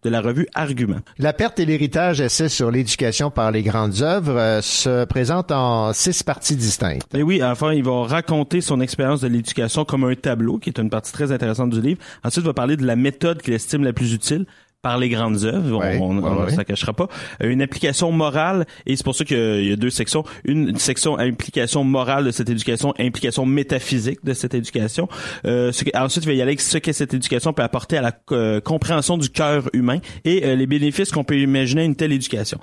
de 0.02 0.10
la 0.10 0.20
revue 0.20 0.46
Argument. 0.54 1.00
La 1.18 1.32
perte 1.32 1.60
et 1.60 1.66
l'héritage, 1.66 2.20
essai 2.20 2.48
sur 2.48 2.70
l'éducation 2.70 3.30
par 3.30 3.50
les 3.50 3.62
grandes 3.62 4.02
œuvres, 4.02 4.36
euh, 4.38 4.60
se 4.62 5.04
présente 5.04 5.52
en 5.52 5.92
six 5.92 6.22
parties 6.22 6.56
distinctes. 6.56 7.06
Et 7.14 7.22
oui, 7.22 7.42
enfin, 7.42 7.72
il 7.72 7.84
va 7.84 8.04
raconter 8.04 8.60
son 8.60 8.80
expérience 8.80 9.20
de 9.20 9.28
l'éducation 9.28 9.84
comme 9.84 10.04
un 10.04 10.14
tableau, 10.14 10.58
qui 10.58 10.70
est 10.70 10.78
une 10.78 10.90
partie 10.90 11.12
très 11.12 11.32
intéressante 11.32 11.70
du 11.70 11.80
livre. 11.80 12.00
Ensuite, 12.24 12.44
il 12.44 12.46
va 12.46 12.54
parler 12.54 12.76
de 12.76 12.86
la 12.86 12.96
méthode 12.96 13.42
qu'il 13.42 13.54
estime 13.54 13.84
la 13.84 13.92
plus 13.92 14.12
utile 14.12 14.46
par 14.86 14.98
les 14.98 15.08
grandes 15.08 15.42
œuvres, 15.44 15.78
Ouais, 15.80 15.98
on, 16.00 16.10
on, 16.10 16.16
ouais, 16.18 16.30
on 16.30 16.44
ouais. 16.44 16.50
ça 16.54 16.64
cachera 16.64 16.92
pas. 16.92 17.08
Euh, 17.42 17.50
Une 17.50 17.60
application 17.60 18.12
morale, 18.12 18.66
et 18.86 18.94
c'est 18.94 19.02
pour 19.04 19.16
ça 19.16 19.24
qu'il 19.24 19.64
y 19.66 19.72
a 19.72 19.76
deux 19.76 19.90
sections. 19.90 20.22
Une 20.44 20.76
section 20.78 21.18
implication 21.18 21.82
morale 21.82 22.24
de 22.24 22.30
cette 22.30 22.48
éducation, 22.50 22.94
implication 23.00 23.44
métaphysique 23.46 24.20
de 24.24 24.32
cette 24.32 24.54
éducation. 24.54 25.08
Euh, 25.44 25.72
ce 25.72 25.82
que- 25.82 25.90
ensuite, 25.98 26.24
il 26.24 26.28
va 26.28 26.32
y 26.34 26.36
aller 26.36 26.50
avec 26.52 26.60
ce 26.60 26.78
que 26.78 26.92
cette 26.92 27.14
éducation 27.14 27.52
peut 27.52 27.64
apporter 27.64 27.96
à 27.96 28.02
la 28.02 28.12
euh, 28.30 28.60
compréhension 28.60 29.18
du 29.18 29.28
cœur 29.28 29.68
humain 29.72 29.98
et 30.24 30.44
euh, 30.44 30.54
les 30.54 30.66
bénéfices 30.68 31.10
qu'on 31.10 31.24
peut 31.24 31.36
imaginer 31.38 31.82
à 31.82 31.84
une 31.84 31.96
telle 31.96 32.12
éducation. 32.12 32.58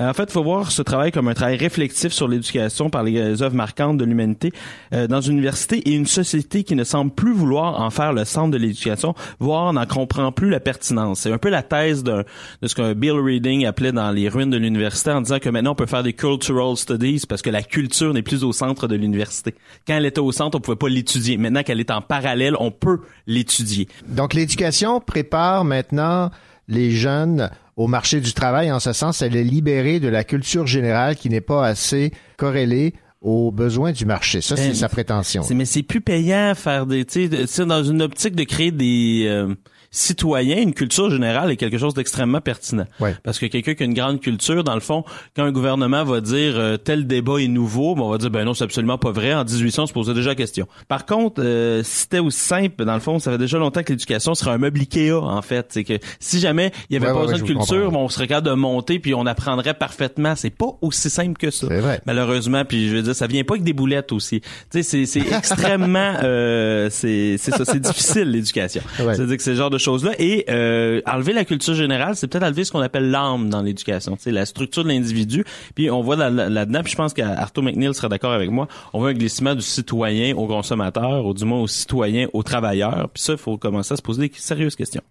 Euh, 0.00 0.10
En 0.10 0.12
fait, 0.12 0.24
il 0.24 0.32
faut 0.32 0.42
voir 0.42 0.72
ce 0.72 0.82
travail 0.82 1.12
comme 1.12 1.28
un 1.28 1.34
travail 1.34 1.56
réflexif 1.56 2.12
sur 2.12 2.26
l'éducation 2.26 2.90
par 2.90 3.04
les 3.04 3.42
œuvres 3.42 3.54
marquantes 3.54 3.96
de 3.96 4.04
l'humanité 4.04 4.52
euh, 4.92 5.06
dans 5.06 5.20
une 5.20 5.34
université 5.34 5.76
et 5.88 5.92
une 5.92 6.06
société 6.06 6.64
qui 6.64 6.74
ne 6.74 6.82
semble 6.82 7.12
plus 7.12 7.32
vouloir 7.32 7.80
en 7.80 7.90
faire 7.90 8.12
le 8.12 8.24
centre 8.24 8.50
de 8.50 8.56
l'éducation, 8.56 9.14
voire 9.38 9.72
n'en 9.72 9.86
comprend 9.86 10.32
plus 10.32 10.50
la 10.50 10.58
pertinence. 10.58 11.20
C'est 11.20 11.32
un 11.32 11.38
peu 11.38 11.48
la 11.48 11.62
thèse 11.62 12.02
d'un- 12.02 12.24
de 12.60 12.66
ce 12.66 12.74
que 12.74 12.92
Bill 12.92 13.12
Reading 13.12 13.66
appelait 13.66 13.92
dans 13.92 14.10
les 14.10 14.28
ruines 14.28 14.50
de 14.50 14.56
l'université 14.56 15.10
en 15.12 15.20
disant 15.20 15.38
que 15.38 15.48
maintenant 15.48 15.72
on 15.72 15.76
peut 15.76 15.86
faire 15.86 16.02
des 16.02 16.12
cultural 16.12 16.76
studies 16.76 17.22
parce 17.28 17.42
que 17.42 17.50
la 17.50 17.62
culture 17.62 18.12
n'est 18.12 18.22
plus 18.22 18.42
au 18.42 18.52
centre 18.52 18.88
de 18.88 18.96
l'université. 18.96 19.54
Quand 19.86 19.94
elle 19.94 20.06
était 20.06 20.18
au 20.18 20.32
centre, 20.32 20.58
on 20.58 20.60
pouvait 20.60 20.76
pas 20.76 20.88
l'étudier. 20.88 21.36
Maintenant 21.36 21.62
qu'elle 21.62 21.78
est 21.80 21.92
en 21.92 22.00
parallèle, 22.00 22.56
on 22.58 22.72
peut 22.72 22.98
l'étudier. 23.28 23.86
Donc 24.08 24.34
l'éducation 24.34 25.00
prépare 25.00 25.64
maintenant 25.64 26.30
les 26.68 26.90
jeunes 26.90 27.50
au 27.76 27.86
marché 27.88 28.20
du 28.20 28.32
travail. 28.32 28.70
En 28.72 28.80
ce 28.80 28.92
sens, 28.92 29.22
elle 29.22 29.36
est 29.36 29.44
libérée 29.44 30.00
de 30.00 30.08
la 30.08 30.24
culture 30.24 30.66
générale 30.66 31.16
qui 31.16 31.28
n'est 31.28 31.40
pas 31.40 31.66
assez 31.66 32.12
corrélée 32.36 32.94
aux 33.20 33.50
besoins 33.50 33.92
du 33.92 34.04
marché. 34.04 34.40
Ça, 34.42 34.54
c'est 34.56 34.68
Ben, 34.68 34.74
sa 34.74 34.88
prétention. 34.88 35.42
Mais 35.54 35.64
c'est 35.64 35.82
plus 35.82 36.00
payant 36.02 36.52
faire 36.54 36.84
des, 36.86 37.04
tu 37.06 37.22
sais, 37.22 37.28
de- 37.28 37.36
tu 37.38 37.46
sais, 37.46 37.64
dans 37.66 37.82
une 37.82 38.02
optique 38.02 38.36
de 38.36 38.44
créer 38.44 38.70
des, 38.70 39.24
euh, 39.26 39.54
citoyen, 39.94 40.60
une 40.60 40.74
culture 40.74 41.08
générale 41.08 41.50
est 41.52 41.56
quelque 41.56 41.78
chose 41.78 41.94
d'extrêmement 41.94 42.40
pertinent. 42.40 42.84
Ouais. 42.98 43.14
Parce 43.22 43.38
que 43.38 43.46
quelqu'un 43.46 43.74
qui 43.74 43.84
a 43.84 43.86
une 43.86 43.94
grande 43.94 44.20
culture, 44.20 44.64
dans 44.64 44.74
le 44.74 44.80
fond, 44.80 45.04
quand 45.36 45.44
un 45.44 45.52
gouvernement 45.52 46.04
va 46.04 46.20
dire 46.20 46.54
euh, 46.56 46.76
tel 46.76 47.06
débat 47.06 47.38
est 47.40 47.46
nouveau, 47.48 47.94
ben, 47.94 48.02
on 48.02 48.10
va 48.10 48.18
dire 48.18 48.30
ben 48.30 48.44
non, 48.44 48.54
c'est 48.54 48.64
absolument 48.64 48.98
pas 48.98 49.12
vrai. 49.12 49.32
En 49.32 49.44
1800, 49.44 49.84
on 49.84 49.86
se 49.86 49.92
posait 49.92 50.12
déjà 50.12 50.30
la 50.30 50.34
question. 50.34 50.66
Par 50.88 51.06
contre, 51.06 51.40
euh, 51.42 51.82
si 51.84 52.00
c'était 52.00 52.18
aussi 52.18 52.40
simple, 52.40 52.84
dans 52.84 52.94
le 52.94 53.00
fond, 53.00 53.20
ça 53.20 53.30
fait 53.30 53.38
déjà 53.38 53.58
longtemps 53.58 53.82
que 53.84 53.92
l'éducation 53.92 54.34
serait 54.34 54.50
un 54.50 54.58
meuble 54.58 54.80
Ikea, 54.80 55.12
en 55.12 55.42
fait. 55.42 55.66
C'est 55.70 55.84
que 55.84 55.94
si 56.18 56.40
jamais 56.40 56.72
il 56.90 56.94
y 56.94 56.96
avait 56.96 57.06
Ouais, 57.06 57.12
pas 57.12 57.20
ouais, 57.20 57.32
besoin 57.32 57.38
de 57.38 57.52
culture, 57.52 57.84
comprends. 57.84 58.04
on 58.04 58.08
serait 58.08 58.26
capable 58.26 58.48
de 58.48 58.54
monter 58.54 58.98
puis 58.98 59.14
on 59.14 59.26
apprendrait 59.26 59.74
parfaitement. 59.74 60.34
C'est 60.34 60.50
pas 60.50 60.76
aussi 60.82 61.08
simple 61.08 61.38
que 61.38 61.50
ça. 61.50 61.68
Malheureusement, 62.06 62.64
puis 62.64 62.88
je 62.88 62.96
veux 62.96 63.02
dire, 63.02 63.14
ça 63.14 63.26
vient 63.26 63.44
pas 63.44 63.54
avec 63.54 63.64
des 63.64 63.72
boulettes 63.74 64.10
aussi. 64.10 64.40
Tu 64.72 64.82
sais, 64.82 65.06
c'est 65.06 65.20
extrêmement, 65.32 66.14
euh, 66.22 66.88
c'est 66.90 67.36
ça, 67.38 67.64
c'est 67.64 67.78
difficile 67.80 68.30
l'éducation. 68.30 68.82
Ouais. 68.98 69.14
C'est-à-dire 69.14 69.36
que 69.36 69.42
c'est 69.42 69.52
ce 69.52 69.56
genre 69.58 69.70
de 69.70 69.78
et 70.18 70.44
euh, 70.48 71.00
enlever 71.06 71.32
la 71.32 71.44
culture 71.44 71.74
générale, 71.74 72.16
c'est 72.16 72.26
peut-être 72.28 72.44
enlever 72.44 72.64
ce 72.64 72.72
qu'on 72.72 72.80
appelle 72.80 73.10
l'âme 73.10 73.48
dans 73.50 73.62
l'éducation. 73.62 74.16
Sais, 74.18 74.30
la 74.30 74.46
structure 74.46 74.84
de 74.84 74.88
l'individu. 74.88 75.44
Puis 75.74 75.90
on 75.90 76.00
voit 76.02 76.16
là- 76.16 76.30
là- 76.30 76.48
là-dedans, 76.48 76.80
puis 76.82 76.92
je 76.92 76.96
pense 76.96 77.12
qu'Arthur 77.14 77.62
McNeil 77.62 77.94
sera 77.94 78.08
d'accord 78.08 78.32
avec 78.32 78.50
moi. 78.50 78.68
On 78.92 79.00
voit 79.00 79.10
un 79.10 79.14
glissement 79.14 79.54
du 79.54 79.62
citoyen 79.62 80.34
au 80.36 80.46
consommateur, 80.46 81.24
ou 81.26 81.34
du 81.34 81.44
moins 81.44 81.60
au 81.60 81.66
citoyen 81.66 82.28
au 82.32 82.42
travailleur. 82.42 83.08
Puis 83.12 83.22
ça, 83.22 83.32
il 83.32 83.38
faut 83.38 83.56
commencer 83.58 83.94
à 83.94 83.96
se 83.96 84.02
poser 84.02 84.28
des 84.28 84.32
sérieuses 84.36 84.76
questions. 84.76 85.02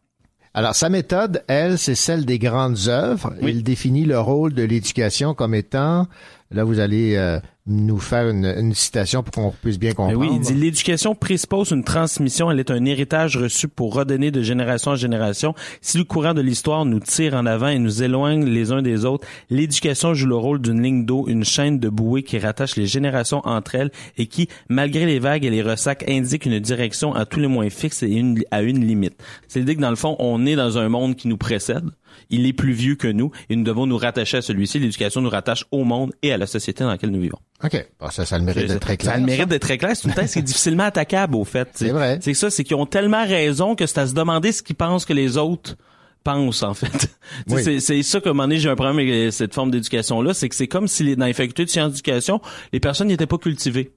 Alors, 0.55 0.75
sa 0.75 0.89
méthode, 0.89 1.43
elle, 1.47 1.79
c'est 1.79 1.95
celle 1.95 2.25
des 2.25 2.37
grandes 2.37 2.87
œuvres. 2.87 3.33
Il 3.41 3.63
définit 3.63 4.05
le 4.05 4.19
rôle 4.19 4.53
de 4.53 4.61
l'éducation 4.63 5.33
comme 5.33 5.55
étant, 5.55 6.07
là, 6.51 6.63
vous 6.63 6.79
allez 6.79 7.15
euh, 7.15 7.39
nous 7.65 7.97
faire 7.97 8.27
une, 8.27 8.45
une 8.45 8.73
citation 8.73 9.23
pour 9.23 9.31
qu'on 9.31 9.51
puisse 9.51 9.79
bien 9.79 9.93
comprendre. 9.93 10.19
oui, 10.19 10.29
il 10.33 10.39
dit 10.41 10.53
l'éducation 10.53 11.15
présuppose 11.15 11.71
une 11.71 11.85
transmission, 11.85 12.51
elle 12.51 12.59
est 12.59 12.71
un 12.71 12.83
héritage 12.83 13.37
reçu 13.37 13.69
pour 13.69 13.93
redonner 13.93 14.31
de 14.31 14.41
génération 14.41 14.91
en 14.91 14.95
génération. 14.97 15.55
Si 15.79 15.97
le 15.97 16.03
courant 16.03 16.33
de 16.33 16.41
l'histoire 16.41 16.83
nous 16.83 16.99
tire 16.99 17.35
en 17.35 17.45
avant 17.45 17.69
et 17.69 17.79
nous 17.79 18.03
éloigne 18.03 18.43
les 18.43 18.73
uns 18.73 18.81
des 18.81 19.05
autres, 19.05 19.25
l'éducation 19.49 20.13
joue 20.13 20.27
le 20.27 20.35
rôle 20.35 20.61
d'une 20.61 20.81
ligne 20.81 21.05
d'eau, 21.05 21.25
une 21.27 21.45
chaîne 21.45 21.79
de 21.79 21.87
bouée 21.87 22.23
qui 22.23 22.37
rattache 22.37 22.75
les 22.75 22.85
générations 22.85 23.41
entre 23.45 23.75
elles 23.75 23.91
et 24.17 24.27
qui, 24.27 24.49
malgré 24.67 25.05
les 25.05 25.19
vagues 25.19 25.45
et 25.45 25.49
les 25.49 25.61
ressacs, 25.61 26.03
indique 26.09 26.45
une 26.45 26.59
direction 26.59 27.15
à 27.15 27.25
tous 27.25 27.39
les 27.39 27.47
moins 27.47 27.69
fixe 27.69 28.03
et 28.03 28.11
une, 28.11 28.43
à 28.51 28.61
une 28.61 28.85
limite. 28.85 29.23
C'est 29.47 29.59
l'idée 29.59 29.77
que 29.77 29.81
dans 29.81 29.89
le 29.89 29.95
fond, 29.95 30.17
on 30.19 30.45
est 30.45 30.55
dans 30.55 30.77
un 30.77 30.89
monde 30.89 31.15
qui 31.15 31.29
nous 31.29 31.37
précède. 31.37 31.85
Il 32.29 32.45
est 32.45 32.53
plus 32.53 32.73
vieux 32.73 32.95
que 32.95 33.07
nous 33.07 33.31
et 33.49 33.55
nous 33.55 33.63
devons 33.63 33.85
nous 33.85 33.97
rattacher 33.97 34.37
à 34.37 34.41
celui-ci. 34.41 34.79
L'éducation 34.79 35.21
nous 35.21 35.29
rattache 35.29 35.65
au 35.71 35.83
monde 35.83 36.13
et 36.21 36.31
à 36.31 36.37
la 36.37 36.45
société 36.45 36.83
dans 36.83 36.89
laquelle 36.89 37.11
nous 37.11 37.21
vivons. 37.21 37.39
OK. 37.63 37.87
Bon, 37.99 38.09
ça, 38.09 38.25
ça 38.25 38.35
a 38.35 38.39
le 38.39 38.45
mérite 38.45 38.67
d'être 38.67 38.79
très 38.79 38.97
clair. 38.97 39.13
Ça 39.13 39.19
le 39.19 39.25
mérite 39.25 39.47
d'être 39.47 39.61
très 39.61 39.77
clair. 39.77 39.91
C'est 39.95 40.07
une 40.07 40.13
thèse 40.13 40.33
qui 40.33 40.39
est 40.39 40.43
difficilement 40.43 40.83
attaquable, 40.83 41.35
au 41.35 41.45
fait. 41.45 41.69
C'est 41.73 41.89
vrai. 41.91 42.19
C'est 42.21 42.33
ça, 42.33 42.49
c'est 42.49 42.63
qu'ils 42.63 42.75
ont 42.75 42.85
tellement 42.85 43.25
raison 43.25 43.75
que 43.75 43.85
c'est 43.85 43.99
à 43.99 44.07
se 44.07 44.13
demander 44.13 44.51
ce 44.51 44.61
qu'ils 44.61 44.75
pensent 44.75 45.05
que 45.05 45.13
les 45.13 45.37
autres 45.37 45.75
pensent, 46.23 46.63
en 46.63 46.73
fait. 46.73 46.87
Oui. 47.49 47.63
C'est 47.63 47.79
c'est 47.79 48.03
ça 48.03 48.19
qu'à 48.21 48.29
un 48.29 48.33
moment 48.33 48.43
donné, 48.43 48.59
j'ai 48.59 48.69
un 48.69 48.75
problème 48.75 48.99
avec 48.99 49.31
cette 49.33 49.53
forme 49.53 49.71
d'éducation-là. 49.71 50.33
C'est 50.33 50.49
que 50.49 50.55
c'est 50.55 50.67
comme 50.67 50.87
si 50.87 51.03
les- 51.03 51.15
dans 51.15 51.25
les 51.25 51.33
facultés 51.33 51.65
de 51.65 51.69
sciences 51.69 51.91
d'éducation, 51.91 52.41
les 52.73 52.79
personnes 52.79 53.07
n'étaient 53.07 53.25
pas 53.27 53.37
cultivées. 53.37 53.93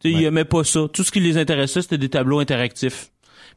Tu 0.00 0.10
sais, 0.10 0.14
Ils 0.18 0.24
aimaient 0.24 0.44
pas 0.44 0.64
ça. 0.64 0.80
Tout 0.92 1.04
ce 1.04 1.10
qui 1.10 1.20
les 1.20 1.38
intéressait, 1.38 1.80
c'était 1.82 1.96
des 1.98 2.08
tableaux 2.10 2.38
interactifs. 2.40 3.10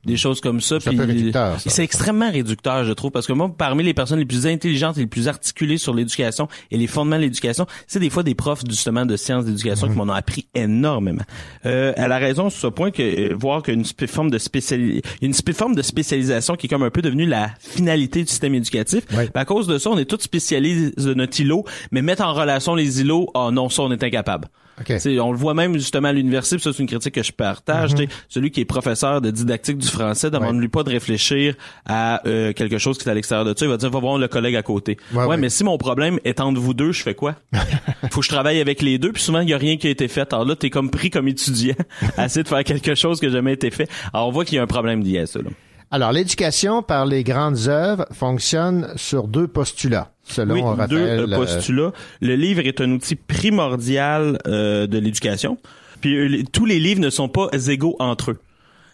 Des 0.05 0.15
choses 0.15 0.39
comme 0.39 0.61
ça. 0.61 0.80
C'est 0.80 0.91
réducteur. 0.91 1.59
C'est 1.59 1.84
extrêmement 1.84 2.31
réducteur, 2.31 2.85
je 2.85 2.93
trouve, 2.93 3.11
parce 3.11 3.27
que 3.27 3.34
moi, 3.34 3.53
parmi 3.55 3.84
les 3.84 3.93
personnes 3.93 4.19
les 4.19 4.26
plus 4.26 4.47
intelligentes 4.47 4.97
et 4.97 5.01
les 5.01 5.07
plus 5.07 5.27
articulées 5.27 5.77
sur 5.77 5.93
l'éducation 5.93 6.47
et 6.71 6.77
les 6.77 6.88
fondements 6.88 7.17
de 7.17 7.23
l'éducation, 7.23 7.65
c'est 7.85 7.99
des 7.99 8.09
fois 8.09 8.23
des 8.23 8.34
profs 8.35 8.61
justement 8.67 9.05
de 9.05 9.17
sciences 9.17 9.43
d'éducation 9.45 9.88
Mhm. 9.88 9.93
qui 9.93 9.97
m'en 9.99 10.05
ont 10.05 10.15
appris 10.15 10.47
énormément. 10.55 11.23
Euh, 11.65 11.91
elle 11.97 12.11
a 12.13 12.17
raison 12.17 12.49
sur 12.49 12.59
ce 12.61 12.67
point 12.67 12.91
que 12.91 13.01
euh, 13.03 13.35
voir 13.35 13.61
qu'une 13.61 13.84
forme 14.07 14.31
de 14.31 14.38
spéciali- 14.38 15.01
une 15.21 15.34
forme 15.34 15.76
de 15.76 15.81
spécialisation 15.81 16.55
qui 16.55 16.67
est 16.67 16.69
comme 16.69 16.84
un 16.84 16.89
peu 16.91 17.01
devenue 17.01 17.26
la 17.26 17.49
finalité 17.59 18.21
du 18.21 18.27
système 18.30 18.55
éducatif. 18.55 19.03
Ben, 19.13 19.27
à 19.34 19.45
cause 19.45 19.67
de 19.67 19.77
ça, 19.77 19.89
on 19.89 19.97
est 19.97 20.05
tous 20.05 20.21
spécialisés 20.21 20.91
de 20.97 21.13
notre 21.13 21.39
îlot, 21.41 21.65
mais 21.91 22.01
mettre 22.01 22.23
en 22.23 22.34
relation 22.34 22.73
les 22.76 23.01
îlots, 23.01 23.30
oh 23.34 23.51
non, 23.51 23.67
ça 23.69 23.81
on 23.84 23.91
est 23.91 24.03
incapable. 24.03 24.47
T'sais, 24.84 25.19
On 25.19 25.31
le 25.31 25.38
voit 25.38 25.53
même 25.53 25.73
justement 25.76 26.07
à 26.10 26.14
l'université, 26.14 26.56
puis 26.57 26.64
ça 26.64 26.72
c'est 26.73 26.80
une 26.84 26.88
critique 26.88 27.14
que 27.15 27.23
je 27.23 27.31
partage. 27.31 27.93
Mhm. 27.95 28.07
Celui 28.27 28.51
qui 28.51 28.61
est 28.61 28.65
professeur 28.65 29.22
de 29.22 29.31
didactique 29.31 29.77
du 29.77 29.88
français, 29.88 30.30
demande-lui 30.31 30.68
pas 30.69 30.84
de 30.84 30.89
réfléchir 30.89 31.56
à 31.85 32.22
euh, 32.27 32.53
quelque 32.53 32.77
chose 32.77 32.97
qui 32.97 33.07
est 33.07 33.11
à 33.11 33.14
l'extérieur 33.14 33.45
de 33.45 33.57
ça. 33.57 33.65
Il 33.65 33.69
va 33.69 33.77
dire, 33.77 33.89
va 33.89 33.99
voir 33.99 34.18
le 34.18 34.27
collègue 34.27 34.56
à 34.56 34.64
côté. 34.64 34.97
Ouais, 35.14 35.19
Ouais, 35.19 35.26
ouais. 35.26 35.38
mais 35.38 35.49
si 35.49 35.64
mon 35.64 35.77
problème 35.77 36.19
est 36.23 36.39
entre 36.39 36.60
vous 36.60 36.73
deux, 36.73 36.91
je 36.91 37.03
fais 37.03 37.15
quoi? 37.15 37.35
Faut 38.11 38.19
que 38.22 38.26
je 38.26 38.30
travaille 38.30 38.60
avec 38.61 38.81
les 38.81 38.97
deux, 38.97 39.11
puis 39.11 39.22
souvent 39.22 39.41
il 39.41 39.49
y 39.49 39.53
a 39.53 39.57
rien 39.57 39.77
qui 39.77 39.88
a 39.88 39.89
été 39.89 40.07
fait. 40.07 40.31
Alors 40.34 40.45
là, 40.45 40.56
t'es 40.56 40.69
comme 40.69 40.89
pris 40.89 41.10
comme 41.10 41.27
étudiant 41.27 41.76
à 42.18 42.26
essayer 42.26 42.43
de 42.43 42.47
faire 42.47 42.64
quelque 42.64 42.95
chose 42.95 43.19
qui 43.19 43.26
n'a 43.27 43.31
jamais 43.34 43.53
été 43.53 43.69
fait. 43.72 43.89
Alors 44.14 44.27
on 44.27 44.31
voit 44.31 44.45
qu'il 44.45 44.56
y 44.56 44.60
a 44.60 44.64
un 44.64 44.68
problème 44.68 45.03
ça. 45.26 45.39
là. 45.39 45.49
Alors, 45.91 46.11
l'éducation 46.11 46.84
par 46.84 47.06
les 47.07 47.24
grandes 47.24 47.68
œuvres 47.68 48.06
fonctionne 48.11 48.94
sur 48.95 49.28
deux 49.28 49.48
postulats, 49.48 50.11
selon 50.24 50.53
oui, 50.53 50.61
Raphaël. 50.61 50.90
deux 50.90 50.98
euh, 50.98 51.28
euh, 51.28 51.36
postulats. 51.36 51.91
Le 52.22 52.36
livre 52.36 52.61
est 52.61 52.80
un 52.80 52.91
outil 52.91 53.16
primordial 53.16 54.38
euh, 54.48 54.86
de 54.86 54.99
l'éducation. 54.99 55.57
Puis 56.02 56.16
euh, 56.16 56.44
tous 56.52 56.66
les 56.66 56.80
livres 56.80 57.02
ne 57.02 57.10
sont 57.10 57.28
pas 57.28 57.49
égaux 57.68 57.95
entre 57.99 58.32
eux. 58.32 58.40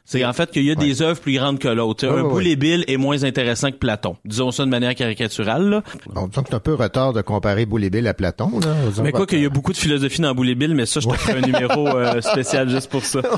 C'est 0.06 0.23
en 0.23 0.34
fait 0.34 0.52
qu'il 0.52 0.64
y 0.64 0.72
a 0.72 0.76
des 0.76 1.02
œuvres 1.02 1.19
plus 1.19 1.34
grandes 1.34 1.60
que 1.60 1.68
l'autre. 1.68 2.07
Ouais, 2.07 2.14
un 2.14 2.23
ouais, 2.23 2.30
Boule 2.30 2.44
ouais. 2.44 2.52
et 2.52 2.56
Bill 2.56 2.86
est 2.88 2.98
moins 2.98 3.23
intéressant 3.23 3.72
que 3.72 3.77
Platon. 3.77 4.15
Disons 4.23 4.52
ça 4.52 4.64
de 4.64 4.69
manière 4.69 4.94
caricaturale. 4.95 5.69
Là. 5.69 5.84
Bon, 6.14 6.27
disons 6.27 6.44
que 6.44 6.49
c'est 6.49 6.56
un 6.56 6.60
peu 6.60 6.76
retard 6.76 7.14
de 7.14 7.22
comparer 7.22 7.65
Bill 7.65 8.07
à 8.07 8.14
Platon. 8.14 8.60
Là. 8.60 8.76
Mais 9.03 9.11
quoi 9.11 9.26
qu'il 9.26 9.41
y 9.41 9.45
a 9.45 9.49
beaucoup 9.49 9.73
de 9.73 9.77
philosophie 9.77 10.22
dans 10.22 10.36
Bill, 10.36 10.76
mais 10.76 10.86
ça, 10.86 10.99
je 10.99 11.07
te 11.07 11.14
ferai 11.14 11.40
un 11.40 11.41
numéro 11.41 11.88
euh, 11.88 12.22
spécial 12.22 12.69
juste 12.69 12.90
pour 12.90 13.03
ça. 13.03 13.22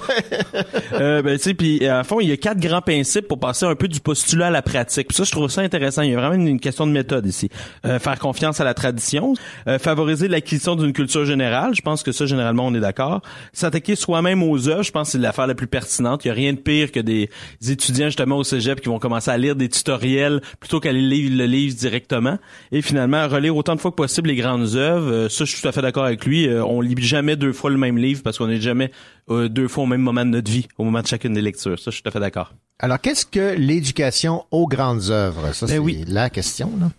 Euh, 0.94 1.22
ben, 1.22 1.38
tu 1.38 1.44
sais, 1.44 1.53
puis 1.53 1.85
à 1.85 2.03
fond, 2.03 2.19
il 2.19 2.30
y 2.30 2.31
a 2.31 2.38
quatre 2.38 2.60
grands 2.60 2.81
principes 2.81 3.27
pour 3.27 3.39
passer 3.39 3.65
un 3.65 3.76
peu 3.76 3.88
du 3.88 3.99
postulat 3.99 4.48
à 4.48 4.49
la 4.49 4.61
pratique. 4.61 5.10
Puis 5.10 5.15
ça, 5.15 5.23
je 5.23 5.31
trouve 5.31 5.49
ça 5.49 5.61
intéressant. 5.61 6.02
Il 6.02 6.11
y 6.11 6.14
a 6.14 6.18
vraiment 6.18 6.34
une, 6.34 6.48
une 6.48 6.60
question 6.60 6.88
de 6.88 6.91
méthode 6.91 7.26
ici. 7.26 7.49
Euh, 7.85 7.99
faire 7.99 8.18
confiance 8.19 8.60
à 8.60 8.64
la 8.64 8.73
tradition, 8.73 9.34
euh, 9.68 9.77
favoriser 9.80 10.27
l'acquisition 10.27 10.76
d'une 10.76 10.94
culture 10.94 11.26
générale. 11.26 11.76
Je 11.76 11.81
pense 11.81 12.03
que 12.03 12.11
ça, 12.11 12.26
généralement, 12.26 12.65
on 12.65 12.73
est 12.73 12.80
d'accord. 12.80 13.22
S'attaquer 13.53 13.95
soi-même 13.95 14.44
aux 14.44 14.68
œuvres, 14.69 14.84
je 14.84 14.91
pense 14.91 15.10
que 15.10 15.11
c'est 15.14 15.18
l'affaire 15.18 15.48
la 15.48 15.56
plus 15.56 15.68
pertinente. 15.68 16.26
Il 16.26 16.30
y 16.30 16.31
a 16.31 16.34
rien 16.34 16.53
de 16.53 16.57
pire 16.58 16.92
que 16.92 17.00
des 17.00 17.30
étudiants 17.68 18.08
justement 18.08 18.38
au 18.38 18.44
cégep 18.44 18.82
qui 18.82 18.90
vont 18.90 19.00
commencer 19.00 19.32
à 19.32 19.38
lire 19.38 19.56
des 19.56 19.70
tutoriels 19.70 20.42
plutôt 20.60 20.80
qu'à 20.80 20.92
lire 20.92 21.32
le 21.32 21.46
livre 21.46 21.76
directement. 21.76 22.38
Et 22.72 22.82
finalement, 22.82 23.28
relire 23.28 23.56
autant 23.56 23.76
de 23.76 23.80
fois 23.80 23.92
que 23.92 23.96
possible 23.96 24.30
les 24.30 24.36
grandes 24.36 24.76
œuvres. 24.76 25.12
Euh, 25.12 25.30
ça, 25.30 25.46
je 25.46 25.52
suis 25.52 25.62
tout 25.62 25.68
à 25.68 25.72
fait 25.72 25.82
d'accord 25.82 26.06
avec 26.06 26.26
lui. 26.26 26.48
Euh, 26.48 26.64
on 26.64 26.82
lit 26.82 26.96
jamais 26.98 27.36
deux 27.36 27.54
fois 27.54 27.70
le 27.70 27.78
même 27.78 27.98
livre 27.98 28.22
parce 28.24 28.38
qu'on 28.38 28.48
n'est 28.48 28.62
jamais 28.62 28.92
euh, 29.30 29.50
deux 29.50 29.68
fois 29.68 29.84
au 29.84 29.88
même 29.88 30.02
moment 30.02 30.26
de 30.26 30.32
notre 30.32 30.52
vie, 30.52 30.68
au 30.78 30.84
moment 30.84 31.02
de 31.02 31.08
chacune 31.08 31.34
des 31.34 31.42
lectures. 31.42 31.78
Ça, 31.80 31.92
je 31.92 31.96
suis 31.96 32.04
tout 32.04 32.10
à 32.10 32.12
fait 32.12 32.20
d'accord. 32.20 32.54
Alors, 32.80 33.00
qu'est-ce 33.00 33.26
que 33.26 33.56
l'éducation 33.58 34.46
aux 34.52 34.68
grandes 34.68 35.10
œuvres? 35.10 35.54
Ça, 35.54 35.68
c'est 35.68 35.80
oui. 35.80 36.04
la 36.08 36.30
question. 36.30 36.72
Là. 36.80 36.90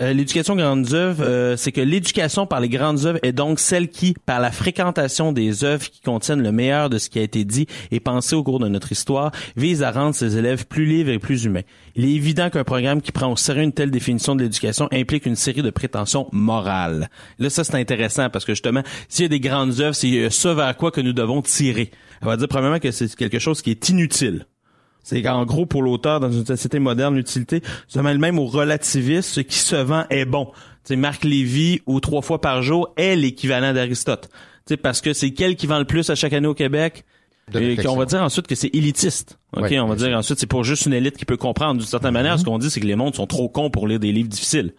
Euh, 0.00 0.12
l'éducation 0.12 0.56
grandes 0.56 0.92
œuvres, 0.92 1.22
euh, 1.24 1.56
c'est 1.56 1.70
que 1.70 1.80
l'éducation 1.80 2.46
par 2.46 2.58
les 2.58 2.68
grandes 2.68 3.06
œuvres 3.06 3.20
est 3.22 3.32
donc 3.32 3.60
celle 3.60 3.88
qui, 3.88 4.16
par 4.26 4.40
la 4.40 4.50
fréquentation 4.50 5.30
des 5.30 5.62
œuvres 5.62 5.88
qui 5.88 6.00
contiennent 6.00 6.42
le 6.42 6.50
meilleur 6.50 6.90
de 6.90 6.98
ce 6.98 7.08
qui 7.08 7.20
a 7.20 7.22
été 7.22 7.44
dit 7.44 7.68
et 7.92 8.00
pensé 8.00 8.34
au 8.34 8.42
cours 8.42 8.58
de 8.58 8.66
notre 8.66 8.90
histoire, 8.90 9.30
vise 9.56 9.84
à 9.84 9.92
rendre 9.92 10.14
ses 10.14 10.36
élèves 10.36 10.66
plus 10.66 10.84
libres 10.84 11.10
et 11.10 11.20
plus 11.20 11.44
humains. 11.44 11.62
Il 11.94 12.04
est 12.04 12.12
évident 12.12 12.50
qu'un 12.50 12.64
programme 12.64 13.02
qui 13.02 13.12
prend 13.12 13.30
au 13.30 13.36
sérieux 13.36 13.62
une 13.62 13.72
telle 13.72 13.92
définition 13.92 14.34
de 14.34 14.42
l'éducation 14.42 14.88
implique 14.90 15.26
une 15.26 15.36
série 15.36 15.62
de 15.62 15.70
prétentions 15.70 16.26
morales. 16.32 17.08
Là, 17.38 17.48
ça, 17.48 17.62
c'est 17.62 17.76
intéressant 17.76 18.30
parce 18.30 18.44
que 18.44 18.52
justement, 18.52 18.82
s'il 19.08 19.22
y 19.22 19.26
a 19.26 19.28
des 19.28 19.40
grandes 19.40 19.78
œuvres, 19.78 19.94
c'est 19.94 20.10
euh, 20.18 20.30
ça 20.30 20.54
vers 20.54 20.76
quoi 20.76 20.90
que 20.90 21.00
nous 21.00 21.12
devons 21.12 21.40
tirer. 21.40 21.92
On 22.20 22.26
va 22.26 22.36
dire 22.36 22.48
premièrement 22.48 22.80
que 22.80 22.90
c'est 22.90 23.14
quelque 23.14 23.38
chose 23.38 23.62
qui 23.62 23.70
est 23.70 23.88
inutile. 23.90 24.44
C'est 25.04 25.22
qu'en 25.22 25.44
gros, 25.44 25.66
pour 25.66 25.82
l'auteur, 25.82 26.18
dans 26.18 26.32
une 26.32 26.46
société 26.46 26.78
moderne, 26.80 27.14
l'utilité 27.14 27.62
se 27.86 28.00
mêle 28.00 28.18
même 28.18 28.38
au 28.38 28.46
relativisme. 28.46 29.20
Ce 29.22 29.40
qui 29.40 29.58
se 29.58 29.76
vend 29.76 30.04
est 30.10 30.24
bon. 30.24 30.46
Tu 30.46 30.52
sais, 30.84 30.96
Marc 30.96 31.24
Lévy, 31.24 31.82
ou 31.86 32.00
trois 32.00 32.22
fois 32.22 32.40
par 32.40 32.62
jour, 32.62 32.92
est 32.96 33.14
l'équivalent 33.14 33.72
d'Aristote. 33.72 34.28
Parce 34.82 35.02
que 35.02 35.12
c'est 35.12 35.30
quel 35.32 35.56
qui 35.56 35.66
vend 35.66 35.78
le 35.78 35.84
plus 35.84 36.08
à 36.10 36.14
chaque 36.14 36.32
année 36.32 36.48
au 36.48 36.54
Québec? 36.54 37.04
Et 37.54 37.76
qu'on 37.76 37.96
va 37.96 38.06
dire 38.06 38.22
ensuite 38.22 38.46
que 38.46 38.54
c'est 38.54 38.74
élitiste. 38.74 39.38
OK, 39.54 39.64
Ouais, 39.64 39.78
on 39.78 39.86
va 39.86 39.96
dire 39.96 40.16
ensuite 40.16 40.38
c'est 40.38 40.46
pour 40.46 40.64
juste 40.64 40.86
une 40.86 40.94
élite 40.94 41.18
qui 41.18 41.26
peut 41.26 41.36
comprendre 41.36 41.78
d'une 41.78 41.86
certaine 41.86 42.12
manière. 42.12 42.38
Ce 42.38 42.44
qu'on 42.44 42.58
dit, 42.58 42.70
c'est 42.70 42.80
que 42.80 42.86
les 42.86 42.96
mondes 42.96 43.14
sont 43.14 43.26
trop 43.26 43.50
cons 43.50 43.68
pour 43.68 43.86
lire 43.86 44.00
des 44.00 44.12
livres 44.12 44.30
difficiles. 44.30 44.72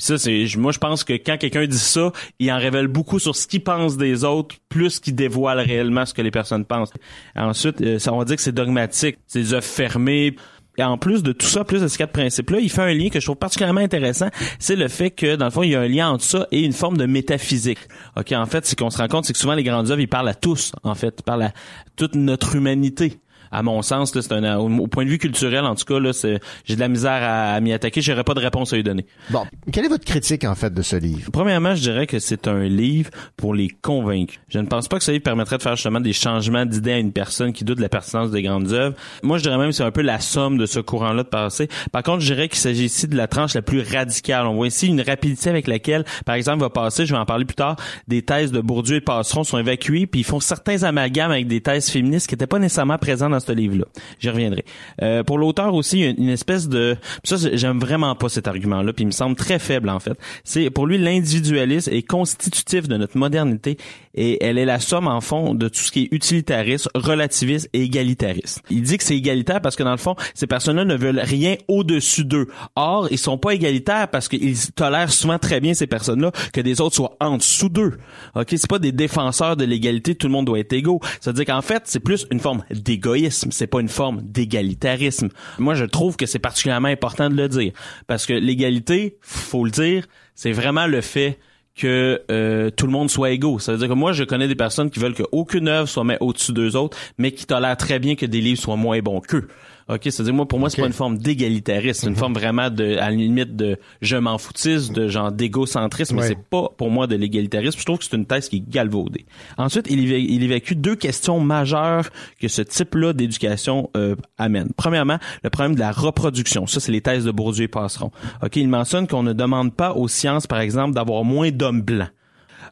Ça, 0.00 0.18
c'est, 0.18 0.46
moi, 0.56 0.72
je 0.72 0.78
pense 0.78 1.04
que 1.04 1.12
quand 1.12 1.36
quelqu'un 1.36 1.66
dit 1.66 1.78
ça, 1.78 2.10
il 2.38 2.50
en 2.50 2.58
révèle 2.58 2.88
beaucoup 2.88 3.18
sur 3.18 3.36
ce 3.36 3.46
qu'il 3.46 3.62
pense 3.62 3.96
des 3.96 4.24
autres, 4.24 4.56
plus 4.68 4.98
qu'il 4.98 5.14
dévoile 5.14 5.60
réellement 5.60 6.06
ce 6.06 6.14
que 6.14 6.22
les 6.22 6.30
personnes 6.30 6.64
pensent. 6.64 6.90
Ensuite, 7.36 7.80
euh, 7.82 7.98
ça, 7.98 8.12
on 8.12 8.18
va 8.18 8.24
dire 8.24 8.36
que 8.36 8.42
c'est 8.42 8.52
dogmatique, 8.52 9.18
c'est 9.26 9.40
des 9.40 9.54
œuvres 9.54 9.64
fermées. 9.64 10.34
Et 10.78 10.82
en 10.82 10.96
plus 10.96 11.22
de 11.22 11.32
tout 11.32 11.46
ça, 11.46 11.64
plus 11.64 11.82
de 11.82 11.88
ces 11.88 11.98
quatre 11.98 12.12
principes-là, 12.12 12.58
il 12.60 12.70
fait 12.70 12.80
un 12.80 12.94
lien 12.94 13.10
que 13.10 13.20
je 13.20 13.26
trouve 13.26 13.36
particulièrement 13.36 13.82
intéressant, 13.82 14.28
c'est 14.58 14.76
le 14.76 14.88
fait 14.88 15.10
que, 15.10 15.36
dans 15.36 15.44
le 15.44 15.50
fond, 15.50 15.62
il 15.62 15.72
y 15.72 15.74
a 15.74 15.80
un 15.80 15.88
lien 15.88 16.08
entre 16.08 16.24
ça 16.24 16.46
et 16.50 16.62
une 16.62 16.72
forme 16.72 16.96
de 16.96 17.04
métaphysique. 17.04 17.80
OK, 18.16 18.32
en 18.32 18.46
fait, 18.46 18.64
c'est 18.64 18.78
qu'on 18.78 18.88
se 18.88 18.96
rend 18.96 19.08
compte, 19.08 19.26
c'est 19.26 19.34
que 19.34 19.38
souvent 19.38 19.54
les 19.54 19.64
grandes 19.64 19.90
œuvres, 19.90 20.00
ils 20.00 20.08
parlent 20.08 20.28
à 20.28 20.34
tous, 20.34 20.72
en 20.82 20.94
fait, 20.94 21.14
ils 21.18 21.22
parlent 21.22 21.42
à 21.42 21.52
toute 21.96 22.14
notre 22.14 22.56
humanité. 22.56 23.20
À 23.52 23.62
mon 23.62 23.82
sens, 23.82 24.14
là, 24.14 24.22
c'est 24.22 24.32
un, 24.32 24.56
au, 24.58 24.68
au 24.78 24.86
point 24.86 25.04
de 25.04 25.10
vue 25.10 25.18
culturel, 25.18 25.64
en 25.64 25.74
tout 25.74 25.84
cas, 25.84 25.98
là, 25.98 26.12
c'est, 26.12 26.40
j'ai 26.64 26.74
de 26.74 26.80
la 26.80 26.88
misère 26.88 27.10
à, 27.22 27.54
à 27.54 27.60
m'y 27.60 27.72
attaquer. 27.72 28.00
J'aurais 28.00 28.24
pas 28.24 28.34
de 28.34 28.40
réponse 28.40 28.72
à 28.72 28.76
lui 28.76 28.82
donner. 28.82 29.06
Bon, 29.30 29.44
quelle 29.72 29.84
est 29.84 29.88
votre 29.88 30.04
critique 30.04 30.44
en 30.44 30.54
fait 30.54 30.72
de 30.72 30.82
ce 30.82 30.96
livre? 30.96 31.30
Premièrement, 31.32 31.74
je 31.74 31.82
dirais 31.82 32.06
que 32.06 32.18
c'est 32.18 32.48
un 32.48 32.64
livre 32.64 33.10
pour 33.36 33.54
les 33.54 33.68
convaincus. 33.68 34.40
Je 34.48 34.58
ne 34.58 34.66
pense 34.66 34.88
pas 34.88 34.98
que 34.98 35.04
ce 35.04 35.10
livre 35.10 35.24
permettrait 35.24 35.58
de 35.58 35.62
faire 35.62 35.76
justement 35.76 36.00
des 36.00 36.12
changements 36.12 36.66
d'idées 36.66 36.92
à 36.92 36.98
une 36.98 37.12
personne 37.12 37.52
qui 37.52 37.64
doute 37.64 37.78
de 37.78 37.82
la 37.82 37.88
pertinence 37.88 38.30
des 38.30 38.42
grandes 38.42 38.72
œuvres. 38.72 38.94
Moi, 39.22 39.38
je 39.38 39.42
dirais 39.42 39.58
même 39.58 39.70
que 39.70 39.74
c'est 39.74 39.84
un 39.84 39.90
peu 39.90 40.02
la 40.02 40.20
somme 40.20 40.58
de 40.58 40.66
ce 40.66 40.80
courant-là 40.80 41.22
de 41.22 41.28
pensée. 41.28 41.68
Par 41.92 42.02
contre, 42.02 42.20
je 42.20 42.32
dirais 42.32 42.48
qu'il 42.48 42.58
s'agit 42.58 42.84
ici 42.84 43.08
de 43.08 43.16
la 43.16 43.26
tranche 43.26 43.54
la 43.54 43.62
plus 43.62 43.80
radicale. 43.82 44.46
On 44.46 44.54
voit 44.54 44.68
ici 44.68 44.86
une 44.86 45.00
rapidité 45.00 45.50
avec 45.50 45.66
laquelle, 45.66 46.04
par 46.24 46.34
exemple, 46.34 46.60
va 46.60 46.70
passer, 46.70 47.06
je 47.06 47.12
vais 47.12 47.20
en 47.20 47.26
parler 47.26 47.44
plus 47.44 47.54
tard, 47.56 47.76
des 48.08 48.22
thèses 48.22 48.52
de 48.52 48.60
Bourdieu 48.60 48.96
et 48.96 49.00
Passeron 49.00 49.44
sont 49.44 49.58
évacuées, 49.58 50.06
puis 50.06 50.20
ils 50.20 50.24
font 50.24 50.40
certains 50.40 50.82
amalgames 50.82 51.30
avec 51.30 51.46
des 51.46 51.60
thèses 51.60 51.90
féministes 51.90 52.28
qui 52.28 52.34
n'étaient 52.34 52.46
pas 52.46 52.58
nécessairement 52.58 52.98
présentes 52.98 53.32
dans 53.32 53.39
ce 53.40 53.52
livre-là. 53.52 53.86
J'y 54.18 54.30
reviendrai. 54.30 54.64
Euh, 55.02 55.22
pour 55.22 55.38
l'auteur 55.38 55.74
aussi, 55.74 56.02
une 56.02 56.28
espèce 56.28 56.68
de... 56.68 56.96
Ça, 57.24 57.36
j'aime 57.52 57.78
vraiment 57.78 58.14
pas 58.14 58.28
cet 58.28 58.48
argument-là, 58.48 58.92
puis 58.92 59.04
il 59.04 59.06
me 59.08 59.12
semble 59.12 59.36
très 59.36 59.58
faible, 59.58 59.88
en 59.88 60.00
fait. 60.00 60.18
C'est 60.44 60.70
Pour 60.70 60.86
lui, 60.86 60.98
l'individualisme 60.98 61.92
est 61.92 62.02
constitutif 62.02 62.88
de 62.88 62.96
notre 62.96 63.16
modernité 63.16 63.76
et 64.14 64.44
elle 64.44 64.58
est 64.58 64.64
la 64.64 64.80
somme, 64.80 65.06
en 65.06 65.20
fond, 65.20 65.54
de 65.54 65.68
tout 65.68 65.80
ce 65.80 65.90
qui 65.90 66.04
est 66.04 66.14
utilitariste, 66.14 66.88
relativiste 66.94 67.68
et 67.72 67.82
égalitariste. 67.82 68.62
Il 68.70 68.82
dit 68.82 68.98
que 68.98 69.04
c'est 69.04 69.16
égalitaire 69.16 69.60
parce 69.60 69.76
que, 69.76 69.82
dans 69.82 69.90
le 69.92 69.96
fond, 69.96 70.16
ces 70.34 70.46
personnes-là 70.46 70.84
ne 70.84 70.96
veulent 70.96 71.20
rien 71.20 71.56
au-dessus 71.68 72.24
d'eux. 72.24 72.48
Or, 72.76 73.08
ils 73.10 73.18
sont 73.18 73.38
pas 73.38 73.52
égalitaires 73.52 74.08
parce 74.08 74.28
qu'ils 74.28 74.72
tolèrent 74.72 75.12
souvent 75.12 75.38
très 75.38 75.60
bien 75.60 75.74
ces 75.74 75.86
personnes-là 75.86 76.32
que 76.52 76.60
des 76.60 76.80
autres 76.80 76.96
soient 76.96 77.16
en 77.20 77.36
dessous 77.36 77.68
d'eux. 77.68 77.98
OK? 78.34 78.48
C'est 78.50 78.68
pas 78.68 78.78
des 78.78 78.92
défenseurs 78.92 79.56
de 79.56 79.64
l'égalité, 79.64 80.14
tout 80.14 80.26
le 80.26 80.32
monde 80.32 80.46
doit 80.46 80.58
être 80.58 80.72
égaux. 80.72 81.00
Ça 81.20 81.30
veut 81.30 81.36
dire 81.36 81.46
qu'en 81.46 81.62
fait, 81.62 81.82
c'est 81.86 82.00
plus 82.00 82.26
une 82.30 82.40
forme 82.40 82.62
d'égoïsme, 82.70 83.29
c'est 83.30 83.66
pas 83.66 83.80
une 83.80 83.88
forme 83.88 84.20
d'égalitarisme. 84.22 85.28
Moi, 85.58 85.74
je 85.74 85.84
trouve 85.84 86.16
que 86.16 86.26
c'est 86.26 86.38
particulièrement 86.38 86.88
important 86.88 87.30
de 87.30 87.36
le 87.36 87.48
dire 87.48 87.72
parce 88.06 88.26
que 88.26 88.32
l'égalité, 88.32 89.18
faut 89.20 89.64
le 89.64 89.70
dire, 89.70 90.06
c'est 90.34 90.52
vraiment 90.52 90.86
le 90.86 91.00
fait 91.00 91.38
que 91.76 92.22
euh, 92.30 92.70
tout 92.70 92.86
le 92.86 92.92
monde 92.92 93.08
soit 93.08 93.30
égaux. 93.30 93.58
Ça 93.58 93.72
veut 93.72 93.78
dire 93.78 93.88
que 93.88 93.94
moi, 93.94 94.12
je 94.12 94.24
connais 94.24 94.48
des 94.48 94.54
personnes 94.54 94.90
qui 94.90 94.98
veulent 94.98 95.14
qu'aucune 95.14 95.68
œuvre 95.68 95.88
soit 95.88 96.04
mise 96.04 96.18
au-dessus 96.20 96.52
d'eux 96.52 96.76
autres, 96.76 96.96
mais 97.16 97.32
qui 97.32 97.46
tolèrent 97.46 97.76
très 97.76 97.98
bien 97.98 98.16
que 98.16 98.26
des 98.26 98.40
livres 98.40 98.60
soient 98.60 98.76
moins 98.76 98.98
bons 99.00 99.20
qu'eux. 99.20 99.48
OK, 99.92 100.00
c'est-à-dire 100.04 100.32
moi 100.34 100.46
pour 100.46 100.58
moi 100.58 100.70
c'est 100.70 100.80
pas 100.80 100.86
une 100.86 100.92
forme 100.92 101.18
d'égalitarisme, 101.18 102.00
c'est 102.02 102.06
une 102.08 102.16
forme 102.16 102.34
vraiment 102.34 102.70
de 102.70 102.96
à 102.96 103.10
la 103.10 103.16
limite 103.16 103.56
de 103.56 103.76
je 104.00 104.16
m'en 104.16 104.38
foutise, 104.38 104.92
de 104.92 105.08
genre 105.08 105.32
d'égocentrisme, 105.32 106.14
mais 106.16 106.22
Ouais. 106.22 106.28
c'est 106.28 106.38
pas 106.48 106.68
pour 106.76 106.90
moi 106.90 107.06
de 107.06 107.16
l'égalitarisme. 107.16 107.78
Je 107.78 107.84
trouve 107.84 107.98
que 107.98 108.04
c'est 108.04 108.16
une 108.16 108.26
thèse 108.26 108.48
qui 108.48 108.56
est 108.58 108.68
galvaudée. 108.68 109.26
Ensuite, 109.58 109.86
il, 109.90 109.98
il 110.10 110.42
évacue 110.42 110.74
deux 110.74 110.96
questions 110.96 111.40
majeures 111.40 112.08
que 112.40 112.48
ce 112.48 112.62
type-là 112.62 113.12
d'éducation 113.12 113.90
euh, 113.96 114.14
amène. 114.38 114.68
Premièrement, 114.76 115.18
le 115.42 115.50
problème 115.50 115.74
de 115.74 115.80
la 115.80 115.92
reproduction. 115.92 116.66
Ça, 116.66 116.78
c'est 116.80 116.92
les 116.92 117.00
thèses 117.00 117.24
de 117.24 117.30
Bourdieu 117.30 117.64
et 117.64 117.68
Passeron. 117.68 118.10
OK, 118.42 118.56
il 118.56 118.68
mentionne 118.68 119.06
qu'on 119.06 119.22
ne 119.22 119.32
demande 119.32 119.74
pas 119.74 119.92
aux 119.94 120.08
sciences, 120.08 120.46
par 120.46 120.60
exemple, 120.60 120.94
d'avoir 120.94 121.24
moins 121.24 121.50
d'hommes 121.50 121.82
blancs. 121.82 122.10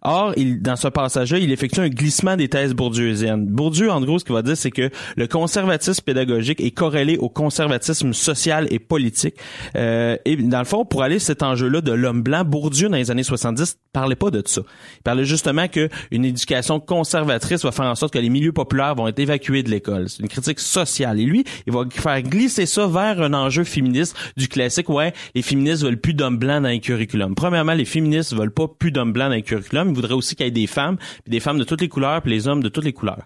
Or, 0.02 0.32
il, 0.36 0.62
dans 0.62 0.76
ce 0.76 0.88
passage-là, 0.88 1.38
il 1.38 1.52
effectue 1.52 1.80
un 1.80 1.88
glissement 1.88 2.36
des 2.36 2.48
thèses 2.48 2.74
bourdieusiennes. 2.74 3.46
Bourdieu, 3.46 3.90
en 3.90 4.00
gros, 4.00 4.18
ce 4.18 4.24
qu'il 4.24 4.34
va 4.34 4.42
dire, 4.42 4.56
c'est 4.56 4.70
que 4.70 4.90
le 5.16 5.26
conservatisme 5.26 6.02
pédagogique 6.04 6.60
est 6.60 6.70
corrélé 6.70 7.16
au 7.18 7.28
conservatisme 7.28 8.12
social 8.12 8.66
et 8.70 8.78
politique. 8.78 9.34
Euh, 9.76 10.16
et 10.24 10.36
dans 10.36 10.58
le 10.58 10.64
fond, 10.64 10.84
pour 10.84 11.02
aller 11.02 11.18
cet 11.18 11.42
enjeu-là 11.42 11.80
de 11.80 11.92
l'homme 11.92 12.22
blanc, 12.22 12.44
Bourdieu, 12.44 12.88
dans 12.88 12.96
les 12.96 13.10
années 13.10 13.22
70, 13.22 13.78
parlait 13.92 14.16
pas 14.16 14.30
de 14.30 14.42
ça. 14.44 14.62
Il 14.98 15.02
parlait 15.02 15.24
justement 15.24 15.68
que 15.68 15.88
une 16.10 16.24
éducation 16.24 16.80
conservatrice 16.80 17.64
va 17.64 17.72
faire 17.72 17.86
en 17.86 17.94
sorte 17.94 18.12
que 18.12 18.18
les 18.18 18.28
milieux 18.28 18.52
populaires 18.52 18.94
vont 18.94 19.08
être 19.08 19.18
évacués 19.18 19.62
de 19.62 19.70
l'école. 19.70 20.08
C'est 20.08 20.22
une 20.22 20.28
critique 20.28 20.60
sociale. 20.60 21.20
Et 21.20 21.24
lui, 21.24 21.44
il 21.66 21.72
va 21.72 21.84
faire 21.90 22.22
glisser 22.22 22.66
ça 22.66 22.86
vers 22.86 23.20
un 23.20 23.34
enjeu 23.34 23.64
féministe 23.64 24.16
du 24.36 24.48
classique. 24.48 24.88
Ouais, 24.88 25.12
les 25.34 25.42
féministes 25.42 25.82
veulent 25.82 26.00
plus 26.00 26.14
d'hommes 26.14 26.38
blancs 26.38 26.62
dans 26.62 26.68
les 26.68 26.80
curriculums. 26.80 27.34
Premièrement, 27.34 27.74
les 27.74 27.84
féministes 27.84 28.34
veulent 28.34 28.52
pas 28.52 28.68
plus 28.68 28.92
d'hommes 28.92 29.12
blancs 29.12 29.28
dans 29.28 29.34
les 29.34 29.42
curriculums. 29.42 29.77
Ils 29.86 29.94
voudraient 29.94 30.14
aussi 30.14 30.34
qu'il 30.34 30.46
y 30.46 30.48
ait 30.48 30.52
des 30.52 30.66
femmes, 30.66 30.96
puis 30.96 31.30
des 31.30 31.40
femmes 31.40 31.58
de 31.58 31.64
toutes 31.64 31.80
les 31.80 31.88
couleurs, 31.88 32.22
puis 32.22 32.32
les 32.32 32.48
hommes 32.48 32.62
de 32.62 32.68
toutes 32.68 32.84
les 32.84 32.92
couleurs. 32.92 33.24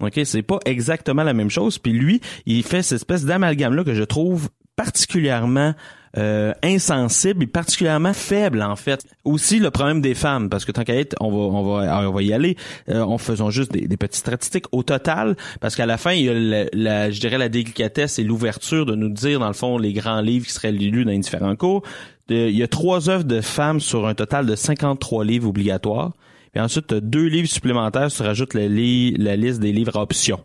OK, 0.00 0.20
c'est 0.24 0.42
pas 0.42 0.58
exactement 0.66 1.22
la 1.22 1.32
même 1.32 1.48
chose. 1.50 1.78
Puis 1.78 1.92
lui, 1.92 2.20
il 2.44 2.62
fait 2.64 2.82
cette 2.82 2.96
espèce 2.96 3.24
d'amalgame 3.24 3.74
là 3.74 3.82
que 3.84 3.94
je 3.94 4.02
trouve 4.02 4.50
particulièrement 4.76 5.74
euh, 6.18 6.52
insensible 6.62 7.42
et 7.44 7.46
particulièrement 7.46 8.12
faible 8.12 8.62
en 8.62 8.76
fait. 8.76 9.06
Aussi 9.24 9.58
le 9.58 9.70
problème 9.70 10.00
des 10.00 10.14
femmes 10.14 10.48
parce 10.48 10.64
que 10.64 10.72
tant 10.72 10.84
qu'à 10.84 10.94
être, 10.94 11.14
on 11.20 11.30
va 11.30 11.36
on 11.36 11.62
va 11.62 12.08
on 12.08 12.12
va 12.12 12.22
y 12.22 12.32
aller 12.32 12.56
euh, 12.88 13.00
en 13.02 13.18
faisant 13.18 13.50
juste 13.50 13.72
des, 13.72 13.86
des 13.88 13.96
petites 13.96 14.20
statistiques 14.20 14.66
au 14.72 14.82
total 14.82 15.36
parce 15.60 15.76
qu'à 15.76 15.86
la 15.86 15.96
fin 15.98 16.12
il 16.12 16.24
y 16.24 16.28
a 16.28 16.34
la, 16.34 16.64
la- 16.72 17.10
je 17.10 17.20
dirais 17.20 17.36
la 17.38 17.48
délicatesse 17.50 18.18
et 18.18 18.22
l'ouverture 18.24 18.86
de 18.86 18.94
nous 18.94 19.08
dire 19.10 19.40
dans 19.40 19.48
le 19.48 19.52
fond 19.54 19.76
les 19.78 19.92
grands 19.92 20.20
livres 20.20 20.46
qui 20.46 20.52
seraient 20.52 20.72
lus 20.72 21.04
dans 21.04 21.10
les 21.10 21.18
différents 21.18 21.56
cours. 21.56 21.82
Il 22.28 22.56
y 22.56 22.62
a 22.62 22.68
trois 22.68 23.08
œuvres 23.08 23.24
de 23.24 23.40
femmes 23.40 23.80
sur 23.80 24.06
un 24.06 24.14
total 24.14 24.46
de 24.46 24.56
53 24.56 25.24
livres 25.24 25.48
obligatoires. 25.48 26.12
Puis 26.52 26.60
ensuite, 26.60 26.92
deux 26.94 27.26
livres 27.26 27.48
supplémentaires, 27.48 28.10
tu 28.10 28.22
rajoutes 28.22 28.54
la, 28.54 28.62
la 28.62 29.36
liste 29.36 29.60
des 29.60 29.72
livres 29.72 29.96
options. 29.96 30.44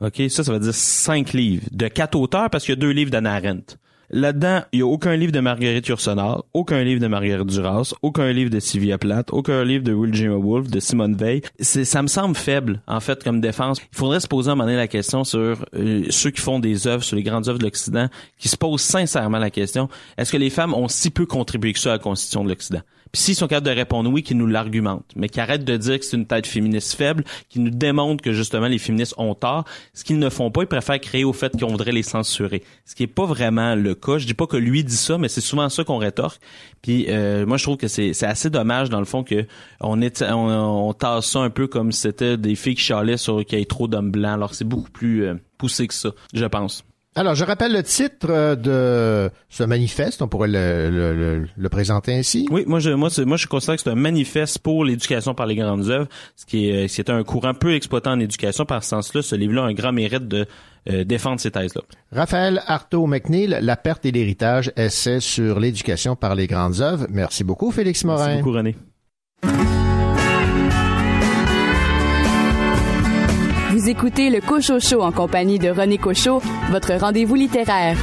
OK, 0.00 0.22
ça, 0.28 0.44
ça 0.44 0.52
veut 0.52 0.58
dire 0.58 0.74
cinq 0.74 1.32
livres. 1.32 1.64
De 1.72 1.88
quatre 1.88 2.18
auteurs, 2.18 2.50
parce 2.50 2.64
qu'il 2.64 2.74
y 2.74 2.78
a 2.78 2.80
deux 2.80 2.90
livres 2.90 3.10
d'Anna 3.10 3.34
Arendt. 3.34 3.76
Là-dedans, 4.10 4.62
il 4.72 4.80
y 4.80 4.82
a 4.82 4.86
aucun 4.86 5.16
livre 5.16 5.32
de 5.32 5.40
Marguerite 5.40 5.88
Yourcenar, 5.88 6.44
aucun 6.52 6.82
livre 6.84 7.00
de 7.00 7.08
Marguerite 7.08 7.46
Duras, 7.46 7.92
aucun 8.02 8.32
livre 8.32 8.50
de 8.50 8.60
Sylvia 8.60 8.98
Plath, 8.98 9.32
aucun 9.32 9.64
livre 9.64 9.82
de 9.82 9.92
Virginia 9.92 10.36
Woolf, 10.36 10.68
de 10.68 10.78
Simone 10.78 11.16
Veil. 11.16 11.42
Ça 11.60 12.02
me 12.02 12.06
semble 12.06 12.36
faible, 12.36 12.80
en 12.86 13.00
fait, 13.00 13.24
comme 13.24 13.40
défense. 13.40 13.80
Il 13.92 13.96
faudrait 13.96 14.20
se 14.20 14.28
poser 14.28 14.50
à 14.50 14.52
un 14.52 14.54
moment 14.54 14.66
donné 14.66 14.76
la 14.76 14.88
question 14.88 15.24
sur 15.24 15.64
euh, 15.74 16.04
ceux 16.10 16.30
qui 16.30 16.40
font 16.40 16.60
des 16.60 16.86
œuvres, 16.86 17.02
sur 17.02 17.16
les 17.16 17.22
grandes 17.22 17.48
œuvres 17.48 17.58
de 17.58 17.64
l'Occident, 17.64 18.08
qui 18.38 18.48
se 18.48 18.56
posent 18.56 18.82
sincèrement 18.82 19.38
la 19.38 19.50
question, 19.50 19.88
est-ce 20.16 20.30
que 20.30 20.36
les 20.36 20.50
femmes 20.50 20.74
ont 20.74 20.88
si 20.88 21.10
peu 21.10 21.26
contribué 21.26 21.72
que 21.72 21.78
ça 21.78 21.90
à 21.90 21.92
la 21.94 21.98
constitution 21.98 22.44
de 22.44 22.50
l'Occident? 22.50 22.82
Puis 23.12 23.22
s'ils 23.22 23.34
sont 23.34 23.46
capables 23.46 23.66
de 23.66 23.72
répondre 23.72 24.10
oui, 24.10 24.22
qu'ils 24.22 24.36
nous 24.36 24.46
l'argumentent, 24.46 25.10
mais 25.16 25.28
qu'ils 25.28 25.40
arrêtent 25.40 25.64
de 25.64 25.76
dire 25.76 25.98
que 25.98 26.04
c'est 26.04 26.16
une 26.16 26.26
tête 26.26 26.46
féministe 26.46 26.94
faible, 26.94 27.24
qui 27.48 27.60
nous 27.60 27.70
démontrent 27.70 28.22
que 28.22 28.32
justement 28.32 28.66
les 28.66 28.78
féministes 28.78 29.14
ont 29.18 29.34
tort. 29.34 29.64
Ce 29.94 30.04
qu'ils 30.04 30.18
ne 30.18 30.28
font 30.28 30.50
pas, 30.50 30.62
ils 30.62 30.68
préfèrent 30.68 31.00
créer 31.00 31.24
au 31.24 31.32
fait 31.32 31.52
qu'on 31.58 31.68
voudrait 31.68 31.92
les 31.92 32.02
censurer. 32.02 32.62
Ce 32.84 32.94
qui 32.94 33.04
est 33.04 33.08
pas 33.08 33.26
vraiment 33.26 33.74
le 33.74 33.94
cas. 33.94 34.18
Je 34.18 34.26
dis 34.26 34.34
pas 34.34 34.46
que 34.46 34.56
lui 34.56 34.84
dit 34.84 34.96
ça, 34.96 35.18
mais 35.18 35.28
c'est 35.28 35.40
souvent 35.40 35.68
ça 35.68 35.84
qu'on 35.84 35.98
rétorque. 35.98 36.40
Puis 36.82 37.06
euh, 37.08 37.46
moi 37.46 37.56
je 37.56 37.64
trouve 37.64 37.76
que 37.76 37.88
c'est 37.88 38.12
c'est 38.12 38.26
assez 38.26 38.50
dommage 38.50 38.90
dans 38.90 39.00
le 39.00 39.06
fond 39.06 39.24
que 39.24 39.46
on 39.80 40.00
est 40.00 40.22
on, 40.22 40.88
on 40.88 40.92
tasse 40.92 41.26
ça 41.26 41.40
un 41.40 41.50
peu 41.50 41.66
comme 41.66 41.92
si 41.92 42.02
c'était 42.02 42.36
des 42.36 42.54
filles 42.54 42.74
qui 42.74 42.82
chialaient 42.82 43.16
sur 43.16 43.44
qu'il 43.44 43.58
y 43.58 43.62
ait 43.62 43.64
trop 43.64 43.88
d'hommes 43.88 44.10
blancs. 44.10 44.34
Alors 44.34 44.54
c'est 44.54 44.64
beaucoup 44.64 44.90
plus 44.90 45.24
euh, 45.24 45.34
poussé 45.58 45.86
que 45.86 45.94
ça, 45.94 46.10
je 46.34 46.44
pense. 46.44 46.84
Alors, 47.16 47.34
je 47.34 47.44
rappelle 47.44 47.72
le 47.72 47.82
titre 47.82 48.28
euh, 48.30 48.54
de 48.56 49.30
ce 49.48 49.64
manifeste. 49.64 50.20
On 50.22 50.28
pourrait 50.28 50.48
le, 50.48 50.90
le- 50.90 51.16
le- 51.16 51.48
le 51.56 51.68
présenter 51.68 52.14
ainsi. 52.14 52.46
Oui, 52.50 52.64
moi 52.66 52.78
je 52.78 52.90
moi 52.90 53.08
c'est- 53.10 53.24
moi 53.24 53.36
je 53.36 53.46
considère 53.46 53.76
que 53.76 53.82
c'est 53.82 53.90
un 53.90 53.94
manifeste 53.94 54.58
pour 54.60 54.84
l'éducation 54.84 55.34
par 55.34 55.46
les 55.46 55.56
grandes 55.56 55.88
œuvres, 55.88 56.08
ce 56.36 56.44
qui 56.46 56.68
est 56.68 56.88
c'est 56.88 57.10
un 57.10 57.24
courant 57.24 57.54
peu 57.54 57.74
exploité 57.74 58.10
en 58.10 58.20
éducation 58.20 58.64
par 58.66 58.84
ce 58.84 58.90
sens-là, 58.90 59.22
ce 59.22 59.34
livre-là 59.34 59.62
a 59.62 59.66
un 59.66 59.72
grand 59.72 59.92
mérite 59.92 60.28
de 60.28 60.46
euh, 60.90 61.04
défendre 61.04 61.40
ces 61.40 61.50
thèses-là. 61.50 61.80
Raphaël 62.12 62.62
Artaud 62.66 63.06
McNeil, 63.06 63.58
La 63.60 63.76
perte 63.76 64.04
et 64.06 64.12
l'héritage, 64.12 64.70
essai 64.76 65.18
sur 65.20 65.58
l'éducation 65.58 66.14
par 66.16 66.34
les 66.34 66.46
grandes 66.46 66.80
œuvres. 66.80 67.06
Merci 67.10 67.42
beaucoup, 67.42 67.70
Félix 67.72 68.04
Morin. 68.04 68.26
Merci 68.26 68.38
beaucoup 68.42 68.52
René. 68.52 68.76
Écoutez 73.88 74.30
le 74.30 74.40
Cocho 74.40 74.80
Show 74.80 75.00
en 75.02 75.12
compagnie 75.12 75.60
de 75.60 75.70
René 75.70 75.96
Cocho, 75.96 76.42
votre 76.70 76.94
rendez-vous 76.94 77.36
littéraire. 77.36 77.96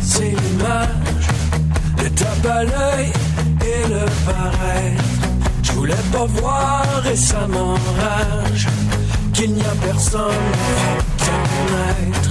c'est 0.00 0.34
l'image, 0.42 1.28
le 2.02 2.10
tape 2.10 2.46
à 2.50 2.64
l'œil 2.64 3.12
et 3.62 3.88
le 3.88 4.04
paraître. 4.24 5.04
Je 5.62 5.72
voulais 5.72 6.04
pas 6.12 6.26
voir 6.26 7.02
et 7.10 7.16
ça 7.16 7.46
m'enrage 7.48 8.68
qu'il 9.32 9.52
n'y 9.52 9.60
a 9.62 9.74
personne 9.82 10.52
qui 11.18 11.24
ton 11.26 11.42
être. 12.08 12.30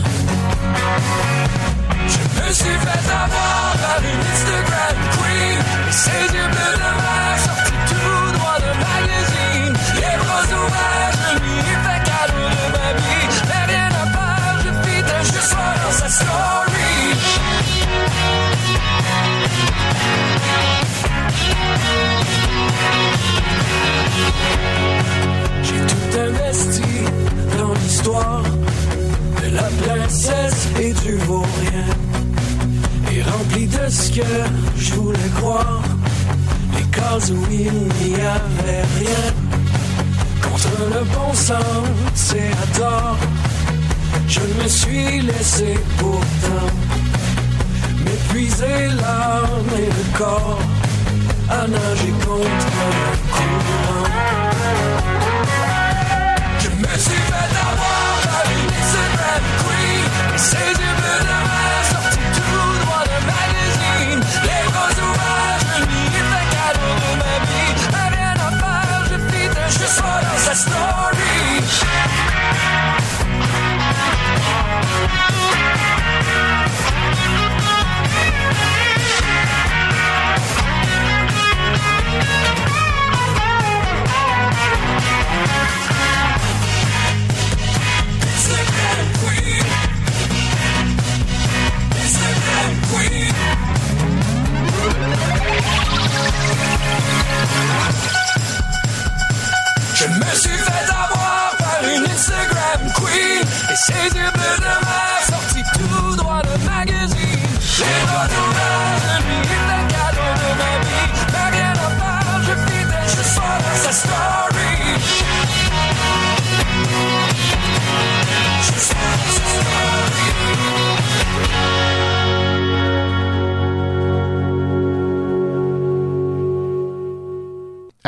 Je 2.07 2.41
me 2.41 2.53
suis 2.53 2.77
fait 2.86 3.06
avoir 3.23 3.76
par 3.84 3.99
une 4.11 4.23
Instagram 4.34 4.98
queen, 5.15 5.60
et 5.90 5.91
ses 5.91 6.26
yeux 6.36 6.49
bleus 6.53 6.77
de 6.84 6.91
mer 7.02 7.36
sortis 7.45 7.82
tout 7.90 8.32
droit 8.38 8.60
de 8.65 8.73
magazine, 8.88 9.73
les 9.95 10.18
bras 10.22 10.48
ouverts, 10.60 11.15
je 11.22 11.40
lui 11.44 11.57
ai 11.60 11.77
fait 11.86 12.02
cadeau 12.10 12.48
de 12.56 12.65
ma 12.76 12.90
vie, 12.99 13.27
mais 13.49 13.73
rien 13.73 13.90
à 14.03 14.07
part, 14.15 14.57
je 14.64 14.72
fis 14.84 15.03
un 15.18 15.23
juste 15.23 15.56
dans 15.84 15.91
sa 15.91 16.10
story. 16.10 16.74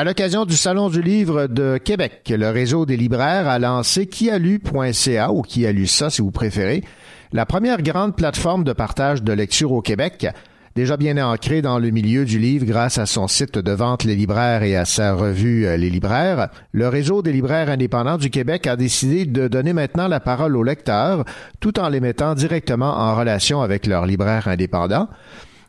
L'occasion 0.07 0.45
du 0.45 0.55
Salon 0.55 0.87
du 0.87 1.01
Livre 1.01 1.47
de 1.47 1.77
Québec, 1.77 2.33
le 2.33 2.49
réseau 2.49 2.85
des 2.85 2.95
libraires 2.95 3.49
a 3.49 3.59
lancé 3.59 4.07
kialu.ca 4.07 5.33
ou 5.33 5.41
qui 5.41 5.65
a 5.65 5.73
lu 5.73 5.85
ça 5.85 6.09
si 6.09 6.21
vous 6.21 6.31
préférez, 6.31 6.85
la 7.33 7.45
première 7.45 7.81
grande 7.81 8.15
plateforme 8.15 8.63
de 8.63 8.71
partage 8.71 9.21
de 9.21 9.33
lecture 9.33 9.73
au 9.73 9.81
Québec, 9.81 10.25
déjà 10.77 10.95
bien 10.95 11.17
ancrée 11.17 11.61
dans 11.61 11.77
le 11.77 11.89
milieu 11.89 12.23
du 12.23 12.39
livre 12.39 12.65
grâce 12.65 12.97
à 12.99 13.05
son 13.05 13.27
site 13.27 13.57
de 13.57 13.71
vente 13.73 14.05
Les 14.05 14.15
Libraires 14.15 14.63
et 14.63 14.77
à 14.77 14.85
sa 14.85 15.13
revue 15.13 15.65
euh, 15.65 15.75
Les 15.75 15.89
Libraires. 15.89 16.47
Le 16.71 16.87
réseau 16.87 17.21
des 17.21 17.33
libraires 17.33 17.69
indépendants 17.69 18.17
du 18.17 18.29
Québec 18.29 18.65
a 18.65 18.77
décidé 18.77 19.25
de 19.25 19.49
donner 19.49 19.73
maintenant 19.73 20.07
la 20.07 20.21
parole 20.21 20.55
aux 20.55 20.63
lecteurs 20.63 21.25
tout 21.59 21.81
en 21.81 21.89
les 21.89 21.99
mettant 21.99 22.33
directement 22.33 22.97
en 22.97 23.13
relation 23.13 23.61
avec 23.61 23.85
leurs 23.85 24.05
libraires 24.05 24.47
indépendants. 24.47 25.09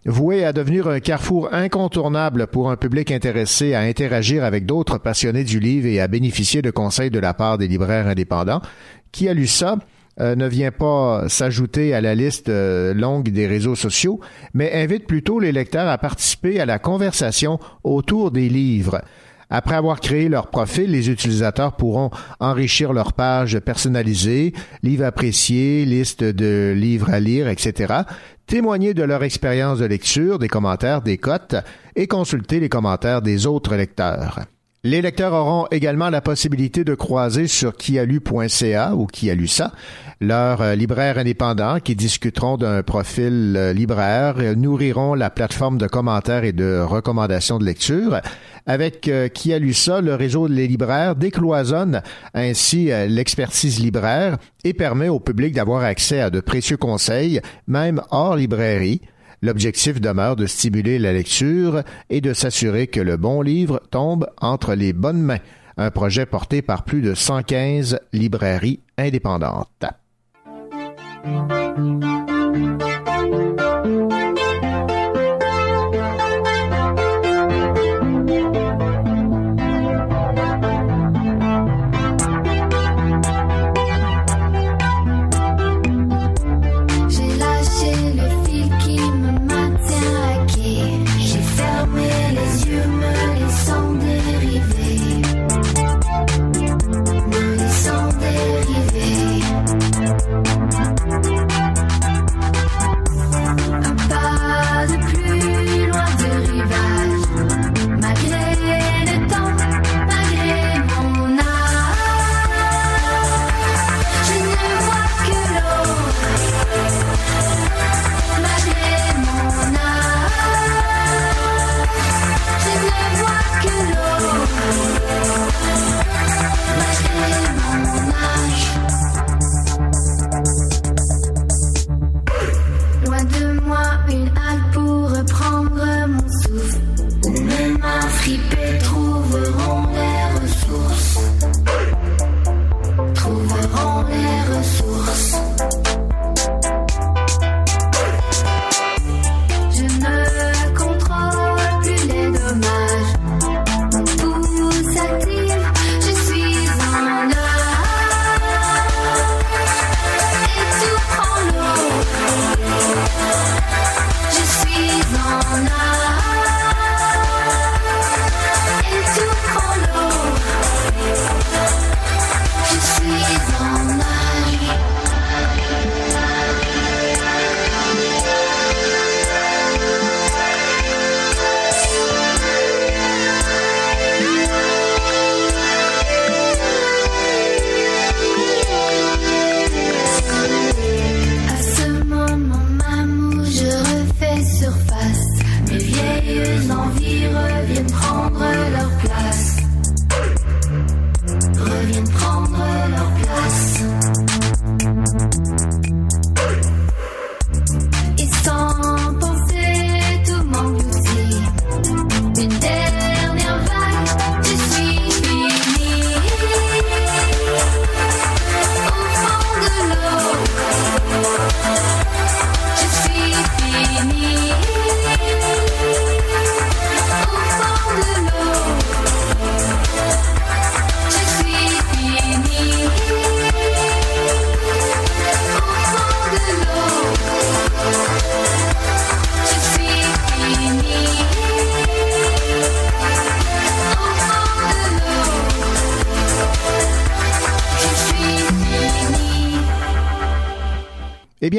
Voué 0.05 0.45
à 0.45 0.53
devenir 0.53 0.87
un 0.89 1.01
carrefour 1.01 1.53
incontournable 1.53 2.47
pour 2.47 2.71
un 2.71 2.77
public 2.77 3.11
intéressé 3.11 3.75
à 3.75 3.81
interagir 3.81 4.45
avec 4.45 4.65
d'autres 4.65 4.99
passionnés 4.99 5.45
du 5.45 5.59
livre 5.59 5.87
et 5.87 6.01
à 6.01 6.07
bénéficier 6.07 6.63
de 6.63 6.71
conseils 6.71 7.11
de 7.11 7.19
la 7.19 7.35
part 7.35 7.59
des 7.59 7.67
libraires 7.67 8.07
indépendants, 8.07 8.63
qui 9.11 9.29
a 9.29 9.35
lu 9.35 9.47
ça 9.47 9.77
euh, 10.21 10.35
ne 10.35 10.47
vient 10.47 10.73
pas 10.73 11.29
s'ajouter 11.29 11.95
à 11.95 12.01
la 12.01 12.15
liste 12.15 12.49
euh, 12.49 12.95
longue 12.95 13.29
des 13.29 13.47
réseaux 13.47 13.77
sociaux, 13.77 14.21
mais 14.55 14.73
invite 14.73 15.07
plutôt 15.07 15.41
les 15.41 15.53
lecteurs 15.53 15.89
à 15.89 15.99
participer 15.99 16.61
à 16.61 16.67
la 16.67 16.79
conversation 16.79 17.59
autour 17.85 18.31
des 18.31 18.49
livres. 18.49 19.03
Après 19.51 19.77
avoir 19.77 20.01
créé 20.01 20.29
leur 20.29 20.49
profil, 20.49 20.91
les 20.91 21.09
utilisateurs 21.09 21.77
pourront 21.77 22.11
enrichir 22.39 22.93
leur 22.93 23.15
page 23.15 23.59
personnalisée, 23.61 24.53
livres 24.83 25.07
appréciés, 25.07 25.87
liste 25.87 26.23
de 26.23 26.75
livres 26.77 27.11
à 27.11 27.19
lire, 27.19 27.49
etc., 27.49 28.03
témoigner 28.49 28.95
de 28.95 29.05
leur 29.05 29.23
expérience 29.23 29.79
de 29.79 29.85
lecture, 29.85 30.41
des 30.41 30.49
commentaires, 30.49 31.03
des 31.03 31.19
cotes 31.19 31.55
et 31.95 32.09
consulter 32.09 32.59
les 32.59 32.69
commentaires 32.69 33.23
des 33.23 33.47
autres 33.47 33.77
lecteurs. 33.77 34.41
Les 34.85 35.03
lecteurs 35.03 35.33
auront 35.33 35.67
également 35.73 36.09
la 36.09 36.21
possibilité 36.21 36.85
de 36.85 36.95
croiser 36.95 37.49
sur 37.49 37.77
kialu.ca 37.77 38.95
ou 38.95 39.07
qui 39.07 39.29
a 39.29 39.35
lu 39.35 39.49
ça 39.49 39.73
leurs 40.21 40.63
euh, 40.63 40.75
libraires 40.75 41.19
indépendants 41.19 41.79
qui 41.81 41.95
discuteront 41.95 42.57
d'un 42.57 42.83
profil 42.83 43.55
euh, 43.57 43.73
libraire, 43.73 44.37
nourriront 44.57 45.15
la 45.15 45.31
plateforme 45.31 45.79
de 45.79 45.87
commentaires 45.87 46.45
et 46.45 46.53
de 46.53 46.81
recommandations 46.81 47.59
de 47.59 47.65
lecture. 47.65 48.21
Avec 48.67 49.09
euh, 49.09 49.29
qui 49.29 49.53
a 49.53 49.59
lu 49.59 49.73
ça, 49.75 50.01
le 50.01 50.15
réseau 50.15 50.49
des 50.49 50.67
libraires 50.67 51.15
décloisonne 51.17 52.03
ainsi 52.35 52.87
l'expertise 53.09 53.81
libraire 53.81 54.39
et 54.65 54.75
permet 54.75 55.09
au 55.09 55.21
public 55.21 55.55
d'avoir 55.55 55.83
accès 55.83 56.21
à 56.21 56.31
de 56.31 56.41
précieux 56.41 56.77
conseils, 56.77 57.41
même 57.67 58.03
hors 58.11 58.37
librairie. 58.37 59.01
L'objectif 59.43 60.01
demeure 60.01 60.37
de 60.37 60.47
stimuler 60.47 60.99
la 60.99 61.13
lecture 61.13 61.83
et 62.11 62.21
de 62.21 62.33
s'assurer 62.33 62.87
que 62.89 63.01
le 63.01 63.17
bon 63.17 63.41
livre 63.41 63.81
tombe 63.91 64.29
entre 64.41 64.75
les 64.75 64.93
bonnes 64.93 65.23
mains. 65.23 65.39
Un 65.77 65.91
projet 65.91 66.27
porté 66.27 66.61
par 66.61 66.85
plus 66.85 67.03
de 67.03 67.15
115 67.15 68.01
librairies 68.13 68.81
indépendantes. 68.97 69.85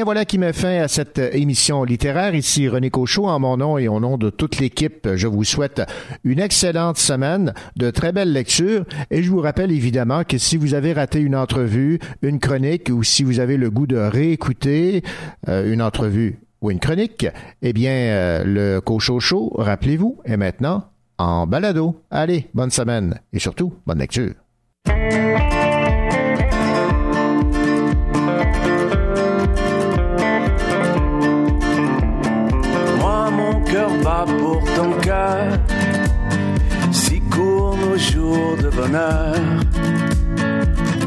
Voilà 0.09 0.25
qui 0.25 0.39
met 0.39 0.53
fin 0.53 0.81
à 0.81 0.87
cette 0.87 1.19
émission 1.19 1.83
littéraire. 1.83 2.33
Ici 2.33 2.67
René 2.67 2.89
Cochot, 2.89 3.27
en 3.27 3.39
mon 3.39 3.57
nom 3.57 3.77
et 3.77 3.87
au 3.87 3.99
nom 3.99 4.17
de 4.17 4.31
toute 4.31 4.57
l'équipe, 4.57 5.07
je 5.13 5.27
vous 5.27 5.43
souhaite 5.43 5.83
une 6.23 6.39
excellente 6.39 6.97
semaine, 6.97 7.53
de 7.75 7.91
très 7.91 8.11
belles 8.11 8.33
lectures, 8.33 8.85
et 9.11 9.21
je 9.21 9.29
vous 9.29 9.39
rappelle 9.39 9.71
évidemment 9.71 10.23
que 10.23 10.39
si 10.39 10.57
vous 10.57 10.73
avez 10.73 10.93
raté 10.93 11.19
une 11.19 11.35
entrevue, 11.35 11.99
une 12.23 12.39
chronique, 12.39 12.89
ou 12.91 13.03
si 13.03 13.23
vous 13.23 13.39
avez 13.39 13.55
le 13.55 13.69
goût 13.69 13.85
de 13.85 13.97
réécouter 13.97 15.03
euh, 15.47 15.71
une 15.71 15.83
entrevue 15.83 16.39
ou 16.61 16.71
une 16.71 16.79
chronique, 16.79 17.27
eh 17.61 17.71
bien, 17.71 17.91
euh, 17.91 18.43
le 18.43 18.81
Cochot 18.81 19.19
Show, 19.19 19.53
rappelez-vous, 19.59 20.21
est 20.25 20.37
maintenant 20.37 20.85
en 21.19 21.45
balado. 21.45 22.01
Allez, 22.09 22.47
bonne 22.55 22.71
semaine, 22.71 23.19
et 23.31 23.37
surtout, 23.37 23.75
bonne 23.85 23.99
lecture. 23.99 24.33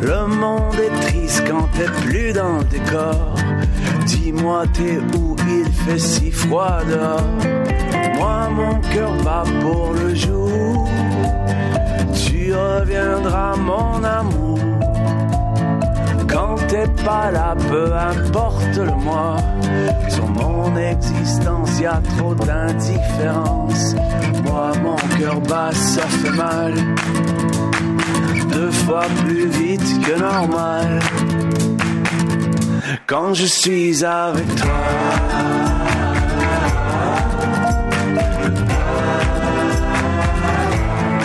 Le 0.01 0.27
monde 0.29 0.77
est 0.77 1.01
triste 1.07 1.43
quand 1.49 1.69
t'es 1.77 1.91
plus 2.07 2.33
dans 2.33 2.59
le 2.59 2.65
décor. 2.65 3.35
Dis-moi, 4.07 4.65
t'es 4.73 4.99
où? 5.17 5.35
Il 5.49 5.73
fait 5.73 5.99
si 5.99 6.31
froid 6.31 6.79
dehors. 6.89 7.23
Moi, 8.17 8.49
mon 8.51 8.81
cœur 8.95 9.13
bat 9.25 9.43
pour 9.61 9.95
le 9.95 10.15
jour. 10.15 10.89
Tu 12.15 12.55
reviendras, 12.55 13.57
mon 13.57 14.05
amour. 14.05 14.59
Quand 16.29 16.55
t'es 16.69 16.87
pas 17.05 17.33
là, 17.33 17.57
peu 17.69 17.93
importe 17.93 18.77
le 18.77 18.95
mois. 19.05 19.39
Sur 20.09 20.29
mon 20.29 20.77
existence, 20.77 21.81
y 21.81 21.87
a 21.87 22.01
trop 22.17 22.35
d'indifférence. 22.35 23.97
Moi, 24.45 24.71
mon 24.83 24.97
cœur 25.19 25.41
bat, 25.41 25.73
ça 25.73 26.03
fait 26.03 26.31
mal. 26.31 26.75
Deux 28.53 28.70
fois 28.70 29.07
plus 29.24 29.49
vite 29.49 30.07
que 30.07 30.19
normal. 30.19 31.01
Quand 33.07 33.35
je 33.35 33.47
suis 33.47 34.05
avec 34.05 34.55
toi. 34.57 34.70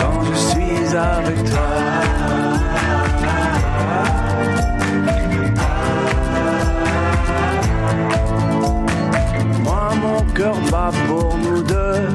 Quand 0.00 0.20
je 0.28 0.34
suis 0.34 0.96
avec 0.96 1.44
toi. 1.50 1.68
Moi, 9.64 9.90
mon 10.02 10.22
cœur 10.32 10.56
bat 10.70 10.90
pour 11.06 11.36
nous 11.36 11.62
deux. 11.62 12.08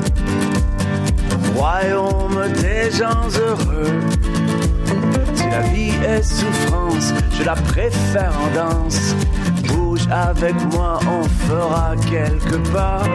Royaume 1.55 2.47
des 2.61 2.91
gens 2.91 3.27
heureux. 3.39 4.22
La 5.53 5.61
vie 5.69 5.93
est 6.03 6.23
souffrance, 6.23 7.13
je 7.37 7.43
la 7.43 7.53
préfère 7.53 8.33
en 8.43 8.49
danse. 8.55 9.15
Bouge 9.67 10.07
avec 10.09 10.55
moi, 10.73 10.99
on 11.07 11.23
fera 11.47 11.93
quelque 12.09 12.55
part. 12.73 13.07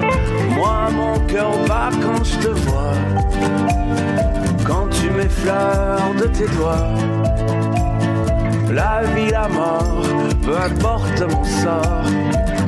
Moi, 0.55 0.89
mon 0.93 1.19
cœur 1.27 1.51
bat 1.67 1.91
quand 2.01 2.23
je 2.23 2.37
te 2.39 2.49
vois. 2.49 2.95
Quand 4.65 4.87
tu 4.89 5.11
m'effleures 5.11 6.15
de 6.17 6.27
tes 6.29 6.47
doigts. 6.55 6.95
La 8.71 9.03
vie, 9.17 9.31
la 9.33 9.49
mort, 9.49 10.05
peu 10.41 10.57
importe 10.57 11.21
mon 11.23 11.43
sort. 11.43 12.05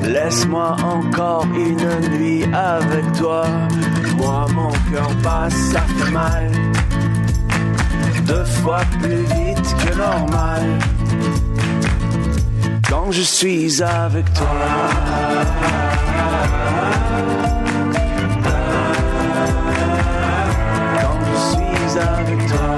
Laisse-moi 0.03 0.75
encore 0.83 1.47
une 1.55 2.19
nuit 2.19 2.43
avec 2.53 3.13
toi. 3.13 3.45
Moi, 4.17 4.47
mon 4.53 4.73
cœur 4.91 5.11
bat, 5.23 5.49
ça 5.49 5.83
fait 5.83 6.11
mal. 6.11 6.70
Deux 8.31 8.45
fois 8.45 8.83
plus 9.01 9.25
vite 9.25 9.77
que 9.83 9.93
normal. 9.97 10.63
Quand 12.89 13.11
je 13.11 13.23
suis 13.23 13.83
avec 13.83 14.33
toi. 14.35 14.47
Quand 21.01 21.19
je 21.27 21.37
suis 21.51 21.99
avec 21.99 22.47
toi. 22.47 22.70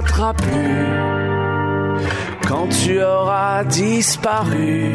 Plus 0.00 0.86
quand 2.48 2.68
tu 2.68 3.02
auras 3.02 3.64
disparu. 3.64 4.90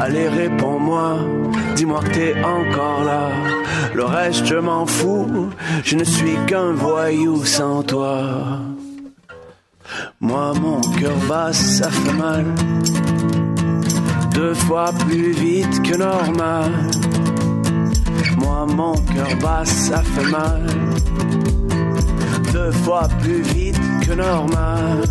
Allez, 0.00 0.28
réponds-moi, 0.28 1.18
dis-moi 1.76 2.00
que 2.00 2.10
t'es 2.10 2.34
encore 2.42 3.04
là. 3.04 3.28
Le 3.94 4.04
reste, 4.04 4.46
je 4.46 4.56
m'en 4.56 4.86
fous, 4.86 5.50
je 5.84 5.96
ne 5.96 6.04
suis 6.04 6.36
qu'un 6.46 6.72
voyou 6.72 7.44
sans 7.44 7.82
toi. 7.82 8.60
Moi, 10.20 10.54
mon 10.60 10.80
cœur 10.98 11.16
bat, 11.28 11.52
ça 11.52 11.90
fait 11.90 12.12
mal. 12.14 12.46
Deux 14.32 14.54
fois 14.54 14.90
plus 15.06 15.32
vite 15.32 15.82
que 15.82 15.96
normal. 15.96 16.72
Moi, 18.38 18.66
mon 18.66 18.94
cœur 18.94 19.36
bat, 19.40 19.64
ça 19.64 20.02
fait 20.02 20.30
mal. 20.30 20.66
Deux 22.64 22.72
fois 22.72 23.08
plus 23.20 23.42
vite 23.42 23.78
que 24.06 24.12
normal. 24.12 25.02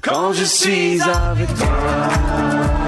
Quand 0.00 0.32
je 0.32 0.44
suis 0.44 0.98
avec 1.02 1.54
toi. 1.56 2.87